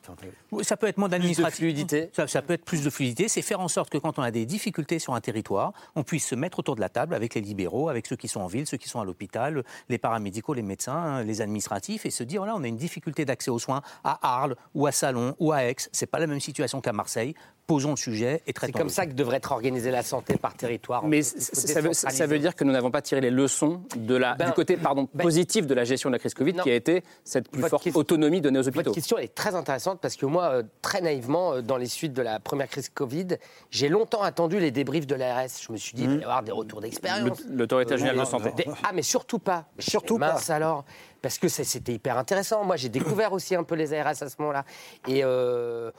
Ça 0.62 0.78
peut 0.78 0.88
être 0.88 0.98
moins 0.98 1.10
d'administratif. 1.10 1.58
fluidité. 1.58 2.10
Ça, 2.14 2.28
ça, 2.28 2.42
peut 2.42 2.54
être 2.54 2.64
plus 2.64 2.84
de 2.84 2.90
fluidité. 2.90 3.28
C'est 3.28 3.42
faire 3.42 3.60
en 3.60 3.68
sorte 3.68 3.90
que 3.90 3.98
quand 3.98 4.20
on 4.20 4.22
a 4.22 4.32
des 4.32 4.46
difficultés 4.46 5.00
sur 5.00 5.16
un 5.16 5.22
territoire, 5.22 5.74
on 5.96 6.04
puisse 6.04 6.28
se 6.28 6.36
mettre 6.36 6.60
autour 6.60 6.76
de 6.76 6.82
la 6.82 6.90
table 6.90 7.16
avec 7.16 7.34
les 7.34 7.42
libéraux, 7.42 7.90
avec 7.90 8.06
ceux 8.06 8.16
qui 8.16 8.28
sont 8.28 8.42
en 8.42 8.48
ville, 8.48 8.68
ceux 8.68 8.78
qui 8.78 8.88
sont 8.88 9.00
à 9.00 9.06
l'hôpital, 9.06 9.64
les 9.90 9.98
paramédicaux, 9.98 10.54
les 10.54 10.62
médecins, 10.62 11.24
les 11.24 11.42
administratifs, 11.42 12.06
et 12.06 12.12
se 12.12 12.24
dire 12.24 12.42
voilà, 12.42 12.56
on 12.56 12.64
a 12.64 12.68
une 12.68 12.78
difficulté 12.78 13.26
d'accès 13.26 13.50
aux 13.50 13.60
soins 13.60 13.82
à 14.04 14.20
Arles 14.22 14.56
ou 14.76 14.86
à 14.86 14.92
Salon 14.92 15.36
ou 15.40 15.52
à 15.52 15.64
Aix. 15.66 15.76
C'est 15.92 16.06
pas 16.06 16.20
la 16.20 16.28
même 16.28 16.40
situation 16.40 16.82
qu'à 16.82 16.94
Marseille 16.94 17.34
posons 17.68 17.92
le 17.92 17.96
sujet 17.96 18.42
et 18.48 18.54
traitons. 18.54 18.80
C'est 18.92 19.02
comme 19.02 19.10
ça 19.10 19.12
que 19.12 19.18
devrait 19.18 19.38
être 19.38 19.52
organisée 19.52 19.92
la 19.92 20.04
santé 20.04 20.38
par 20.38 20.54
territoire. 20.54 21.06
Mais 21.06 21.22
ça 21.22 21.82
veut, 21.82 21.94
ça 21.94 22.26
veut, 22.26 22.40
dire 22.40 22.56
que 22.56 22.64
nous 22.64 22.72
n'avons 22.72 22.92
pas 22.92 23.02
tiré 23.02 23.22
les 23.22 23.30
leçons 23.30 23.82
de 23.96 24.16
la, 24.16 24.34
du 24.34 24.40
ben, 24.40 24.52
côté 24.52 24.78
pardon, 24.78 25.08
ben, 25.14 25.24
positif 25.24 25.68
de 25.68 25.74
la 25.74 25.84
gestion 25.84 26.10
de 26.10 26.16
la 26.16 26.20
crise 26.20 26.34
Covid, 26.34 26.54
qui 26.54 26.70
a 26.70 26.76
été 26.76 27.04
cette 27.24 27.50
plus 27.50 27.64
forte 27.64 27.88
autonomie 27.94 28.42
donnée 28.42 28.60
aux 28.60 28.68
hôpitaux. 28.68 28.84
Votre 28.84 28.96
question 28.96 29.18
est 29.18 29.34
très 29.34 29.56
intéressante 29.56 30.00
parce 30.02 30.16
que 30.16 30.26
moi, 30.26 30.46
euh, 30.46 30.64
très 30.82 31.02
naïvement, 31.02 31.54
euh, 31.54 31.62
dans 31.62 31.78
les 31.78 31.88
suites 31.88 32.14
de 32.14 32.22
la 32.22 32.40
première 32.40 32.68
crise 32.68 32.90
Covid, 32.90 33.28
j'ai 33.70 33.90
longtemps 33.90 34.22
attendu 34.24 34.60
les 34.60 34.72
débriefs 34.72 35.08
de 35.08 35.16
l'ARS. 35.16 35.48
Je 35.62 35.72
me 35.72 35.78
suis 35.78 35.94
dit, 35.94 36.04
il 36.04 36.10
va 36.10 36.16
y 36.16 36.24
avoir 36.24 36.44
des 36.44 36.52
retours 36.52 36.82
d'expérience. 36.82 37.42
L'autorité 37.50 37.98
générale 37.98 38.20
de 38.20 38.26
santé. 38.26 38.66
ah, 38.84 38.92
mais 38.94 39.02
surtout 39.02 39.40
pas. 39.40 39.66
Surtout 39.80 40.18
Mince 40.18 40.48
pas. 40.48 40.56
alors 40.56 40.86
parce 41.22 41.38
que 41.38 41.48
c'était 41.48 41.94
hyper 41.94 42.18
intéressant. 42.18 42.64
Moi, 42.64 42.76
j'ai 42.76 42.90
découvert 42.90 43.34
aussi 43.34 43.56
un 43.56 43.64
peu 43.64 43.76
les 43.76 43.94
ARS 43.94 44.08
à 44.08 44.30
ce 44.30 44.36
moment-là. 44.40 44.66
Et 45.08 45.24
euh, 45.24 45.92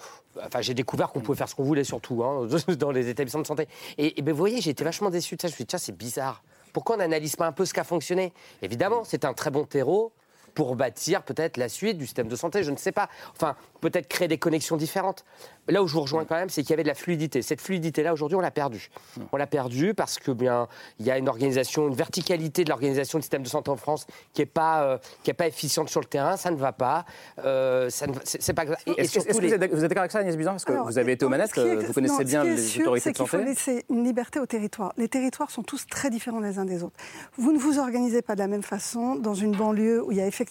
enfin, 0.45 0.61
j'ai 0.61 0.75
découvert 0.75 1.11
qu'on 1.11 1.21
pouvait 1.21 1.39
faire 1.39 1.49
ce 1.49 1.55
qu'on 1.55 1.65
voulait, 1.65 1.85
surtout, 1.85 2.25
hein, 2.25 2.47
dans 2.79 2.91
les 2.91 3.09
établissements 3.09 3.43
de 3.43 3.47
santé. 3.47 3.69
Et, 3.99 4.21
ben, 4.23 4.33
vous 4.33 4.39
voyez, 4.39 4.61
j'ai 4.61 4.71
été 4.71 4.85
vachement 4.85 5.11
déçu 5.11 5.37
de 5.37 5.43
ça. 5.43 5.49
Je 5.49 5.53
me 5.53 5.57
suis 5.57 5.65
dit, 5.65 5.69
tiens, 5.69 5.79
c'est 5.79 5.97
bizarre. 5.97 6.43
Pourquoi 6.73 6.97
on 6.97 6.99
n'analyse 6.99 7.37
pas 7.37 7.47
un 7.47 7.53
peu 7.53 7.65
ce 7.65 7.75
qui 7.75 7.81
a 7.81 7.85
fonctionné? 7.85 8.33
Évidemment, 8.63 9.05
c'est 9.05 9.25
un 9.25 9.35
très 9.35 9.51
bon 9.51 9.65
terreau 9.65 10.13
pour 10.55 10.77
bâtir 10.77 11.23
peut-être 11.23 11.57
la 11.57 11.69
suite 11.69 11.99
du 11.99 12.07
système 12.07 12.29
de 12.29 12.37
santé, 12.37 12.63
je 12.63 12.71
ne 12.71 12.77
sais 12.77 12.93
pas. 12.93 13.09
Enfin, 13.35 13.57
peut-être 13.81 14.09
créer 14.09 14.29
des 14.29 14.39
connexions 14.39 14.77
différentes. 14.77 15.25
Là 15.69 15.83
où 15.83 15.87
je 15.87 15.95
vous 15.95 16.01
rejoins 16.01 16.25
quand 16.25 16.35
même, 16.35 16.49
c'est 16.49 16.63
qu'il 16.63 16.71
y 16.71 16.73
avait 16.73 16.83
de 16.83 16.89
la 16.89 16.95
fluidité. 16.95 17.41
Cette 17.41 17.61
fluidité-là, 17.61 18.13
aujourd'hui, 18.13 18.37
on 18.37 18.41
l'a 18.41 18.51
perdue. 18.51 18.91
On 19.31 19.37
l'a 19.37 19.47
perdue 19.47 19.95
parce 19.95 20.19
que 20.19 20.33
bien, 20.33 20.67
il 20.99 21.07
y 21.07 21.11
a 21.11 21.19
une 21.19 21.29
organisation, 21.29 21.87
une 21.87 21.95
verticalité 21.95 22.65
de 22.65 22.69
l'organisation 22.69 23.19
du 23.19 23.23
système 23.23 23.43
de 23.43 23.49
santé 23.49 23.71
en 23.71 23.77
France 23.77 24.07
qui 24.33 24.43
n'est 24.43 24.47
pas, 24.47 24.83
euh, 24.83 24.99
qui 25.23 25.31
est 25.31 25.35
pas 25.35 25.47
efficiente 25.47 25.89
sur 25.89 26.01
le 26.01 26.07
terrain. 26.07 26.37
Ça 26.37 26.51
ne 26.51 26.57
va 26.57 26.73
pas. 26.73 27.05
Euh, 27.45 27.91
ça 27.91 28.07
ne, 28.09 28.15
c'est, 28.25 28.53
pas. 28.53 28.65
Est-ce, 28.97 29.19
que 29.19 29.33
vous, 29.33 29.45
êtes, 29.85 29.89
d'accord 29.89 30.01
avec 30.01 30.11
ça, 30.11 30.19
Agnès 30.19 30.37
Buzyn? 30.37 30.51
Parce 30.51 30.65
que 30.65 30.73
vous 30.73 30.99
avez 30.99 31.13
été 31.13 31.25
aux 31.25 31.29
manettes, 31.29 31.57
vous 31.57 31.93
connaissez 31.93 32.25
bien 32.25 32.45
les 32.45 32.81
autorités 32.81 33.13
de 33.13 33.17
santé. 33.17 33.37
Il 33.37 33.41
faut 33.41 33.47
laisser 33.47 33.85
une 33.89 34.05
liberté 34.05 34.41
aux 34.41 34.47
territoires. 34.47 34.93
Les 34.97 35.09
territoires 35.09 35.51
sont 35.51 35.63
tous 35.63 35.87
très 35.87 36.11
différents 36.11 36.41
les 36.41 36.59
uns 36.59 36.65
des 36.65 36.83
autres. 36.83 36.97
Vous 37.37 37.53
ne 37.53 37.59
vous 37.59 37.79
organisez 37.79 38.23
pas 38.23 38.35
de 38.35 38.41
la 38.41 38.49
même 38.49 38.63
façon 38.63 39.15
dans 39.15 39.35
une 39.35 39.53
banlieue 39.53 40.03
où 40.03 40.11
il 40.11 40.19
y 40.19 40.21
a 40.21 40.27
effectivement 40.27 40.42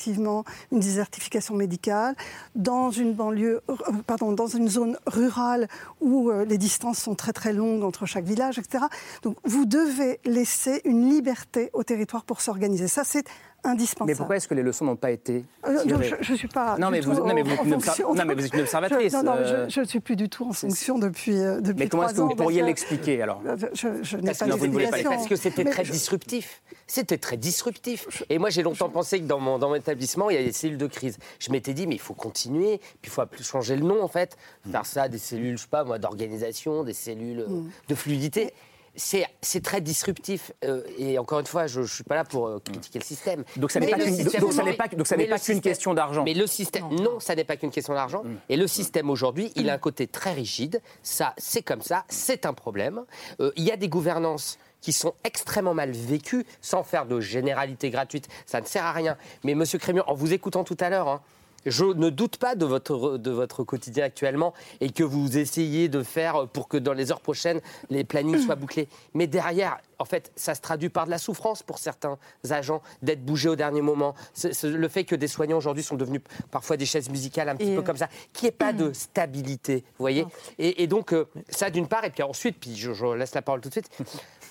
une 0.71 0.79
désertification 0.79 1.55
médicale, 1.55 2.15
dans 2.55 2.91
une 2.91 3.13
banlieue, 3.13 3.61
euh, 3.69 3.75
pardon, 4.05 4.31
dans 4.31 4.47
une 4.47 4.67
zone 4.67 4.97
rurale 5.05 5.67
où 5.99 6.29
euh, 6.29 6.45
les 6.45 6.57
distances 6.57 6.99
sont 6.99 7.15
très 7.15 7.33
très 7.33 7.53
longues 7.53 7.83
entre 7.83 8.05
chaque 8.05 8.25
village, 8.25 8.57
etc. 8.59 8.85
Donc 9.23 9.37
vous 9.43 9.65
devez 9.65 10.19
laisser 10.25 10.81
une 10.85 11.09
liberté 11.09 11.69
au 11.73 11.83
territoire 11.83 12.23
pour 12.23 12.41
s'organiser. 12.41 12.87
Ça, 12.87 13.03
c'est 13.03 13.25
indispensable. 13.63 14.11
Mais 14.11 14.15
pourquoi 14.15 14.37
est-ce 14.37 14.47
que 14.47 14.53
les 14.53 14.63
leçons 14.63 14.85
n'ont 14.85 14.95
pas 14.95 15.11
été 15.11 15.45
euh, 15.65 15.83
Je 16.21 16.31
ne 16.31 16.37
suis 16.37 16.47
pas. 16.47 16.77
Non, 16.77 16.89
mais 16.89 17.01
vous, 17.01 17.13
non, 17.13 17.33
mais 17.33 17.43
vous, 17.43 17.49
non, 17.49 18.25
mais 18.25 18.33
vous 18.33 18.45
êtes 18.45 18.53
une 18.53 18.61
observatrice. 18.61 19.13
non, 19.13 19.23
non, 19.23 19.35
je 19.67 19.79
ne 19.79 19.85
suis 19.85 19.99
plus 19.99 20.15
du 20.15 20.29
tout 20.29 20.47
en 20.47 20.53
fonction 20.53 20.97
depuis, 20.97 21.35
depuis 21.35 21.75
Mais 21.77 21.87
comment 21.87 22.07
est-ce 22.07 22.15
que 22.15 22.21
vous 22.21 22.35
pourriez 22.35 22.61
l'expliquer 22.61 23.21
alors 23.21 23.41
Je, 23.73 24.03
je 24.03 24.17
n'ai 24.17 24.33
pas 24.33 24.45
d'explication. 24.45 25.09
Parce 25.09 25.27
que 25.27 25.35
c'était 25.35 25.65
très 25.65 25.83
disruptif. 25.83 26.61
C'était 26.87 27.17
très 27.17 27.37
disruptif. 27.37 28.23
Et 28.29 28.37
moi, 28.37 28.49
j'ai 28.49 28.63
longtemps 28.63 28.89
pensé 28.89 29.19
que 29.19 29.25
dans 29.25 29.39
mon, 29.39 29.57
dans 29.57 29.69
mon 29.69 29.75
établissement, 29.75 30.29
il 30.29 30.35
y 30.35 30.39
a 30.39 30.43
des 30.43 30.51
cellules 30.51 30.77
de 30.77 30.87
crise. 30.87 31.17
Je 31.39 31.51
m'étais 31.51 31.73
dit, 31.73 31.87
mais 31.87 31.95
il 31.95 32.01
faut 32.01 32.13
continuer, 32.13 32.79
puis 33.01 33.09
il 33.09 33.09
faut 33.09 33.23
changer 33.41 33.75
le 33.75 33.83
nom, 33.83 34.03
en 34.03 34.07
fait. 34.07 34.37
Faire 34.69 34.85
ça, 34.85 35.07
des 35.07 35.17
cellules, 35.17 35.57
je 35.57 35.63
sais 35.63 35.69
pas 35.69 35.83
moi, 35.83 35.99
d'organisation, 35.99 36.83
des 36.83 36.93
cellules 36.93 37.45
mm. 37.47 37.69
de 37.87 37.95
fluidité 37.95 38.53
c'est 38.95 39.63
très 39.63 39.81
disruptif. 39.81 40.51
Euh, 40.63 40.83
et 40.97 41.17
encore 41.17 41.39
une 41.39 41.45
fois, 41.45 41.67
je 41.67 41.81
ne 41.81 41.85
suis 41.85 42.03
pas 42.03 42.15
là 42.15 42.23
pour 42.23 42.47
euh, 42.47 42.59
critiquer 42.59 42.99
le 42.99 43.05
système. 43.05 43.43
Donc 43.57 43.71
ça 43.71 43.79
n'est 43.79 43.87
pas 43.87 43.97
qu'une 43.97 45.61
question 45.61 45.93
d'argent. 45.93 46.23
Mais 46.23 46.33
le 46.33 46.47
système, 46.47 46.89
non, 46.89 47.19
ça 47.19 47.35
n'est 47.35 47.43
pas 47.43 47.57
qu'une 47.57 47.71
question 47.71 47.93
d'argent. 47.93 48.23
Mm. 48.23 48.35
Et 48.49 48.57
le 48.57 48.67
système 48.67 49.09
aujourd'hui, 49.09 49.51
il 49.55 49.69
a 49.69 49.73
un 49.73 49.77
côté 49.77 50.07
très 50.07 50.33
rigide. 50.33 50.81
Ça, 51.03 51.33
c'est 51.37 51.61
comme 51.61 51.81
ça, 51.81 52.05
c'est 52.09 52.45
un 52.45 52.53
problème. 52.53 53.03
Euh, 53.39 53.51
il 53.55 53.63
y 53.63 53.71
a 53.71 53.77
des 53.77 53.89
gouvernances 53.89 54.57
qui 54.81 54.93
sont 54.93 55.13
extrêmement 55.23 55.75
mal 55.75 55.91
vécues, 55.91 56.45
sans 56.59 56.83
faire 56.83 57.05
de 57.05 57.19
généralité 57.19 57.91
gratuite. 57.91 58.27
Ça 58.47 58.61
ne 58.61 58.65
sert 58.65 58.83
à 58.83 58.91
rien. 58.91 59.15
Mais 59.43 59.53
Monsieur 59.53 59.77
Crémieux, 59.77 60.01
en 60.07 60.15
vous 60.15 60.33
écoutant 60.33 60.63
tout 60.63 60.77
à 60.79 60.89
l'heure, 60.89 61.07
hein, 61.07 61.21
je 61.65 61.85
ne 61.85 62.09
doute 62.09 62.37
pas 62.37 62.55
de 62.55 62.65
votre, 62.65 63.17
de 63.17 63.31
votre 63.31 63.63
quotidien 63.63 64.05
actuellement 64.05 64.53
et 64.79 64.89
que 64.89 65.03
vous 65.03 65.37
essayez 65.37 65.89
de 65.89 66.03
faire 66.03 66.47
pour 66.47 66.67
que 66.67 66.77
dans 66.77 66.93
les 66.93 67.11
heures 67.11 67.21
prochaines, 67.21 67.61
les 67.89 68.03
plannings 68.03 68.39
soient 68.39 68.55
bouclés. 68.55 68.87
Mais 69.13 69.27
derrière, 69.27 69.77
en 69.99 70.05
fait, 70.05 70.31
ça 70.35 70.55
se 70.55 70.61
traduit 70.61 70.89
par 70.89 71.05
de 71.05 71.11
la 71.11 71.17
souffrance 71.17 71.63
pour 71.63 71.77
certains 71.77 72.17
agents 72.49 72.81
d'être 73.01 73.23
bougés 73.23 73.49
au 73.49 73.55
dernier 73.55 73.81
moment. 73.81 74.15
le 74.63 74.87
fait 74.87 75.03
que 75.03 75.15
des 75.15 75.27
soignants 75.27 75.57
aujourd'hui 75.57 75.83
sont 75.83 75.95
devenus 75.95 76.21
parfois 76.49 76.77
des 76.77 76.85
chaises 76.85 77.09
musicales 77.09 77.49
un 77.49 77.55
petit 77.55 77.75
peu 77.75 77.81
comme 77.81 77.97
ça, 77.97 78.07
qu'il 78.33 78.45
n'y 78.45 78.49
ait 78.49 78.57
pas 78.57 78.73
de 78.73 78.93
stabilité, 78.93 79.83
vous 79.97 80.03
voyez 80.03 80.25
et, 80.57 80.87
donc, 80.87 81.13
euh, 81.13 81.27
ça 81.49 81.69
d'une 81.69 81.87
part, 81.87 82.03
et 82.03 82.09
puis 82.09 82.23
ensuite, 82.23 82.57
puis 82.59 82.75
je, 82.75 83.15
laisse 83.15 83.33
la 83.35 83.41
parole 83.41 83.61
tout 83.61 83.69
de 83.69 83.73
suite, 83.73 83.89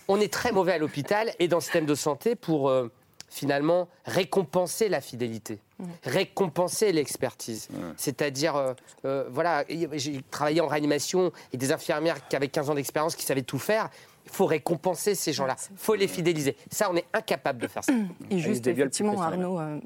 on 0.09 0.21
est 0.21 0.33
très 0.33 0.53
mauvais 0.53 0.73
à 0.73 0.79
l'hôpital 0.79 1.31
et 1.39 1.49
dans 1.49 1.59
le 1.59 1.63
système 1.63 1.87
de 1.87 1.95
santé 1.95 2.35
pour... 2.35 2.69
Euh, 2.69 2.91
finalement 3.31 3.89
récompenser 4.05 4.89
la 4.89 5.01
fidélité, 5.01 5.61
récompenser 6.05 6.93
l'expertise. 6.93 7.69
C'est-à-dire, 7.97 8.57
euh, 8.57 8.75
euh, 9.05 9.25
voilà, 9.31 9.65
j'ai 9.69 10.23
travaillé 10.31 10.61
en 10.61 10.67
réanimation 10.67 11.33
et 11.53 11.57
des 11.57 11.73
infirmières 11.73 12.27
qui 12.29 12.37
avaient 12.37 12.49
15 12.49 12.71
ans 12.71 12.75
d'expérience, 12.75 13.15
qui 13.15 13.25
savaient 13.25 13.43
tout 13.43 13.59
faire. 13.59 13.91
Il 14.27 14.31
faut 14.33 14.47
récompenser 14.47 15.15
ces 15.15 15.33
gens-là, 15.33 15.57
il 15.71 15.77
faut 15.77 15.95
les 15.95 16.07
fidéliser. 16.07 16.57
Ça, 16.71 16.89
on 16.91 16.97
est 16.97 17.07
incapable 17.13 17.61
de 17.61 17.67
faire 17.67 17.83
ça. 17.83 17.93
Et 18.31 18.39
juste, 18.39 18.67
effectivement, 18.67 19.21
Arnaud, 19.21 19.59
euh, 19.59 19.79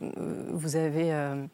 vous 0.51 0.77
avez 0.77 1.13
euh, 1.13 1.47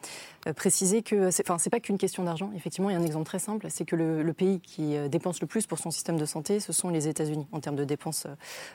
préciser 0.54 1.02
que 1.02 1.30
c'est, 1.30 1.48
enfin, 1.48 1.58
c'est 1.58 1.70
pas 1.70 1.80
qu'une 1.80 1.98
question 1.98 2.24
d'argent. 2.24 2.50
Effectivement, 2.56 2.90
il 2.90 2.94
y 2.94 2.96
a 2.96 2.98
un 2.98 3.04
exemple 3.04 3.26
très 3.26 3.38
simple, 3.38 3.66
c'est 3.68 3.84
que 3.84 3.96
le, 3.96 4.32
pays 4.32 4.60
qui 4.60 4.96
euh, 4.96 5.08
dépense 5.08 5.40
le 5.40 5.46
plus 5.46 5.66
pour 5.66 5.78
son 5.78 5.90
système 5.90 6.16
de 6.16 6.24
santé, 6.24 6.60
ce 6.60 6.72
sont 6.72 6.88
les 6.88 7.08
États-Unis 7.08 7.46
en 7.52 7.60
termes 7.60 7.76
de 7.76 7.84
dépenses 7.84 8.26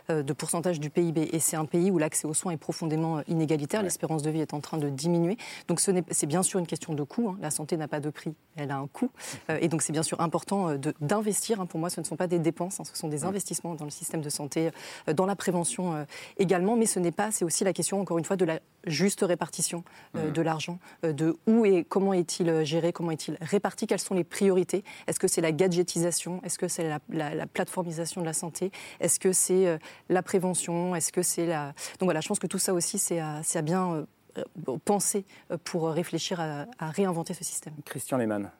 euh, 0.09 0.21
de 0.21 0.33
pourcentage 0.33 0.79
du 0.79 0.89
PIB. 0.89 1.29
Et 1.31 1.39
c'est 1.39 1.55
un 1.55 1.65
pays 1.65 1.91
où 1.91 1.97
l'accès 1.97 2.27
aux 2.27 2.33
soins 2.33 2.51
est 2.51 2.57
profondément 2.57 3.21
inégalitaire. 3.27 3.81
L'espérance 3.81 4.21
de 4.21 4.29
vie 4.29 4.41
est 4.41 4.53
en 4.53 4.59
train 4.59 4.77
de 4.77 4.89
diminuer. 4.89 5.37
Donc 5.67 5.79
ce 5.79 5.91
n'est, 5.91 6.03
c'est 6.11 6.27
bien 6.27 6.43
sûr 6.43 6.59
une 6.59 6.67
question 6.67 6.93
de 6.93 7.03
coût. 7.03 7.29
Hein. 7.29 7.37
La 7.41 7.49
santé 7.49 7.77
n'a 7.77 7.87
pas 7.87 7.99
de 7.99 8.09
prix, 8.09 8.35
elle 8.57 8.71
a 8.71 8.77
un 8.77 8.87
coût. 8.87 9.09
et 9.49 9.67
donc 9.67 9.81
c'est 9.81 9.93
bien 9.93 10.03
sûr 10.03 10.21
important 10.21 10.75
de, 10.75 10.93
d'investir. 11.01 11.61
Hein. 11.61 11.65
Pour 11.65 11.79
moi, 11.79 11.89
ce 11.89 11.99
ne 11.99 12.05
sont 12.05 12.15
pas 12.15 12.27
des 12.27 12.39
dépenses, 12.39 12.79
hein. 12.79 12.83
ce 12.83 12.95
sont 12.95 13.07
des 13.07 13.23
investissements 13.23 13.75
dans 13.75 13.85
le 13.85 13.91
système 13.91 14.21
de 14.21 14.29
santé, 14.29 14.69
dans 15.15 15.25
la 15.25 15.35
prévention 15.35 16.05
également. 16.37 16.75
Mais 16.75 16.85
ce 16.85 16.99
n'est 16.99 17.11
pas, 17.11 17.31
c'est 17.31 17.45
aussi 17.45 17.63
la 17.63 17.73
question, 17.73 17.99
encore 18.01 18.17
une 18.17 18.25
fois, 18.25 18.35
de 18.35 18.45
la 18.45 18.59
juste 18.85 19.21
répartition 19.21 19.83
de 20.13 20.41
l'argent, 20.41 20.79
de 21.03 21.37
où 21.47 21.54
et 21.63 21.83
comment 21.83 22.13
est-il 22.13 22.49
euh, 22.49 22.65
géré, 22.65 22.91
comment 22.91 23.11
est-il 23.11 23.37
réparti, 23.39 23.87
quelles 23.87 23.99
sont 23.99 24.15
les 24.15 24.23
priorités? 24.23 24.83
Est-ce 25.07 25.19
que 25.19 25.27
c'est 25.27 25.41
la 25.41 25.51
gadgetisation? 25.51 26.41
Est-ce 26.43 26.57
que 26.57 26.67
c'est 26.67 26.89
la, 27.09 27.47
plateformisation 27.47 28.21
de 28.21 28.25
la 28.25 28.33
santé? 28.33 28.71
Est-ce 28.99 29.19
que 29.19 29.31
c'est 29.31 29.67
euh, 29.67 29.77
la 30.09 30.23
prévention? 30.23 30.95
Est-ce 30.95 31.13
que 31.13 31.21
c'est 31.21 31.45
la... 31.45 31.67
Donc 31.99 32.07
voilà, 32.07 32.19
je 32.19 32.27
pense 32.27 32.39
que 32.39 32.47
tout 32.47 32.59
ça 32.59 32.73
aussi, 32.73 32.97
c'est 32.97 33.19
à, 33.19 33.41
bien 33.63 34.05
euh, 34.37 34.77
penser 34.83 35.25
pour 35.63 35.89
réfléchir 35.89 36.41
à, 36.41 36.65
réinventer 36.89 37.33
ce 37.33 37.43
système. 37.43 37.73
Christian 37.85 38.17
Lehmann. 38.17 38.51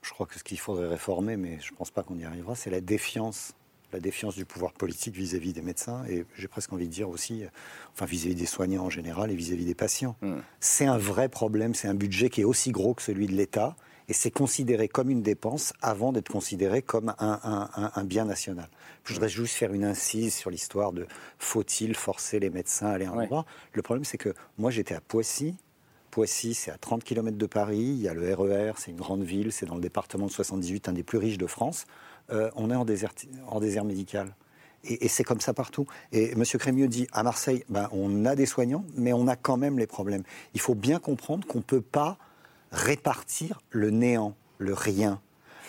Je 0.00 0.10
crois 0.10 0.26
que 0.26 0.36
ce 0.36 0.42
qu'il 0.42 0.58
faudrait 0.58 0.88
réformer, 0.88 1.36
mais 1.36 1.60
je 1.60 1.70
ne 1.70 1.76
pense 1.76 1.92
pas 1.92 2.02
qu'on 2.02 2.18
y 2.18 2.24
arrivera, 2.24 2.56
c'est 2.56 2.70
la 2.70 2.80
défiance 2.80 3.54
la 3.92 4.00
défiance 4.00 4.34
du 4.34 4.44
pouvoir 4.44 4.72
politique 4.72 5.14
vis-à-vis 5.14 5.52
des 5.52 5.62
médecins 5.62 6.04
et 6.08 6.24
j'ai 6.36 6.48
presque 6.48 6.72
envie 6.72 6.86
de 6.86 6.92
dire 6.92 7.08
aussi, 7.08 7.44
enfin 7.92 8.06
vis-à-vis 8.06 8.34
des 8.34 8.46
soignants 8.46 8.84
en 8.84 8.90
général 8.90 9.30
et 9.30 9.34
vis-à-vis 9.34 9.64
des 9.64 9.74
patients. 9.74 10.16
Hmm. 10.22 10.38
C'est 10.60 10.86
un 10.86 10.98
vrai 10.98 11.28
problème, 11.28 11.74
c'est 11.74 11.88
un 11.88 11.94
budget 11.94 12.30
qui 12.30 12.40
est 12.40 12.44
aussi 12.44 12.70
gros 12.70 12.94
que 12.94 13.02
celui 13.02 13.26
de 13.26 13.32
l'État 13.32 13.76
et 14.08 14.12
c'est 14.12 14.30
considéré 14.30 14.88
comme 14.88 15.10
une 15.10 15.22
dépense 15.22 15.72
avant 15.80 16.12
d'être 16.12 16.28
considéré 16.28 16.82
comme 16.82 17.14
un, 17.18 18.04
bien 18.04 18.24
national. 18.24 18.68
Je 19.04 19.14
voudrais 19.14 19.28
juste 19.28 19.54
faire 19.54 19.72
une 19.72 19.84
incise 19.84 20.34
sur 20.34 20.50
l'histoire 20.50 20.92
de 20.92 21.06
faut-il 21.38 21.94
forcer 21.94 22.40
les 22.40 22.50
médecins 22.50 22.88
à 22.88 22.92
aller 22.92 23.06
à 23.06 23.10
un 23.10 23.18
endroit. 23.18 23.46
Le 23.72 23.82
problème, 23.82 24.04
c'est 24.04 24.18
que 24.18 24.34
moi, 24.58 24.70
j'étais 24.70 24.94
à 24.94 25.00
Poissy. 25.00 25.56
Poissy, 26.10 26.52
c'est 26.52 26.70
à 26.70 26.76
30 26.76 27.04
km 27.04 27.38
de 27.38 27.46
Paris. 27.46 27.78
Il 27.78 28.02
y 28.02 28.08
a 28.08 28.12
le 28.12 28.34
RER, 28.34 28.72
e 28.72 28.72
c'est 28.76 28.90
une 28.90 28.98
grande 28.98 29.22
ville, 29.22 29.50
c'est 29.50 29.66
dans 29.66 29.76
le 29.76 29.80
département 29.80 30.26
de 30.26 30.32
78, 30.32 30.88
un 30.88 30.92
des 30.92 31.02
plus 31.02 31.18
riches 31.18 31.38
de 31.38 31.46
France. 31.46 31.86
Euh, 32.30 32.50
on 32.56 32.70
est 32.70 32.74
en 32.74 32.84
désert, 32.84 33.12
en 33.46 33.60
désert 33.60 33.84
médical. 33.84 34.34
Et, 34.84 35.08
c'est 35.08 35.24
comme 35.24 35.40
ça 35.40 35.54
partout. 35.54 35.86
Et 36.12 36.32
M. 36.32 36.42
Crémieux 36.44 36.88
dit, 36.88 37.06
à 37.12 37.22
Marseille, 37.22 37.64
ben, 37.68 37.88
on 37.92 38.24
a 38.24 38.34
des 38.34 38.46
soignants, 38.46 38.84
mais 38.96 39.12
on 39.12 39.28
a 39.28 39.36
quand 39.36 39.56
même 39.56 39.78
les 39.78 39.86
problèmes. 39.86 40.22
Il 40.54 40.60
faut 40.60 40.74
bien 40.74 40.98
comprendre 40.98 41.46
qu'on 41.46 41.58
ne 41.58 41.62
peut 41.62 41.80
pas 41.80 42.18
répartir 42.72 43.60
le 43.70 43.90
néant, 43.90 44.34
le 44.58 44.74
rien. 44.74 45.20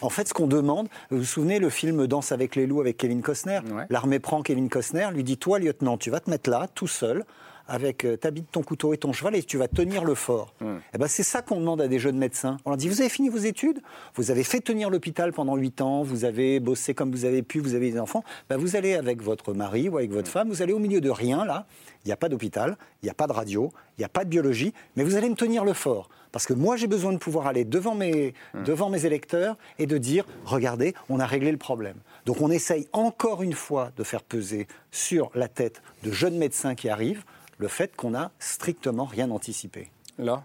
En 0.02 0.10
fait, 0.10 0.28
ce 0.28 0.34
qu'on 0.34 0.48
demande, 0.48 0.90
vous 1.12 1.20
vous 1.20 1.24
souvenez 1.24 1.60
le 1.60 1.70
film 1.70 2.08
Danse 2.08 2.32
avec 2.32 2.56
les 2.56 2.66
loups 2.66 2.82
avec 2.82 2.98
Kevin 2.98 3.22
Costner? 3.22 3.60
L'armée 3.90 4.20
prend 4.20 4.42
Kevin 4.42 4.68
Costner, 4.68 5.10
lui 5.14 5.24
dit 5.24 5.38
Toi, 5.38 5.60
lieutenant, 5.60 5.98
tu 5.98 6.10
vas 6.10 6.20
te 6.20 6.30
mettre 6.30 6.50
là, 6.50 6.68
tout 6.74 6.88
seul, 6.88 7.24
avec 7.68 8.06
euh, 8.06 8.18
ta 8.18 8.32
bite, 8.32 8.52
ton 8.52 8.62
couteau 8.62 8.94
et 8.94 8.98
ton 8.98 9.14
cheval 9.14 9.36
et 9.36 9.44
tu 9.44 9.58
vas 9.58 9.68
tenir 9.68 10.04
le 10.04 10.16
fort. 10.16 10.54
Eh 10.94 10.98
ben, 10.98 11.08
c'est 11.08 11.24
ça 11.24 11.42
qu'on 11.42 11.60
demande 11.60 11.82
à 11.82 11.88
des 11.88 12.00
jeunes 12.00 12.18
médecins. 12.18 12.58
On 12.66 12.70
leur 12.70 12.78
dit, 12.78 12.90
vous 12.90 13.02
avez 13.02 13.10
fini 13.10 13.30
vos 13.30 13.38
études, 13.38 13.82
vous 14.16 14.32
avez 14.32 14.44
fait 14.44 14.60
tenir 14.60 14.90
l'hôpital 14.90 15.34
pendant 15.34 15.56
8 15.56 15.82
ans, 15.82 16.04
vous 16.04 16.26
avez 16.26 16.60
bossé 16.60 16.94
comme 16.94 17.12
vous 17.12 17.26
avez 17.26 17.44
pu, 17.44 17.60
vous 17.60 17.76
avez 17.76 17.92
des 17.92 18.00
enfants, 18.00 18.24
ben, 18.50 18.58
vous 18.58 18.76
allez 18.76 18.96
avec 18.96 19.22
votre 19.22 19.54
mari 19.54 19.90
ou 19.90 19.98
avec 19.98 20.12
votre 20.12 20.30
femme, 20.30 20.50
vous 20.50 20.62
allez 20.62 20.74
au 20.74 20.80
milieu 20.80 21.02
de 21.02 21.10
rien 21.10 21.46
là, 21.46 21.66
il 22.04 22.10
n'y 22.10 22.14
a 22.14 22.18
pas 22.18 22.30
d'hôpital, 22.30 22.78
il 23.02 23.06
n'y 23.06 23.10
a 23.10 23.14
pas 23.14 23.28
de 23.28 23.34
radio, 23.34 23.72
il 23.98 24.02
n'y 24.02 24.06
a 24.06 24.10
pas 24.10 24.26
de 24.26 24.30
biologie, 24.30 24.74
mais 24.96 25.04
vous 25.04 25.16
allez 25.16 25.30
me 25.30 25.36
tenir 25.36 25.64
le 25.64 25.74
fort. 25.74 26.10
Parce 26.34 26.48
que 26.48 26.54
moi, 26.54 26.78
j'ai 26.78 26.88
besoin 26.88 27.14
de 27.14 27.18
pouvoir 27.18 27.46
aller 27.46 27.64
devant 27.64 27.94
mes, 27.94 28.34
devant 28.66 28.90
mes 28.90 29.06
électeurs 29.06 29.56
et 29.78 29.86
de 29.86 30.00
dire, 30.00 30.26
regardez, 30.46 30.96
on 31.08 31.20
a 31.20 31.28
réglé 31.28 31.52
le 31.52 31.58
problème. 31.58 31.98
Donc 32.26 32.42
on 32.42 32.50
essaye 32.50 32.88
encore 32.92 33.44
une 33.44 33.54
fois 33.54 33.92
de 33.98 34.04
faire 34.04 34.24
peser 34.24 34.68
sur 34.92 35.30
la 35.36 35.48
tête 35.48 35.84
de 36.04 36.12
jeunes 36.12 36.38
médecins 36.38 36.74
qui 36.74 36.90
arrivent 36.90 37.24
le 37.64 37.70
fait 37.70 37.96
qu'on 37.96 38.10
n'a 38.10 38.30
strictement 38.40 39.06
rien 39.06 39.32
anticipé. 39.32 39.90
Là 40.18 40.44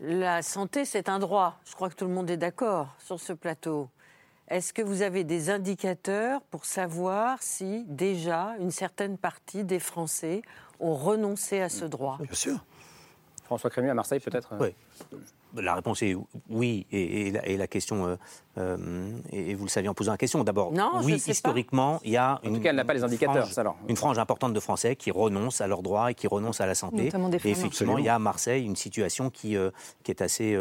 La 0.00 0.42
santé, 0.42 0.84
c'est 0.84 1.08
un 1.08 1.20
droit. 1.20 1.60
Je 1.64 1.76
crois 1.76 1.90
que 1.90 1.94
tout 1.94 2.06
le 2.06 2.12
monde 2.12 2.28
est 2.28 2.36
d'accord 2.36 2.88
sur 2.98 3.20
ce 3.20 3.32
plateau. 3.32 3.88
Est-ce 4.48 4.72
que 4.72 4.82
vous 4.82 5.02
avez 5.02 5.22
des 5.22 5.48
indicateurs 5.48 6.42
pour 6.50 6.64
savoir 6.64 7.40
si 7.40 7.84
déjà 7.86 8.56
une 8.58 8.72
certaine 8.72 9.16
partie 9.16 9.62
des 9.62 9.78
Français 9.78 10.42
ont 10.80 10.96
renoncé 10.96 11.60
à 11.60 11.68
ce 11.68 11.84
droit? 11.84 12.18
Bien 12.20 12.34
sûr. 12.34 12.58
François 13.44 13.70
Crémieux 13.70 13.90
à 13.90 13.94
Marseille 13.94 14.18
peut-être 14.18 14.54
Oui. 14.58 14.74
La 15.56 15.74
réponse 15.74 16.02
est 16.02 16.16
oui, 16.48 16.86
et, 16.90 17.56
la, 17.56 17.66
question, 17.66 18.06
euh, 18.06 18.16
euh, 18.58 19.18
et 19.30 19.54
vous 19.54 19.64
le 19.64 19.70
saviez 19.70 19.88
en 19.88 19.94
posant 19.94 20.12
la 20.12 20.18
question, 20.18 20.42
d'abord, 20.44 20.72
oui, 21.02 21.22
historiquement, 21.26 22.00
il 22.04 22.12
y 22.12 22.16
a 22.16 22.40
une, 22.42 22.52
en 22.52 22.54
tout 22.56 22.62
cas, 22.62 22.70
elle 22.70 22.76
n'a 22.76 22.84
pas 22.84 22.94
les 22.94 23.04
indicateurs, 23.04 23.48
frange, 23.48 23.74
une 23.88 23.96
frange 23.96 24.18
importante 24.18 24.52
de 24.52 24.60
Français 24.60 24.96
qui 24.96 25.10
renoncent 25.10 25.60
à 25.60 25.66
leurs 25.66 25.82
droits 25.82 26.10
et 26.10 26.14
qui 26.14 26.26
renoncent 26.26 26.60
à 26.60 26.66
la 26.66 26.74
santé. 26.74 27.10
et 27.44 27.50
effectivement, 27.50 27.98
il 27.98 28.04
y 28.04 28.08
a 28.08 28.14
à 28.14 28.18
Marseille 28.18 28.64
une 28.64 28.76
situation 28.76 29.30
qui, 29.30 29.56
euh, 29.56 29.70
qui 30.02 30.10
est 30.10 30.22
assez, 30.22 30.58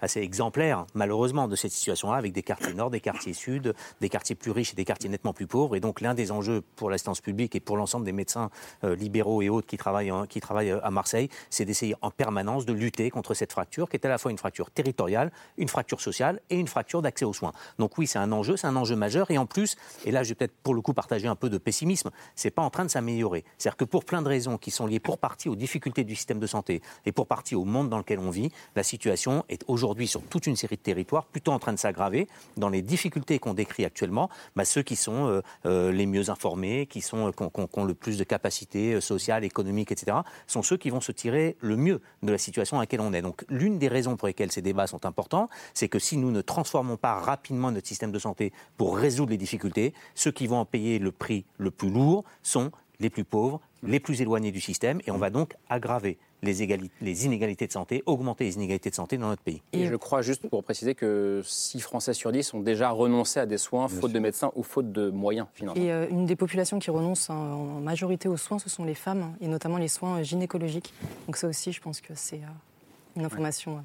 assez 0.00 0.20
exemplaire, 0.20 0.86
malheureusement, 0.94 1.48
de 1.48 1.56
cette 1.56 1.72
situation-là, 1.72 2.16
avec 2.16 2.32
des 2.32 2.42
quartiers 2.42 2.74
nord, 2.74 2.90
des 2.90 3.00
quartiers 3.00 3.32
sud, 3.32 3.74
des 4.00 4.08
quartiers 4.08 4.36
plus 4.36 4.50
riches 4.50 4.72
et 4.72 4.76
des 4.76 4.84
quartiers 4.84 5.10
nettement 5.10 5.32
plus 5.32 5.46
pauvres. 5.46 5.76
Et 5.76 5.80
donc, 5.80 6.00
l'un 6.00 6.14
des 6.14 6.30
enjeux 6.30 6.62
pour 6.76 6.90
l'assistance 6.90 7.20
publique 7.20 7.54
et 7.56 7.60
pour 7.60 7.76
l'ensemble 7.76 8.04
des 8.04 8.12
médecins 8.12 8.50
libéraux 8.82 9.42
et 9.42 9.48
autres 9.48 9.66
qui 9.66 9.76
travaillent, 9.76 10.12
qui 10.28 10.40
travaillent 10.40 10.70
à 10.70 10.90
Marseille, 10.90 11.28
c'est 11.48 11.64
d'essayer 11.64 11.94
en 12.00 12.10
permanence 12.10 12.66
de 12.66 12.72
lutter 12.72 13.10
contre 13.10 13.34
cette 13.34 13.52
fracture 13.52 13.88
qui 13.88 13.96
est 13.96 14.06
à 14.06 14.08
la 14.08 14.18
fois 14.20 14.30
une 14.30 14.38
fracture 14.38 14.70
territoriale, 14.70 15.32
une 15.56 15.68
fracture 15.68 16.00
sociale 16.00 16.40
et 16.50 16.56
une 16.56 16.68
fracture 16.68 17.02
d'accès 17.02 17.24
aux 17.24 17.32
soins. 17.32 17.52
Donc 17.78 17.98
oui, 17.98 18.06
c'est 18.06 18.18
un 18.18 18.32
enjeu, 18.32 18.56
c'est 18.56 18.66
un 18.66 18.76
enjeu 18.76 18.96
majeur. 18.96 19.30
Et 19.30 19.38
en 19.38 19.46
plus, 19.46 19.76
et 20.04 20.10
là, 20.10 20.22
je 20.22 20.30
vais 20.30 20.34
peut-être 20.34 20.54
pour 20.62 20.74
le 20.74 20.80
coup 20.80 20.92
partager 20.92 21.28
un 21.28 21.36
peu 21.36 21.48
de 21.48 21.58
pessimisme, 21.58 22.10
c'est 22.34 22.50
pas 22.50 22.62
en 22.62 22.70
train 22.70 22.84
de 22.84 22.90
s'améliorer. 22.90 23.44
C'est-à-dire 23.58 23.76
que 23.76 23.84
pour 23.84 24.04
plein 24.04 24.22
de 24.22 24.28
raisons 24.28 24.58
qui 24.58 24.70
sont 24.70 24.86
liées 24.86 25.00
pour 25.00 25.18
partie 25.18 25.48
aux 25.48 25.56
difficultés 25.56 26.04
du 26.04 26.14
système 26.14 26.38
de 26.38 26.46
santé 26.46 26.82
et 27.04 27.12
pour 27.12 27.26
partie 27.26 27.54
au 27.54 27.64
monde 27.64 27.88
dans 27.88 27.98
lequel 27.98 28.18
on 28.18 28.30
vit, 28.30 28.50
la 28.76 28.82
situation 28.82 29.44
est 29.48 29.64
aujourd'hui 29.68 30.06
sur 30.06 30.22
toute 30.22 30.46
une 30.46 30.56
série 30.56 30.76
de 30.76 30.82
territoires 30.82 31.26
plutôt 31.26 31.52
en 31.52 31.58
train 31.58 31.72
de 31.72 31.78
s'aggraver. 31.78 32.28
Dans 32.56 32.68
les 32.68 32.82
difficultés 32.82 33.38
qu'on 33.38 33.54
décrit 33.54 33.84
actuellement, 33.84 34.28
bah, 34.56 34.64
ceux 34.64 34.82
qui 34.82 34.96
sont 34.96 35.28
euh, 35.28 35.42
euh, 35.66 35.92
les 35.92 36.06
mieux 36.06 36.30
informés, 36.30 36.86
qui, 36.86 37.00
sont, 37.00 37.28
euh, 37.28 37.66
ont, 37.74 37.84
le 37.84 37.94
plus 37.94 38.18
de 38.18 38.24
capacités 38.24 39.00
sociales, 39.00 39.44
économiques, 39.44 39.92
etc., 39.92 40.18
sont 40.46 40.62
ceux 40.62 40.76
qui 40.76 40.90
vont 40.90 41.00
se 41.00 41.12
tirer 41.12 41.56
le 41.60 41.76
mieux 41.76 42.00
de 42.22 42.32
la 42.32 42.38
situation 42.38 42.78
à 42.78 42.80
laquelle 42.82 43.00
on 43.00 43.12
est. 43.12 43.22
Donc 43.22 43.44
l'une 43.48 43.78
des 43.78 43.88
raisons 43.88 44.09
pour 44.16 44.28
lesquelles 44.28 44.52
ces 44.52 44.62
débats 44.62 44.86
sont 44.86 45.06
importants, 45.06 45.48
c'est 45.74 45.88
que 45.88 45.98
si 45.98 46.16
nous 46.16 46.30
ne 46.30 46.40
transformons 46.40 46.96
pas 46.96 47.14
rapidement 47.14 47.70
notre 47.70 47.88
système 47.88 48.12
de 48.12 48.18
santé 48.18 48.52
pour 48.76 48.96
résoudre 48.96 49.30
les 49.30 49.38
difficultés, 49.38 49.94
ceux 50.14 50.30
qui 50.30 50.46
vont 50.46 50.58
en 50.58 50.64
payer 50.64 50.98
le 50.98 51.12
prix 51.12 51.44
le 51.58 51.70
plus 51.70 51.90
lourd 51.90 52.24
sont 52.42 52.70
les 53.00 53.10
plus 53.10 53.24
pauvres, 53.24 53.60
les 53.82 53.98
plus 53.98 54.20
éloignés 54.20 54.52
du 54.52 54.60
système, 54.60 55.00
et 55.06 55.10
on 55.10 55.16
va 55.16 55.30
donc 55.30 55.56
aggraver 55.68 56.18
les, 56.42 56.88
les, 57.00 57.26
inégalités 57.26 57.66
de 57.66 57.72
santé, 57.72 58.02
augmenter 58.06 58.44
les 58.44 58.54
inégalités 58.54 58.90
de 58.90 58.94
santé 58.94 59.18
dans 59.18 59.28
notre 59.28 59.42
pays. 59.42 59.62
Et 59.72 59.86
je 59.86 59.96
crois 59.96 60.22
juste 60.22 60.46
pour 60.48 60.62
préciser 60.62 60.94
que 60.94 61.42
6 61.44 61.80
Français 61.80 62.14
sur 62.14 62.32
10 62.32 62.54
ont 62.54 62.60
déjà 62.60 62.90
renoncé 62.90 63.40
à 63.40 63.46
des 63.46 63.58
soins 63.58 63.88
faute 63.88 64.12
de 64.12 64.18
médecins 64.18 64.52
ou 64.54 64.62
faute 64.62 64.92
de 64.92 65.10
moyens 65.10 65.48
financiers. 65.54 65.86
Et 65.86 65.92
euh, 65.92 66.06
une 66.10 66.26
des 66.26 66.36
populations 66.36 66.78
qui 66.78 66.90
renonce 66.90 67.30
en 67.30 67.80
majorité 67.80 68.28
aux 68.28 68.36
soins, 68.36 68.58
ce 68.58 68.70
sont 68.70 68.84
les 68.84 68.94
femmes, 68.94 69.34
et 69.40 69.48
notamment 69.48 69.78
les 69.78 69.88
soins 69.88 70.22
gynécologiques. 70.22 70.94
Donc 71.26 71.36
ça 71.36 71.48
aussi, 71.48 71.72
je 71.72 71.80
pense 71.80 72.00
que 72.00 72.14
c'est 72.14 72.36
euh, 72.36 73.16
une 73.16 73.24
information 73.24 73.82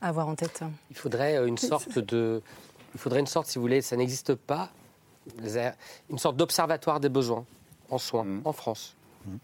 à 0.00 0.08
avoir 0.08 0.28
en 0.28 0.34
tête. 0.34 0.62
Il 0.90 0.96
faudrait 0.96 1.36
euh, 1.36 1.46
une 1.46 1.58
sorte 1.58 1.98
de... 1.98 2.42
Il 2.94 3.00
faudrait 3.00 3.20
une 3.20 3.26
sorte, 3.26 3.46
si 3.46 3.58
vous 3.58 3.62
voulez, 3.62 3.82
ça 3.82 3.96
n'existe 3.96 4.34
pas, 4.34 4.70
une 6.10 6.18
sorte 6.18 6.36
d'observatoire 6.36 7.00
des 7.00 7.08
besoins 7.10 7.44
en 7.90 7.98
soins 7.98 8.24
mmh. 8.24 8.42
en 8.44 8.52
France. 8.52 8.96
Mmh. 9.26 9.36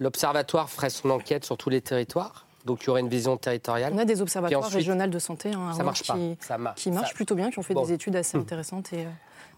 L'observatoire 0.00 0.68
ferait 0.68 0.90
son 0.90 1.10
enquête 1.10 1.44
sur 1.44 1.56
tous 1.56 1.70
les 1.70 1.80
territoires. 1.80 2.46
Donc 2.64 2.82
il 2.82 2.86
y 2.88 2.90
aurait 2.90 3.00
une 3.00 3.08
vision 3.08 3.36
territoriale. 3.36 3.92
On 3.94 3.98
a 3.98 4.04
des 4.04 4.20
observatoires 4.20 4.68
régionaux 4.68 5.06
de 5.06 5.18
santé 5.18 5.52
hein, 5.54 5.72
ça 5.74 5.84
marche 5.84 6.02
qui, 6.02 6.08
pas. 6.08 6.16
Ça 6.40 6.58
qui 6.74 6.90
marchent 6.90 7.14
plutôt 7.14 7.34
bien, 7.34 7.50
qui 7.50 7.58
ont 7.58 7.62
fait 7.62 7.74
des 7.74 7.92
études 7.92 8.16
assez 8.16 8.36
mmh. 8.36 8.40
intéressantes. 8.40 8.92
Et, 8.92 9.06
euh, 9.06 9.10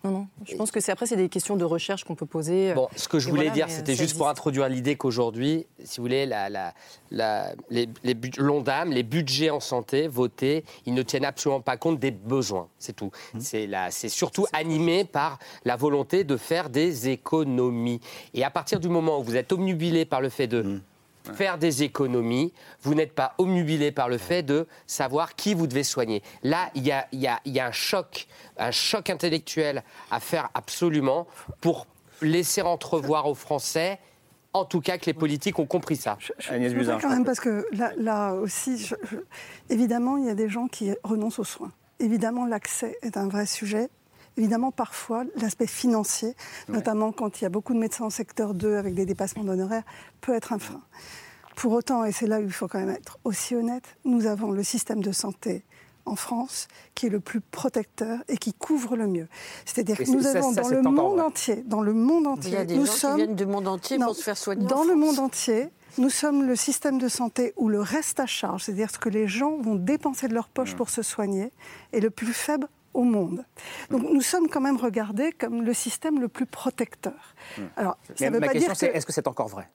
non, 0.02 0.10
non. 0.10 0.26
Je 0.46 0.56
pense 0.56 0.70
que 0.70 0.80
c'est 0.80 0.92
après, 0.92 1.06
c'est 1.06 1.16
des 1.16 1.28
questions 1.28 1.56
de 1.56 1.64
recherche 1.64 2.04
qu'on 2.04 2.14
peut 2.14 2.26
poser. 2.26 2.70
Euh, 2.70 2.74
bon, 2.74 2.88
ce 2.96 3.06
que 3.06 3.18
je 3.18 3.28
voulais 3.28 3.50
dire, 3.50 3.68
c'était 3.68 3.94
juste 3.94 4.16
pour 4.16 4.28
introduire 4.28 4.68
l'idée 4.68 4.96
qu'aujourd'hui, 4.96 5.66
si 5.84 5.98
vous 5.98 6.04
voulez, 6.04 6.24
la, 6.24 6.48
la, 6.48 6.72
la, 7.10 7.52
les, 7.68 7.88
les 8.02 8.16
l'ONDAM, 8.38 8.92
les 8.92 9.02
budgets 9.02 9.50
en 9.50 9.60
santé 9.60 10.08
votés, 10.08 10.64
ils 10.86 10.94
ne 10.94 11.02
tiennent 11.02 11.24
absolument 11.24 11.60
pas 11.60 11.76
compte 11.76 11.98
des 11.98 12.10
besoins. 12.10 12.68
C'est 12.78 12.96
tout. 12.96 13.10
Mmh. 13.34 13.40
C'est, 13.40 13.70
c'est 13.90 14.08
surtout 14.08 14.46
animé 14.52 15.04
par 15.04 15.38
la 15.64 15.76
volonté 15.76 16.24
de 16.24 16.36
faire 16.36 16.70
des 16.70 17.10
économies. 17.10 18.00
Et 18.32 18.42
à 18.42 18.50
partir 18.50 18.80
du 18.80 18.88
moment 18.88 19.20
où 19.20 19.22
vous 19.22 19.36
êtes 19.36 19.52
obnubilé 19.52 20.04
par 20.04 20.20
le 20.20 20.30
fait 20.30 20.46
de 20.46 20.62
mmh 20.62 20.80
faire 21.34 21.58
des 21.58 21.82
économies, 21.82 22.52
vous 22.82 22.94
n'êtes 22.94 23.12
pas 23.12 23.34
omnubilé 23.38 23.92
par 23.92 24.08
le 24.08 24.18
fait 24.18 24.42
de 24.42 24.66
savoir 24.86 25.34
qui 25.34 25.54
vous 25.54 25.66
devez 25.66 25.84
soigner. 25.84 26.22
Là, 26.42 26.70
il 26.74 26.86
y 26.86 26.92
a, 26.92 27.06
y, 27.12 27.26
a, 27.26 27.40
y 27.44 27.60
a, 27.60 27.66
un 27.66 27.72
choc, 27.72 28.26
un 28.56 28.70
choc 28.70 29.10
intellectuel 29.10 29.82
à 30.10 30.20
faire 30.20 30.48
absolument 30.54 31.26
pour 31.60 31.86
laisser 32.22 32.62
entrevoir 32.62 33.26
aux 33.26 33.34
Français 33.34 33.98
en 34.52 34.64
tout 34.64 34.80
cas 34.80 34.98
que 34.98 35.06
les 35.06 35.14
politiques 35.14 35.58
ont 35.58 35.66
compris 35.66 35.96
ça. 35.96 36.16
Je, 36.18 36.32
je, 36.38 37.00
quand 37.00 37.08
même 37.08 37.24
parce 37.24 37.40
que 37.40 37.66
là, 37.96 38.34
aussi, 38.34 38.90
évidemment, 39.68 40.16
il 40.16 40.26
y 40.26 40.30
a 40.30 40.34
des 40.34 40.48
gens 40.48 40.66
qui 40.66 40.92
renoncent 41.04 41.38
aux 41.38 41.44
soins. 41.44 41.72
Évidemment, 42.00 42.46
l'accès 42.46 42.98
est 43.02 43.16
un 43.16 43.28
vrai 43.28 43.46
sujet. 43.46 43.88
Évidemment, 44.40 44.70
parfois, 44.70 45.24
l'aspect 45.36 45.66
financier, 45.66 46.34
notamment 46.68 47.12
quand 47.12 47.40
il 47.40 47.44
y 47.44 47.46
a 47.46 47.50
beaucoup 47.50 47.74
de 47.74 47.78
médecins 47.78 48.06
en 48.06 48.10
secteur 48.10 48.54
2 48.54 48.76
avec 48.76 48.94
des 48.94 49.04
dépassements 49.04 49.44
d'honoraires, 49.44 49.82
peut 50.22 50.32
être 50.32 50.54
un 50.54 50.58
frein. 50.58 50.80
Pour 51.56 51.72
autant, 51.72 52.06
et 52.06 52.12
c'est 52.12 52.26
là 52.26 52.40
où 52.40 52.44
il 52.44 52.50
faut 52.50 52.66
quand 52.66 52.78
même 52.78 52.88
être 52.88 53.18
aussi 53.24 53.54
honnête, 53.54 53.84
nous 54.06 54.24
avons 54.24 54.50
le 54.50 54.62
système 54.62 55.02
de 55.02 55.12
santé 55.12 55.62
en 56.06 56.16
France 56.16 56.68
qui 56.94 57.04
est 57.04 57.10
le 57.10 57.20
plus 57.20 57.42
protecteur 57.42 58.20
et 58.28 58.38
qui 58.38 58.54
couvre 58.54 58.96
le 58.96 59.06
mieux. 59.06 59.28
C'est-à-dire 59.66 59.98
que 59.98 60.10
nous 60.10 60.26
avons 60.26 60.52
dans 60.52 60.68
le 60.70 60.80
monde 60.80 61.20
entier, 61.20 61.56
dans 61.66 61.82
le 61.82 61.92
monde 61.92 62.26
entier, 62.26 62.52
il 62.52 62.54
y 62.54 62.56
a 62.56 62.64
des 62.64 62.76
nous 62.76 62.86
gens 62.86 62.92
sommes 62.92 63.10
qui 63.10 63.24
viennent 63.24 63.36
du 63.36 63.44
monde 63.44 63.68
entier 63.68 63.98
pour 63.98 64.16
se 64.16 64.22
faire 64.22 64.38
soigner. 64.38 64.64
Dans 64.64 64.84
le 64.84 64.94
monde 64.94 65.18
entier, 65.18 65.68
nous 65.98 66.08
sommes 66.08 66.44
le 66.44 66.56
système 66.56 66.96
de 66.96 67.08
santé 67.08 67.52
où 67.58 67.68
le 67.68 67.82
reste 67.82 68.20
à 68.20 68.26
charge, 68.26 68.64
c'est-à-dire 68.64 68.90
ce 68.90 68.98
que 68.98 69.10
les 69.10 69.28
gens 69.28 69.58
vont 69.58 69.74
dépenser 69.74 70.28
de 70.28 70.34
leur 70.34 70.48
poche 70.48 70.72
mmh. 70.72 70.76
pour 70.76 70.88
se 70.88 71.02
soigner, 71.02 71.52
est 71.92 72.00
le 72.00 72.08
plus 72.08 72.32
faible 72.32 72.68
au 72.94 73.04
monde. 73.04 73.44
Donc 73.90 74.02
nous 74.02 74.22
sommes 74.22 74.48
quand 74.48 74.60
même 74.60 74.76
regardés 74.76 75.32
comme 75.32 75.62
le 75.62 75.74
système 75.74 76.20
le 76.20 76.28
plus 76.28 76.46
protecteur. 76.46 77.34
Hmm. 77.56 77.62
Alors, 77.76 77.98
ça 78.14 78.30
veut 78.30 78.40
ma 78.40 78.46
pas 78.46 78.52
question 78.52 78.74
c'est 78.74 78.88
est-ce 78.88 79.06
que 79.06 79.12
c'est 79.12 79.28
encore 79.28 79.48
vrai? 79.48 79.68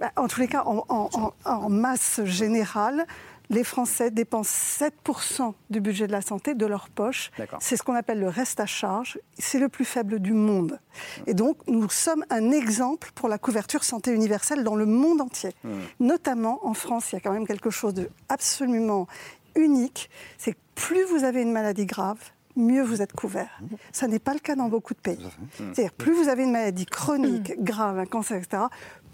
Bah, 0.00 0.12
En 0.16 0.26
tous 0.26 0.40
les 0.40 0.48
cas, 0.48 0.64
en, 0.64 1.68
masse 1.68 2.20
générale, 2.24 3.06
les 3.50 3.62
Français 3.62 4.10
dépensent 4.10 4.84
7% 5.06 5.52
du 5.70 5.80
budget 5.80 6.06
de 6.06 6.12
la 6.12 6.22
santé 6.22 6.54
de 6.54 6.66
leur 6.66 6.88
poche. 6.88 7.30
C'est 7.60 7.76
ce 7.76 7.82
qu'on 7.82 7.94
appelle 7.94 8.18
le 8.18 8.28
reste 8.28 8.58
à 8.58 8.66
charge. 8.66 9.18
C'est 9.38 9.58
le 9.58 9.68
plus 9.68 9.84
faible 9.84 10.18
du 10.18 10.32
monde. 10.32 10.80
Et 11.26 11.34
donc, 11.34 11.58
nous 11.66 11.88
sommes 11.90 12.24
un 12.30 12.50
exemple 12.50 13.10
pour 13.14 13.28
la 13.28 13.38
couverture 13.38 13.84
santé 13.84 14.12
universelle 14.12 14.64
dans 14.64 14.76
le 14.76 14.86
monde 14.86 15.20
entier. 15.20 15.50
Hmm. 15.62 15.80
Notamment 16.00 16.66
en 16.66 16.74
France, 16.74 17.12
il 17.12 17.16
y 17.16 17.18
a 17.18 17.20
quand 17.20 17.32
même 17.32 17.46
quelque 17.46 17.70
chose 17.70 17.94
d'absolument 17.94 19.06
unique. 19.54 20.10
C'est 20.38 20.52
que 20.52 20.58
plus 20.74 21.04
vous 21.04 21.24
avez 21.24 21.42
une 21.42 21.52
maladie 21.52 21.86
grave, 21.86 22.18
mieux 22.56 22.82
vous 22.82 23.02
êtes 23.02 23.12
couvert. 23.12 23.60
Ça 23.92 24.06
n'est 24.06 24.18
pas 24.18 24.34
le 24.34 24.40
cas 24.40 24.54
dans 24.54 24.68
beaucoup 24.68 24.94
de 24.94 25.00
pays. 25.00 25.26
C'est-à-dire, 25.56 25.92
plus 25.92 26.12
vous 26.12 26.28
avez 26.28 26.44
une 26.44 26.52
maladie 26.52 26.86
chronique, 26.86 27.62
grave, 27.62 27.98
un 27.98 28.06
cancer, 28.06 28.36
etc., 28.36 28.64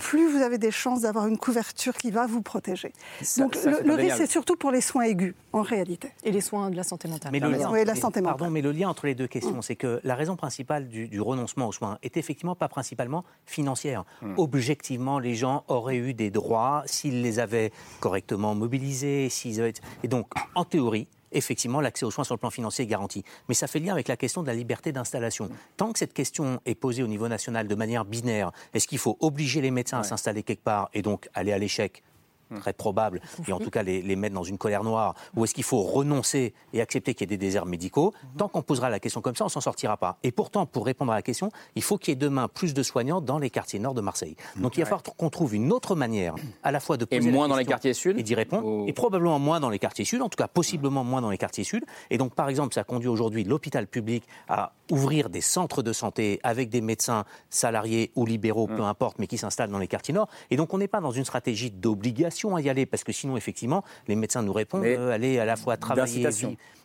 plus 0.01 0.30
vous 0.30 0.43
avez 0.43 0.57
des 0.57 0.70
chances 0.70 1.03
d'avoir 1.03 1.26
une 1.26 1.36
couverture 1.36 1.93
qui 1.93 2.11
va 2.11 2.26
vous 2.26 2.41
protéger. 2.41 2.93
Donc 3.36 3.55
le, 3.64 3.95
risque, 3.95 4.16
c'est 4.16 4.30
surtout 4.30 4.57
pour 4.57 4.70
les 4.70 4.80
soins 4.80 5.03
aigus, 5.03 5.34
en 5.53 5.61
réalité. 5.61 6.11
Et 6.24 6.32
les 6.32 6.41
soins 6.41 6.70
de 6.70 6.76
la 6.76 6.84
santé 6.84 7.07
mentale. 7.07 7.32
Mais 7.32 7.41
le, 7.41 7.51
lien, 7.51 7.84
la 7.84 7.95
santé 7.95 8.22
Pardon, 8.22 8.49
mais 8.49 8.62
le 8.62 8.72
lien 8.72 8.88
entre 8.88 9.07
les 9.07 9.14
deux 9.14 9.26
questions, 9.26 9.59
mm. 9.59 9.62
c'est 9.62 9.76
que 9.76 10.01
la 10.03 10.14
raison 10.14 10.36
principale 10.36 10.88
du, 10.88 11.20
renoncement 11.20 11.68
aux 11.68 11.72
soins 11.72 11.99
est 12.03 12.16
effectivement 12.16 12.55
pas 12.55 12.68
principalement 12.68 13.24
financière. 13.45 14.05
Mm. 14.22 14.34
Objectivement, 14.38 15.18
les 15.18 15.34
gens 15.34 15.64
auraient 15.68 15.99
eu 15.99 16.14
des 16.14 16.30
droits 16.30 16.82
s'ils 16.86 17.20
les 17.20 17.38
avaient 17.38 17.70
correctement 18.01 18.55
mobilisés. 18.55 19.28
S'ils 19.28 19.61
avaient... 19.61 19.74
Et 20.03 20.09
donc, 20.09 20.28
en 20.55 20.64
théorie, 20.64 21.09
effectivement, 21.32 21.80
l'accès 21.80 22.04
aux 22.04 22.10
soins 22.10 22.24
sur 22.24 22.34
le 22.34 22.38
plan 22.38 22.50
financier 22.50 22.84
est 22.84 22.88
garanti. 22.88 23.24
Mais 23.48 23.54
ça 23.54 23.66
fait 23.66 23.78
lien 23.78 23.92
avec 23.92 24.08
la 24.08 24.16
question 24.16 24.42
de 24.42 24.46
la 24.46 24.54
liberté 24.54 24.92
d'installation. 24.92 25.48
Tant 25.76 25.92
que 25.92 25.98
cette 25.98 26.12
question 26.12 26.60
est 26.66 26.74
posée 26.74 27.02
au 27.02 27.06
niveau 27.06 27.28
national 27.28 27.68
de 27.68 27.74
manière 27.74 28.04
binaire, 28.04 28.52
est-ce 28.74 28.86
qu'il 28.86 28.98
faut 28.98 29.16
obliger 29.20 29.60
les 29.60 29.70
médecins 29.70 29.98
à 29.98 30.02
s'installer 30.04 30.42
quelque 30.42 30.62
part 30.62 30.90
et 30.94 31.02
donc 31.02 31.28
aller 31.34 31.52
à 31.52 31.58
l'échec 31.58 32.02
très 32.59 32.72
probable, 32.72 33.20
et 33.46 33.53
en 33.53 33.59
tout 33.59 33.70
cas 33.70 33.82
les, 33.82 34.16
mettre 34.16 34.34
dans 34.34 34.42
une 34.42 34.59
colère 34.59 34.84
noire, 34.84 35.14
ou 35.36 35.44
est-ce 35.44 35.55
qu'il 35.55 35.64
faut 35.64 35.82
renoncer 35.82 36.53
et 36.72 36.80
accepter 36.80 37.14
qu'il 37.14 37.30
y 37.30 37.34
ait 37.34 37.36
des 37.36 37.46
déserts 37.46 37.66
médicaux 37.66 38.12
Tant 38.36 38.48
qu'on 38.48 38.62
posera 38.62 38.90
la 38.90 39.01
question 39.01 39.20
comme 39.20 39.36
ça, 39.36 39.44
on 39.44 39.48
s'en 39.48 39.61
sortira 39.61 39.96
pas. 39.96 40.18
Et 40.22 40.32
pourtant, 40.32 40.66
pour 40.66 40.84
répondre 40.84 41.12
à 41.12 41.14
la 41.14 41.22
question, 41.22 41.51
il 41.74 41.82
faut 41.82 41.98
qu'il 41.98 42.12
y 42.12 42.14
ait 42.14 42.16
demain 42.16 42.48
plus 42.48 42.74
de 42.74 42.82
soignants 42.82 43.20
dans 43.20 43.38
les 43.38 43.51
quartiers 43.51 43.78
nord 43.78 43.94
de 43.94 44.01
Marseille. 44.01 44.36
Donc 44.57 44.76
il 44.76 44.80
va 44.80 44.86
falloir 44.86 45.03
qu'on 45.03 45.30
trouve 45.30 45.55
une 45.55 45.72
autre 45.72 45.94
manière, 45.94 46.34
à 46.62 46.72
la 46.72 46.80
fois 46.80 46.96
de 46.96 47.05
poser 47.05 47.28
et 47.28 47.32
moins 47.32 47.48
dans 47.48 47.57
les 47.57 47.64
quartiers 47.64 47.94
sud 47.94 48.18
et 48.18 48.22
d'y 48.22 48.34
répondre, 48.34 48.88
et 48.88 48.92
probablement 48.92 49.38
moins 49.38 49.61
dans 49.61 49.70
les 49.70 49.78
quartiers 49.78 50.05
sud, 50.05 50.22
en 50.22 50.28
tout 50.28 50.36
cas 50.36 50.48
possiblement 50.48 51.05
moins 51.05 51.20
dans 51.20 51.30
les 51.30 51.38
quartiers 51.38 51.64
sud. 51.64 51.84
Et 52.11 52.18
donc 52.18 52.34
par 52.34 52.48
exemple, 52.48 52.74
ça 52.74 52.84
conduit 52.84 53.09
aujourd'hui 53.09 53.44
l'hôpital 53.44 53.86
public 53.86 54.24
à 54.48 54.72
ouvrir 54.90 55.30
des 55.30 55.40
centres 55.40 55.82
de 55.82 55.92
santé 55.92 56.40
avec 56.42 56.68
des 56.68 56.80
médecins 56.80 57.24
salariés 57.48 58.11
ou 58.16 58.26
libéraux, 58.26 58.66
peu 58.66 58.82
importe, 58.82 59.18
mais 59.18 59.26
qui 59.26 59.38
s'installent 59.38 59.70
dans 59.70 59.78
les 59.78 59.88
quartiers 59.88 60.14
nord. 60.14 60.28
Et 60.51 60.57
donc 60.57 60.74
on 60.74 60.78
n'est 60.78 60.88
pas 60.88 61.01
dans 61.01 61.12
une 61.12 61.24
stratégie 61.24 61.70
d'obligation 61.70 62.39
à 62.55 62.61
y 62.61 62.68
aller, 62.68 62.86
parce 62.86 63.05
que 63.05 63.12
sinon, 63.12 63.36
effectivement, 63.36 63.84
les 64.09 64.16
médecins 64.16 64.43
nous 64.43 64.53
répondent, 64.53 64.84
euh, 64.84 65.12
aller 65.12 65.38
à 65.38 65.45
la 65.45 65.57
fois 65.57 65.76
travailler. 65.76 66.28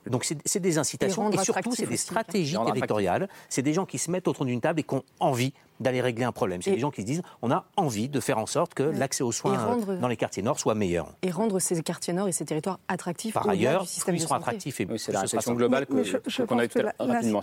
Donc 0.09 0.23
c'est 0.23 0.59
des 0.59 0.77
incitations 0.77 1.31
et, 1.31 1.37
surtout 1.39 1.73
c'est 1.73 1.87
des 1.87 1.97
stratégies 1.97 2.57
territoriales. 2.65 3.27
C'est 3.49 3.61
des 3.61 3.73
gens 3.73 3.85
qui 3.85 3.97
se 3.97 4.11
mettent 4.11 4.27
autour 4.27 4.45
d'une 4.45 4.61
table 4.61 4.79
et 4.81 4.83
qui 4.83 4.93
ont 4.93 5.03
envie 5.19 5.53
d'aller 5.79 6.01
régler 6.01 6.23
un 6.23 6.31
problème. 6.31 6.61
C'est 6.61 6.71
des 6.71 6.79
gens 6.79 6.91
qui 6.91 7.01
se 7.01 7.05
disent 7.05 7.21
on 7.41 7.51
a 7.51 7.65
envie 7.75 8.07
de 8.07 8.19
faire 8.19 8.37
en 8.37 8.45
sorte 8.45 8.73
que 8.73 8.83
l'accès 8.83 9.23
aux 9.23 9.31
soins 9.31 9.77
dans 9.99 10.07
les 10.07 10.15
quartiers 10.15 10.43
nord 10.43 10.59
soit 10.59 10.75
meilleur. 10.75 11.13
Et 11.21 11.31
rendre 11.31 11.59
ces 11.59 11.81
quartiers 11.81 12.13
nord 12.13 12.27
et 12.27 12.31
ces 12.31 12.45
territoires 12.45 12.79
attractifs. 12.87 13.33
Par 13.33 13.49
ailleurs, 13.49 13.85
ils 14.07 14.19
seront 14.19 14.35
attractifs. 14.35 14.79
Et 14.79 14.87
c'est 14.97 15.11
la 15.11 15.21
réflexion 15.21 15.53
globale 15.53 15.85
qu'on 15.85 16.59
a 16.59 16.65
eu 16.65 16.69
rapidement. 16.99 17.41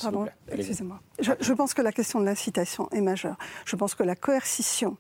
Excusez-moi. 0.51 1.01
Je, 1.21 1.53
pense 1.53 1.75
que 1.75 1.83
la 1.83 1.93
question 1.93 2.21
de 2.21 2.25
l'incitation 2.25 2.89
est 2.91 3.01
majeure. 3.01 3.37
Je 3.65 3.77
pense 3.77 3.95
que 3.95 4.03
la 4.03 4.17
coercition, 4.17 4.97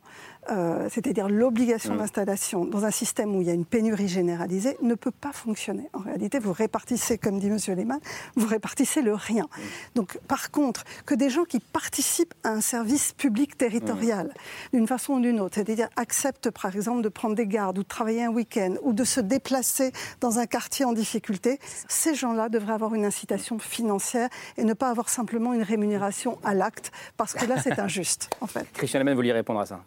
euh, 0.50 0.88
c'est-à-dire 0.90 1.28
l'obligation 1.28 1.94
mm. 1.94 1.98
d'installation 1.98 2.64
dans 2.64 2.84
un 2.84 2.90
système 2.90 3.34
où 3.34 3.40
il 3.42 3.46
y 3.46 3.50
a 3.50 3.54
une 3.54 3.64
pénurie 3.64 4.08
généralisée, 4.08 4.76
ne 4.82 4.94
peut 4.94 5.10
pas 5.10 5.32
fonctionner. 5.32 5.88
En 5.92 6.00
réalité, 6.00 6.38
vous 6.38 6.52
répartissez, 6.52 7.18
comme 7.18 7.38
dit 7.38 7.48
M. 7.48 7.58
Lehmann, 7.76 8.00
vous 8.36 8.46
répartissez 8.46 9.02
le 9.02 9.14
rien. 9.14 9.44
Mm. 9.44 9.60
Donc, 9.94 10.18
par 10.28 10.50
contre, 10.50 10.84
que 11.06 11.14
des 11.14 11.30
gens 11.30 11.44
qui 11.44 11.60
participent 11.60 12.34
à 12.44 12.50
un 12.50 12.60
service 12.60 13.12
public 13.12 13.56
territorial, 13.56 14.26
mmh. 14.26 14.76
d'une 14.76 14.86
façon 14.86 15.14
ou 15.14 15.20
d'une 15.20 15.40
autre. 15.40 15.54
C'est-à-dire 15.56 15.88
acceptent, 15.96 16.50
par 16.50 16.74
exemple, 16.74 17.02
de 17.02 17.08
prendre 17.08 17.34
des 17.34 17.46
gardes 17.46 17.78
ou 17.78 17.82
de 17.82 17.88
travailler 17.88 18.24
un 18.24 18.30
week-end 18.30 18.74
ou 18.82 18.92
de 18.92 19.04
se 19.04 19.20
déplacer 19.20 19.92
dans 20.20 20.38
un 20.38 20.46
quartier 20.46 20.84
en 20.84 20.92
difficulté. 20.92 21.58
Ces 21.88 22.14
gens-là 22.14 22.48
devraient 22.48 22.72
avoir 22.72 22.94
une 22.94 23.04
incitation 23.04 23.58
financière 23.58 24.28
et 24.56 24.64
ne 24.64 24.74
pas 24.74 24.90
avoir 24.90 25.08
simplement 25.08 25.52
une 25.54 25.62
rémunération 25.62 26.38
à 26.44 26.54
l'acte, 26.54 26.92
parce 27.16 27.34
que 27.34 27.46
là, 27.46 27.60
c'est 27.62 27.78
injuste, 27.78 28.30
en 28.40 28.46
fait. 28.46 28.66
Christian 28.72 29.00
Lemaine, 29.00 29.14
vous 29.14 29.18
vouliez 29.18 29.32
répondre 29.32 29.60
à 29.60 29.66
ça? 29.66 29.80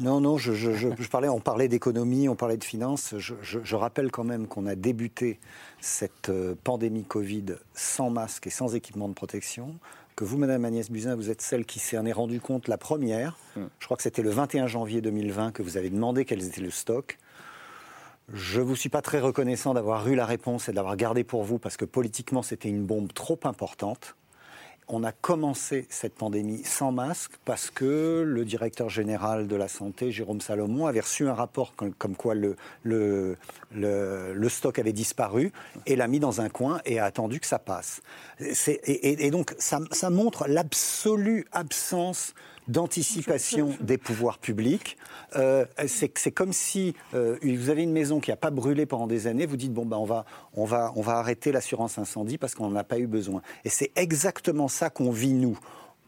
Non, 0.00 0.20
non, 0.20 0.38
je, 0.38 1.06
parlais, 1.08 1.28
on 1.28 1.40
parlait 1.40 1.68
d'économie, 1.68 2.28
on 2.28 2.36
parlait 2.36 2.56
de 2.56 2.64
finances. 2.64 3.14
Je, 3.18 3.76
rappelle 3.76 4.10
quand 4.10 4.24
même 4.24 4.46
qu'on 4.46 4.66
a 4.66 4.74
débuté 4.74 5.38
cette 5.80 6.28
euh, 6.28 6.54
pandémie 6.62 7.04
Covid 7.04 7.56
sans 7.74 8.10
masque 8.10 8.46
et 8.46 8.50
sans 8.50 8.74
équipement 8.74 9.08
de 9.08 9.14
protection 9.14 9.74
que 10.16 10.24
vous, 10.24 10.38
Madame 10.38 10.64
Agnès 10.64 10.90
Buzyn, 10.90 11.16
vous 11.16 11.30
êtes 11.30 11.42
celle 11.42 11.64
qui 11.64 11.80
s'en 11.80 12.06
est 12.06 12.12
rendu 12.12 12.40
compte 12.40 12.68
la 12.68 12.78
première. 12.78 13.36
Hmm. 13.56 13.64
Je 13.80 13.84
crois 13.86 13.96
que 13.96 14.02
c'était 14.02 14.22
le 14.22 14.30
21 14.30 14.68
janvier 14.68 15.00
2020 15.00 15.50
que 15.50 15.62
vous 15.62 15.76
avez 15.76 15.90
demandé 15.90 16.24
quels 16.24 16.46
étaient 16.46 16.60
le 16.60 16.70
stock. 16.70 17.18
Je 18.32 18.60
ne 18.60 18.64
vous 18.64 18.76
suis 18.76 18.88
pas 18.88 19.02
très 19.02 19.20
reconnaissant 19.20 19.74
d'avoir 19.74 20.06
eu 20.08 20.14
la 20.14 20.24
réponse 20.24 20.68
et 20.68 20.72
de 20.72 20.76
l'avoir 20.76 20.96
gardée 20.96 21.24
pour 21.24 21.42
vous 21.42 21.58
parce 21.58 21.76
que 21.76 21.84
politiquement 21.84 22.42
c'était 22.42 22.68
une 22.68 22.84
bombe 22.84 23.12
trop 23.12 23.38
importante 23.44 24.16
on 24.88 25.02
a 25.04 25.12
commencé 25.12 25.86
cette 25.88 26.14
pandémie 26.14 26.62
sans 26.64 26.92
masque 26.92 27.32
parce 27.44 27.70
que 27.70 28.22
le 28.26 28.44
directeur 28.44 28.90
général 28.90 29.48
de 29.48 29.56
la 29.56 29.68
santé, 29.68 30.12
Jérôme 30.12 30.40
Salomon, 30.40 30.86
avait 30.86 31.00
reçu 31.00 31.26
un 31.26 31.34
rapport 31.34 31.74
comme, 31.74 32.16
quoi 32.16 32.34
le, 32.34 33.36
stock 34.48 34.78
avait 34.78 34.92
disparu 34.92 35.52
et 35.86 35.96
l'a 35.96 36.08
mis 36.08 36.20
dans 36.20 36.40
un 36.40 36.48
coin 36.48 36.80
et 36.84 36.98
a 36.98 37.04
attendu 37.04 37.40
que 37.40 37.46
ça 37.46 37.58
passe. 37.58 38.02
Et, 38.40 39.30
donc 39.30 39.54
ça 39.58 40.10
montre 40.10 40.46
l'absolue 40.48 41.46
absence 41.52 42.34
d'anticipation 42.68 43.70
des 43.80 43.98
pouvoirs 43.98 44.38
publics. 44.38 44.96
Euh, 45.36 45.66
c'est 45.86 46.32
comme 46.32 46.52
si 46.52 46.94
euh, 47.14 47.36
vous 47.42 47.70
avez 47.70 47.82
une 47.82 47.92
maison 47.92 48.20
qui 48.20 48.30
n'a 48.30 48.36
pas 48.36 48.50
brûlé 48.50 48.86
pendant 48.86 49.06
des 49.06 49.26
années, 49.26 49.46
vous 49.46 49.56
dites 49.56 49.72
bon 49.72 49.86
ben 49.86 49.96
on 49.96 50.04
va 50.04 50.24
on 50.54 50.64
va 50.64 50.92
on 50.96 51.02
va 51.02 51.14
arrêter 51.14 51.52
l'assurance 51.52 51.98
incendie 51.98 52.38
parce 52.38 52.54
qu'on 52.54 52.70
n'en 52.70 52.76
a 52.76 52.84
pas 52.84 52.98
eu 52.98 53.06
besoin. 53.06 53.42
Et 53.64 53.68
c'est 53.68 53.90
exactement 53.96 54.68
ça 54.68 54.90
qu'on 54.90 55.10
vit 55.10 55.32
nous 55.32 55.58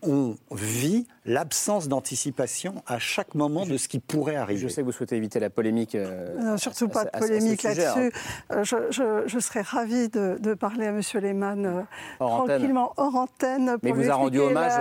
on 0.07 0.37
vit 0.53 1.07
l'absence 1.27 1.89
d'anticipation 1.89 2.83
à 2.87 2.99
chaque 2.99 3.35
moment 3.35 3.67
de 3.67 3.77
ce 3.77 3.89
qui 3.89 3.99
pourrait 3.99 4.37
arriver. 4.37 4.61
Je 4.61 4.69
sais 4.69 4.81
que 4.81 4.87
vous 4.87 4.93
souhaitez 4.93 5.17
éviter 5.17 5.41
la 5.41 5.51
polémique. 5.51 5.95
Euh, 5.95 6.57
surtout 6.57 6.89
pas 6.89 7.05
de 7.05 7.11
polémique 7.11 7.63
là-dessus. 7.65 8.13
Hein. 8.51 8.63
Euh, 8.71 9.25
je, 9.27 9.39
serais 9.39 9.63
ravie 9.63 10.09
de, 10.09 10.55
parler 10.55 10.87
à 10.87 10.91
M. 10.91 11.01
Lehmann 11.15 11.67
euh, 11.67 11.83
tranquillement 12.19 12.93
hors 12.97 13.17
antenne. 13.17 13.77
Mais 13.83 13.93
vous 13.93 14.11
a 14.11 14.15
rendu 14.15 14.39
hommage 14.39 14.73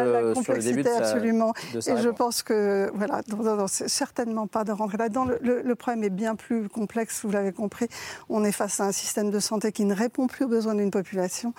sur 0.44 0.54
le 0.54 0.62
début 0.62 0.84
de 0.84 0.90
sa, 0.90 0.98
absolument. 0.98 1.54
Et 1.74 1.98
je 1.98 2.10
pense 2.10 2.44
que 2.44 2.92
voilà, 2.94 3.22
c'est 3.68 3.90
certainement 3.90 4.48
pas 4.48 4.64
de 4.64 4.72
rentrer 4.72 4.98
là-dedans. 4.98 5.26
Le, 5.42 5.76
problème 5.76 6.04
est 6.04 6.10
bien 6.10 6.36
plus 6.36 6.70
complexe. 6.70 7.26
Vous 7.26 7.32
l'avez 7.32 7.52
compris. 7.52 7.88
On 8.30 8.44
est 8.44 8.52
face 8.52 8.80
à 8.80 8.86
un 8.86 8.92
système 8.92 9.30
de 9.30 9.40
santé 9.40 9.72
qui 9.72 9.84
ne 9.86 9.94
répond 9.94 10.28
plus 10.28 10.46
aux 10.46 10.48
besoins 10.48 10.76
d'une 10.76 10.92
population. 10.92 11.54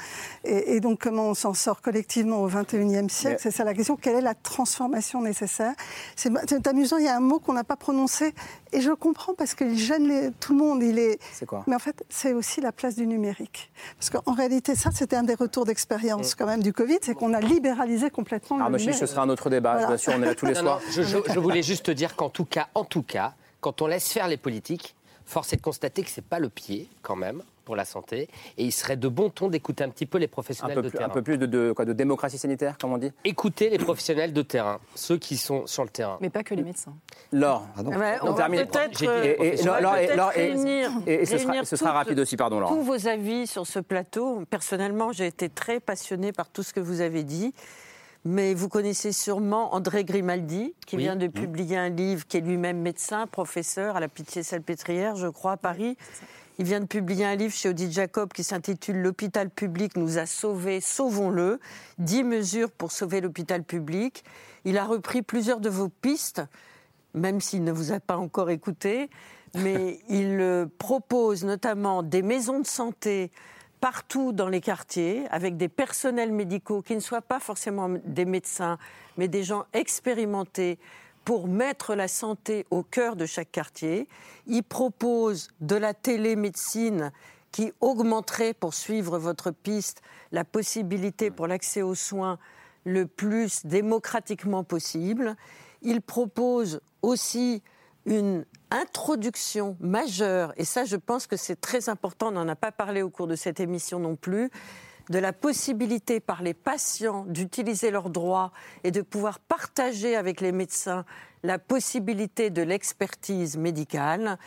Et, 0.45 0.81
donc 0.81 1.01
comment 1.01 1.31
on 1.31 1.35
s'en 1.35 1.55
sort 1.55 1.83
collectivement 1.83 2.39
au 2.43 2.49
21e 2.49 3.09
siècle 3.09 3.37
c'est 3.41 3.51
ça 3.57 3.65
la 3.65 3.75
question. 3.75 3.97
Quelle 3.97 4.17
est 4.17 4.21
la 4.21 4.35
transformation 4.35 5.23
nécessaire? 5.23 5.75
C'est 6.15 6.67
amusant, 6.67 6.99
il 6.99 7.05
y 7.05 7.09
a 7.09 7.17
un 7.17 7.21
mot 7.21 7.39
qu'on 7.39 7.53
n'a 7.53 7.65
pas 7.65 7.77
prononcé 7.77 8.35
et 8.73 8.81
je 8.81 8.91
comprends 8.91 9.35
parce 9.35 9.55
qu'il 9.55 9.77
gêne 9.77 10.33
tout 10.41 10.53
le 10.53 10.59
monde. 10.59 10.83
Il 10.83 10.99
est... 10.99 11.19
C'est 11.33 11.47
quoi? 11.47 11.65
Mais 11.67 11.75
en 11.75 11.79
fait, 11.79 12.05
c'est 12.09 12.33
aussi 12.33 12.61
la 12.61 12.73
place 12.73 12.95
du 12.95 13.07
numérique. 13.07 13.71
Parce 13.99 14.11
qu'en 14.11 14.33
réalité, 14.33 14.75
ça, 14.75 14.91
c'était 14.93 15.17
un 15.17 15.23
des 15.23 15.35
retours 15.35 15.65
d'expérience 15.65 16.35
quand 16.35 16.47
même 16.47 16.63
du 16.63 16.73
Covid, 16.73 16.99
c'est 17.03 17.15
qu'on 17.15 17.35
a 17.35 17.41
libéralisé 17.41 18.11
complètement 18.11 18.59
le 18.59 18.65
numérique. 18.65 18.95
ce 18.95 19.07
sera 19.07 19.23
un 19.23 19.29
autre 19.29 19.51
débat. 19.51 19.87
Bien 19.87 19.97
sûr, 19.97 20.13
on 20.17 20.23
est 20.23 20.27
là 20.27 20.35
tous 20.35 20.47
les 20.47 20.55
soirs. 20.55 20.81
je, 20.91 21.03
je 21.03 21.39
voulais 21.39 21.63
juste 21.63 21.91
dire 21.91 22.15
qu'en 22.17 22.29
tout 22.29 22.45
cas, 22.45 22.69
en 22.75 22.85
tout 22.85 23.03
cas, 23.03 23.35
quand 23.61 23.83
on 23.83 23.87
laisse 23.87 24.13
faire 24.13 24.29
les 24.29 24.37
politiques, 24.37 24.95
force 25.25 25.53
est 25.53 25.57
de 25.57 25.63
constater 25.63 26.03
que 26.03 26.11
c'est 26.11 26.25
pas 26.25 26.39
le 26.39 26.49
pied 26.49 26.89
quand 27.03 27.17
même 27.17 27.43
pour 27.67 27.77
la 27.77 27.85
santé. 27.85 28.31
Et 28.57 28.65
il 28.65 28.73
serait 28.73 28.97
de 28.97 29.09
bon 29.09 29.29
ton 29.29 29.49
d'écouter 29.49 29.85
un 29.85 29.91
petit 29.91 30.07
peu 30.07 30.17
les 30.17 30.29
professionnels 30.29 30.81
de 30.81 30.89
terrain. 30.89 31.07
Un 31.07 31.11
peu 31.11 31.21
plus 31.21 31.37
de, 31.37 31.73
quoi, 31.73 31.85
de 31.85 31.93
démocratie 31.93 32.39
sanitaire, 32.39 32.79
comme 32.81 32.93
on 32.93 32.99
dit? 32.99 33.13
Écoutez 33.25 33.69
les 33.69 33.79
professionnels 33.79 34.33
de 34.33 34.43
terrain, 34.43 34.81
ceux 34.95 35.19
qui 35.19 35.37
sont 35.37 35.67
sur 35.67 35.83
le 35.83 35.91
terrain. 35.91 36.17
Mais 36.23 36.31
pas 36.31 36.45
que 36.45 36.55
les 36.55 36.63
médecins. 36.63 36.95
Laure, 37.33 37.67
ah 37.77 37.81
on, 38.23 38.35
termine. 38.35 38.65
Peut-être 38.67 39.03
et, 39.03 39.57
ce, 39.57 41.39
sera, 41.39 41.65
ce 41.65 41.77
sera 41.77 41.93
rapide 41.93 42.19
aussi, 42.21 42.37
pardon 42.37 42.61
Laure. 42.61 42.71
Tous 42.71 42.83
vos 42.83 43.09
avis 43.09 43.47
sur 43.47 43.67
ce 43.67 43.81
plateau. 43.81 44.45
Personnellement, 44.49 45.13
j'ai 45.13 45.27
été 45.27 45.49
très 45.49 45.81
passionnée 45.81 46.33
par 46.33 46.49
tout 46.49 46.63
ce 46.63 46.73
que 46.73 46.81
vous 46.81 47.01
avez 47.01 47.25
dit. 47.25 47.53
Mais 48.25 48.55
vous 48.55 48.69
connaissez 48.69 49.13
sûrement 49.13 49.75
André 49.75 50.05
Grimaldi, 50.05 50.75
qui 50.85 50.97
vient 50.97 51.15
de 51.15 51.29
publier 51.29 51.77
un 51.77 51.91
livre, 51.91 52.27
qui 52.27 52.37
est 52.37 52.41
lui-même 52.41 52.81
médecin, 52.81 53.29
professeur 53.29 53.95
à 53.97 54.01
la 54.01 54.09
Pitié-Salpêtrière, 54.09 55.15
je 55.15 55.29
crois, 55.29 55.53
à 55.53 55.57
Paris. 55.57 55.97
Il 56.59 56.65
vient 56.65 56.81
de 56.81 56.87
publier 56.87 57.27
un 57.27 57.37
livre 57.37 57.53
chez 57.53 57.69
Odile 57.69 57.93
Jacob 57.93 58.33
qui 58.33 58.43
s'intitule 58.43 58.97
L'hôpital 58.97 59.51
public 59.51 59.97
nous 59.97 60.17
a 60.17 60.25
sauvés, 60.25 60.81
sauvons-le. 60.81 61.61
Dix 61.99 62.25
mesures 62.25 62.71
pour 62.71 62.93
sauver 62.93 63.21
l'hôpital 63.21 63.63
public. 63.63 64.25
Il 64.65 64.79
a 64.79 64.87
repris 64.87 65.21
plusieurs 65.21 65.61
de 65.61 65.69
vos 65.69 65.89
pistes, 65.89 66.43
même 67.13 67.43
s'il 67.43 67.63
ne 67.63 67.73
vous 67.73 67.93
a 67.93 68.01
pas 68.01 68.17
encore 68.17 68.49
écouté. 68.49 69.11
Mais 69.55 70.01
il 70.09 70.41
euh, 70.41 70.67
propose 70.79 71.45
notamment 71.45 72.03
des 72.03 72.23
maisons 72.23 72.61
de 72.61 72.67
santé 72.67 73.31
partout 73.83 74.33
dans 74.33 74.49
les 74.49 74.63
quartiers, 74.63 75.27
avec 75.31 75.59
des 75.59 75.69
personnels 75.69 76.33
médicaux 76.33 76.81
qui 76.81 76.95
ne 76.95 77.01
soient 77.01 77.21
pas 77.21 77.39
forcément 77.39 77.91
des 78.05 78.25
médecins, 78.25 78.79
mais 79.19 79.29
des 79.29 79.45
gens 79.45 79.67
expérimentés 79.75 80.79
pour 81.27 81.49
mettre 81.49 81.97
la 81.97 82.07
santé 82.07 82.67
au 82.71 82.85
cœur 82.85 83.17
de 83.17 83.27
chaque 83.27 83.51
quartier. 83.51 84.09
Il 84.47 84.63
propose 84.63 85.49
de 85.61 85.75
la 85.75 85.93
télémédecine 85.93 87.11
qui 87.51 87.73
augmenterait, 87.81 88.55
pour 88.55 88.75
suivre 88.75 89.19
votre 89.19 89.51
piste, 89.51 90.03
la 90.31 90.45
possibilité 90.45 91.33
pour 91.33 91.49
l'accès 91.49 91.83
aux 91.83 91.97
soins 91.97 92.39
le 92.85 93.07
plus 93.07 93.67
démocratiquement 93.67 94.63
possible. 94.63 95.35
Il 95.83 96.01
propose 96.01 96.81
aussi 97.03 97.61
une 98.05 98.47
introduction 98.71 99.77
majeure, 99.81 100.53
et 100.57 100.65
ça 100.65 100.85
je 100.85 100.95
pense 100.95 101.27
que 101.27 101.37
c'est 101.37 101.61
très 101.61 101.89
important, 101.89 102.29
on 102.29 102.33
n'en 102.33 102.47
a 102.49 102.55
pas 102.55 102.71
parlé 102.71 103.03
au 103.03 103.11
cours 103.11 103.27
de 103.27 103.35
cette 103.35 103.59
émission 103.59 103.99
non 103.99 104.15
plus, 104.15 104.49
de 105.11 105.19
la 105.19 105.33
possibilité 105.33 106.21
par 106.21 106.43
les 106.43 106.55
patients 106.55 107.25
d'utiliser 107.29 107.91
leurs 107.91 108.11
droits 108.11 108.53
et 108.85 108.91
de 108.91 109.03
pouvoir 109.03 109.39
partager 109.39 110.17
avec 110.17 110.41
les 110.41 110.53
médecins 110.53 111.05
la 111.43 111.59
possibilité 111.59 112.51
de 112.51 112.63
l'expertise 112.63 113.57
médicale. 113.57 114.39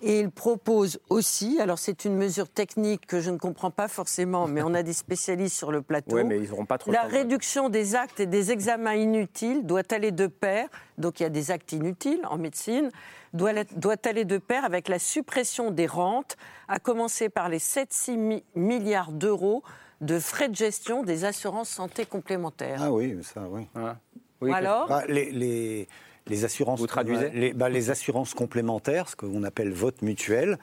Et 0.00 0.20
il 0.20 0.30
propose 0.30 1.00
aussi, 1.10 1.60
alors 1.60 1.78
c'est 1.78 2.04
une 2.04 2.14
mesure 2.14 2.48
technique 2.48 3.04
que 3.06 3.20
je 3.20 3.30
ne 3.30 3.36
comprends 3.36 3.72
pas 3.72 3.88
forcément, 3.88 4.46
mais 4.46 4.62
on 4.62 4.72
a 4.74 4.84
des 4.84 4.92
spécialistes 4.92 5.56
sur 5.56 5.72
le 5.72 5.82
plateau. 5.82 6.14
Oui, 6.14 6.22
mais 6.22 6.38
ils 6.38 6.48
n'auront 6.50 6.66
pas 6.66 6.78
trop 6.78 6.92
La 6.92 7.02
réduction 7.02 7.68
des 7.68 7.96
actes 7.96 8.20
et 8.20 8.26
des 8.26 8.52
examens 8.52 8.94
inutiles 8.94 9.66
doit 9.66 9.82
aller 9.90 10.12
de 10.12 10.28
pair, 10.28 10.68
donc 10.98 11.18
il 11.18 11.24
y 11.24 11.26
a 11.26 11.30
des 11.30 11.50
actes 11.50 11.72
inutiles 11.72 12.20
en 12.30 12.38
médecine, 12.38 12.90
doit, 13.32 13.64
doit 13.74 13.96
aller 14.04 14.24
de 14.24 14.38
pair 14.38 14.64
avec 14.64 14.86
la 14.86 15.00
suppression 15.00 15.72
des 15.72 15.86
rentes, 15.86 16.36
à 16.68 16.78
commencer 16.78 17.28
par 17.28 17.48
les 17.48 17.58
7-6 17.58 18.42
milliards 18.54 19.10
d'euros 19.10 19.64
de 20.00 20.18
frais 20.18 20.48
de 20.48 20.56
gestion 20.56 21.02
des 21.02 21.24
assurances 21.24 21.68
santé 21.68 22.06
complémentaires. 22.06 22.80
Ah 22.82 22.92
oui, 22.92 23.16
ça, 23.22 23.42
oui. 23.50 23.66
oui 24.40 24.52
alors 24.52 24.88
bah, 24.88 25.04
les 25.08 25.88
les 26.28 26.44
assurances, 26.44 26.80
Vous 26.80 26.86
traduisez 26.86 27.52
bah, 27.54 27.68
les, 27.68 27.90
assurances 27.90 28.34
complémentaires, 28.34 29.08
ce 29.08 29.16
qu'on 29.16 29.42
appelle 29.42 29.72
vote 29.72 30.02
mutuel, 30.02 30.58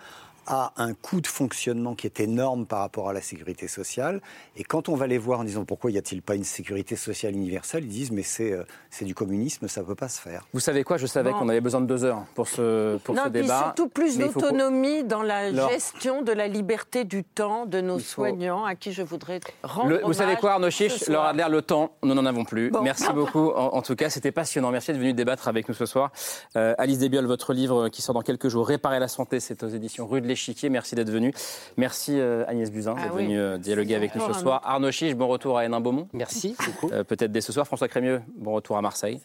a 0.47 0.73
un 0.77 0.93
coût 0.93 1.21
de 1.21 1.27
fonctionnement 1.27 1.95
qui 1.95 2.07
est 2.07 2.19
énorme 2.19 2.65
par 2.65 2.79
rapport 2.79 3.09
à 3.09 3.13
la 3.13 3.21
sécurité 3.21 3.67
sociale. 3.67 4.21
Et 4.57 4.63
quand 4.63 4.89
on 4.89 4.95
va 4.95 5.07
les 5.07 5.17
voir 5.17 5.39
en 5.39 5.43
disant 5.43 5.65
pourquoi 5.65 5.91
y 5.91 5.97
a-t-il 5.97 6.21
pas 6.21 6.35
une 6.35 6.43
sécurité 6.43 6.95
sociale 6.95 7.33
universelle, 7.33 7.83
ils 7.83 7.89
disent 7.89 8.11
mais 8.11 8.23
c'est 8.23 8.51
euh, 8.51 8.63
c'est 8.89 9.05
du 9.05 9.15
communisme, 9.15 9.67
ça 9.67 9.83
peut 9.83 9.95
pas 9.95 10.09
se 10.09 10.21
faire. 10.21 10.45
Vous 10.53 10.59
savez 10.59 10.83
quoi? 10.83 10.97
Je 10.97 11.07
savais 11.07 11.31
qu'on 11.31 11.49
avait 11.49 11.61
besoin 11.61 11.81
de 11.81 11.87
deux 11.87 12.03
heures 12.03 12.23
pour 12.35 12.47
ce 12.47 12.97
pour 12.97 13.17
ce 13.17 13.29
débat. 13.29 13.59
surtout 13.75 13.89
plus 13.89 14.17
d'autonomie 14.17 15.03
dans 15.03 15.23
la 15.23 15.53
gestion 15.69 16.21
de 16.21 16.31
la 16.31 16.47
liberté 16.47 17.03
du 17.03 17.23
temps 17.23 17.65
de 17.65 17.81
nos 17.81 17.99
soignants, 17.99 18.65
à 18.65 18.75
qui 18.75 18.91
je 18.91 19.01
voudrais 19.01 19.39
rendre 19.63 19.89
le, 19.89 20.01
Vous 20.03 20.13
savez 20.13 20.35
quoi, 20.35 20.53
Arnaud 20.53 20.69
Chiche 20.69 21.07
Laura 21.07 21.29
Adler, 21.29 21.47
le 21.49 21.61
temps, 21.61 21.91
nous 22.03 22.13
n'en 22.13 22.25
avons 22.25 22.45
plus. 22.45 22.71
Merci 22.81 23.11
beaucoup. 23.13 23.49
En, 23.49 23.81
tout 23.81 23.95
cas, 23.95 24.09
c'était 24.09 24.31
passionnant. 24.31 24.71
Merci 24.71 24.91
d'être 24.91 24.99
venu 24.99 25.13
débattre 25.13 25.47
avec 25.47 25.67
nous 25.67 25.75
ce 25.75 25.85
soir. 25.85 26.11
Euh, 26.55 26.73
Alice 26.77 26.99
Desbiol, 26.99 27.25
votre 27.25 27.53
livre 27.53 27.89
qui 27.89 28.01
sort 28.01 28.15
dans 28.15 28.21
quelques 28.21 28.49
jours, 28.49 28.67
Réparer 28.67 28.99
la 28.99 29.07
santé, 29.07 29.39
c'est 29.39 29.63
aux 29.63 29.67
éditions 29.67 30.07
Rue 30.07 30.21
de 30.21 30.27
l'Échiquier. 30.35 30.69
Merci 30.69 30.95
d'être 30.95 31.09
venu. 31.09 31.33
Merci 31.77 32.19
euh, 32.19 32.43
Agnès 32.47 32.69
Buzyn 32.69 32.93
d'être 32.93 33.07
ah 33.09 33.15
venue 33.15 33.39
euh, 33.39 33.57
dialoguer 33.57 33.95
avec 33.95 34.13
nous 34.15 34.21
ce 34.27 34.33
soir. 34.33 34.61
Arnaud 34.65 34.91
Chiche, 34.91 35.15
bon 35.15 35.27
retour 35.27 35.57
à 35.57 35.65
Hénin-Beaumont. 35.65 36.09
Merci 36.13 36.55
beaucoup. 36.65 36.93
Euh, 36.93 37.03
peut-être 37.03 37.31
dès 37.31 37.41
ce 37.41 37.53
soir. 37.53 37.65
François 37.65 37.87
Crémieux, 37.87 38.21
bon 38.37 38.53
retour 38.53 38.77
à 38.77 38.81
Marseille. 38.81 39.21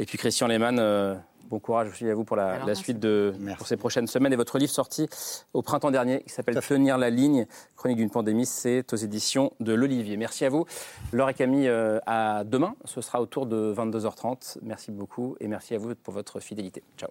Et 0.00 0.04
puis 0.04 0.18
Christian 0.18 0.48
Lehmann, 0.48 1.20
bon 1.48 1.60
courage 1.60 1.90
aussi 1.90 2.08
à 2.08 2.14
vous 2.14 2.24
pour 2.24 2.36
la, 2.36 2.74
suite 2.74 2.98
de 2.98 3.32
pour 3.56 3.68
ces 3.68 3.76
prochaines 3.76 4.08
semaines. 4.08 4.32
Et 4.32 4.36
votre 4.36 4.58
livre 4.58 4.72
sorti 4.72 5.08
au 5.54 5.62
printemps 5.62 5.92
dernier, 5.92 6.22
qui 6.22 6.30
s'appelle 6.30 6.58
Tenir 6.60 6.98
la 6.98 7.10
ligne, 7.10 7.46
chronique 7.76 7.98
d'une 7.98 8.10
pandémie, 8.10 8.46
c'est 8.46 8.92
aux 8.92 8.96
éditions 8.96 9.52
de 9.60 9.72
l'Olivier. 9.72 10.16
Merci 10.16 10.44
à 10.44 10.48
vous. 10.48 10.66
Laure 11.12 11.30
et 11.30 11.34
Camille, 11.34 11.70
à 12.06 12.42
demain. 12.44 12.74
Ce 12.84 13.00
sera 13.00 13.22
autour 13.22 13.46
de 13.46 13.72
22h30. 13.76 14.58
Merci 14.62 14.90
beaucoup 14.90 15.36
et 15.40 15.46
merci 15.46 15.74
à 15.74 15.78
vous 15.78 15.94
pour 15.94 16.14
votre 16.14 16.40
fidélité. 16.40 16.82
Ciao. 16.96 17.10